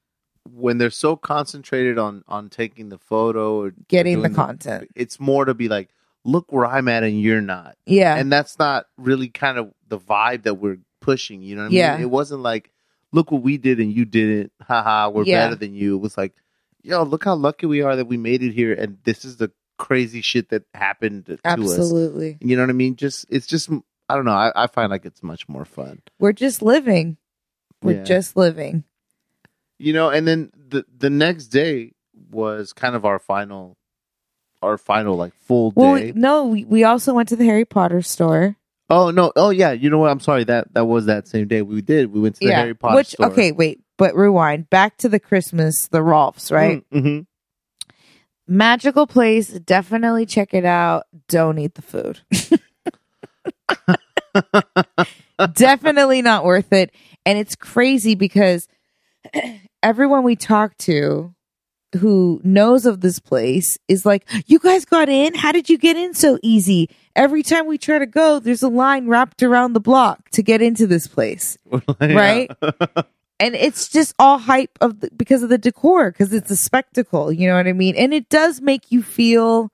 when 0.54 0.78
they're 0.78 0.90
so 0.90 1.16
concentrated 1.16 1.98
on 1.98 2.22
on 2.28 2.48
taking 2.48 2.88
the 2.88 2.98
photo 2.98 3.60
or 3.62 3.72
getting 3.88 4.22
the 4.22 4.30
content 4.30 4.88
it's 4.94 5.18
more 5.20 5.44
to 5.44 5.54
be 5.54 5.68
like, 5.68 5.88
look 6.24 6.52
where 6.52 6.66
I'm 6.66 6.88
at 6.88 7.02
and 7.04 7.20
you're 7.20 7.40
not. 7.40 7.76
yeah 7.86 8.16
and 8.16 8.30
that's 8.32 8.58
not 8.58 8.86
really 8.96 9.28
kind 9.28 9.58
of 9.58 9.72
the 9.88 9.98
vibe 9.98 10.42
that 10.44 10.54
we're 10.54 10.78
pushing. 11.00 11.40
You 11.42 11.56
know 11.56 11.62
what 11.62 11.70
I 11.72 11.74
Yeah. 11.74 11.92
mean? 11.94 12.02
It 12.02 12.10
wasn't 12.10 12.42
like, 12.42 12.70
look 13.12 13.30
what 13.30 13.42
we 13.42 13.56
did 13.56 13.80
and 13.80 13.90
you 13.92 14.04
didn't. 14.04 14.52
Haha, 14.62 15.08
we're 15.10 15.24
Yeah. 15.24 15.44
better 15.46 15.54
than 15.54 15.74
you. 15.74 15.94
It 15.96 16.00
was 16.00 16.18
like, 16.18 16.34
yo, 16.82 17.02
look 17.04 17.24
how 17.24 17.34
lucky 17.36 17.66
we 17.66 17.80
are 17.82 17.96
that 17.96 18.06
we 18.06 18.16
made 18.16 18.42
it 18.42 18.52
here, 18.52 18.72
and 18.74 18.98
this 19.04 19.24
is 19.24 19.36
the 19.38 19.50
crazy 19.78 20.20
shit 20.20 20.48
that 20.50 20.64
happened 20.74 21.26
to 21.26 21.34
us. 21.34 21.40
absolutely 21.44 22.36
You 22.40 22.56
know 22.56 22.62
what 22.64 22.70
I 22.70 22.74
mean? 22.74 22.96
Just 22.96 23.24
it's 23.30 23.46
just 23.46 23.70
I 24.10 24.14
don't 24.16 24.24
know. 24.24 24.32
I, 24.32 24.50
I 24.56 24.66
find 24.66 24.90
like 24.90 25.04
it's 25.06 25.22
much 25.22 25.48
more 25.48 25.64
fun. 25.64 26.02
we're 26.18 26.32
just 26.32 26.60
living 26.62 27.16
we're 27.82 27.98
Yeah. 27.98 28.02
just 28.02 28.36
living 28.36 28.82
You 29.78 29.92
know, 29.92 30.10
and 30.10 30.26
then 30.26 30.50
the 30.54 30.84
the 30.96 31.10
next 31.10 31.46
day 31.48 31.92
was 32.30 32.72
kind 32.72 32.94
of 32.96 33.04
our 33.04 33.18
final, 33.18 33.76
our 34.62 34.76
final 34.76 35.16
like 35.16 35.32
full 35.34 35.72
well 35.76 35.96
day. 35.96 36.12
no 36.14 36.44
we, 36.46 36.64
we 36.64 36.84
also 36.84 37.14
went 37.14 37.28
to 37.28 37.36
the 37.36 37.44
harry 37.44 37.64
potter 37.64 38.02
store 38.02 38.56
oh 38.90 39.10
no! 39.10 39.32
Oh 39.36 39.50
yeah! 39.50 39.70
You 39.72 39.88
know 39.90 39.98
what? 39.98 40.10
I'm 40.10 40.18
sorry 40.20 40.44
that 40.44 40.72
that 40.74 40.84
was 40.86 41.06
that 41.06 41.28
same 41.28 41.46
day 41.46 41.62
we 41.62 41.80
did. 41.82 42.12
We 42.12 42.20
went 42.20 42.36
to 42.36 42.46
the 42.46 42.52
Harry 42.54 42.74
Potter 42.74 42.96
which 42.96 43.08
store. 43.08 43.26
okay 43.26 43.52
wait 43.52 43.80
but 43.96 44.14
rewind 44.16 44.68
back 44.70 44.96
to 44.98 45.08
the 45.08 45.20
christmas 45.20 45.88
the 45.88 46.02
rolfs 46.02 46.50
right 46.50 46.82
Mm-hmm. 46.90 47.20
magical 48.46 49.06
place 49.06 49.48
definitely 49.48 50.24
check 50.26 50.54
it 50.54 50.64
out 50.64 51.04
don't 51.28 51.58
eat 51.58 51.74
the 51.74 51.82
food 51.82 52.20
definitely 55.54 56.22
not 56.22 56.44
worth 56.44 56.72
it 56.72 56.90
and 57.26 57.38
it's 57.38 57.54
crazy 57.56 58.14
because 58.14 58.66
everyone 59.82 60.22
we 60.24 60.36
talk 60.36 60.76
to 60.78 61.34
who 61.98 62.40
knows 62.44 62.84
of 62.84 63.00
this 63.00 63.18
place 63.18 63.78
is 63.88 64.04
like 64.04 64.26
you 64.46 64.58
guys 64.58 64.84
got 64.84 65.08
in? 65.08 65.34
How 65.34 65.52
did 65.52 65.70
you 65.70 65.78
get 65.78 65.96
in 65.96 66.12
so 66.14 66.38
easy? 66.42 66.90
Every 67.16 67.42
time 67.42 67.66
we 67.66 67.78
try 67.78 67.98
to 67.98 68.06
go 68.06 68.38
there's 68.38 68.62
a 68.62 68.68
line 68.68 69.08
wrapped 69.08 69.42
around 69.42 69.72
the 69.72 69.80
block 69.80 70.28
to 70.30 70.42
get 70.42 70.60
into 70.60 70.86
this 70.86 71.06
place 71.06 71.56
Right? 72.00 72.50
and 73.40 73.54
it's 73.54 73.88
just 73.88 74.14
all 74.18 74.38
hype 74.38 74.76
of 74.80 75.00
the, 75.00 75.10
because 75.16 75.42
of 75.42 75.48
the 75.48 75.58
decor 75.58 76.10
because 76.10 76.32
it's 76.34 76.50
a 76.50 76.56
spectacle 76.56 77.32
you 77.32 77.46
know 77.48 77.56
what 77.56 77.66
i 77.66 77.72
mean? 77.72 77.94
And 77.96 78.12
it 78.12 78.28
does 78.28 78.60
make 78.60 78.92
you 78.92 79.02
feel 79.02 79.70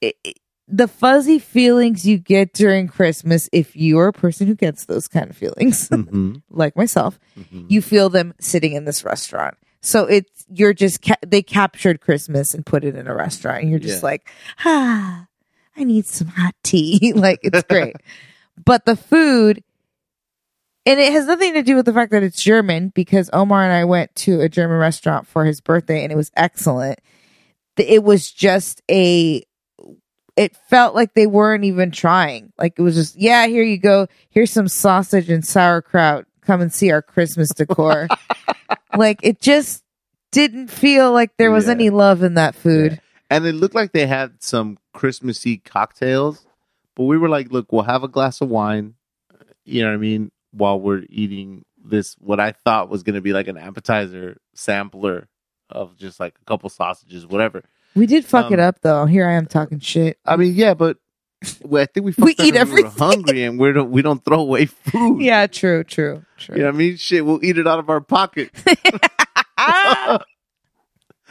it, 0.00 0.16
it- 0.24 0.38
the 0.70 0.86
fuzzy 0.88 1.38
feelings 1.38 2.06
you 2.06 2.18
get 2.18 2.52
during 2.52 2.88
Christmas, 2.88 3.48
if 3.52 3.74
you're 3.74 4.08
a 4.08 4.12
person 4.12 4.46
who 4.46 4.54
gets 4.54 4.84
those 4.84 5.08
kind 5.08 5.30
of 5.30 5.36
feelings, 5.36 5.88
Mhm, 5.90 6.42
like 6.50 6.76
myself, 6.76 7.18
mhm. 7.38 7.66
you 7.70 7.80
feel 7.80 8.10
them 8.10 8.34
sitting 8.38 8.72
in 8.74 8.84
this 8.84 9.02
restaurant. 9.04 9.56
So 9.80 10.04
it's 10.04 10.44
you're 10.52 10.74
just 10.74 11.00
ca- 11.02 11.14
they 11.26 11.40
captured 11.42 12.00
Christmas 12.00 12.52
and 12.52 12.66
put 12.66 12.84
it 12.84 12.96
in 12.96 13.06
a 13.06 13.14
restaurant, 13.14 13.62
and 13.62 13.70
you're 13.70 13.78
just 13.78 14.02
Yeah. 14.02 14.06
like, 14.08 14.28
ah, 14.64 15.26
I 15.76 15.84
need 15.84 16.04
some 16.04 16.26
hot 16.28 16.54
tea. 16.62 17.12
like 17.16 17.40
it's 17.42 17.62
great, 17.62 17.96
but 18.64 18.84
the 18.84 18.96
food, 18.96 19.62
and 20.84 20.98
it 21.00 21.12
has 21.12 21.26
nothing 21.26 21.54
to 21.54 21.62
do 21.62 21.76
with 21.76 21.86
the 21.86 21.92
fact 21.92 22.10
that 22.12 22.22
it's 22.22 22.42
German 22.42 22.88
because 22.94 23.30
Omar 23.32 23.62
and 23.62 23.72
I 23.72 23.84
went 23.84 24.14
to 24.16 24.40
a 24.40 24.48
German 24.48 24.78
restaurant 24.78 25.26
for 25.26 25.44
his 25.44 25.60
birthday, 25.60 26.02
and 26.02 26.12
it 26.12 26.16
was 26.16 26.30
excellent. 26.36 26.98
It 27.76 28.02
was 28.02 28.30
just 28.30 28.82
a. 28.90 29.42
It 30.38 30.56
felt 30.68 30.94
like 30.94 31.14
they 31.14 31.26
weren't 31.26 31.64
even 31.64 31.90
trying. 31.90 32.52
Like 32.58 32.78
it 32.78 32.82
was 32.82 32.94
just, 32.94 33.16
yeah, 33.16 33.46
here 33.46 33.62
you 33.64 33.76
go. 33.78 34.06
Here's 34.30 34.52
some 34.52 34.68
sausage 34.68 35.28
and 35.30 35.44
sauerkraut. 35.44 36.26
Come 36.42 36.60
and 36.60 36.72
see 36.72 36.90
our 36.92 37.02
Christmas 37.02 37.48
decor. 37.50 38.08
like 38.96 39.18
it 39.22 39.40
just 39.40 39.82
didn't 40.30 40.68
feel 40.68 41.12
like 41.12 41.36
there 41.38 41.50
was 41.50 41.66
Yeah. 41.66 41.72
any 41.72 41.90
love 41.90 42.22
in 42.22 42.34
that 42.34 42.54
food. 42.54 43.00
And 43.30 43.44
it 43.46 43.54
looked 43.54 43.74
like 43.74 43.92
they 43.92 44.06
had 44.06 44.42
some 44.42 44.78
Christmassy 44.94 45.58
cocktails, 45.58 46.46
but 46.94 47.04
we 47.04 47.18
were 47.18 47.28
like, 47.28 47.50
look, 47.52 47.72
we'll 47.72 47.82
have 47.82 48.02
a 48.04 48.08
glass 48.08 48.40
of 48.40 48.48
wine, 48.48 48.94
you 49.64 49.82
know 49.82 49.88
what 49.88 49.94
I 49.94 49.98
mean, 49.98 50.30
while 50.52 50.80
we're 50.80 51.02
eating 51.10 51.64
this, 51.84 52.14
what 52.18 52.40
I 52.40 52.52
thought 52.52 52.88
was 52.88 53.02
going 53.02 53.14
to 53.16 53.20
be 53.20 53.32
like 53.34 53.48
an 53.48 53.58
appetizer 53.58 54.38
sampler 54.54 55.28
of 55.68 55.96
just 55.98 56.18
like 56.20 56.36
a 56.40 56.44
couple 56.46 56.70
sausages, 56.70 57.26
whatever. 57.26 57.64
We 57.98 58.06
did 58.06 58.24
fuck 58.24 58.50
it 58.52 58.60
Um, 58.60 58.66
up 58.68 58.80
though. 58.82 59.04
Here 59.06 59.26
I 59.28 59.32
am 59.34 59.46
talking 59.46 59.80
shit. 59.80 60.18
I 60.24 60.36
mean, 60.36 60.54
yeah, 60.54 60.74
but 60.74 60.96
well, 61.62 61.82
I 61.82 61.86
think 61.86 62.06
we, 62.06 62.14
We 62.18 62.32
fucked 62.34 62.40
up 62.40 62.46
eat 62.46 62.52
we 62.54 62.58
were 62.58 62.58
everything. 62.62 62.90
hungry 62.98 63.42
and 63.44 63.58
we 63.58 63.72
don't 63.72 63.90
we 63.90 64.02
don't 64.02 64.24
throw 64.24 64.40
away 64.40 64.66
food. 64.66 65.20
yeah, 65.20 65.46
true, 65.46 65.84
true, 65.84 66.24
true. 66.36 66.56
You 66.56 66.62
know 66.62 66.68
what 66.68 66.74
I 66.74 66.78
mean? 66.78 66.96
Shit, 66.96 67.26
we'll 67.26 67.44
eat 67.44 67.58
it 67.58 67.66
out 67.66 67.78
of 67.78 67.90
our 67.90 68.00
pocket. 68.00 68.50
Ah! 69.58 70.20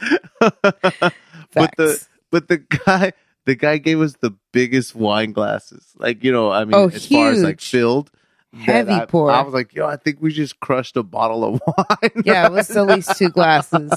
but 0.40 0.60
the 1.76 1.88
Facts. 1.88 2.08
but 2.30 2.48
the 2.48 2.58
guy 2.58 3.12
the 3.46 3.54
guy 3.54 3.78
gave 3.78 4.00
us 4.00 4.14
the 4.20 4.32
biggest 4.52 4.94
wine 4.94 5.32
glasses. 5.32 5.86
Like, 5.96 6.22
you 6.22 6.30
know, 6.32 6.50
I 6.52 6.64
mean, 6.64 6.74
Oh, 6.74 6.88
as 6.88 7.06
far 7.06 7.30
as 7.30 7.42
like 7.42 7.60
huge. 7.60 7.70
filled. 7.70 8.10
that 8.52 8.60
Heavy 8.60 8.92
I, 8.92 9.06
pour. 9.06 9.30
I 9.30 9.40
was 9.42 9.54
like, 9.54 9.74
yo, 9.74 9.86
I 9.86 9.96
think 9.96 10.18
we 10.20 10.32
just 10.32 10.60
crushed 10.60 10.96
a 10.98 11.02
bottle 11.02 11.44
of 11.44 11.62
wine. 11.66 12.22
yeah, 12.24 12.46
it 12.46 12.52
was 12.52 12.70
at 12.76 12.86
least 12.86 13.16
two 13.16 13.30
glasses. 13.30 13.90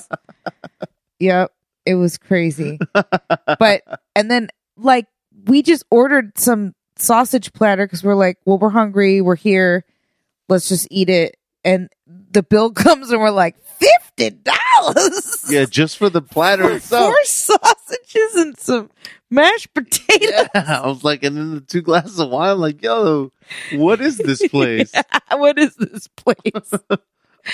yep, 1.20 1.52
it 1.86 1.96
was 1.96 2.18
crazy. 2.18 2.80
But 3.60 3.82
and 4.16 4.30
then 4.32 4.50
like 4.78 5.08
we 5.46 5.62
just 5.62 5.84
ordered 5.92 6.38
some 6.38 6.74
sausage 6.98 7.52
platter 7.54 7.86
because 7.86 8.04
we're 8.04 8.16
like, 8.16 8.38
well, 8.46 8.58
we're 8.58 8.70
hungry, 8.70 9.22
we're 9.22 9.36
here, 9.36 9.84
let's 10.50 10.68
just 10.70 10.88
eat 10.92 11.10
it. 11.10 11.38
And 11.64 11.90
the 12.32 12.44
bill 12.44 12.72
comes 12.86 13.12
and 13.12 13.20
we're 13.22 13.30
like, 13.32 13.56
fifty 13.64 14.32
dollars. 14.32 15.46
yeah, 15.50 15.66
just 15.66 15.98
for 15.98 16.10
the 16.10 16.22
platter 16.22 16.64
for 16.64 16.72
itself. 16.76 17.06
four 17.06 17.24
sausages 17.26 18.36
and 18.36 18.58
some 18.58 18.90
mashed 19.30 19.74
potatoes. 19.74 20.48
Yeah, 20.56 20.82
I 20.84 20.88
was 20.88 21.04
like, 21.04 21.24
and 21.24 21.36
then 21.38 21.56
the 21.56 21.62
two 21.62 21.82
glasses 21.82 22.20
of 22.20 22.30
wine. 22.30 22.52
I'm 22.52 22.60
like, 22.60 22.82
yo, 22.82 23.32
what 23.74 24.02
is 24.02 24.18
this 24.18 24.46
place? 24.50 24.92
what 25.32 25.58
is 25.60 25.76
this 25.76 26.08
place? 26.10 26.74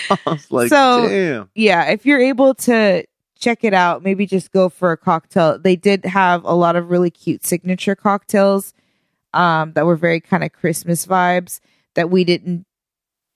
I 0.10 0.18
was 0.26 0.52
like, 0.52 0.70
So- 0.70 1.08
damn. 1.08 1.50
yeah, 1.56 1.86
if 1.92 2.06
you're 2.06 2.22
able 2.22 2.54
to 2.56 3.06
check 3.40 3.64
it 3.64 3.74
out, 3.74 4.04
maybe 4.04 4.26
just 4.26 4.52
go 4.52 4.70
for 4.70 4.92
a 4.92 4.98
cocktail. 4.98 5.60
They 5.60 5.76
did 5.76 6.06
have 6.06 6.44
a 6.44 6.54
lot 6.54 6.76
of 6.76 6.90
really 6.90 7.10
cute 7.10 7.46
signature 7.46 7.96
cocktails 7.96 8.74
um, 9.34 9.74
that 9.74 9.86
were 9.86 9.96
very 9.96 10.20
kind 10.20 10.44
of 10.44 10.52
Christmas 10.52 11.06
vibes 11.06 11.60
that 11.96 12.10
we 12.10 12.24
didn't 12.24 12.66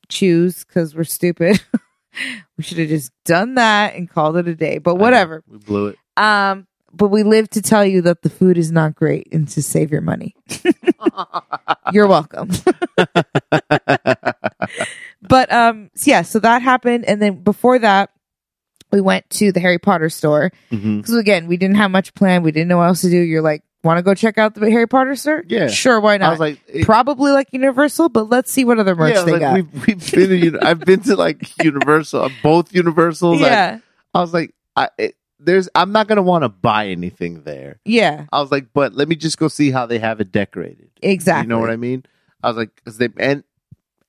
choose 0.10 0.64
because 0.64 0.96
we're 0.96 1.04
stupid. 1.04 1.64
we 2.58 2.64
should 2.64 2.78
have 2.78 2.90
just 2.90 3.12
done 3.26 3.56
that 3.56 3.96
and 3.96 4.10
called 4.10 4.38
it 4.38 4.48
a 4.48 4.56
day. 4.56 4.78
But 4.78 4.96
whatever. 4.96 5.44
We 5.48 5.58
blew 5.58 5.88
it. 5.88 5.98
Um, 6.18 6.68
but 6.94 7.08
we 7.08 7.24
live 7.24 7.50
to 7.52 7.62
tell 7.62 7.86
you 7.86 8.02
that 8.02 8.22
the 8.22 8.30
food 8.30 8.58
is 8.58 8.72
not 8.72 8.96
great 8.96 9.28
and 9.32 9.48
to 9.50 9.64
save 9.64 9.92
your 9.92 10.02
money. 10.02 10.36
You're 11.94 12.08
welcome. 12.08 12.50
but 15.22 15.52
um 15.52 15.90
yeah, 16.04 16.22
so 16.22 16.40
that 16.40 16.62
happened 16.62 17.06
and 17.06 17.22
then 17.22 17.44
before 17.44 17.80
that 17.80 18.12
we 18.92 19.02
went 19.02 19.30
to 19.32 19.52
the 19.52 19.60
Harry 19.60 19.80
Potter 19.80 20.10
store 20.10 20.52
mm-hmm. 20.72 20.98
because 20.98 21.16
again, 21.16 21.48
we 21.48 21.58
didn't 21.58 21.78
have 21.78 21.92
much 21.92 22.14
planned. 22.14 22.44
We 22.44 22.52
didn't 22.52 22.68
know 22.68 22.78
what 22.78 22.88
else 22.88 23.02
to 23.02 23.10
do. 23.10 23.18
You're 23.18 23.42
like, 23.42 23.64
"Want 23.84 23.98
to 23.98 24.04
go 24.04 24.14
check 24.14 24.38
out 24.38 24.56
the 24.56 24.70
Harry 24.70 24.88
Potter 24.88 25.16
store?" 25.16 25.44
Yeah. 25.48 25.68
Sure, 25.68 26.00
why 26.00 26.18
not? 26.18 26.28
I 26.28 26.30
was 26.32 26.40
like, 26.40 26.60
it- 26.68 26.86
Probably 26.86 27.32
like 27.32 27.48
Universal, 27.52 28.10
but 28.10 28.30
let's 28.30 28.52
see 28.52 28.66
what 28.66 28.80
other 28.80 28.96
merch 28.96 29.16
yeah, 29.16 29.24
they 29.24 29.32
like 29.34 29.42
got. 29.42 29.54
we've 29.56 29.88
we've 29.88 30.12
been 30.12 30.54
to 30.54 30.60
I've 30.62 30.80
been 30.82 31.02
to 31.02 31.16
like 31.16 31.52
Universal, 31.64 32.32
both 32.44 32.74
Universals. 32.74 33.42
I- 33.42 33.46
yeah. 33.46 33.80
I, 34.14 34.20
was 34.20 34.34
like, 34.34 34.54
I 34.76 34.90
it, 34.98 35.16
there's 35.40 35.70
I'm 35.74 35.92
not 35.92 36.08
gonna 36.08 36.22
want 36.22 36.44
to 36.44 36.50
buy 36.50 36.88
anything 36.88 37.44
there. 37.44 37.80
Yeah. 37.86 38.26
I 38.32 38.42
was 38.42 38.52
like, 38.52 38.68
but 38.74 38.94
let 38.94 39.08
me 39.08 39.16
just 39.16 39.38
go 39.38 39.48
see 39.48 39.72
how 39.72 39.86
they 39.86 40.00
have 40.00 40.22
it 40.22 40.32
decorated. 40.32 40.90
Exactly. 41.02 41.44
You 41.44 41.50
know 41.50 41.60
what 41.60 41.72
I 41.72 41.78
mean? 41.78 42.06
I 42.44 42.48
was 42.48 42.58
like, 42.58 42.70
cause 42.84 42.98
they 42.98 43.10
and 43.18 43.44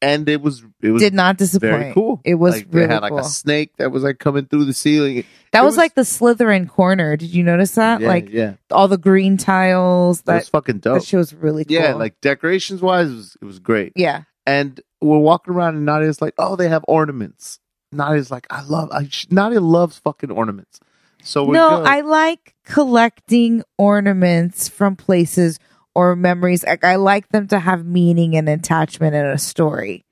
and 0.02 0.28
it 0.28 0.42
was 0.42 0.62
it 0.82 0.90
was 0.90 1.00
Did 1.00 1.14
not 1.14 1.38
disappoint. 1.38 1.72
very 1.72 1.92
cool. 1.94 2.20
It 2.24 2.34
was 2.34 2.56
like, 2.56 2.70
they 2.70 2.80
really 2.80 2.92
had 2.92 3.00
like 3.02 3.10
cool. 3.10 3.20
a 3.20 3.24
snake 3.24 3.76
that 3.78 3.90
was 3.90 4.02
like 4.02 4.18
coming 4.18 4.44
through 4.46 4.64
the 4.66 4.74
ceiling. 4.74 5.24
that 5.52 5.62
was, 5.64 5.72
was- 5.72 5.76
like 5.78 5.94
the 5.94 6.02
Slytherin 6.02 6.68
corner. 6.68 7.16
Did 7.16 7.30
you 7.32 7.42
notice 7.44 7.76
that? 7.76 8.00
yeah, 8.00 8.08
like 8.08 8.28
yeah, 8.30 8.54
all 8.70 8.88
the 8.88 8.98
green 8.98 9.36
tiles. 9.38 10.20
that 10.22 10.34
was 10.34 10.48
fucking 10.50 10.80
dope. 10.80 11.00
that 11.00 11.06
shit 11.06 11.16
was 11.18 11.32
really 11.32 11.64
cool. 11.64 11.74
Yeah, 11.76 11.94
like 11.94 12.20
decorations 12.20 12.82
wise, 12.82 13.10
it 13.10 13.14
was, 13.14 13.36
it 13.40 13.44
was 13.44 13.58
great. 13.60 13.92
yeah. 13.96 14.24
And 14.44 14.80
we're 15.00 15.18
walking 15.18 15.54
around, 15.54 15.76
and 15.76 15.86
Nadia's 15.86 16.20
like, 16.20 16.34
"Oh, 16.36 16.56
they 16.56 16.68
have 16.68 16.84
ornaments." 16.88 17.60
Nadia's 17.92 18.30
like, 18.32 18.46
"I 18.50 18.62
love." 18.62 18.88
I, 18.90 19.08
Nadia 19.30 19.60
loves 19.60 19.98
fucking 20.00 20.32
ornaments. 20.32 20.80
So 21.22 21.44
No, 21.46 21.70
go. 21.78 21.84
I 21.84 22.00
like 22.00 22.56
collecting 22.64 23.62
ornaments 23.78 24.68
from 24.68 24.96
places 24.96 25.60
or 25.94 26.16
memories. 26.16 26.64
Like 26.64 26.84
I 26.84 26.96
like 26.96 27.28
them 27.28 27.48
to 27.48 27.58
have 27.58 27.84
meaning 27.84 28.36
and 28.36 28.48
attachment 28.48 29.14
and 29.14 29.28
a 29.28 29.38
story. 29.38 30.04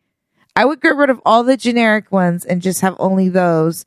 I 0.57 0.65
would 0.65 0.81
get 0.81 0.97
rid 0.97 1.11
of 1.11 1.21
all 1.25 1.45
the 1.45 1.57
generic 1.57 2.11
ones 2.13 2.45
and 2.45 2.61
just 2.61 2.81
have 2.81 2.97
only 2.99 3.29
those, 3.29 3.87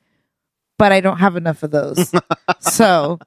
but 0.77 0.91
I 0.91 1.01
don't 1.01 1.17
have 1.17 1.35
enough 1.35 1.63
of 1.63 1.71
those. 1.71 2.11
so 2.59 3.19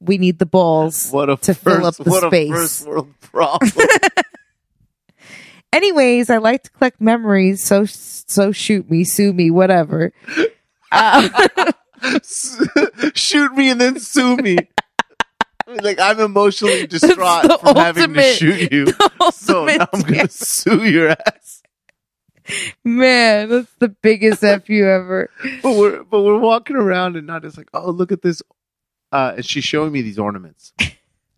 we 0.00 0.18
need 0.18 0.38
the 0.38 0.46
balls. 0.46 1.10
what 1.10 1.30
a 1.30 1.36
to 1.36 1.54
first, 1.54 1.76
fill 1.78 1.86
up 1.86 1.96
the 1.96 2.10
what 2.10 2.24
space. 2.24 2.50
a 2.50 2.54
first 2.54 2.86
world 2.86 3.20
problem. 3.20 3.70
Anyways, 5.72 6.30
I 6.30 6.38
like 6.38 6.62
to 6.64 6.70
collect 6.70 7.00
memories. 7.00 7.62
So 7.62 7.84
so 7.84 8.52
shoot 8.52 8.90
me, 8.90 9.04
sue 9.04 9.32
me, 9.32 9.50
whatever. 9.50 10.12
Uh, 10.90 11.28
shoot 13.14 13.52
me 13.52 13.68
and 13.68 13.78
then 13.78 14.00
sue 14.00 14.38
me. 14.38 14.56
like 15.82 16.00
I'm 16.00 16.20
emotionally 16.20 16.86
distraught 16.86 17.60
from 17.60 17.76
having 17.76 18.14
to 18.14 18.22
shoot 18.22 18.72
you. 18.72 18.86
So 19.32 19.66
now 19.66 19.86
I'm 19.92 20.02
gonna 20.02 20.28
sue 20.28 20.84
your 20.84 21.10
ass. 21.10 21.62
Man, 22.82 23.48
that's 23.48 23.72
the 23.78 23.88
biggest 23.88 24.42
F 24.42 24.68
you 24.70 24.88
ever. 24.88 25.30
But 25.62 25.76
we're 25.76 26.02
but 26.04 26.22
we're 26.22 26.38
walking 26.38 26.76
around 26.76 27.16
and 27.16 27.26
not 27.26 27.42
just 27.42 27.58
like, 27.58 27.68
oh 27.74 27.90
look 27.90 28.12
at 28.12 28.22
this. 28.22 28.42
Uh, 29.12 29.34
and 29.36 29.44
she's 29.44 29.64
showing 29.64 29.92
me 29.92 30.02
these 30.02 30.18
ornaments, 30.18 30.72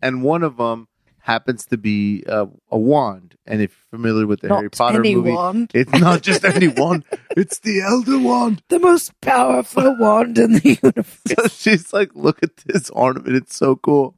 and 0.01 0.23
one 0.23 0.43
of 0.43 0.57
them 0.57 0.87
happens 1.19 1.65
to 1.67 1.77
be 1.77 2.23
uh, 2.27 2.47
a 2.69 2.77
wand. 2.77 3.35
And 3.45 3.61
if 3.61 3.71
you're 3.71 3.99
familiar 3.99 4.27
with 4.27 4.41
the 4.41 4.49
Harry 4.49 4.69
Potter 4.69 5.01
movie, 5.01 5.31
wand. 5.31 5.71
it's 5.73 5.91
not 5.93 6.21
just 6.21 6.43
any 6.43 6.67
wand; 6.67 7.05
it's 7.31 7.59
the 7.59 7.81
Elder 7.81 8.19
Wand. 8.19 8.61
The 8.67 8.79
most 8.79 9.19
powerful 9.21 9.95
wand 9.97 10.37
in 10.37 10.53
the 10.53 10.79
universe. 10.81 11.17
So 11.27 11.47
she's 11.47 11.93
like, 11.93 12.11
look 12.13 12.43
at 12.43 12.57
this 12.57 12.89
ornament; 12.89 13.35
it's 13.35 13.55
so 13.55 13.75
cool. 13.77 14.15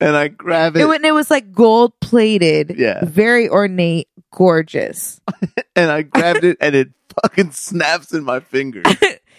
And 0.00 0.16
I 0.16 0.28
grab 0.28 0.76
it, 0.76 0.82
It, 0.82 0.86
when 0.86 1.04
it 1.04 1.12
was 1.14 1.30
like 1.30 1.52
gold 1.52 1.98
plated, 2.00 2.74
Yeah. 2.78 3.04
very 3.04 3.48
ornate, 3.48 4.08
gorgeous. 4.32 5.20
and 5.76 5.90
I 5.90 6.02
grabbed 6.02 6.44
it, 6.44 6.56
and 6.60 6.74
it 6.74 6.90
fucking 7.22 7.52
snaps 7.52 8.12
in 8.12 8.24
my 8.24 8.40
fingers. 8.40 8.84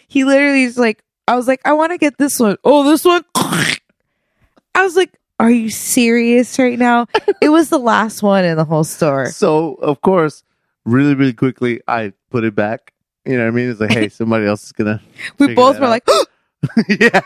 He 0.08 0.24
literally 0.24 0.64
is 0.64 0.78
like, 0.78 1.04
I 1.28 1.36
was 1.36 1.48
like, 1.48 1.60
I 1.66 1.74
want 1.74 1.92
to 1.92 1.98
get 1.98 2.18
this 2.18 2.40
one. 2.40 2.56
Oh, 2.64 2.84
this 2.90 3.04
one. 3.04 3.24
I 3.36 4.84
was 4.84 4.96
like, 4.96 5.12
Are 5.40 5.50
you 5.50 5.70
serious 5.70 6.58
right 6.60 6.78
now? 6.78 7.08
it 7.42 7.50
was 7.50 7.70
the 7.70 7.80
last 7.80 8.22
one 8.24 8.46
in 8.46 8.56
the 8.56 8.64
whole 8.66 8.84
store. 8.84 9.26
So 9.32 9.74
of 9.76 10.02
course, 10.02 10.44
really, 10.86 11.16
really 11.16 11.34
quickly, 11.34 11.82
I 11.88 12.14
put 12.30 12.44
it 12.44 12.56
back. 12.56 12.94
You 13.26 13.38
know 13.38 13.44
what 13.46 13.48
I 13.48 13.52
mean? 13.52 13.72
It's 13.72 13.80
like, 13.80 13.92
hey, 13.92 14.10
somebody 14.10 14.46
else 14.46 14.64
is 14.66 14.72
gonna. 14.72 15.02
We 15.40 15.56
both 15.56 15.80
were 15.80 15.86
out. 15.88 15.90
like, 15.90 16.08
yeah, 16.88 17.20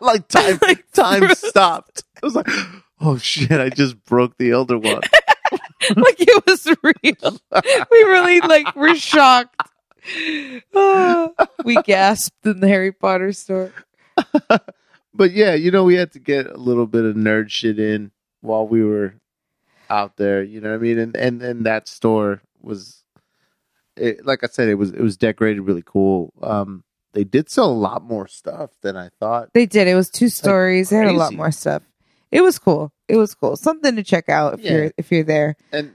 like 0.00 0.28
time, 0.28 0.58
Like, 0.62 0.90
time 0.92 1.28
stopped. 1.34 2.04
I 2.22 2.26
was 2.26 2.34
like, 2.34 2.48
oh 3.00 3.18
shit, 3.18 3.52
I 3.52 3.68
just 3.68 4.02
broke 4.04 4.36
the 4.38 4.50
elder 4.50 4.78
one. 4.78 5.00
like 5.96 6.16
it 6.18 6.46
was 6.46 6.66
real. 6.82 7.40
We 7.90 8.02
really 8.02 8.40
like 8.40 8.74
were 8.76 8.94
shocked. 8.94 9.60
We 11.64 11.76
gasped 11.82 12.46
in 12.46 12.60
the 12.60 12.68
Harry 12.68 12.92
Potter 12.92 13.32
store. 13.32 13.72
but 15.14 15.32
yeah, 15.32 15.54
you 15.54 15.70
know, 15.70 15.84
we 15.84 15.94
had 15.94 16.12
to 16.12 16.18
get 16.18 16.46
a 16.46 16.56
little 16.56 16.86
bit 16.86 17.04
of 17.04 17.16
nerd 17.16 17.50
shit 17.50 17.78
in. 17.78 18.10
while 18.40 18.66
we 18.66 18.82
were 18.84 19.14
out 19.88 20.16
there. 20.16 20.42
You 20.42 20.60
know 20.60 20.70
what 20.70 20.76
I 20.76 20.78
mean? 20.78 20.98
And 20.98 21.16
and 21.16 21.42
and 21.42 21.66
that 21.66 21.88
store 21.88 22.42
was, 22.60 23.04
it, 23.96 24.24
like 24.24 24.42
I 24.42 24.46
said, 24.46 24.68
it 24.68 24.74
was 24.74 24.90
it 24.90 25.00
was 25.00 25.16
decorated 25.16 25.60
really 25.62 25.84
cool. 25.84 26.32
Um, 26.42 26.84
they 27.12 27.24
did 27.24 27.50
sell 27.50 27.70
a 27.70 27.72
lot 27.72 28.02
more 28.02 28.26
stuff 28.26 28.70
than 28.82 28.96
I 28.96 29.10
thought. 29.20 29.50
They 29.52 29.66
did. 29.66 29.88
It 29.88 29.94
was 29.94 30.10
two 30.10 30.28
stories. 30.28 30.90
they 30.90 30.96
had 30.96 31.08
a 31.08 31.12
lot 31.12 31.34
more 31.34 31.50
stuff. 31.50 31.82
It 32.32 32.42
was 32.42 32.58
cool. 32.58 32.92
It 33.08 33.16
was 33.16 33.34
cool. 33.34 33.56
Something 33.56 33.96
to 33.96 34.02
check 34.02 34.28
out 34.28 34.54
if 34.54 34.60
Yeah. 34.60 34.72
you're 34.72 34.92
if 34.96 35.10
you're 35.10 35.24
there. 35.24 35.56
and 35.72 35.92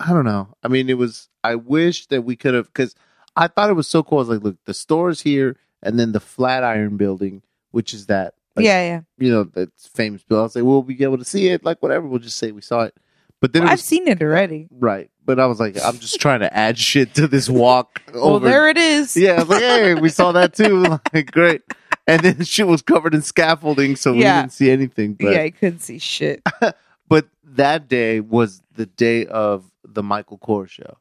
I 0.00 0.12
don't 0.12 0.24
know. 0.24 0.48
I 0.62 0.68
mean, 0.68 0.88
it 0.90 0.98
was. 0.98 1.28
I 1.44 1.54
wish 1.56 2.06
that 2.06 2.22
we 2.22 2.34
could 2.36 2.54
have 2.54 2.66
because 2.66 2.94
I 3.36 3.46
thought 3.48 3.70
it 3.70 3.74
was 3.74 3.88
so 3.88 4.02
cool. 4.02 4.18
I 4.18 4.22
was 4.22 4.28
like, 4.28 4.42
look, 4.42 4.56
the 4.64 4.74
store's 4.74 5.20
here, 5.22 5.56
and 5.82 5.98
then 5.98 6.12
the 6.12 6.20
Flatiron 6.20 6.96
Building, 6.96 7.42
which 7.70 7.94
is 7.94 8.06
that, 8.06 8.34
like, 8.56 8.64
yeah, 8.66 8.82
yeah. 8.84 9.00
you 9.18 9.30
know, 9.32 9.44
that's 9.44 9.86
famous 9.88 10.22
building. 10.24 10.40
I 10.40 10.44
was 10.44 10.56
like, 10.56 10.64
we'll 10.64 10.82
be 10.82 11.02
able 11.04 11.18
to 11.18 11.24
see 11.24 11.48
it, 11.48 11.64
like 11.64 11.82
whatever. 11.82 12.06
We'll 12.06 12.18
just 12.18 12.36
say 12.38 12.50
we 12.52 12.62
saw 12.62 12.82
it. 12.82 12.94
But 13.40 13.52
then 13.52 13.62
Well, 13.62 13.70
it 13.70 13.72
I've 13.74 13.78
was 13.78 13.84
seen 13.84 14.06
it 14.08 14.22
already. 14.22 14.68
right. 14.70 15.10
But 15.24 15.38
I 15.38 15.46
was 15.46 15.60
like, 15.60 15.76
I'm 15.84 15.98
just 15.98 16.20
trying 16.20 16.40
to 16.40 16.52
add 16.56 16.78
shit 16.78 17.14
to 17.14 17.28
this 17.28 17.48
walk. 17.48 18.02
Well, 18.12 18.24
over. 18.36 18.48
there 18.48 18.68
it 18.68 18.76
is. 18.76 19.16
Yeah, 19.16 19.32
I 19.32 19.38
was 19.40 19.48
like, 19.48 19.62
hey, 19.62 19.94
we 19.94 20.08
saw 20.08 20.32
that 20.32 20.54
too. 20.54 20.84
Like, 21.14 21.30
great. 21.30 21.62
And 22.06 22.22
then 22.22 22.36
the 22.38 22.44
shit 22.44 22.66
was 22.66 22.82
covered 22.82 23.14
in 23.14 23.22
scaffolding, 23.22 23.96
so 23.96 24.12
we 24.12 24.20
Yeah. 24.20 24.40
didn't 24.42 24.52
see 24.52 24.70
anything. 24.70 25.14
But 25.14 25.32
yeah, 25.32 25.42
I 25.42 25.50
couldn't 25.50 25.80
see 25.80 25.98
shit. 25.98 26.42
but 27.08 27.26
that 27.44 27.88
day 27.88 28.20
was 28.20 28.62
the 28.74 28.86
day 28.86 29.26
of 29.26 29.70
the 29.84 30.02
Michael 30.02 30.38
Kors 30.38 30.68
show. 30.70 30.98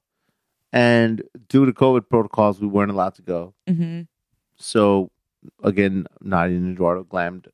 And 0.73 1.23
due 1.49 1.65
to 1.65 1.73
COVID 1.73 2.07
protocols, 2.09 2.61
we 2.61 2.67
weren't 2.67 2.91
allowed 2.91 3.15
to 3.15 3.21
go. 3.21 3.53
hmm 3.67 4.01
So 4.57 5.11
again, 5.63 6.05
Nadia 6.21 6.57
and 6.57 6.73
Eduardo 6.73 7.03
glammed, 7.03 7.47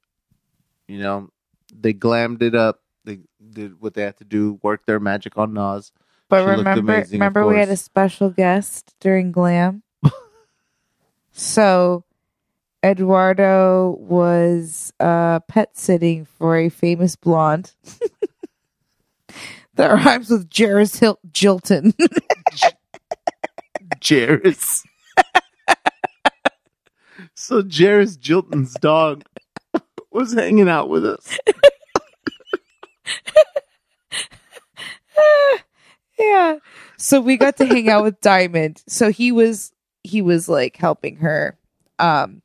you 0.88 1.00
know, 1.00 1.30
they 1.74 1.94
glammed 1.94 2.42
it 2.42 2.54
up. 2.56 2.82
They 3.06 3.20
did 3.52 3.80
what 3.82 3.94
they 3.94 4.02
had 4.04 4.18
to 4.18 4.26
do, 4.26 4.60
work 4.62 4.86
their 4.86 5.00
magic 5.00 5.38
on 5.38 5.54
Nas. 5.54 5.92
But 6.30 6.42
She 6.42 6.46
looked 6.48 6.58
remember, 6.60 6.80
amazing, 6.94 7.16
of 7.16 7.20
remember 7.22 7.46
we 7.48 7.56
had 7.56 7.70
a 7.70 7.72
course. 7.72 7.82
special 7.82 8.30
guest 8.30 8.94
during 9.00 9.32
Glam. 9.32 9.84
so 11.32 12.04
Eduardo 12.84 13.98
was 14.00 14.92
uh, 15.00 15.40
pet 15.42 15.78
sitting 15.78 16.26
for 16.26 16.58
a 16.58 16.70
famous 16.70 17.16
blonde 17.16 17.74
that 19.76 19.88
rhymes 19.88 20.30
with 20.30 20.50
Jairus 20.56 20.98
Hil- 20.98 21.20
Jilton. 21.32 21.94
Jairus. 24.04 24.84
so 27.36 27.64
Jairus 27.68 28.18
Jilton's 28.18 28.74
dog 28.76 29.24
was 30.12 30.34
hanging 30.34 30.70
out 30.70 30.90
with 30.90 31.06
us. 31.06 31.38
yeah. 36.20 36.58
So 36.98 37.22
we 37.22 37.38
got 37.38 37.58
to 37.58 37.66
hang 37.66 37.90
out 37.90 38.04
with 38.04 38.20
Diamond. 38.22 38.84
So 38.88 39.12
he 39.12 39.32
was 39.32 39.72
he 40.04 40.22
was 40.22 40.48
like 40.48 40.78
helping 40.78 41.18
her 41.18 41.58
um 42.00 42.42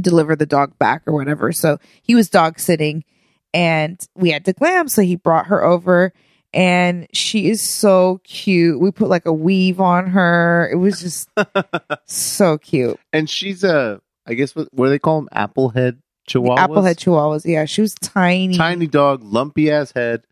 deliver 0.00 0.36
the 0.36 0.46
dog 0.46 0.78
back 0.78 1.02
or 1.06 1.12
whatever. 1.14 1.52
So 1.52 1.78
he 2.02 2.14
was 2.14 2.28
dog 2.28 2.58
sitting 2.58 3.04
and 3.52 4.00
we 4.16 4.30
had 4.30 4.44
to 4.46 4.52
glam 4.52 4.88
so 4.88 5.02
he 5.02 5.16
brought 5.16 5.46
her 5.46 5.62
over 5.64 6.12
and 6.52 7.06
she 7.12 7.48
is 7.50 7.60
so 7.62 8.20
cute. 8.24 8.80
We 8.80 8.90
put 8.90 9.08
like 9.08 9.26
a 9.26 9.32
weave 9.32 9.80
on 9.80 10.08
her. 10.08 10.68
It 10.72 10.76
was 10.76 11.00
just 11.00 11.28
so 12.06 12.58
cute. 12.58 12.98
And 13.12 13.28
she's 13.28 13.64
a, 13.64 14.00
I 14.26 14.34
guess 14.34 14.54
what, 14.54 14.68
what 14.72 14.86
do 14.86 14.90
they 14.90 14.98
call 14.98 15.20
them? 15.22 15.28
Applehead 15.34 15.98
Chihuahua. 16.28 16.66
Applehead 16.68 16.96
chihuahuas. 16.96 17.44
Yeah, 17.44 17.64
she 17.66 17.80
was 17.82 17.94
tiny. 17.96 18.56
Tiny 18.56 18.86
dog, 18.86 19.22
lumpy 19.22 19.70
ass 19.70 19.92
head. 19.92 20.24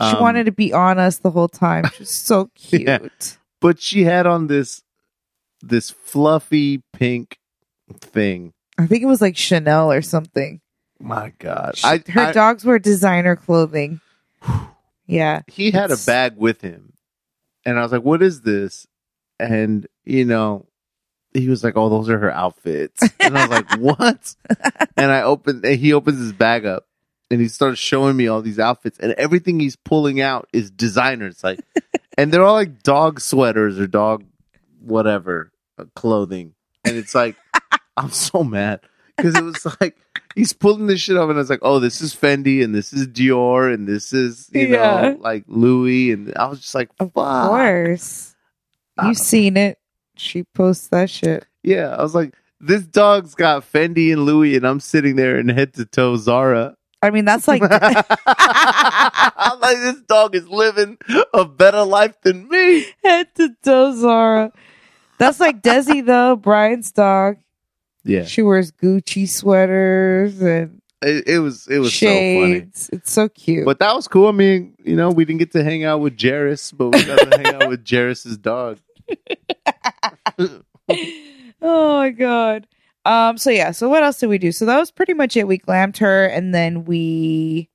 She 0.00 0.06
Um, 0.16 0.20
wanted 0.20 0.44
to 0.46 0.52
be 0.52 0.72
on 0.72 0.98
us 0.98 1.18
the 1.18 1.30
whole 1.30 1.48
time. 1.48 1.84
She 1.94 2.02
was 2.02 2.10
so 2.10 2.50
cute. 2.54 2.82
Yeah. 2.82 2.98
but 3.60 3.80
she 3.80 4.04
had 4.04 4.26
on 4.26 4.46
this 4.48 4.82
this 5.62 5.90
fluffy 5.90 6.82
pink 6.94 7.38
thing. 8.00 8.52
I 8.82 8.86
think 8.86 9.02
it 9.02 9.06
was 9.06 9.20
like 9.20 9.36
Chanel 9.36 9.92
or 9.92 10.02
something. 10.02 10.60
My 10.98 11.32
God, 11.38 11.76
She- 11.76 11.86
I, 11.86 12.02
her 12.08 12.20
I- 12.26 12.32
dogs 12.32 12.64
wear 12.64 12.78
designer 12.78 13.36
clothing. 13.36 14.00
Yeah. 15.06 15.42
he 15.48 15.72
had 15.72 15.90
a 15.90 15.94
It's- 15.94 16.06
bag 16.06 16.36
with 16.36 16.60
him, 16.60 16.92
and 17.64 17.78
I 17.78 17.82
was 17.82 17.90
like, 17.90 18.02
"What 18.04 18.22
is 18.22 18.42
this?" 18.42 18.86
And 19.40 19.86
you 20.04 20.24
know, 20.24 20.66
he 21.34 21.48
was 21.48 21.64
like, 21.64 21.76
"Oh, 21.76 21.88
those 21.88 22.08
are 22.08 22.18
her 22.18 22.30
outfits," 22.30 23.02
and 23.20 23.36
I 23.36 23.46
was 23.46 23.50
like, 23.50 23.72
"What?" 23.80 24.34
and 24.96 25.10
I 25.10 25.22
opened, 25.22 25.64
and 25.64 25.76
he 25.80 25.92
opens 25.92 26.18
his 26.20 26.32
bag 26.32 26.64
up, 26.64 26.86
and 27.28 27.40
he 27.40 27.48
starts 27.48 27.80
showing 27.80 28.16
me 28.16 28.28
all 28.28 28.40
these 28.40 28.60
outfits, 28.60 29.00
and 29.00 29.12
everything 29.14 29.58
he's 29.58 29.74
pulling 29.74 30.20
out 30.20 30.48
is 30.52 30.70
designer. 30.70 31.26
It's 31.26 31.42
like, 31.50 31.58
and 32.16 32.32
they're 32.32 32.44
all 32.44 32.54
like 32.54 32.82
dog 32.84 33.20
sweaters 33.20 33.80
or 33.80 33.88
dog 33.88 34.22
whatever 34.80 35.50
uh, 35.76 35.86
clothing, 35.96 36.54
and 36.84 36.96
it's 36.96 37.16
like, 37.16 37.34
I'm 38.00 38.10
so 38.10 38.42
mad 38.44 38.80
because 39.16 39.34
it 39.36 39.42
was 39.44 39.66
like 39.80 39.96
he's 40.34 40.52
pulling 40.52 40.86
this 40.86 41.00
shit 41.00 41.16
up, 41.16 41.28
and 41.28 41.38
I 41.38 41.42
was 41.42 41.50
like, 41.50 41.60
"Oh, 41.62 41.78
this 41.78 42.00
is 42.00 42.14
Fendi, 42.14 42.64
and 42.64 42.74
this 42.74 42.92
is 42.92 43.06
Dior, 43.06 43.72
and 43.72 43.86
this 43.86 44.12
is 44.12 44.48
you 44.52 44.68
Yeah. 44.68 45.02
know 45.10 45.16
like 45.20 45.44
Louis," 45.46 46.12
and 46.12 46.32
I 46.36 46.46
was 46.46 46.60
just 46.60 46.74
like, 46.74 46.88
Of 46.98 47.12
"Fuck." 47.12 47.48
course. 47.48 48.34
You've 49.02 49.16
seen 49.18 49.56
it. 49.56 49.78
She 50.16 50.44
posts 50.54 50.88
that 50.88 51.08
shit. 51.10 51.46
Yeah, 51.62 51.88
I 51.96 52.02
was 52.02 52.14
like, 52.14 52.34
this 52.60 52.82
dog's 52.82 53.34
got 53.34 53.62
Fendi 53.70 54.12
and 54.12 54.24
Louis, 54.26 54.56
and 54.56 54.66
I'm 54.66 54.80
sitting 54.80 55.16
there 55.16 55.38
in 55.38 55.48
head 55.48 55.72
to 55.74 55.84
toe 55.86 56.16
Zara. 56.16 56.74
I 57.02 57.08
mean, 57.10 57.24
that's 57.24 57.48
like 57.48 57.62
I'm 58.26 59.60
like, 59.60 59.76
this 59.78 60.00
dog 60.02 60.34
is 60.34 60.46
living 60.48 60.98
a 61.32 61.44
better 61.46 61.82
life 61.82 62.20
than 62.22 62.48
me. 62.48 62.86
head 63.02 63.28
to 63.36 63.50
toe 63.62 63.94
Zara. 63.96 64.52
That's 65.18 65.40
like 65.40 65.62
Desi 65.62 66.04
though, 66.04 66.36
Brian's 66.36 66.92
dog. 66.92 67.36
Yeah, 68.04 68.24
She 68.24 68.42
wears 68.42 68.72
Gucci 68.72 69.28
sweaters 69.28 70.40
and 70.40 70.80
it, 71.02 71.26
it 71.28 71.38
was 71.38 71.66
it 71.66 71.78
was 71.78 71.94
so 71.94 72.06
funny. 72.06 72.66
It's 72.92 73.10
so 73.10 73.28
cute. 73.28 73.64
But 73.64 73.78
that 73.78 73.94
was 73.94 74.06
cool. 74.06 74.28
I 74.28 74.32
mean, 74.32 74.74
you 74.84 74.96
know, 74.96 75.10
we 75.10 75.24
didn't 75.24 75.38
get 75.38 75.52
to 75.52 75.64
hang 75.64 75.84
out 75.84 76.00
with 76.00 76.16
Jerris, 76.16 76.76
but 76.76 76.90
we 76.90 77.04
got 77.04 77.18
to 77.18 77.38
hang 77.38 77.54
out 77.54 77.68
with 77.68 77.84
Jerris's 77.84 78.36
dog. 78.36 78.78
oh 81.62 81.98
my 81.98 82.10
god. 82.10 82.66
Um. 83.04 83.38
So 83.38 83.50
yeah. 83.50 83.70
So 83.70 83.88
what 83.88 84.02
else 84.02 84.18
did 84.18 84.26
we 84.28 84.38
do? 84.38 84.52
So 84.52 84.66
that 84.66 84.78
was 84.78 84.90
pretty 84.90 85.14
much 85.14 85.36
it. 85.36 85.46
We 85.46 85.58
glammed 85.58 85.98
her, 85.98 86.26
and 86.26 86.54
then 86.54 86.84
we. 86.84 87.70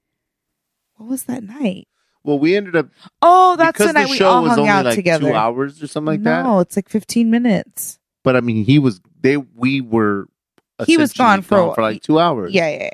What 0.97 1.09
was 1.09 1.23
that 1.23 1.43
night? 1.43 1.87
Well, 2.23 2.39
we 2.39 2.55
ended 2.55 2.75
up 2.75 2.89
Oh, 3.21 3.55
that's 3.55 3.77
the 3.77 3.91
night 3.93 4.09
we 4.09 4.17
show 4.17 4.29
all 4.29 4.41
was 4.43 4.51
hung 4.51 4.59
only 4.59 4.71
out 4.71 4.85
like 4.85 4.95
together. 4.95 5.29
two 5.29 5.33
hours 5.35 5.81
or 5.83 5.87
something 5.87 6.13
like 6.13 6.23
that. 6.23 6.43
no, 6.43 6.59
it's 6.59 6.75
like 6.75 6.89
fifteen 6.89 7.29
minutes. 7.29 7.99
But 8.23 8.35
I 8.35 8.41
mean, 8.41 8.65
he 8.65 8.79
was 8.79 8.99
they 9.25 9.37
we 9.37 9.81
were. 9.81 10.27
He 10.85 10.97
was 10.97 11.13
gone 11.13 11.41
for 11.41 11.71
a 11.71 11.73
for 11.73 11.81
like 11.81 12.03
two 12.03 12.19
hours. 12.19 12.53
Yeah, 12.53 12.69
yeah. 12.69 12.89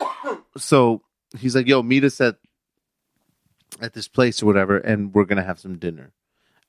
yeah. 0.00 0.36
so 0.56 1.02
he's 1.36 1.56
like, 1.56 1.66
"Yo, 1.66 1.82
meet 1.82 2.04
us 2.04 2.20
at 2.20 2.36
at 3.80 3.94
this 3.94 4.06
place 4.06 4.42
or 4.42 4.46
whatever, 4.46 4.78
and 4.78 5.12
we're 5.12 5.24
gonna 5.24 5.42
have 5.42 5.58
some 5.58 5.76
dinner." 5.76 6.12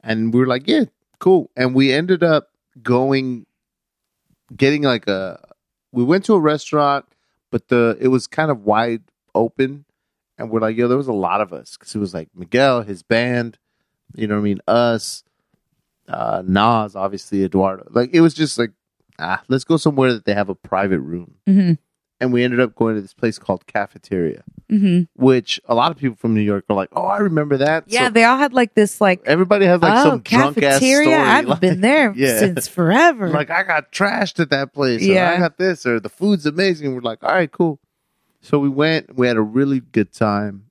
And 0.01 0.33
we 0.33 0.39
were 0.39 0.47
like, 0.47 0.67
"Yeah, 0.67 0.85
cool." 1.19 1.51
And 1.55 1.75
we 1.75 1.93
ended 1.93 2.23
up 2.23 2.49
going, 2.81 3.45
getting 4.55 4.81
like 4.81 5.07
a. 5.07 5.39
We 5.91 6.03
went 6.03 6.25
to 6.25 6.33
a 6.33 6.39
restaurant, 6.39 7.05
but 7.51 7.67
the 7.67 7.97
it 7.99 8.07
was 8.07 8.25
kind 8.25 8.49
of 8.49 8.63
wide 8.63 9.03
open, 9.35 9.85
and 10.39 10.49
we're 10.49 10.61
like, 10.61 10.75
"Yo, 10.75 10.87
there 10.87 10.97
was 10.97 11.07
a 11.07 11.13
lot 11.13 11.41
of 11.41 11.53
us 11.53 11.77
because 11.77 11.93
it 11.93 11.99
was 11.99 12.13
like 12.13 12.29
Miguel, 12.33 12.81
his 12.81 13.03
band, 13.03 13.59
you 14.15 14.27
know 14.27 14.35
what 14.35 14.41
I 14.41 14.43
mean, 14.43 14.59
us, 14.67 15.23
uh, 16.07 16.43
Nas, 16.45 16.95
obviously 16.95 17.43
Eduardo. 17.43 17.87
Like 17.91 18.11
it 18.13 18.21
was 18.21 18.33
just 18.33 18.57
like, 18.57 18.71
ah, 19.19 19.41
let's 19.47 19.63
go 19.63 19.77
somewhere 19.77 20.13
that 20.13 20.25
they 20.25 20.33
have 20.33 20.49
a 20.49 20.55
private 20.55 20.99
room." 20.99 21.35
Mm-hmm. 21.47 21.73
and 22.21 22.31
we 22.33 22.43
ended 22.43 22.59
up 22.61 22.75
going 22.75 22.95
to 22.95 23.01
this 23.01 23.13
place 23.13 23.37
called 23.39 23.65
Cafeteria, 23.67 24.43
Mm-hmm. 24.71 25.03
which 25.23 25.59
a 25.65 25.75
lot 25.75 25.91
of 25.91 25.97
people 25.97 26.15
from 26.15 26.33
New 26.33 26.41
York 26.41 26.65
are 26.69 26.75
like, 26.75 26.89
"Oh, 26.95 27.05
I 27.05 27.17
remember 27.19 27.57
that." 27.57 27.83
Yeah, 27.87 28.05
So 28.07 28.09
they 28.13 28.23
all 28.23 28.37
had 28.37 28.51
like 28.53 28.73
this 28.73 28.99
like 28.99 29.21
everybody 29.25 29.65
has 29.65 29.81
like 29.81 29.93
oh 30.05 30.09
some 30.11 30.19
drunk 30.21 30.57
ass 30.63 30.77
story. 30.77 30.81
cafeteria. 30.81 31.19
I've 31.19 31.45
like, 31.45 31.59
been 31.59 31.81
there 31.81 32.13
Yeah. 32.15 32.39
since 32.39 32.67
forever. 32.67 33.29
like 33.29 33.49
I 33.51 33.63
got 33.63 33.91
trashed 33.91 34.39
at 34.39 34.49
that 34.49 34.73
place. 34.73 35.01
Yeah. 35.03 35.33
I 35.35 35.37
got 35.39 35.57
this, 35.57 35.85
or 35.85 35.99
the 35.99 36.09
food's 36.09 36.45
amazing. 36.47 36.95
We're 36.95 37.01
like, 37.01 37.23
all 37.23 37.31
right, 37.33 37.51
cool. 37.51 37.79
So 38.41 38.57
we 38.59 38.69
went. 38.69 39.15
We 39.15 39.27
had 39.27 39.37
a 39.37 39.41
really 39.41 39.79
good 39.81 40.11
time, 40.13 40.65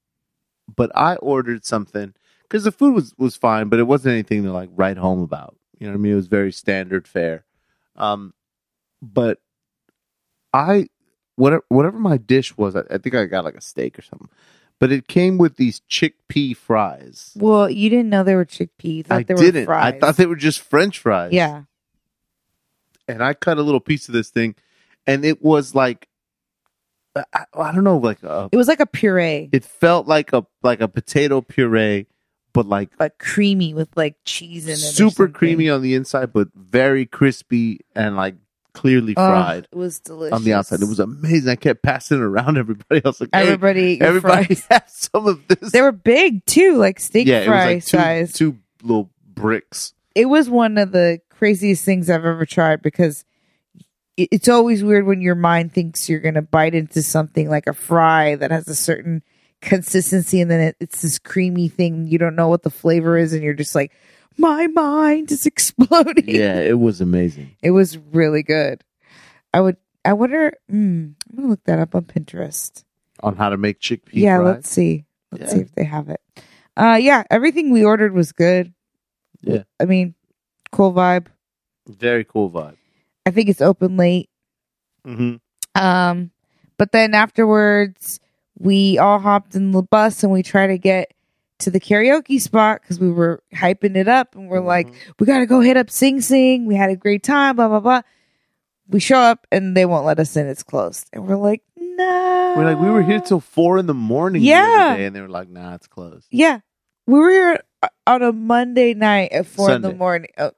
but 0.76 0.90
I 0.96 1.14
ordered 1.16 1.64
something 1.64 2.14
because 2.44 2.64
the 2.64 2.72
food 2.72 2.94
was 2.94 3.14
was 3.18 3.36
fine, 3.36 3.68
but 3.68 3.78
it 3.78 3.84
wasn't 3.84 4.12
anything 4.12 4.44
to 4.44 4.52
like 4.52 4.70
write 4.74 4.96
home 4.96 5.22
about. 5.22 5.56
You 5.78 5.86
know 5.86 5.92
what 5.92 5.98
I 5.98 6.00
mean? 6.00 6.12
It 6.12 6.16
was 6.16 6.28
very 6.28 6.52
standard 6.52 7.08
fare. 7.08 7.44
Um, 7.96 8.32
but 9.02 9.40
I 10.52 10.88
whatever 11.36 11.64
whatever 11.68 11.98
my 11.98 12.16
dish 12.16 12.56
was, 12.56 12.76
I, 12.76 12.82
I 12.90 12.98
think 12.98 13.14
I 13.14 13.24
got 13.26 13.44
like 13.44 13.56
a 13.56 13.60
steak 13.60 13.98
or 13.98 14.02
something. 14.02 14.28
But 14.80 14.90
it 14.92 15.06
came 15.08 15.38
with 15.38 15.56
these 15.56 15.80
chickpea 15.88 16.56
fries. 16.56 17.32
well, 17.36 17.70
you 17.70 17.88
didn't 17.88 18.10
know 18.10 18.24
they 18.24 18.34
were 18.34 18.44
chickpea. 18.44 18.96
You 18.96 19.02
thought 19.04 19.18
I 19.18 19.22
they 19.22 19.34
didn't. 19.34 19.62
Were 19.62 19.66
fries. 19.74 19.94
I 19.94 19.98
thought 19.98 20.16
they 20.16 20.26
were 20.26 20.36
just 20.36 20.60
French 20.60 20.98
fries. 20.98 21.32
Yeah. 21.32 21.62
and 23.06 23.22
I 23.22 23.34
cut 23.34 23.58
a 23.58 23.62
little 23.62 23.80
piece 23.80 24.08
of 24.08 24.14
this 24.14 24.30
thing, 24.30 24.56
and 25.06 25.24
it 25.24 25.42
was 25.42 25.74
like 25.74 26.08
I, 27.16 27.44
I 27.54 27.72
don't 27.72 27.84
know, 27.84 27.98
like 27.98 28.22
a, 28.22 28.48
It 28.50 28.56
was 28.56 28.66
like 28.68 28.80
a 28.80 28.86
puree, 28.86 29.48
it 29.52 29.64
felt 29.64 30.06
like 30.08 30.32
a 30.32 30.44
like 30.62 30.80
a 30.80 30.88
potato 30.88 31.40
puree, 31.40 32.06
but 32.54 32.66
like 32.66 32.88
but 32.96 33.18
creamy 33.18 33.74
with 33.74 33.90
like 33.96 34.16
cheese 34.24 34.64
in 34.66 34.72
it. 34.72 34.76
super 34.78 35.28
creamy 35.28 35.68
on 35.68 35.82
the 35.82 35.94
inside, 35.94 36.32
but 36.32 36.48
very 36.54 37.04
crispy 37.04 37.80
and 37.94 38.16
like 38.16 38.36
clearly 38.72 39.12
Oh, 39.16 39.28
fried 39.28 39.68
it 39.70 39.76
was 39.76 40.00
delicious 40.00 40.32
on 40.34 40.42
the 40.44 40.52
outside. 40.54 40.80
It 40.82 40.88
was 40.88 40.98
amazing. 41.00 41.50
I 41.50 41.56
kept 41.56 41.82
passing 41.82 42.18
it 42.18 42.22
around 42.22 42.56
everybody. 42.58 43.02
else. 43.04 43.20
like, 43.20 43.30
hey, 43.34 43.42
everybody. 43.42 43.92
ate 43.94 44.02
everybody 44.02 44.54
fries. 44.54 44.66
has 44.70 45.10
some 45.12 45.26
of 45.26 45.46
this. 45.48 45.70
They 45.72 45.82
were 45.82 45.92
big 45.92 46.46
too, 46.46 46.76
like 46.76 46.98
steak 47.00 47.26
yeah, 47.26 47.36
it 47.36 47.40
was 47.40 47.46
fry 47.48 47.64
like 47.66 47.84
two, 47.84 47.98
size. 47.98 48.32
two 48.32 48.58
little 48.82 49.10
bricks. 49.34 49.92
it 50.14 50.26
was 50.26 50.48
one 50.48 50.78
of 50.78 50.92
the 50.92 51.20
craziest 51.30 51.84
things 51.84 52.08
I've 52.08 52.24
ever 52.24 52.46
tried 52.46 52.80
because 52.82 53.24
it's 54.16 54.48
always 54.48 54.84
weird 54.84 55.06
when 55.06 55.20
your 55.20 55.34
mind 55.34 55.72
thinks 55.72 56.08
you're 56.08 56.20
going 56.20 56.34
to 56.36 56.42
bite 56.42 56.72
into 56.74 57.02
something 57.02 57.48
like 57.50 57.66
a 57.66 57.72
fry 57.72 58.36
that 58.36 58.52
has 58.52 58.68
a 58.68 58.74
certain 58.74 59.24
consistency 59.64 60.40
and 60.40 60.50
then 60.50 60.60
it, 60.60 60.76
it's 60.80 61.02
this 61.02 61.18
creamy 61.18 61.68
thing. 61.68 62.06
You 62.06 62.18
don't 62.18 62.36
know 62.36 62.48
what 62.48 62.62
the 62.62 62.70
flavor 62.70 63.16
is 63.16 63.32
and 63.32 63.42
you're 63.42 63.54
just 63.54 63.74
like, 63.74 63.92
my 64.36 64.66
mind 64.68 65.30
is 65.32 65.46
exploding. 65.46 66.28
Yeah, 66.28 66.60
it 66.60 66.78
was 66.78 67.00
amazing. 67.00 67.56
It 67.62 67.70
was 67.72 67.98
really 67.98 68.42
good. 68.42 68.82
I 69.52 69.60
would, 69.60 69.76
I 70.04 70.12
wonder, 70.12 70.52
mm, 70.70 71.14
I'm 71.28 71.36
going 71.36 71.42
to 71.44 71.50
look 71.50 71.64
that 71.64 71.78
up 71.78 71.94
on 71.94 72.04
Pinterest. 72.04 72.84
On 73.22 73.36
how 73.36 73.48
to 73.50 73.56
make 73.56 73.80
chickpea 73.80 74.00
yeah, 74.12 74.36
fries. 74.38 74.46
let's 74.54 74.70
see. 74.70 75.04
Let's 75.32 75.44
Yeah. 75.44 75.50
see 75.50 75.60
if 75.60 75.72
they 75.72 75.84
have 75.84 76.08
it. 76.08 76.20
Uh, 76.76 76.98
yeah, 77.00 77.22
everything 77.30 77.70
we 77.70 77.84
ordered 77.84 78.12
was 78.12 78.32
good. 78.32 78.72
Yeah. 79.42 79.62
I 79.80 79.84
mean, 79.84 80.14
cool 80.72 80.92
vibe. 80.92 81.26
Very 81.86 82.24
cool 82.24 82.50
vibe. 82.50 82.76
I 83.26 83.30
think 83.30 83.48
it's 83.48 83.60
open 83.60 83.96
late. 83.96 84.28
Mm-hmm. 85.06 85.36
Um, 85.82 86.30
but 86.76 86.92
then 86.92 87.14
afterwards, 87.14 88.20
we 88.58 88.98
all 88.98 89.18
hopped 89.18 89.54
in 89.54 89.72
the 89.72 89.82
bus 89.82 90.22
and 90.22 90.32
we 90.32 90.42
tried 90.42 90.68
to 90.68 90.78
get 90.78 91.12
to 91.60 91.70
the 91.70 91.80
karaoke 91.80 92.40
spot 92.40 92.82
because 92.82 92.98
we 92.98 93.10
were 93.10 93.42
hyping 93.54 93.96
it 93.96 94.08
up 94.08 94.34
and 94.34 94.48
we're 94.48 94.58
mm-hmm. 94.58 94.66
like, 94.66 94.88
we 95.18 95.26
got 95.26 95.38
to 95.38 95.46
go 95.46 95.60
hit 95.60 95.76
up 95.76 95.90
Sing 95.90 96.20
Sing. 96.20 96.66
We 96.66 96.74
had 96.74 96.90
a 96.90 96.96
great 96.96 97.22
time, 97.22 97.56
blah, 97.56 97.68
blah, 97.68 97.80
blah. 97.80 98.02
We 98.88 99.00
show 99.00 99.18
up 99.18 99.46
and 99.50 99.76
they 99.76 99.86
won't 99.86 100.04
let 100.04 100.18
us 100.18 100.36
in. 100.36 100.46
It's 100.46 100.62
closed. 100.62 101.08
And 101.12 101.26
we're 101.26 101.36
like, 101.36 101.62
no. 101.76 102.54
We're 102.56 102.64
like, 102.64 102.80
we 102.80 102.90
were 102.90 103.02
here 103.02 103.20
till 103.20 103.40
four 103.40 103.78
in 103.78 103.86
the 103.86 103.94
morning 103.94 104.42
the 104.42 104.48
Yeah. 104.48 104.88
other 104.88 104.98
day, 104.98 105.06
and 105.06 105.16
they 105.16 105.20
were 105.20 105.28
like, 105.28 105.48
nah, 105.48 105.74
it's 105.74 105.86
closed. 105.86 106.26
Yeah. 106.30 106.60
We 107.06 107.18
were 107.18 107.30
here 107.30 107.60
on 108.06 108.22
a 108.22 108.32
Monday 108.32 108.94
night 108.94 109.32
at 109.32 109.46
four 109.46 109.70
in 109.72 109.82
the 109.82 109.94
morning. 109.94 110.30
Oh, 110.38 110.52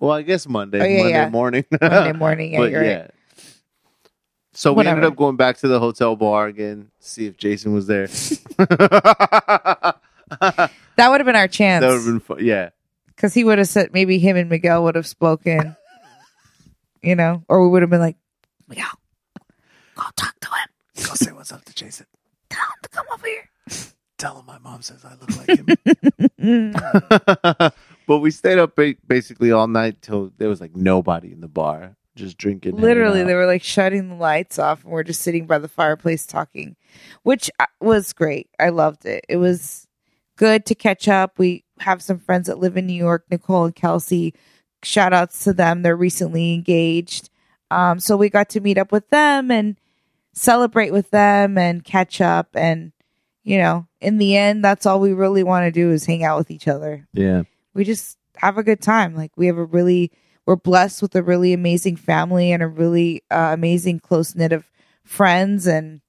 Well, 0.00 0.12
I 0.12 0.22
guess 0.22 0.46
Monday, 0.48 0.80
Oh, 0.80 0.84
yeah, 0.84 1.02
Monday 1.02 1.10
yeah. 1.10 1.28
morning. 1.30 1.64
Monday 1.80 2.12
morning. 2.18 2.52
Yeah, 2.52 2.58
but 2.58 2.70
you're 2.70 2.84
yeah. 2.84 3.00
right. 3.00 3.10
So 4.52 4.72
we 4.72 4.84
ended 4.86 5.04
up 5.04 5.14
going 5.16 5.36
back 5.36 5.58
to 5.58 5.68
the 5.68 5.78
hotel 5.78 6.16
bar 6.16 6.46
again, 6.46 6.90
see 6.98 7.26
if 7.26 7.36
Jason 7.36 7.72
was 7.72 7.86
there. 7.86 8.06
that 8.58 10.00
That 10.96 11.08
would 11.08 11.20
have 11.20 11.26
been 11.26 11.36
our 11.36 11.48
chance. 11.48 11.82
That 11.82 11.88
would 11.88 11.96
have 11.96 12.04
been 12.04 12.20
fun. 12.20 12.38
Yeah. 12.44 12.70
because 13.06 13.32
he 13.34 13.44
would 13.44 13.58
have 13.58 13.68
said 13.68 13.92
maybe 13.92 14.18
him 14.18 14.36
and 14.36 14.48
Miguel 14.50 14.82
would 14.84 14.94
have 14.96 15.06
spoken, 15.06 15.76
you 17.02 17.14
know, 17.16 17.44
or 17.48 17.62
we 17.62 17.68
would 17.68 17.82
have 17.82 17.90
been 17.90 18.00
like, 18.00 18.16
Miguel, 18.68 18.90
go 19.94 20.02
talk 20.16 20.34
to 20.40 20.48
him, 20.48 20.68
Go 21.06 21.14
say 21.14 21.32
what's 21.32 21.52
up 21.52 21.64
to 21.64 21.74
Jason. 21.74 22.06
tell 22.48 22.64
him 22.64 22.78
to 22.82 22.88
come 22.88 23.06
over 23.12 23.26
here. 23.26 23.48
Tell 24.18 24.38
him 24.40 24.46
my 24.46 24.58
mom 24.58 24.82
says 24.82 25.04
I 25.04 25.14
look 25.14 25.30
like 25.36 25.48
him. 26.38 26.72
but 28.06 28.18
we 28.18 28.30
stayed 28.30 28.58
up 28.58 28.78
basically 29.06 29.52
all 29.52 29.66
night 29.68 30.02
till 30.02 30.32
there 30.38 30.48
was 30.48 30.60
like 30.60 30.76
nobody 30.76 31.32
in 31.32 31.40
the 31.40 31.48
bar, 31.48 31.96
just 32.20 32.38
drinking. 32.38 32.76
Literally, 32.76 33.24
they 33.24 33.34
were 33.34 33.46
like 33.46 33.62
shutting 33.62 34.08
the 34.08 34.14
lights 34.14 34.58
off, 34.58 34.84
and 34.84 34.92
we're 34.92 35.02
just 35.02 35.22
sitting 35.22 35.46
by 35.46 35.58
the 35.58 35.68
fireplace 35.68 36.26
talking, 36.26 36.76
which 37.22 37.50
uh, 37.58 37.66
was 37.80 38.12
great. 38.12 38.48
I 38.60 38.68
loved 38.68 39.04
it. 39.06 39.24
It 39.28 39.38
was 39.38 39.88
good 40.36 40.64
to 40.66 40.74
catch 40.74 41.08
up. 41.08 41.38
We 41.38 41.64
have 41.80 42.02
some 42.02 42.18
friends 42.18 42.46
that 42.46 42.58
live 42.58 42.76
in 42.76 42.86
New 42.86 42.92
York, 42.92 43.24
Nicole 43.30 43.64
and 43.64 43.74
Kelsey. 43.74 44.34
Shout 44.82 45.12
outs 45.12 45.44
to 45.44 45.52
them. 45.52 45.82
They're 45.82 45.96
recently 45.96 46.54
engaged. 46.54 47.28
Um, 47.70 48.00
so 48.00 48.16
we 48.16 48.30
got 48.30 48.48
to 48.50 48.60
meet 48.60 48.78
up 48.78 48.92
with 48.92 49.08
them 49.10 49.50
and 49.50 49.76
celebrate 50.32 50.92
with 50.92 51.10
them 51.10 51.58
and 51.58 51.84
catch 51.84 52.20
up. 52.20 52.48
And, 52.54 52.92
you 53.42 53.58
know, 53.58 53.86
in 54.00 54.18
the 54.18 54.36
end, 54.36 54.64
that's 54.64 54.86
all 54.86 55.00
we 55.00 55.12
really 55.12 55.42
want 55.42 55.64
to 55.64 55.70
do 55.70 55.90
is 55.90 56.06
hang 56.06 56.24
out 56.24 56.38
with 56.38 56.50
each 56.50 56.68
other. 56.68 57.06
Yeah. 57.12 57.42
We 57.74 57.84
just 57.84 58.16
have 58.36 58.58
a 58.58 58.62
good 58.62 58.80
time. 58.80 59.14
Like 59.14 59.32
we 59.36 59.46
have 59.46 59.58
a 59.58 59.64
really, 59.64 60.10
we're 60.46 60.56
blessed 60.56 61.02
with 61.02 61.14
a 61.14 61.22
really 61.22 61.52
amazing 61.52 61.96
family 61.96 62.52
and 62.52 62.62
a 62.62 62.66
really 62.66 63.22
uh, 63.30 63.50
amazing 63.52 64.00
close 64.00 64.34
knit 64.34 64.52
of 64.52 64.70
friends. 65.04 65.66
And 65.66 66.00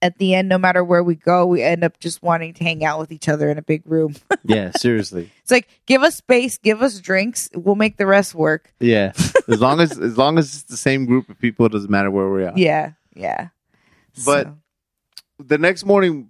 at 0.00 0.18
the 0.18 0.34
end, 0.34 0.48
no 0.48 0.58
matter 0.58 0.82
where 0.84 1.02
we 1.02 1.14
go, 1.14 1.46
we 1.46 1.62
end 1.62 1.82
up 1.84 1.98
just 1.98 2.22
wanting 2.22 2.54
to 2.54 2.64
hang 2.64 2.84
out 2.84 2.98
with 2.98 3.10
each 3.12 3.28
other 3.28 3.50
in 3.50 3.58
a 3.58 3.62
big 3.62 3.82
room. 3.86 4.14
Yeah. 4.44 4.72
Seriously. 4.72 5.30
It's 5.42 5.52
like 5.52 5.68
give 5.86 6.02
us 6.02 6.16
space, 6.16 6.58
give 6.58 6.82
us 6.82 6.98
drinks, 6.98 7.48
we'll 7.54 7.76
make 7.76 7.96
the 7.96 8.06
rest 8.06 8.34
work. 8.34 8.74
Yeah. 8.80 9.12
As 9.48 9.60
long 9.60 9.78
as 9.80 9.96
as 10.00 10.18
long 10.18 10.36
as 10.36 10.46
it's 10.52 10.62
the 10.64 10.76
same 10.76 11.06
group 11.06 11.28
of 11.28 11.38
people, 11.38 11.64
it 11.66 11.70
doesn't 11.72 11.90
matter 11.90 12.10
where 12.10 12.28
we're 12.28 12.48
at. 12.48 12.58
Yeah, 12.58 12.92
yeah. 13.14 13.48
But- 14.26 14.46
So, 14.48 14.58
the 15.38 15.58
next 15.58 15.84
morning 15.84 16.28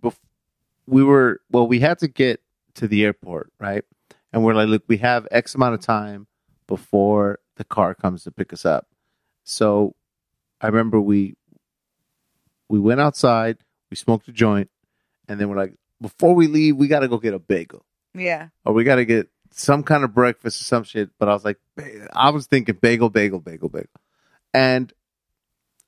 we 0.86 1.02
were 1.02 1.40
well 1.50 1.66
we 1.66 1.80
had 1.80 1.98
to 2.00 2.08
get 2.08 2.40
to 2.74 2.86
the 2.88 3.04
airport 3.04 3.50
right 3.58 3.84
and 4.32 4.42
we're 4.44 4.54
like 4.54 4.68
look 4.68 4.82
we 4.88 4.96
have 4.98 5.26
x 5.30 5.54
amount 5.54 5.74
of 5.74 5.80
time 5.80 6.26
before 6.66 7.38
the 7.56 7.64
car 7.64 7.94
comes 7.94 8.24
to 8.24 8.30
pick 8.30 8.52
us 8.52 8.64
up 8.64 8.86
so 9.44 9.94
i 10.60 10.66
remember 10.66 11.00
we 11.00 11.34
we 12.68 12.78
went 12.78 13.00
outside 13.00 13.58
we 13.90 13.96
smoked 13.96 14.28
a 14.28 14.32
joint 14.32 14.70
and 15.28 15.40
then 15.40 15.48
we're 15.48 15.56
like 15.56 15.74
before 16.00 16.34
we 16.34 16.46
leave 16.46 16.76
we 16.76 16.88
got 16.88 17.00
to 17.00 17.08
go 17.08 17.18
get 17.18 17.34
a 17.34 17.38
bagel 17.38 17.84
yeah, 18.14 18.48
or 18.64 18.72
we 18.72 18.84
got 18.84 18.96
to 18.96 19.04
get 19.04 19.28
some 19.50 19.82
kind 19.82 20.04
of 20.04 20.14
breakfast 20.14 20.60
or 20.60 20.64
some 20.64 20.84
shit. 20.84 21.10
But 21.18 21.28
I 21.28 21.32
was 21.32 21.44
like, 21.44 21.58
I 22.12 22.30
was 22.30 22.46
thinking 22.46 22.78
bagel, 22.80 23.10
bagel, 23.10 23.40
bagel, 23.40 23.68
bagel. 23.68 23.88
And 24.52 24.92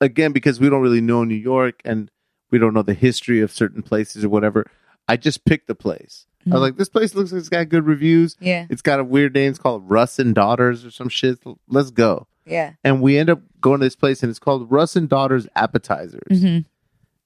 again, 0.01 0.31
because 0.31 0.59
we 0.59 0.69
don't 0.69 0.81
really 0.81 1.01
know 1.01 1.23
New 1.23 1.35
York 1.35 1.81
and 1.85 2.09
we 2.51 2.57
don't 2.59 2.73
know 2.73 2.81
the 2.81 2.93
history 2.93 3.41
of 3.41 3.51
certain 3.51 3.83
places 3.83 4.23
or 4.23 4.29
whatever, 4.29 4.65
I 5.07 5.17
just 5.17 5.45
picked 5.45 5.67
the 5.67 5.75
place. 5.75 6.25
I 6.47 6.53
was 6.53 6.61
like, 6.61 6.77
this 6.77 6.89
place 6.89 7.15
looks 7.15 7.31
like 7.31 7.39
it's 7.39 7.49
got 7.49 7.69
good 7.69 7.85
reviews. 7.85 8.35
yeah, 8.39 8.67
It's 8.69 8.81
got 8.83 8.99
a 8.99 9.03
weird 9.03 9.33
name. 9.33 9.49
It's 9.49 9.59
called 9.59 9.89
Russ 9.89 10.19
and 10.19 10.35
Daughters 10.35 10.85
or 10.85 10.91
some 10.91 11.09
shit. 11.09 11.39
Let's 11.67 11.89
go. 11.91 12.27
yeah. 12.45 12.73
And 12.83 13.01
we 13.01 13.17
end 13.17 13.29
up 13.31 13.41
going 13.61 13.79
to 13.79 13.85
this 13.85 13.95
place 13.95 14.21
and 14.21 14.29
it's 14.29 14.37
called 14.39 14.69
Russ 14.71 14.95
and 14.95 15.09
Daughters 15.09 15.47
Appetizers. 15.55 16.39
hmm 16.41 16.59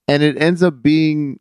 And 0.08 0.24
it 0.24 0.42
ends 0.42 0.64
up 0.64 0.82
being 0.82 1.40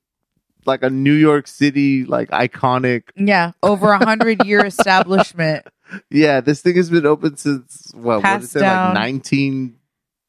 like 0.66 0.82
a 0.82 0.90
New 0.90 1.12
York 1.14 1.46
City, 1.46 2.05
like 2.05 2.30
iconic 2.30 3.05
Yeah, 3.16 3.52
over 3.62 3.90
a 3.92 4.05
hundred 4.05 4.44
year 4.44 4.66
establishment, 4.72 5.66
Yeah, 6.10 6.40
this 6.40 6.60
thing 6.62 6.74
has 6.76 6.90
been 6.90 7.06
open 7.06 7.36
since 7.36 7.90
what? 7.94 8.22
What 8.22 8.42
is 8.42 8.52
Passed 8.52 8.56
it? 8.56 8.60
Like 8.62 8.94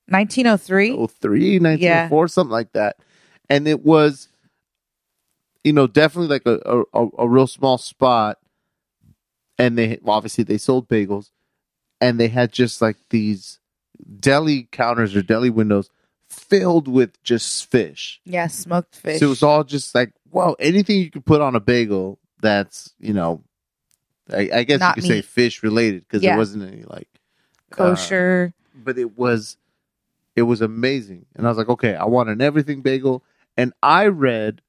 1903, 0.07 0.95
1903. 0.95 1.59
1904, 1.59 2.27
something 2.27 2.51
like 2.51 2.71
that. 2.73 2.97
And 3.49 3.67
it 3.67 3.84
was, 3.84 4.30
you 5.64 5.73
know, 5.73 5.88
definitely 5.88 6.27
like 6.30 6.45
a 6.45 6.84
a, 6.94 7.07
a 7.19 7.27
real 7.27 7.48
small 7.48 7.77
spot. 7.77 8.38
And 9.57 9.77
they 9.77 9.99
well, 10.02 10.15
obviously 10.15 10.44
they 10.44 10.57
sold 10.57 10.88
bagels, 10.88 11.31
and 11.99 12.19
they 12.19 12.30
had 12.30 12.52
just 12.52 12.81
like 12.81 12.98
these 13.10 13.60
deli 14.19 14.69
counters 14.72 15.15
or 15.15 15.22
deli 15.22 15.49
windows 15.49 15.90
filled 16.30 16.88
with 16.88 17.22
just 17.23 17.69
fish. 17.69 18.22
Yeah, 18.26 18.48
smoked 18.48 18.95
fish. 18.95 19.19
So 19.19 19.26
it 19.26 19.30
was 19.30 19.44
all 19.44 19.64
just 19.65 19.94
like, 19.94 20.14
wow, 20.31 20.56
anything 20.60 20.98
you 20.99 21.11
could 21.11 21.26
put 21.26 21.41
on 21.41 21.56
a 21.56 21.60
bagel 21.60 22.19
that's, 22.41 22.94
you 22.99 23.14
know, 23.14 23.44
I, 24.31 24.49
I 24.53 24.64
guess 24.64 24.80
Not 24.80 24.95
you 24.95 25.02
could 25.02 25.10
say 25.10 25.22
fish 25.22 25.61
related 25.64 26.03
because 26.03 26.23
Yeah. 26.23 26.30
there 26.31 26.38
wasn't 26.38 26.72
any 26.72 26.84
like 26.84 27.10
uh, 27.73 27.76
kosher. 27.76 28.53
but 28.73 28.98
it 28.98 29.18
was, 29.18 29.57
it 30.36 30.44
was 30.44 30.61
amazing. 30.61 31.26
And 31.36 31.45
I 31.45 31.49
was 31.49 31.57
like, 31.57 31.69
okay, 31.69 31.95
I 31.95 32.06
want 32.06 32.30
an 32.30 32.41
everything 32.41 32.81
bagel. 32.81 33.23
And 33.57 33.73
I 33.84 34.06
read 34.07 34.61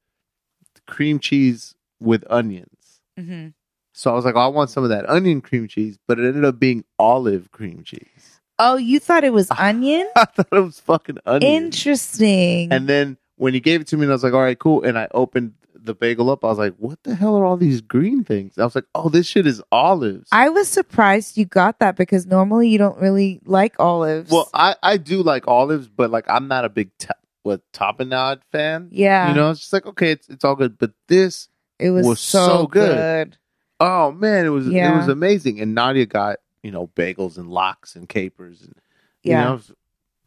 cream 0.90 1.18
cheese 1.18 1.74
with 2.00 2.24
onions. 2.28 3.00
hmm 3.16 3.48
So 3.92 4.10
I 4.10 4.14
was 4.14 4.24
like, 4.24 4.34
oh, 4.36 4.40
I 4.40 4.46
want 4.48 4.70
some 4.70 4.82
of 4.84 4.90
that 4.90 5.08
onion 5.08 5.40
cream 5.40 5.68
cheese, 5.68 5.98
but 6.06 6.18
it 6.18 6.26
ended 6.28 6.44
up 6.44 6.58
being 6.58 6.84
olive 6.98 7.50
cream 7.52 7.82
cheese. 7.84 8.40
Oh, 8.58 8.76
you 8.76 8.98
thought 9.00 9.24
it 9.24 9.32
was 9.32 9.50
onion? 9.58 10.08
I 10.16 10.24
thought 10.26 10.48
it 10.52 10.60
was 10.60 10.80
fucking 10.80 11.18
onion. 11.26 11.50
Interesting. 11.64 12.72
And 12.72 12.88
then 12.88 13.16
when 13.36 13.54
he 13.54 13.60
gave 13.60 13.80
it 13.80 13.86
to 13.88 13.96
me, 13.96 14.02
and 14.04 14.12
I 14.12 14.14
was 14.14 14.22
like, 14.24 14.34
all 14.34 14.40
right, 14.42 14.58
cool. 14.58 14.82
And 14.84 14.98
I 14.98 15.08
opened 15.12 15.54
the 15.74 15.94
bagel 15.94 16.28
up. 16.30 16.44
I 16.44 16.48
was 16.48 16.58
like, 16.58 16.74
what 16.76 17.02
the 17.04 17.14
hell 17.14 17.36
are 17.36 17.44
all 17.46 17.56
these 17.56 17.80
green 17.80 18.22
things? 18.22 18.58
I 18.58 18.64
was 18.64 18.74
like, 18.74 18.84
oh, 18.94 19.08
this 19.08 19.26
shit 19.26 19.46
is 19.46 19.62
olives. 19.72 20.28
I 20.30 20.50
was 20.50 20.68
surprised 20.68 21.38
you 21.38 21.46
got 21.46 21.78
that 21.78 21.96
because 21.96 22.26
normally 22.26 22.68
you 22.68 22.76
don't 22.76 22.98
really 22.98 23.40
like 23.46 23.76
olives. 23.80 24.30
well, 24.30 24.50
I, 24.52 24.76
I 24.82 24.98
do 24.98 25.22
like 25.22 25.48
olives, 25.48 25.88
but 25.88 26.10
like 26.10 26.28
I'm 26.28 26.48
not 26.48 26.66
a 26.66 26.68
big 26.68 26.90
ta- 26.98 27.14
what 27.50 27.72
tapenade 27.72 28.40
fan. 28.52 28.88
yeah, 28.92 29.28
You 29.28 29.34
know, 29.34 29.50
it's 29.50 29.60
just 29.60 29.72
like, 29.72 29.86
okay, 29.86 30.12
it's, 30.12 30.28
it's 30.28 30.44
all 30.44 30.56
good. 30.56 30.78
But 30.78 30.92
this, 31.08 31.48
it 31.78 31.90
was, 31.90 32.06
was 32.06 32.20
so, 32.20 32.46
so 32.46 32.66
good. 32.66 32.96
good. 32.96 33.36
oh 33.80 34.12
man, 34.12 34.46
it 34.46 34.50
was 34.50 34.66
it 34.68 34.72
was 34.96 35.08
amazing. 35.08 35.60
And 35.60 35.74
Nadia 35.74 36.06
got, 36.06 36.38
you 36.62 36.70
know, 36.70 36.88
bagels 36.88 37.36
and 37.38 37.48
lox 37.48 37.96
and 37.96 38.08
capers. 38.08 38.60
And, 38.62 38.74
you 39.22 39.32
Yeah, 39.32 39.44
know, 39.44 39.60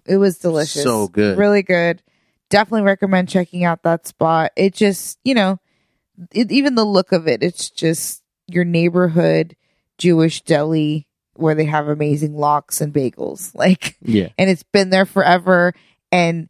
it 0.06 0.18
was 0.18 0.38
delicious. 0.40 0.84
So 0.84 1.08
good. 1.08 1.38
really 1.38 1.64
good. 1.64 2.02
definitely 2.50 2.84
recommend 2.84 3.30
checking 3.30 3.64
out 3.64 3.84
that 3.84 4.06
spot. 4.08 4.52
It 4.56 4.74
just, 4.74 5.18
you 5.24 5.34
know, 5.34 5.60
it, 6.32 6.52
even 6.52 6.76
the 6.76 6.86
look 6.86 7.12
of 7.12 7.28
it, 7.28 7.42
it's 7.42 7.70
just 7.70 8.22
your 8.48 8.66
neighborhood 8.66 9.56
Jewish 9.98 10.42
deli 10.42 11.08
where 11.36 11.56
they 11.56 11.66
have 11.66 11.88
amazing 11.88 12.36
lox 12.36 12.80
and 12.82 12.94
bagels. 12.94 13.56
Like, 13.64 13.98
Yeah. 14.02 14.30
and 14.38 14.50
it's 14.50 14.62
been 14.64 14.90
there 14.92 15.06
forever. 15.06 15.74
And 16.12 16.48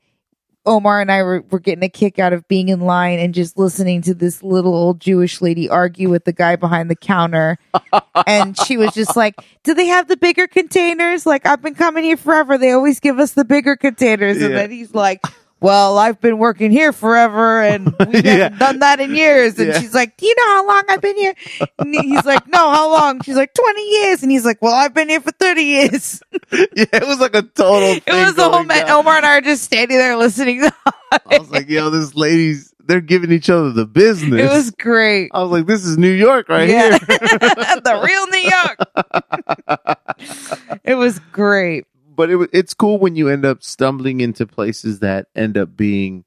Omar 0.66 1.02
and 1.02 1.12
I 1.12 1.24
were, 1.24 1.44
were 1.52 1.60
getting 1.60 1.84
a 1.84 1.90
kick 1.90 2.20
out 2.20 2.32
of 2.34 2.48
being 2.48 2.70
in 2.70 2.80
line 2.80 3.20
and 3.20 3.34
just 3.34 3.58
listening 3.58 4.02
to 4.04 4.14
this 4.14 4.42
little 4.42 4.74
old 4.74 5.00
Jewish 5.02 5.42
lady 5.42 5.70
argue 5.70 6.10
with 6.10 6.24
the 6.26 6.32
guy 6.34 6.56
behind 6.56 6.90
the 6.90 6.96
counter. 6.96 7.58
and 8.28 8.58
she 8.58 8.78
was 8.78 8.94
just 8.94 9.16
like, 9.18 9.36
Do 9.64 9.74
they 9.74 9.88
have 9.88 10.08
the 10.08 10.16
bigger 10.18 10.48
containers? 10.48 11.26
Like, 11.26 11.46
I've 11.46 11.62
been 11.62 11.76
coming 11.76 12.04
here 12.06 12.18
forever. 12.18 12.58
They 12.58 12.72
always 12.72 13.00
give 13.00 13.20
us 13.20 13.34
the 13.34 13.44
bigger 13.46 13.76
containers. 13.76 14.42
And 14.42 14.52
Yeah. 14.52 14.58
then 14.58 14.72
he's 14.72 14.94
like, 14.94 15.22
well, 15.64 15.98
I've 15.98 16.20
been 16.22 16.38
working 16.38 16.70
here 16.72 16.92
forever 16.94 17.62
and 17.64 17.86
we 18.14 18.22
haven't 18.22 18.60
done 18.60 18.80
that 18.80 19.00
in 19.00 19.16
years. 19.16 19.58
And 19.58 19.70
Yeah. 19.70 19.80
she's 19.80 19.94
like, 19.94 20.18
Do 20.18 20.28
you 20.28 20.36
know 20.38 20.46
how 20.48 20.68
long 20.68 20.84
I've 20.90 21.02
been 21.02 21.16
here? 21.18 21.34
And 21.80 21.96
he's 21.96 22.26
like, 22.26 22.46
No, 22.48 22.60
how 22.72 22.92
long? 22.92 23.22
She's 23.22 23.36
like, 23.38 23.54
20 23.54 23.82
years. 23.82 24.22
And 24.22 24.32
he's 24.32 24.46
like, 24.46 24.62
Well, 24.62 24.74
I've 24.74 24.94
been 24.94 25.10
here 25.10 25.22
for 25.22 25.32
30 25.32 25.62
years. 25.64 26.22
Yeah, 26.76 26.86
it 26.94 27.08
was 27.08 27.20
like 27.20 27.34
a 27.36 27.42
total. 27.42 27.90
It 28.06 28.06
was 28.08 28.36
the 28.36 28.48
whole 28.50 28.64
man. 28.64 28.88
Omar 28.90 29.18
and 29.18 29.26
I 29.26 29.38
are 29.38 29.42
just 29.42 29.64
standing 29.64 29.98
there 29.98 30.16
listening. 30.18 30.62
To 30.62 30.74
I 31.12 31.40
was 31.40 31.50
like, 31.50 31.68
yo, 31.70 31.90
this 31.90 32.14
lady's 32.16 32.74
they're 32.86 33.02
giving 33.02 33.32
each 33.32 33.50
other 33.50 33.72
the 33.72 33.86
business. 33.86 34.42
it 34.42 34.50
was 34.54 34.70
great. 34.72 35.32
I 35.34 35.42
was 35.42 35.52
like, 35.52 35.66
this 35.66 35.86
is 35.86 35.98
New 35.98 36.12
York 36.12 36.50
right 36.50 36.68
Yeah. 36.70 36.90
here. 36.90 37.00
the 37.00 38.02
real 38.06 38.28
New 38.28 39.78
York. 39.78 40.80
it 40.84 40.96
was 40.96 41.20
great. 41.32 41.86
But 42.16 42.30
it, 42.30 42.50
it's 42.54 42.74
cool 42.74 42.98
when 43.00 43.16
you 43.16 43.30
end 43.30 43.46
up 43.46 43.64
stumbling 43.64 44.22
into 44.22 44.46
places 44.46 45.00
that 45.00 45.28
end 45.36 45.58
up 45.58 45.76
being 45.76 46.24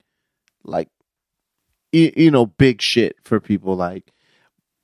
like 0.64 0.88
you, 1.92 2.12
you 2.16 2.30
know 2.30 2.46
big 2.46 2.80
shit 2.82 3.16
for 3.24 3.40
people 3.40 3.76
like 3.76 4.12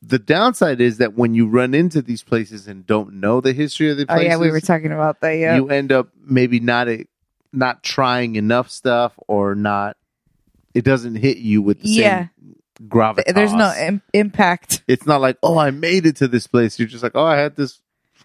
the 0.01 0.19
downside 0.19 0.81
is 0.81 0.99
that 0.99 1.15
when 1.15 1.33
you 1.35 1.47
run 1.47 1.75
into 1.75 2.03
these 2.03 2.23
places 2.25 2.67
and 2.67 2.85
don't 2.87 3.15
know 3.15 3.41
the 3.41 3.53
history 3.53 3.89
of 3.89 3.97
the 3.97 4.05
places, 4.07 4.25
Oh 4.25 4.29
yeah, 4.31 4.37
we 4.37 4.51
were 4.51 4.61
talking 4.61 4.91
about 4.91 5.21
that. 5.21 5.33
Yeah. 5.35 5.55
you 5.57 5.69
end 5.71 5.93
up 5.93 6.09
maybe 6.25 6.59
not 6.59 6.89
a, 6.89 7.05
not 7.53 7.83
trying 7.85 8.35
enough 8.37 8.69
stuff 8.71 9.13
or 9.29 9.55
not 9.55 9.97
it 10.75 10.85
doesn't 10.85 11.17
hit 11.17 11.37
you 11.37 11.61
with 11.63 11.83
the 11.83 11.89
Yeah. 11.89 12.19
same 12.41 12.57
gravitas 12.89 13.35
There's 13.35 13.53
no 13.53 13.73
Im- 13.79 14.03
impact. 14.13 14.83
it's 14.89 15.07
not 15.07 15.21
like 15.21 15.37
oh 15.43 15.57
i 15.59 15.71
made 15.71 16.05
it 16.07 16.17
to 16.17 16.27
this 16.27 16.47
place 16.49 16.79
you're 16.81 16.89
just 16.89 17.03
like 17.05 17.13
oh 17.15 17.25
i 17.25 17.37
had 17.37 17.55
this 17.55 17.81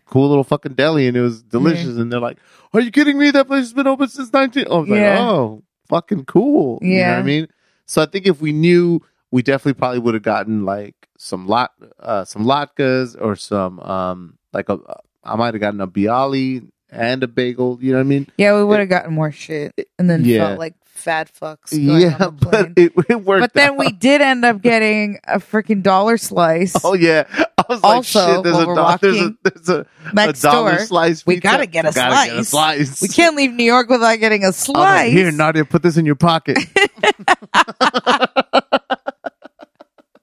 cool 0.09 0.27
little 0.29 0.43
fucking 0.43 0.73
deli 0.73 1.07
and 1.07 1.15
it 1.17 1.21
was 1.21 1.43
delicious 1.43 1.97
and 1.97 2.11
they're 2.11 2.19
like 2.19 2.37
are 2.73 2.79
you 2.81 2.91
kidding 2.91 3.17
me 3.17 3.29
that 3.31 3.47
place 3.47 3.59
has 3.63 3.73
been 3.73 3.87
open 3.87 4.07
since 4.07 4.31
19 4.31 4.65
i 4.69 4.75
was 4.77 4.87
Yeah. 4.89 4.95
like 4.95 5.19
oh 5.19 5.63
fucking 5.89 6.25
cool 6.25 6.79
you 6.81 6.97
know 6.97 7.03
what 7.03 7.09
Yeah. 7.13 7.17
i 7.19 7.21
mean 7.23 7.47
so 7.85 8.01
i 8.01 8.05
think 8.05 8.25
if 8.27 8.41
we 8.41 8.51
knew 8.51 9.01
we 9.31 9.41
definitely 9.41 9.73
probably 9.77 9.99
would 9.99 10.13
have 10.13 10.23
gotten 10.23 10.65
like 10.65 10.95
some 11.17 11.47
lot 11.47 11.71
uh 11.99 12.23
some 12.25 12.45
latkes 12.45 13.15
or 13.19 13.35
some 13.35 13.79
um 13.81 14.37
like 14.53 14.69
a 14.69 14.79
i 15.23 15.35
might 15.35 15.53
have 15.53 15.61
gotten 15.61 15.81
a 15.81 15.87
bialy 15.87 16.67
and 16.89 17.21
a 17.23 17.27
bagel 17.27 17.77
you 17.81 17.91
know 17.91 17.97
what 17.97 18.05
i 18.05 18.07
mean 18.07 18.27
Yeah, 18.37 18.55
we 18.55 18.63
would 18.63 18.79
have 18.79 18.87
gotten 18.89 19.13
more 19.13 19.31
shit 19.31 19.73
and 19.99 20.09
then 20.09 20.23
Yeah. 20.23 20.47
felt 20.47 20.59
like 20.59 20.75
fat 20.97 21.31
fucks. 21.33 21.71
Going 21.71 21.89
on 21.91 22.01
yeah 22.01 22.29
but 22.31 22.71
it, 22.75 22.91
it 23.09 23.23
worked 23.23 23.41
But 23.41 23.53
then 23.53 23.71
out. 23.71 23.77
we 23.77 23.91
did 23.91 24.21
end 24.21 24.43
up 24.43 24.61
getting 24.61 25.19
a 25.27 25.39
freaking 25.39 25.81
dollar 25.83 26.17
slice 26.17 26.75
oh 26.83 26.93
yeah 26.95 27.23
i 27.57 27.63
was 27.69 27.81
like 27.83 27.95
Also, 27.97 28.35
shit 28.35 28.43
there's 28.43 28.57
a, 28.57 28.65
do- 28.65 28.97
there's 29.01 29.21
a 29.21 29.35
there's 29.43 29.69
a 29.69 29.85
next 30.13 30.39
a 30.39 30.41
dollar 30.43 30.75
door. 30.77 30.85
slice 30.85 31.25
We 31.25 31.37
gotta 31.39 31.65
get 31.67 31.85
a 31.85 31.91
Gotta 31.93 32.29
get 32.29 32.37
a 32.39 32.43
slice. 32.43 32.49
slice 32.49 33.01
We 33.01 33.07
can't 33.09 33.35
leave 33.35 33.53
New 33.53 33.63
York 33.63 33.89
without 33.89 34.19
getting 34.19 34.43
a 34.43 34.51
slice. 34.53 34.75
like, 34.75 35.11
Here, 35.13 35.31
Nadia, 35.31 35.63
put 35.65 35.83
this 35.83 35.97
in 35.97 36.05
your 36.05 36.15
pocket. 36.15 36.57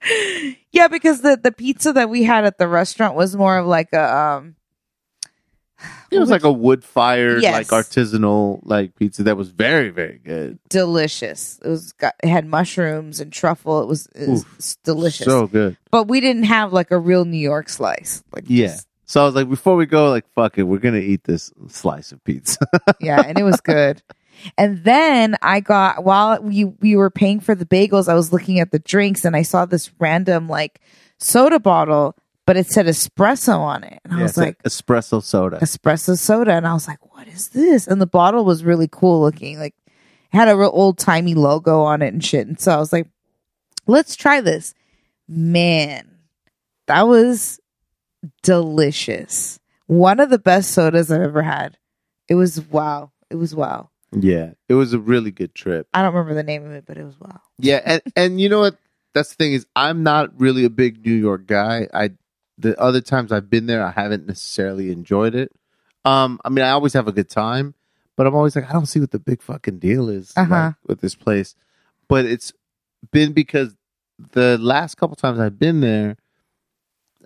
yeah, 0.73 0.89
because 0.89 1.21
the 1.23 1.39
the 1.43 1.53
pizza 1.53 1.93
that 1.93 2.11
we 2.11 2.25
had 2.25 2.45
at 2.45 2.59
the 2.59 2.69
restaurant 2.69 3.15
was 3.15 3.35
more 3.37 3.59
of 3.59 3.67
like 3.67 3.89
a 3.93 4.17
um 4.17 4.57
it 6.15 6.21
was 6.21 6.31
like 6.31 6.45
a 6.45 6.53
wood 6.53 6.85
fired, 6.85 7.43
Yes. 7.43 7.53
like 7.55 7.67
artisanal, 7.69 8.61
like 8.65 8.95
pizza 8.97 9.25
that 9.25 9.37
was 9.37 9.49
very, 9.51 9.91
very 9.91 10.19
good. 10.25 10.59
delicious. 10.69 11.59
It 11.65 11.69
was 11.69 11.93
got 11.93 12.15
it 12.23 12.29
had 12.29 12.47
mushrooms 12.47 13.21
and 13.21 13.33
truffle. 13.33 13.83
It 13.83 13.89
was, 13.89 14.07
it 14.15 14.29
was 14.29 14.43
Oof. 14.45 14.77
delicious. 14.85 15.27
So 15.27 15.47
good. 15.47 15.77
but 15.91 16.09
we 16.09 16.21
didn't 16.21 16.45
have 16.45 16.73
like 16.73 16.91
a 16.91 16.99
real 16.99 17.25
New 17.25 17.39
York 17.39 17.69
slice. 17.69 18.23
Like 18.33 18.45
Yeah. 18.47 18.69
just- 18.69 18.87
So 19.07 19.21
I 19.23 19.27
was 19.27 19.35
like, 19.35 19.49
before 19.51 19.77
we 19.77 19.85
go, 19.87 20.09
like, 20.11 20.27
fuck 20.35 20.57
it, 20.59 20.63
we're 20.63 20.79
gonna 20.79 20.99
eat 20.99 21.25
this 21.25 21.53
slice 21.69 22.11
of 22.13 22.23
pizza. 22.25 22.59
yeah, 23.01 23.21
and 23.25 23.39
it 23.39 23.43
was 23.43 23.61
good. 23.61 24.03
And 24.59 24.83
then 24.83 25.37
I 25.43 25.61
got 25.61 26.05
while 26.05 26.41
we 26.43 26.65
we 26.65 26.97
were 26.97 27.11
paying 27.11 27.41
for 27.41 27.55
the 27.55 27.67
bagels, 27.67 28.09
I 28.09 28.15
was 28.15 28.33
looking 28.33 28.61
at 28.61 28.71
the 28.73 28.79
drinks 28.79 29.25
and 29.25 29.37
I 29.37 29.43
saw 29.43 29.65
this 29.67 29.91
random 30.01 30.49
like 30.49 30.81
soda 31.19 31.61
bottle, 31.61 32.17
but 32.47 32.57
it 32.57 32.67
said 32.67 32.87
espresso 32.87 33.59
on 33.59 33.85
it. 33.85 34.01
And 34.05 34.15
I 34.15 34.23
was 34.23 34.37
like, 34.37 34.63
espresso 34.63 35.23
soda. 35.23 35.59
espresso 35.59 36.19
soda. 36.19 36.53
And 36.53 36.67
I 36.67 36.75
was 36.75 36.87
like, 36.87 36.99
what 37.15 37.27
is 37.29 37.49
this? 37.49 37.87
And 37.87 38.01
the 38.01 38.07
bottle 38.07 38.45
was 38.45 38.65
really 38.65 38.89
cool 38.91 39.21
looking. 39.21 39.59
Like 39.59 39.75
it 39.87 40.37
had 40.37 40.49
a 40.49 40.57
real 40.57 40.71
old 40.73 40.99
timey 40.99 41.35
logo 41.35 41.83
on 41.83 42.03
it 42.03 42.13
and 42.13 42.25
shit. 42.25 42.47
And 42.47 42.61
so 42.61 42.73
I 42.73 42.77
was 42.77 42.93
like, 42.93 43.09
let's 43.87 44.17
try 44.17 44.41
this. 44.41 44.75
Man, 45.27 46.19
that 46.87 47.03
was 47.03 47.61
delicious. 48.43 49.59
One 49.87 50.21
of 50.21 50.31
the 50.31 50.39
best 50.39 50.73
sodas 50.73 51.11
I've 51.11 51.23
ever 51.23 51.43
had. 51.43 51.79
It 52.29 52.35
was 52.35 52.61
wow. 52.61 53.13
It 53.31 53.37
was 53.37 53.55
wow. 53.55 53.91
Yeah, 54.13 54.53
it 54.69 54.75
was 54.75 54.93
a 54.93 54.99
really 54.99 55.31
good 55.31 55.55
trip. 55.55 55.89
I 55.93 56.03
don't 56.03 56.15
remember 56.15 56.35
the 56.35 56.45
name 56.45 56.65
of 56.65 56.73
it, 56.73 56.85
but 56.87 56.97
it 56.97 57.05
was 57.05 57.19
wow. 57.19 57.41
Yeah, 57.59 57.81
and 57.85 58.03
and 58.15 58.41
you 58.41 58.49
know 58.49 58.61
what? 58.61 58.77
That's 59.13 59.31
the 59.31 59.35
thing 59.37 59.53
is, 59.53 59.67
I'm 59.77 60.03
not 60.03 60.39
really 60.39 60.65
a 60.65 60.71
big 60.71 61.05
New 61.05 61.15
York 61.15 61.47
guy. 61.47 61.89
I 61.93 62.11
the 62.59 62.79
other 62.81 63.01
times 63.01 63.33
I've 63.33 63.51
been 63.51 63.67
there, 63.67 63.85
I 63.85 63.91
haven't 63.91 64.27
necessarily 64.27 64.91
enjoyed 64.93 65.35
it. 65.35 65.53
Um, 66.05 66.41
I 66.45 66.51
mean, 66.51 66.65
I 66.65 66.71
always 66.71 66.93
have 66.93 67.09
a 67.09 67.13
good 67.13 67.29
time, 67.31 67.75
but 68.17 68.27
I'm 68.27 68.35
always 68.35 68.55
like, 68.55 68.69
I 68.69 68.73
don't 68.73 68.87
see 68.87 69.01
what 69.01 69.11
the 69.11 69.19
big 69.19 69.43
fucking 69.43 69.79
deal 69.79 70.09
is 70.09 70.33
Uh-huh. 70.37 70.73
with 70.87 71.01
this 71.01 71.15
place. 71.15 71.55
But 72.09 72.27
it's 72.27 72.53
been 73.11 73.33
because 73.33 73.75
the 74.33 74.59
last 74.59 74.97
couple 74.97 75.17
times 75.17 75.41
I've 75.41 75.59
been 75.59 75.81
there, 75.81 76.17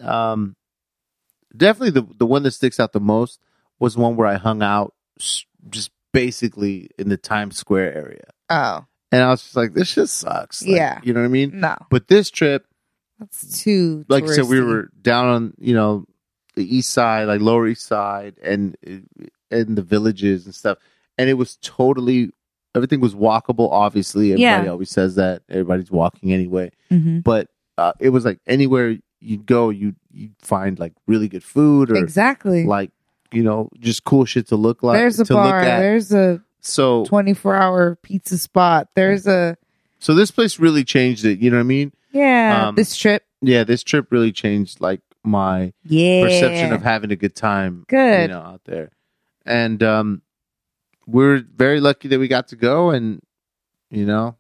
um, 0.01 0.55
definitely 1.57 1.91
the 1.91 2.07
the 2.19 2.27
one 2.27 2.43
that 2.45 2.53
sticks 2.53 2.79
out 2.79 2.93
the 2.93 3.01
most 3.01 3.41
was 3.79 3.97
one 3.97 4.17
where 4.17 4.27
I 4.29 4.35
hung 4.37 4.63
out 4.63 4.95
just 5.69 5.91
basically 6.13 6.91
in 6.99 7.09
the 7.09 7.17
Times 7.17 7.57
Square 7.59 7.95
area. 7.97 8.25
Oh 8.49 8.87
And 9.13 9.23
I 9.23 9.31
was 9.31 9.43
just 9.43 9.57
like, 9.57 9.75
this 9.75 9.95
just 9.95 10.17
sucks. 10.17 10.63
Like, 10.63 10.77
Yeah. 10.77 11.01
You 11.03 11.13
know 11.13 11.21
what 11.21 11.27
I 11.27 11.31
mean? 11.31 11.61
no, 11.61 11.77
But 11.91 12.07
this 12.09 12.31
trip, 12.31 12.67
that's 13.19 13.63
too. 13.63 14.05
like 14.09 14.25
I 14.25 14.29
said, 14.29 14.47
we 14.47 14.61
were 14.61 14.91
down 15.03 15.27
on, 15.29 15.55
you 15.59 15.75
know, 15.75 16.05
the 16.55 16.77
east 16.77 16.91
side, 16.91 17.29
like 17.29 17.41
lower 17.41 17.67
east 17.69 17.87
side 17.87 18.37
and 18.43 18.77
and 19.51 19.77
the 19.77 19.83
villages 19.83 20.45
and 20.47 20.55
stuff. 20.55 20.79
And 21.17 21.29
it 21.31 21.35
was 21.35 21.57
totally 21.63 22.31
everything 22.75 23.01
was 23.01 23.15
walkable, 23.15 23.71
obviously. 23.73 24.33
Everybody 24.33 24.65
Yeah. 24.67 24.71
always 24.71 24.91
says 24.91 25.15
that. 25.17 25.43
Everybody's 25.49 25.91
walking 25.91 26.33
anyway. 26.33 26.71
Mhm. 26.91 27.23
But 27.25 27.49
uh, 27.77 27.93
it 28.01 28.11
was 28.11 28.25
like 28.25 28.39
anywhere 28.47 28.97
you'd 29.21 29.47
go, 29.47 29.71
you 29.71 29.95
you'd 30.13 30.35
find 30.41 30.79
like 30.79 30.93
really 31.07 31.29
good 31.29 31.43
food 31.45 31.91
or 31.91 31.97
exactly. 31.97 32.65
like, 32.65 32.91
you 33.33 33.43
know, 33.43 33.69
just 33.79 34.05
cool 34.05 34.25
shit 34.25 34.49
to 34.49 34.57
look 34.57 34.83
like 34.83 34.97
There's 34.99 35.19
a 35.21 35.25
to 35.25 35.35
bar. 35.35 35.45
look 35.47 35.69
at. 35.69 35.79
There's 35.81 36.13
a 36.13 36.41
so 36.61 37.05
24 37.07 37.55
hour 37.57 37.97
pizza 38.03 38.37
spot. 38.39 38.89
There's 38.95 39.27
a 39.27 39.57
so 40.01 40.15
this 40.15 40.31
place 40.31 40.59
really 40.61 40.85
changed 40.85 41.25
it, 41.25 41.39
you 41.41 41.51
know 41.51 41.57
what 41.57 41.61
I 41.63 41.65
mean? 41.65 41.93
Yeah. 42.19 42.69
Um, 42.69 42.75
this 42.75 42.97
trip. 42.97 43.23
yeah, 43.41 43.65
this 43.65 43.83
trip 43.83 44.07
really 44.11 44.33
changed 44.33 44.81
like 44.81 45.01
my 45.25 45.73
Yeah. 45.85 46.23
perception 46.25 46.73
of 46.73 46.83
having 46.83 47.11
a 47.13 47.17
good 47.17 47.35
time. 47.37 47.85
Good. 47.89 48.23
you 48.23 48.29
know, 48.29 48.41
out 48.41 48.63
there, 48.65 48.91
and 49.47 49.83
um, 49.83 50.23
we're 51.07 51.39
very 51.55 51.81
lucky 51.81 52.09
that 52.09 52.19
we 52.19 52.29
got 52.29 52.49
to 52.49 52.57
go, 52.57 52.91
and 52.91 53.21
you 53.91 54.05
know, 54.07 54.37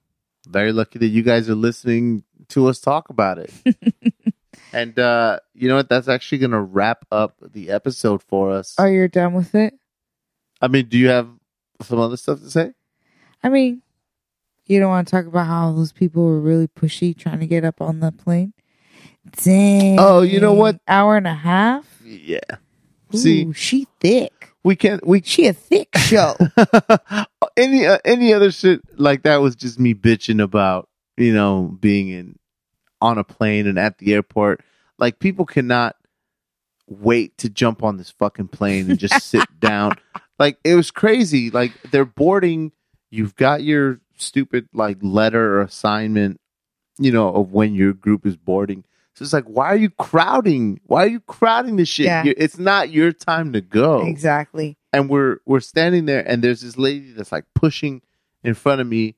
very 0.49 0.73
lucky 0.73 0.99
that 0.99 1.09
you 1.09 1.23
guys 1.23 1.49
are 1.49 1.55
listening 1.55 2.25
to 2.49 2.67
us 2.69 2.81
talk 2.81 3.11
about 3.11 3.39
it. 3.39 3.53
and 4.73 4.99
uh, 4.99 5.39
you 5.55 5.69
know 5.69 5.77
what? 5.77 5.89
That's 5.89 6.09
actually 6.09 6.39
going 6.39 6.51
to 6.53 6.61
wrap 6.61 7.05
up 7.11 7.37
the 7.41 7.71
episode 7.71 8.23
for 8.23 8.51
us. 8.53 8.75
Are 8.79 8.91
you're 8.91 9.09
done 9.09 9.35
with 9.35 9.55
it? 9.55 9.75
I 10.61 10.69
mean, 10.69 10.87
do 10.87 10.99
you 10.99 11.09
have 11.09 11.29
some 11.83 11.99
other 12.01 12.17
stuff 12.17 12.41
to 12.41 12.51
say? 12.51 12.73
I 13.43 13.49
mean, 13.49 13.83
you 14.69 14.79
don't 14.81 14.91
want 14.91 15.09
to 15.09 15.11
talk 15.11 15.27
about 15.27 15.47
how 15.47 15.73
those 15.73 15.93
people 15.93 16.25
were 16.25 16.41
really 16.41 16.69
pushy 16.69 17.17
trying 17.17 17.41
to 17.41 17.47
get 17.47 17.65
up 17.65 17.81
on 17.81 18.01
the 18.01 18.13
plane? 18.13 18.53
Dang. 19.43 19.97
Oh, 19.99 20.23
you 20.23 20.41
know 20.41 20.55
what? 20.55 20.81
Hour 20.87 21.17
and 21.17 21.27
a 21.27 21.35
half? 21.35 21.87
Yeah. 22.05 22.39
Ooh, 23.15 23.19
See, 23.19 23.53
she 23.53 23.87
thick. 24.01 24.55
we 24.65 24.77
can't. 24.77 25.07
We 25.07 25.23
She 25.23 25.47
a 25.47 25.53
thick 25.53 25.89
show. 25.97 26.35
any 27.57 27.87
uh, 27.87 27.99
any 28.05 28.33
other 28.33 28.51
shit 28.51 28.81
like 28.99 29.23
that 29.23 29.37
was 29.39 29.57
just 29.57 29.79
me 29.79 29.95
bitching 29.95 30.43
about 30.43 30.89
you 31.17 31.33
know 31.35 31.77
being 31.81 32.09
in 32.09 32.39
on 33.01 33.19
a 33.19 33.25
plane 33.25 33.67
and 33.67 33.79
at 33.79 33.99
the 33.99 34.15
airport. 34.15 34.63
Like 34.99 35.19
people 35.19 35.47
cannot 35.47 35.97
wait 36.87 37.37
to 37.39 37.49
jump 37.51 37.83
on 37.83 37.97
this 37.99 38.11
fucking 38.11 38.49
plane 38.49 38.91
and 38.91 38.99
just 38.99 39.23
sit 39.23 39.47
down. 39.61 39.93
Like 40.39 40.59
it 40.65 40.75
was 40.75 40.91
crazy. 40.91 41.51
Like 41.51 41.73
they're 41.91 42.05
boarding. 42.05 42.73
You've 43.11 43.37
got 43.37 43.63
your 43.63 44.01
stupid 44.21 44.69
like 44.73 44.99
letter 45.01 45.55
or 45.59 45.63
assignment, 45.63 46.41
you 46.99 47.13
know, 47.13 47.29
of 47.35 47.53
when 47.53 47.75
your 47.75 47.93
group 47.93 48.27
is 48.27 48.37
boarding. 48.37 48.85
So 49.15 49.25
it's 49.25 49.33
like, 49.33 49.47
why 49.47 49.67
are 49.67 49.77
you 49.77 49.91
crowding? 49.91 50.81
Why 50.87 51.05
are 51.05 51.09
you 51.09 51.21
crowding 51.21 51.75
this 51.77 51.89
shit? 51.89 52.07
Yeah. 52.07 52.23
It's 52.25 52.57
not 52.59 52.91
your 52.91 53.13
time 53.13 53.53
to 53.55 53.61
go. 53.61 54.07
Exactly. 54.07 54.77
And 54.93 55.09
we're 55.11 55.39
we're 55.45 55.61
standing 55.61 56.07
there, 56.07 56.27
and 56.27 56.43
there's 56.43 56.61
this 56.61 56.77
lady 56.79 57.13
that's 57.13 57.33
like 57.33 57.45
pushing 57.55 58.01
in 58.45 58.55
front 58.55 58.81
of 58.81 58.87
me, 58.87 59.17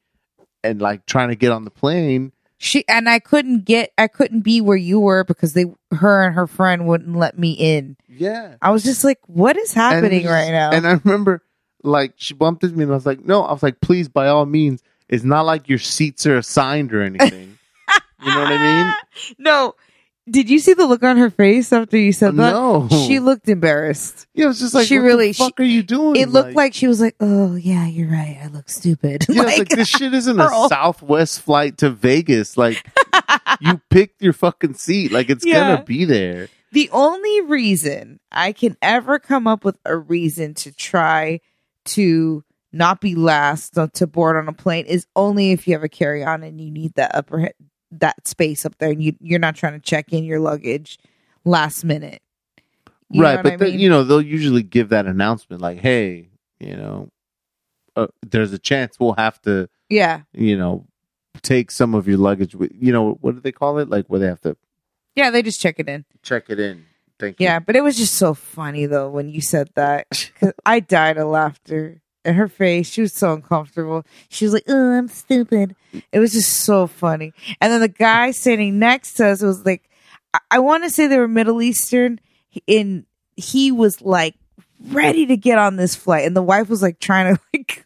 and 0.65 0.81
like 0.81 1.07
trying 1.07 1.29
to 1.29 1.37
get 1.37 1.53
on 1.53 1.65
the 1.65 1.71
plane. 1.71 2.33
She 2.63 2.85
and 2.89 3.09
I 3.09 3.21
couldn't 3.21 3.65
get 3.65 3.93
I 3.97 4.07
couldn't 4.09 4.41
be 4.41 4.61
where 4.61 4.77
you 4.77 5.01
were 5.01 5.23
because 5.25 5.53
they 5.55 5.67
her 5.93 6.25
and 6.25 6.35
her 6.35 6.47
friend 6.47 6.87
wouldn't 6.87 7.17
let 7.17 7.39
me 7.39 7.53
in. 7.53 7.97
Yeah, 8.09 8.57
I 8.61 8.71
was 8.71 8.83
just 8.83 9.05
like, 9.05 9.19
what 9.27 9.57
is 9.57 9.73
happening 9.73 10.23
And- 10.23 10.31
right 10.31 10.51
now? 10.51 10.71
And 10.73 10.87
I 10.87 11.01
remember, 11.05 11.43
like, 11.83 12.13
she 12.17 12.35
bumped 12.35 12.65
into 12.65 12.77
me, 12.77 12.85
and 12.85 12.93
I 12.93 12.95
was 12.95 13.07
like, 13.07 13.25
"No," 13.25 13.43
I 13.43 13.53
was 13.53 13.63
like, 13.63 13.81
"Please, 13.81 14.09
by 14.09 14.29
all 14.29 14.47
means." 14.47 14.83
It's 15.09 15.25
not 15.25 15.45
like 15.45 15.69
your 15.69 15.79
seats 15.79 16.25
are 16.27 16.37
assigned 16.37 16.93
or 16.95 17.03
anything. 17.03 17.59
you 18.23 18.29
know 18.35 18.41
what 18.41 18.53
I 18.53 18.85
mean? 18.85 18.95
no. 19.39 19.75
Did 20.31 20.49
you 20.49 20.61
see 20.61 20.75
the 20.75 20.87
look 20.87 21.03
on 21.03 21.17
her 21.17 21.31
face 21.31 21.73
after 21.73 21.97
you 21.97 22.13
said 22.13 22.37
that? 22.37 22.53
No. 22.53 22.87
She 22.89 23.19
looked 23.19 23.49
embarrassed. 23.49 24.29
Yeah, 24.35 24.45
it 24.45 24.49
was 24.49 24.61
just 24.61 24.75
like, 24.75 24.87
She 24.87 24.97
what 25.01 25.05
really- 25.07 25.29
the 25.33 25.39
fuck 25.39 25.59
are 25.59 25.65
you 25.65 25.83
doing? 25.83 26.15
It 26.15 26.29
looked 26.29 26.55
like 26.55 26.73
she 26.75 26.87
was 26.87 27.01
like, 27.01 27.17
"Oh 27.19 27.57
yeah, 27.57 27.87
you're 27.89 28.09
right. 28.11 28.39
I 28.41 28.47
look 28.47 28.69
stupid." 28.69 29.25
yeah, 29.29 29.43
Like, 29.43 29.59
like 29.59 29.69
this 29.71 29.89
shit 29.89 30.15
isn't 30.15 30.37
girl. 30.37 30.67
a 30.67 30.69
Southwest 30.69 31.41
flight 31.41 31.79
to 31.79 31.91
Vegas. 31.91 32.57
Like, 32.57 32.87
you 33.61 33.81
picked 33.91 34.23
your 34.23 34.33
fucking 34.35 34.75
seat. 34.75 35.11
Like, 35.11 35.29
it's 35.31 35.45
Yeah. 35.45 35.59
gonna 35.75 35.85
be 35.85 36.05
there. 36.05 36.49
the 36.71 36.89
only 36.93 37.41
reason 37.41 38.21
I 38.31 38.53
can 38.53 38.77
ever 38.81 39.19
come 39.19 39.49
up 39.49 39.65
with 39.65 39.79
a 39.85 39.97
reason 39.97 40.55
to 40.55 40.71
try 40.71 41.41
to 41.87 42.45
not 42.73 43.01
be 43.01 43.15
last 43.15 43.77
to 43.95 44.07
board 44.07 44.37
on 44.37 44.49
a 44.49 44.53
plane 44.53 44.87
is 44.87 45.07
only 45.17 45.53
if 45.53 45.67
you 45.67 45.75
have 45.75 45.83
a 45.83 45.89
carry 45.89 46.25
on 46.25 46.43
and 46.43 46.61
you 46.61 46.71
need 46.71 46.95
that 46.95 47.15
upper 47.15 47.51
that 47.91 48.27
space 48.27 48.65
up 48.65 48.77
there 48.79 48.91
and 48.91 49.03
you 49.03 49.15
you're 49.21 49.41
not 49.41 49.57
trying 49.57 49.73
to 49.73 49.81
check 49.81 50.13
in 50.13 50.25
your 50.25 50.39
luggage 50.39 50.99
last 51.45 51.85
minute. 51.85 52.23
You 53.11 53.23
right, 53.23 53.43
but 53.43 53.61
mean? 53.61 53.79
you 53.81 53.89
know 53.89 54.05
they'll 54.05 54.23
usually 54.23 54.63
give 54.63 54.91
that 54.91 55.07
announcement, 55.07 55.61
like, 55.61 55.81
"Hey, 55.81 56.29
you 56.61 56.77
know, 56.77 57.11
uh, 57.97 58.07
there's 58.23 58.53
a 58.53 58.59
chance 58.59 59.01
we'll 59.01 59.15
have 59.15 59.41
to, 59.43 59.69
yeah, 59.89 60.21
you 60.33 60.57
know, 60.57 60.87
take 61.43 61.73
some 61.73 61.97
of 61.97 62.07
your 62.07 62.19
luggage. 62.19 62.55
With, 62.55 62.71
you 62.73 62.93
know, 62.93 63.19
what 63.21 63.35
do 63.35 63.41
they 63.41 63.51
call 63.51 63.79
it? 63.79 63.89
Like, 63.89 64.07
where 64.07 64.21
they 64.21 64.27
have 64.27 64.41
to 64.43 64.57
yeah, 65.17 65.31
they 65.31 65.43
just 65.43 65.61
check 65.61 65.79
it 65.79 65.89
in. 65.89 66.05
check 66.23 66.49
it 66.49 66.61
in. 66.61 66.87
Thank 67.21 67.39
you. 67.39 67.45
Yeah, 67.45 67.59
but 67.61 67.77
it 67.77 67.83
was 67.83 67.97
just 67.97 68.15
so 68.15 68.35
funny 68.35 68.87
though 68.87 69.09
when 69.11 69.29
you 69.29 69.41
said 69.41 69.71
that 69.77 70.07
'Cause 70.41 70.53
I 70.67 70.81
died 70.81 71.19
of 71.19 71.29
laughter. 71.29 72.01
And 72.25 72.37
her 72.37 72.49
face, 72.49 72.87
she 72.91 73.01
was 73.01 73.15
so 73.15 73.33
uncomfortable. 73.33 74.05
She 74.29 74.45
was 74.45 74.53
like, 74.53 74.65
"Oh, 74.69 74.93
I'm 74.93 75.09
stupid." 75.09 75.75
It 76.13 76.19
was 76.19 76.33
just 76.33 76.53
so 76.53 76.87
funny. 76.87 77.33
And 77.63 77.73
then 77.73 77.81
the 77.81 77.89
guy 77.89 78.31
sitting 78.33 78.79
next 78.79 79.15
to 79.15 79.27
us 79.29 79.41
was 79.41 79.65
like, 79.65 79.89
I, 80.35 80.39
I 80.51 80.59
want 80.59 80.85
to 80.85 80.91
say 80.91 81.07
they 81.07 81.17
were 81.17 81.27
Middle 81.29 81.63
Eastern. 81.63 82.21
In 82.67 83.07
he 83.37 83.73
was 83.73 84.03
like 84.03 84.35
ready 84.89 85.25
to 85.27 85.37
get 85.37 85.57
on 85.57 85.77
this 85.77 85.95
flight, 85.95 86.27
and 86.27 86.37
the 86.37 86.43
wife 86.43 86.69
was 86.69 86.83
like 86.83 87.01
trying 87.01 87.35
to 87.35 87.41
like. 87.55 87.85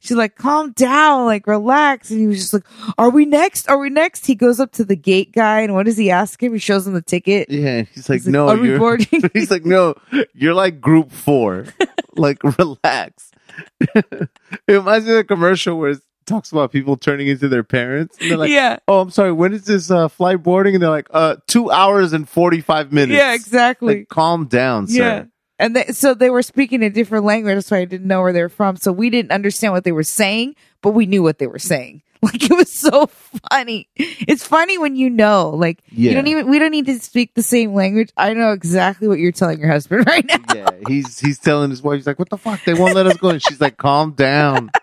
She's 0.00 0.16
like, 0.16 0.36
calm 0.36 0.72
down, 0.72 1.24
like 1.26 1.46
relax. 1.46 2.10
And 2.10 2.20
he 2.20 2.26
was 2.26 2.38
just 2.38 2.52
like, 2.52 2.64
Are 2.96 3.10
we 3.10 3.24
next? 3.24 3.68
Are 3.68 3.78
we 3.78 3.90
next? 3.90 4.26
He 4.26 4.34
goes 4.34 4.60
up 4.60 4.72
to 4.72 4.84
the 4.84 4.96
gate 4.96 5.32
guy, 5.32 5.60
and 5.60 5.74
what 5.74 5.86
does 5.86 5.96
he 5.96 6.10
ask 6.10 6.42
him? 6.42 6.52
He 6.52 6.58
shows 6.58 6.86
him 6.86 6.94
the 6.94 7.02
ticket. 7.02 7.50
Yeah, 7.50 7.82
he's 7.82 8.08
like, 8.08 8.18
He's 8.18 8.26
like, 8.26 8.32
no, 8.32 8.48
"Are 8.48 8.56
we 8.56 8.68
you're. 8.68 8.78
boarding?" 8.78 9.22
he's 9.32 9.50
like, 9.50 9.64
no, 9.64 9.94
you're 10.34 10.54
like 10.54 10.80
group 10.80 11.12
four. 11.12 11.66
like, 12.16 12.42
relax. 12.58 13.30
it 13.94 14.28
reminds 14.66 15.06
me 15.06 15.12
of 15.12 15.18
a 15.18 15.24
commercial 15.24 15.78
where 15.78 15.90
it 15.90 16.00
talks 16.26 16.52
about 16.52 16.70
people 16.70 16.96
turning 16.96 17.28
into 17.28 17.48
their 17.48 17.64
parents. 17.64 18.16
And 18.20 18.30
they're 18.30 18.38
like, 18.38 18.50
yeah. 18.50 18.78
oh, 18.86 19.00
I'm 19.00 19.10
sorry, 19.10 19.32
when 19.32 19.52
is 19.52 19.64
this 19.64 19.90
uh, 19.90 20.08
flight 20.08 20.42
boarding? 20.42 20.74
And 20.74 20.82
they're 20.82 20.90
like, 20.90 21.08
uh, 21.10 21.36
two 21.46 21.70
hours 21.70 22.12
and 22.12 22.28
45 22.28 22.92
minutes. 22.92 23.16
Yeah, 23.16 23.34
exactly. 23.34 23.98
Like, 24.00 24.08
calm 24.08 24.46
down, 24.46 24.86
sir. 24.86 25.02
yeah. 25.02 25.24
And 25.58 25.74
they, 25.76 25.86
so 25.86 26.14
they 26.14 26.30
were 26.30 26.42
speaking 26.42 26.82
a 26.82 26.90
different 26.90 27.24
language. 27.24 27.64
so 27.64 27.76
I 27.76 27.84
didn't 27.84 28.06
know 28.06 28.22
where 28.22 28.32
they 28.32 28.42
were 28.42 28.48
from. 28.48 28.76
So 28.76 28.92
we 28.92 29.10
didn't 29.10 29.32
understand 29.32 29.72
what 29.72 29.84
they 29.84 29.92
were 29.92 30.02
saying, 30.04 30.54
but 30.82 30.90
we 30.90 31.06
knew 31.06 31.22
what 31.22 31.38
they 31.38 31.46
were 31.46 31.58
saying. 31.58 32.02
Like 32.20 32.42
it 32.50 32.52
was 32.52 32.76
so 32.76 33.06
funny. 33.06 33.88
It's 33.94 34.44
funny 34.44 34.76
when 34.76 34.96
you 34.96 35.08
know, 35.08 35.50
like 35.50 35.78
Yeah. 35.92 36.10
you 36.10 36.16
don't 36.16 36.26
even, 36.26 36.48
we 36.48 36.58
don't 36.58 36.72
need 36.72 36.86
to 36.86 36.98
speak 36.98 37.34
the 37.34 37.44
same 37.44 37.74
language. 37.74 38.10
I 38.16 38.34
know 38.34 38.50
exactly 38.50 39.06
what 39.06 39.20
you're 39.20 39.30
telling 39.30 39.60
your 39.60 39.70
husband 39.70 40.04
right 40.08 40.26
now. 40.26 40.38
yeah, 40.52 40.68
he's 40.88 41.20
he's 41.20 41.38
telling 41.38 41.70
his 41.70 41.80
wife, 41.80 41.98
he's 41.98 42.08
like, 42.08 42.18
"What 42.18 42.28
the 42.28 42.36
fuck? 42.36 42.64
They 42.64 42.74
won't 42.74 42.96
let 42.96 43.06
us 43.06 43.16
go." 43.18 43.28
And 43.28 43.40
she's 43.40 43.60
like, 43.60 43.76
"Calm 43.76 44.12
down." 44.14 44.70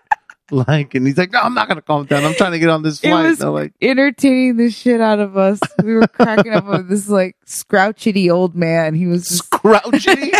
Like, 0.52 0.94
and 0.94 1.04
he's 1.04 1.18
like, 1.18 1.32
"No, 1.32 1.40
I'm 1.40 1.54
not 1.54 1.66
gonna 1.66 1.82
calm 1.82 2.06
down. 2.06 2.24
I'm 2.24 2.32
trying 2.34 2.52
to 2.52 2.60
get 2.60 2.68
on 2.68 2.82
this 2.84 3.00
It 3.02 3.08
flight." 3.08 3.30
was- 3.30 3.40
And 3.40 3.52
like, 3.52 3.72
Entertaining 3.82 4.56
the 4.56 4.70
shit 4.70 5.00
out 5.00 5.18
of 5.18 5.36
us. 5.36 5.58
We 5.82 5.92
were 5.94 6.06
cracking 6.06 6.52
up 6.54 6.64
with 6.66 6.88
this 6.88 7.08
like 7.08 7.34
scrouchety 7.44 8.30
old 8.30 8.54
man. 8.54 8.94
He 8.94 9.06
was 9.08 9.26
just, 9.28 9.50
"Scrouchity." 9.50 10.30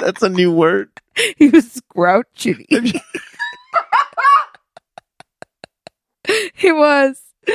That's 0.00 0.22
a 0.22 0.28
new 0.28 0.52
word. 0.52 0.90
he 1.36 1.48
was 1.48 1.80
scrouchety. 1.80 2.66
he 6.54 6.72
was. 6.72 7.20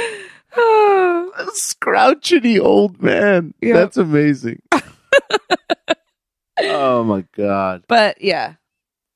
Oh. 0.57 1.33
Scrouchity 1.53 2.61
old 2.61 3.03
man. 3.03 3.53
Yeah. 3.59 3.73
That's 3.73 3.97
amazing. 3.97 4.61
oh 6.61 7.03
my 7.03 7.25
god. 7.35 7.83
But 7.89 8.21
yeah, 8.21 8.53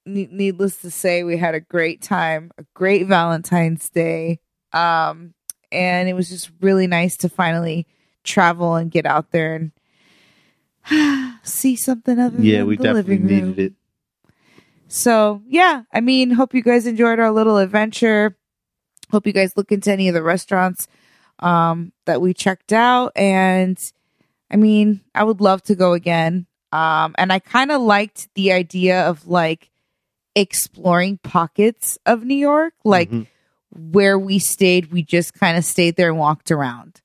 needless 0.06 0.76
to 0.81 0.91
say, 0.91 1.23
we 1.23 1.38
had 1.38 1.56
a 1.56 1.61
great 1.61 2.01
time, 2.01 2.51
a 2.57 2.65
great 2.73 3.07
Valentine's 3.07 3.89
Day. 3.89 4.41
Um, 4.73 5.34
and 5.72 6.10
it 6.10 6.14
was 6.14 6.27
just 6.27 6.51
really 6.60 6.88
nice 6.88 7.15
to 7.18 7.30
finally 7.30 7.88
travel 8.26 8.76
and 8.76 8.91
get 8.91 9.06
out 9.06 9.31
there 9.31 9.56
and 9.56 9.72
see 11.43 11.76
something 11.76 12.19
other 12.19 12.41
Yeah, 12.41 12.60
than 12.60 12.68
we 12.68 12.77
the 12.77 12.84
definitely 12.84 13.18
living 13.18 13.27
room. 13.27 13.49
needed 13.49 13.60
it. 13.60 13.73
So 14.88 15.41
yeah, 15.47 15.84
I 15.93 16.01
mean, 16.01 16.31
hope 16.31 16.53
you 16.53 16.64
guys 16.64 16.88
enjoyed 16.88 17.19
our 17.19 17.31
little 17.31 17.57
adventure. 17.57 18.35
Hope 19.11 19.26
you 19.27 19.34
guys 19.34 19.53
look 19.56 19.72
into 19.72 19.91
any 19.91 20.07
of 20.07 20.14
the 20.14 20.23
restaurants 20.23 20.88
um, 21.39 21.91
that 22.06 22.22
we 22.22 22.34
checked 22.34 22.73
out, 22.73 23.11
and 23.15 23.77
I 24.51 24.56
mean, 24.57 25.01
I 25.15 25.23
would 25.23 25.41
love 25.41 25.61
to 25.64 25.76
go 25.76 25.93
again. 25.93 26.47
Um, 26.72 27.15
and 27.18 27.31
I 27.34 27.39
kind 27.39 27.72
of 27.72 27.81
liked 27.81 28.30
the 28.35 28.51
idea 28.51 29.07
of 29.07 29.27
like 29.27 29.69
exploring 30.35 31.18
pockets 31.23 31.97
of 32.06 32.23
New 32.23 32.35
York, 32.35 32.73
like 32.84 33.10
Mhm. 33.10 33.27
where 33.72 34.18
we 34.19 34.38
stayed. 34.39 34.91
We 34.91 35.01
just 35.03 35.34
kind 35.34 35.57
of 35.57 35.65
stayed 35.65 35.95
there 35.95 36.10
and 36.10 36.19
walked 36.19 36.51
around, 36.51 37.01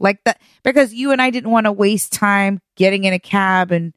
like 0.00 0.24
that, 0.24 0.40
because 0.64 0.92
you 0.92 1.12
and 1.12 1.22
I 1.22 1.30
didn't 1.30 1.50
want 1.50 1.66
to 1.66 1.72
waste 1.72 2.12
time 2.12 2.60
getting 2.76 3.04
in 3.04 3.12
a 3.12 3.18
cab 3.20 3.70
and 3.70 3.92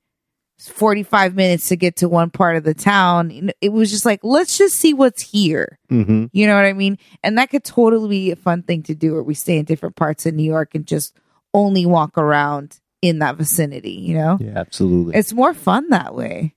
45 0.59 1.35
minutes 1.35 1.67
to 1.69 1.75
get 1.75 1.97
to 1.97 2.07
one 2.07 2.29
part 2.29 2.55
of 2.55 2.63
the 2.63 2.73
town. 2.73 3.51
It 3.59 3.69
was 3.73 3.89
just 3.89 4.05
like, 4.05 4.19
let's 4.23 4.57
just 4.57 4.75
see 4.75 4.93
what's 4.93 5.21
here. 5.21 5.79
Mhm. 5.91 6.29
You 6.31 6.47
know 6.47 6.55
what 6.55 6.65
I 6.65 6.73
mean? 6.73 6.97
And 7.23 7.37
that 7.37 7.49
could 7.49 7.63
totally 7.63 8.07
be 8.09 8.31
a 8.31 8.35
fun 8.35 8.63
thing 8.63 8.83
to 8.83 8.95
do 8.95 9.13
where 9.13 9.23
we 9.23 9.33
stay 9.33 9.57
in 9.57 9.65
different 9.65 9.95
parts 9.95 10.25
of 10.25 10.33
New 10.35 10.43
York 10.43 10.75
and 10.75 10.85
just 10.85 11.17
only 11.53 11.85
walk 11.85 12.17
around 12.17 12.79
in 13.01 13.19
that 13.19 13.35
vicinity, 13.35 13.91
you 13.91 14.15
know? 14.15 14.37
Yeah, 14.39 14.53
absolutely. 14.55 15.15
It's 15.15 15.33
more 15.33 15.53
fun 15.53 15.89
that 15.89 16.15
way, 16.15 16.55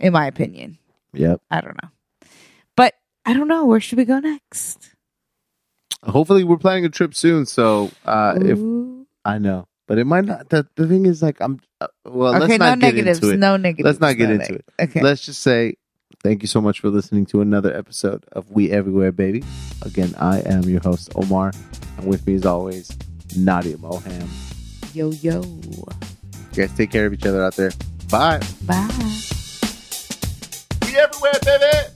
in 0.00 0.12
my 0.14 0.26
opinion. 0.26 0.78
yep. 1.12 1.40
I 1.50 1.60
don't 1.60 1.76
know. 1.82 1.90
But 2.76 2.94
I 3.26 3.34
don't 3.34 3.48
know. 3.48 3.66
Where 3.66 3.80
should 3.80 3.98
we 3.98 4.04
go 4.06 4.20
next? 4.20 4.93
Hopefully, 6.06 6.44
we're 6.44 6.56
planning 6.58 6.84
a 6.84 6.88
trip 6.88 7.14
soon. 7.14 7.46
So, 7.46 7.90
uh, 8.04 8.38
if 8.40 8.58
I 9.24 9.38
know, 9.38 9.66
but 9.86 9.98
it 9.98 10.04
might 10.04 10.24
not. 10.24 10.48
The, 10.50 10.66
the 10.76 10.86
thing 10.86 11.06
is, 11.06 11.22
like, 11.22 11.40
I'm. 11.40 11.60
Uh, 11.80 11.86
well, 12.04 12.34
okay, 12.34 12.40
let's 12.46 12.58
no 12.58 12.66
not 12.66 12.78
get 12.80 12.94
negatives. 12.94 13.18
into 13.20 13.34
it. 13.34 13.38
No 13.38 13.56
negatives. 13.56 13.84
Let's 13.86 14.00
not 14.00 14.16
get 14.16 14.28
no 14.28 14.34
into 14.34 14.52
neg- 14.52 14.60
it. 14.78 14.82
Okay. 14.90 15.02
Let's 15.02 15.24
just 15.24 15.40
say 15.42 15.76
thank 16.22 16.42
you 16.42 16.48
so 16.48 16.60
much 16.60 16.80
for 16.80 16.88
listening 16.90 17.26
to 17.26 17.40
another 17.40 17.74
episode 17.76 18.24
of 18.32 18.50
We 18.50 18.70
Everywhere, 18.70 19.12
baby. 19.12 19.42
Again, 19.82 20.14
I 20.18 20.40
am 20.40 20.62
your 20.64 20.80
host, 20.80 21.10
Omar, 21.16 21.52
and 21.98 22.06
with 22.06 22.26
me, 22.26 22.34
as 22.34 22.46
always, 22.46 22.90
Nadia 23.36 23.76
Moham. 23.76 24.26
yo, 24.94 25.10
yo. 25.10 25.42
You 25.42 25.86
guys 26.54 26.76
take 26.76 26.90
care 26.90 27.06
of 27.06 27.12
each 27.12 27.26
other 27.26 27.42
out 27.44 27.56
there. 27.56 27.72
Bye. 28.10 28.40
Bye. 28.62 28.88
We 30.82 30.96
Everywhere, 30.96 31.32
baby. 31.44 31.93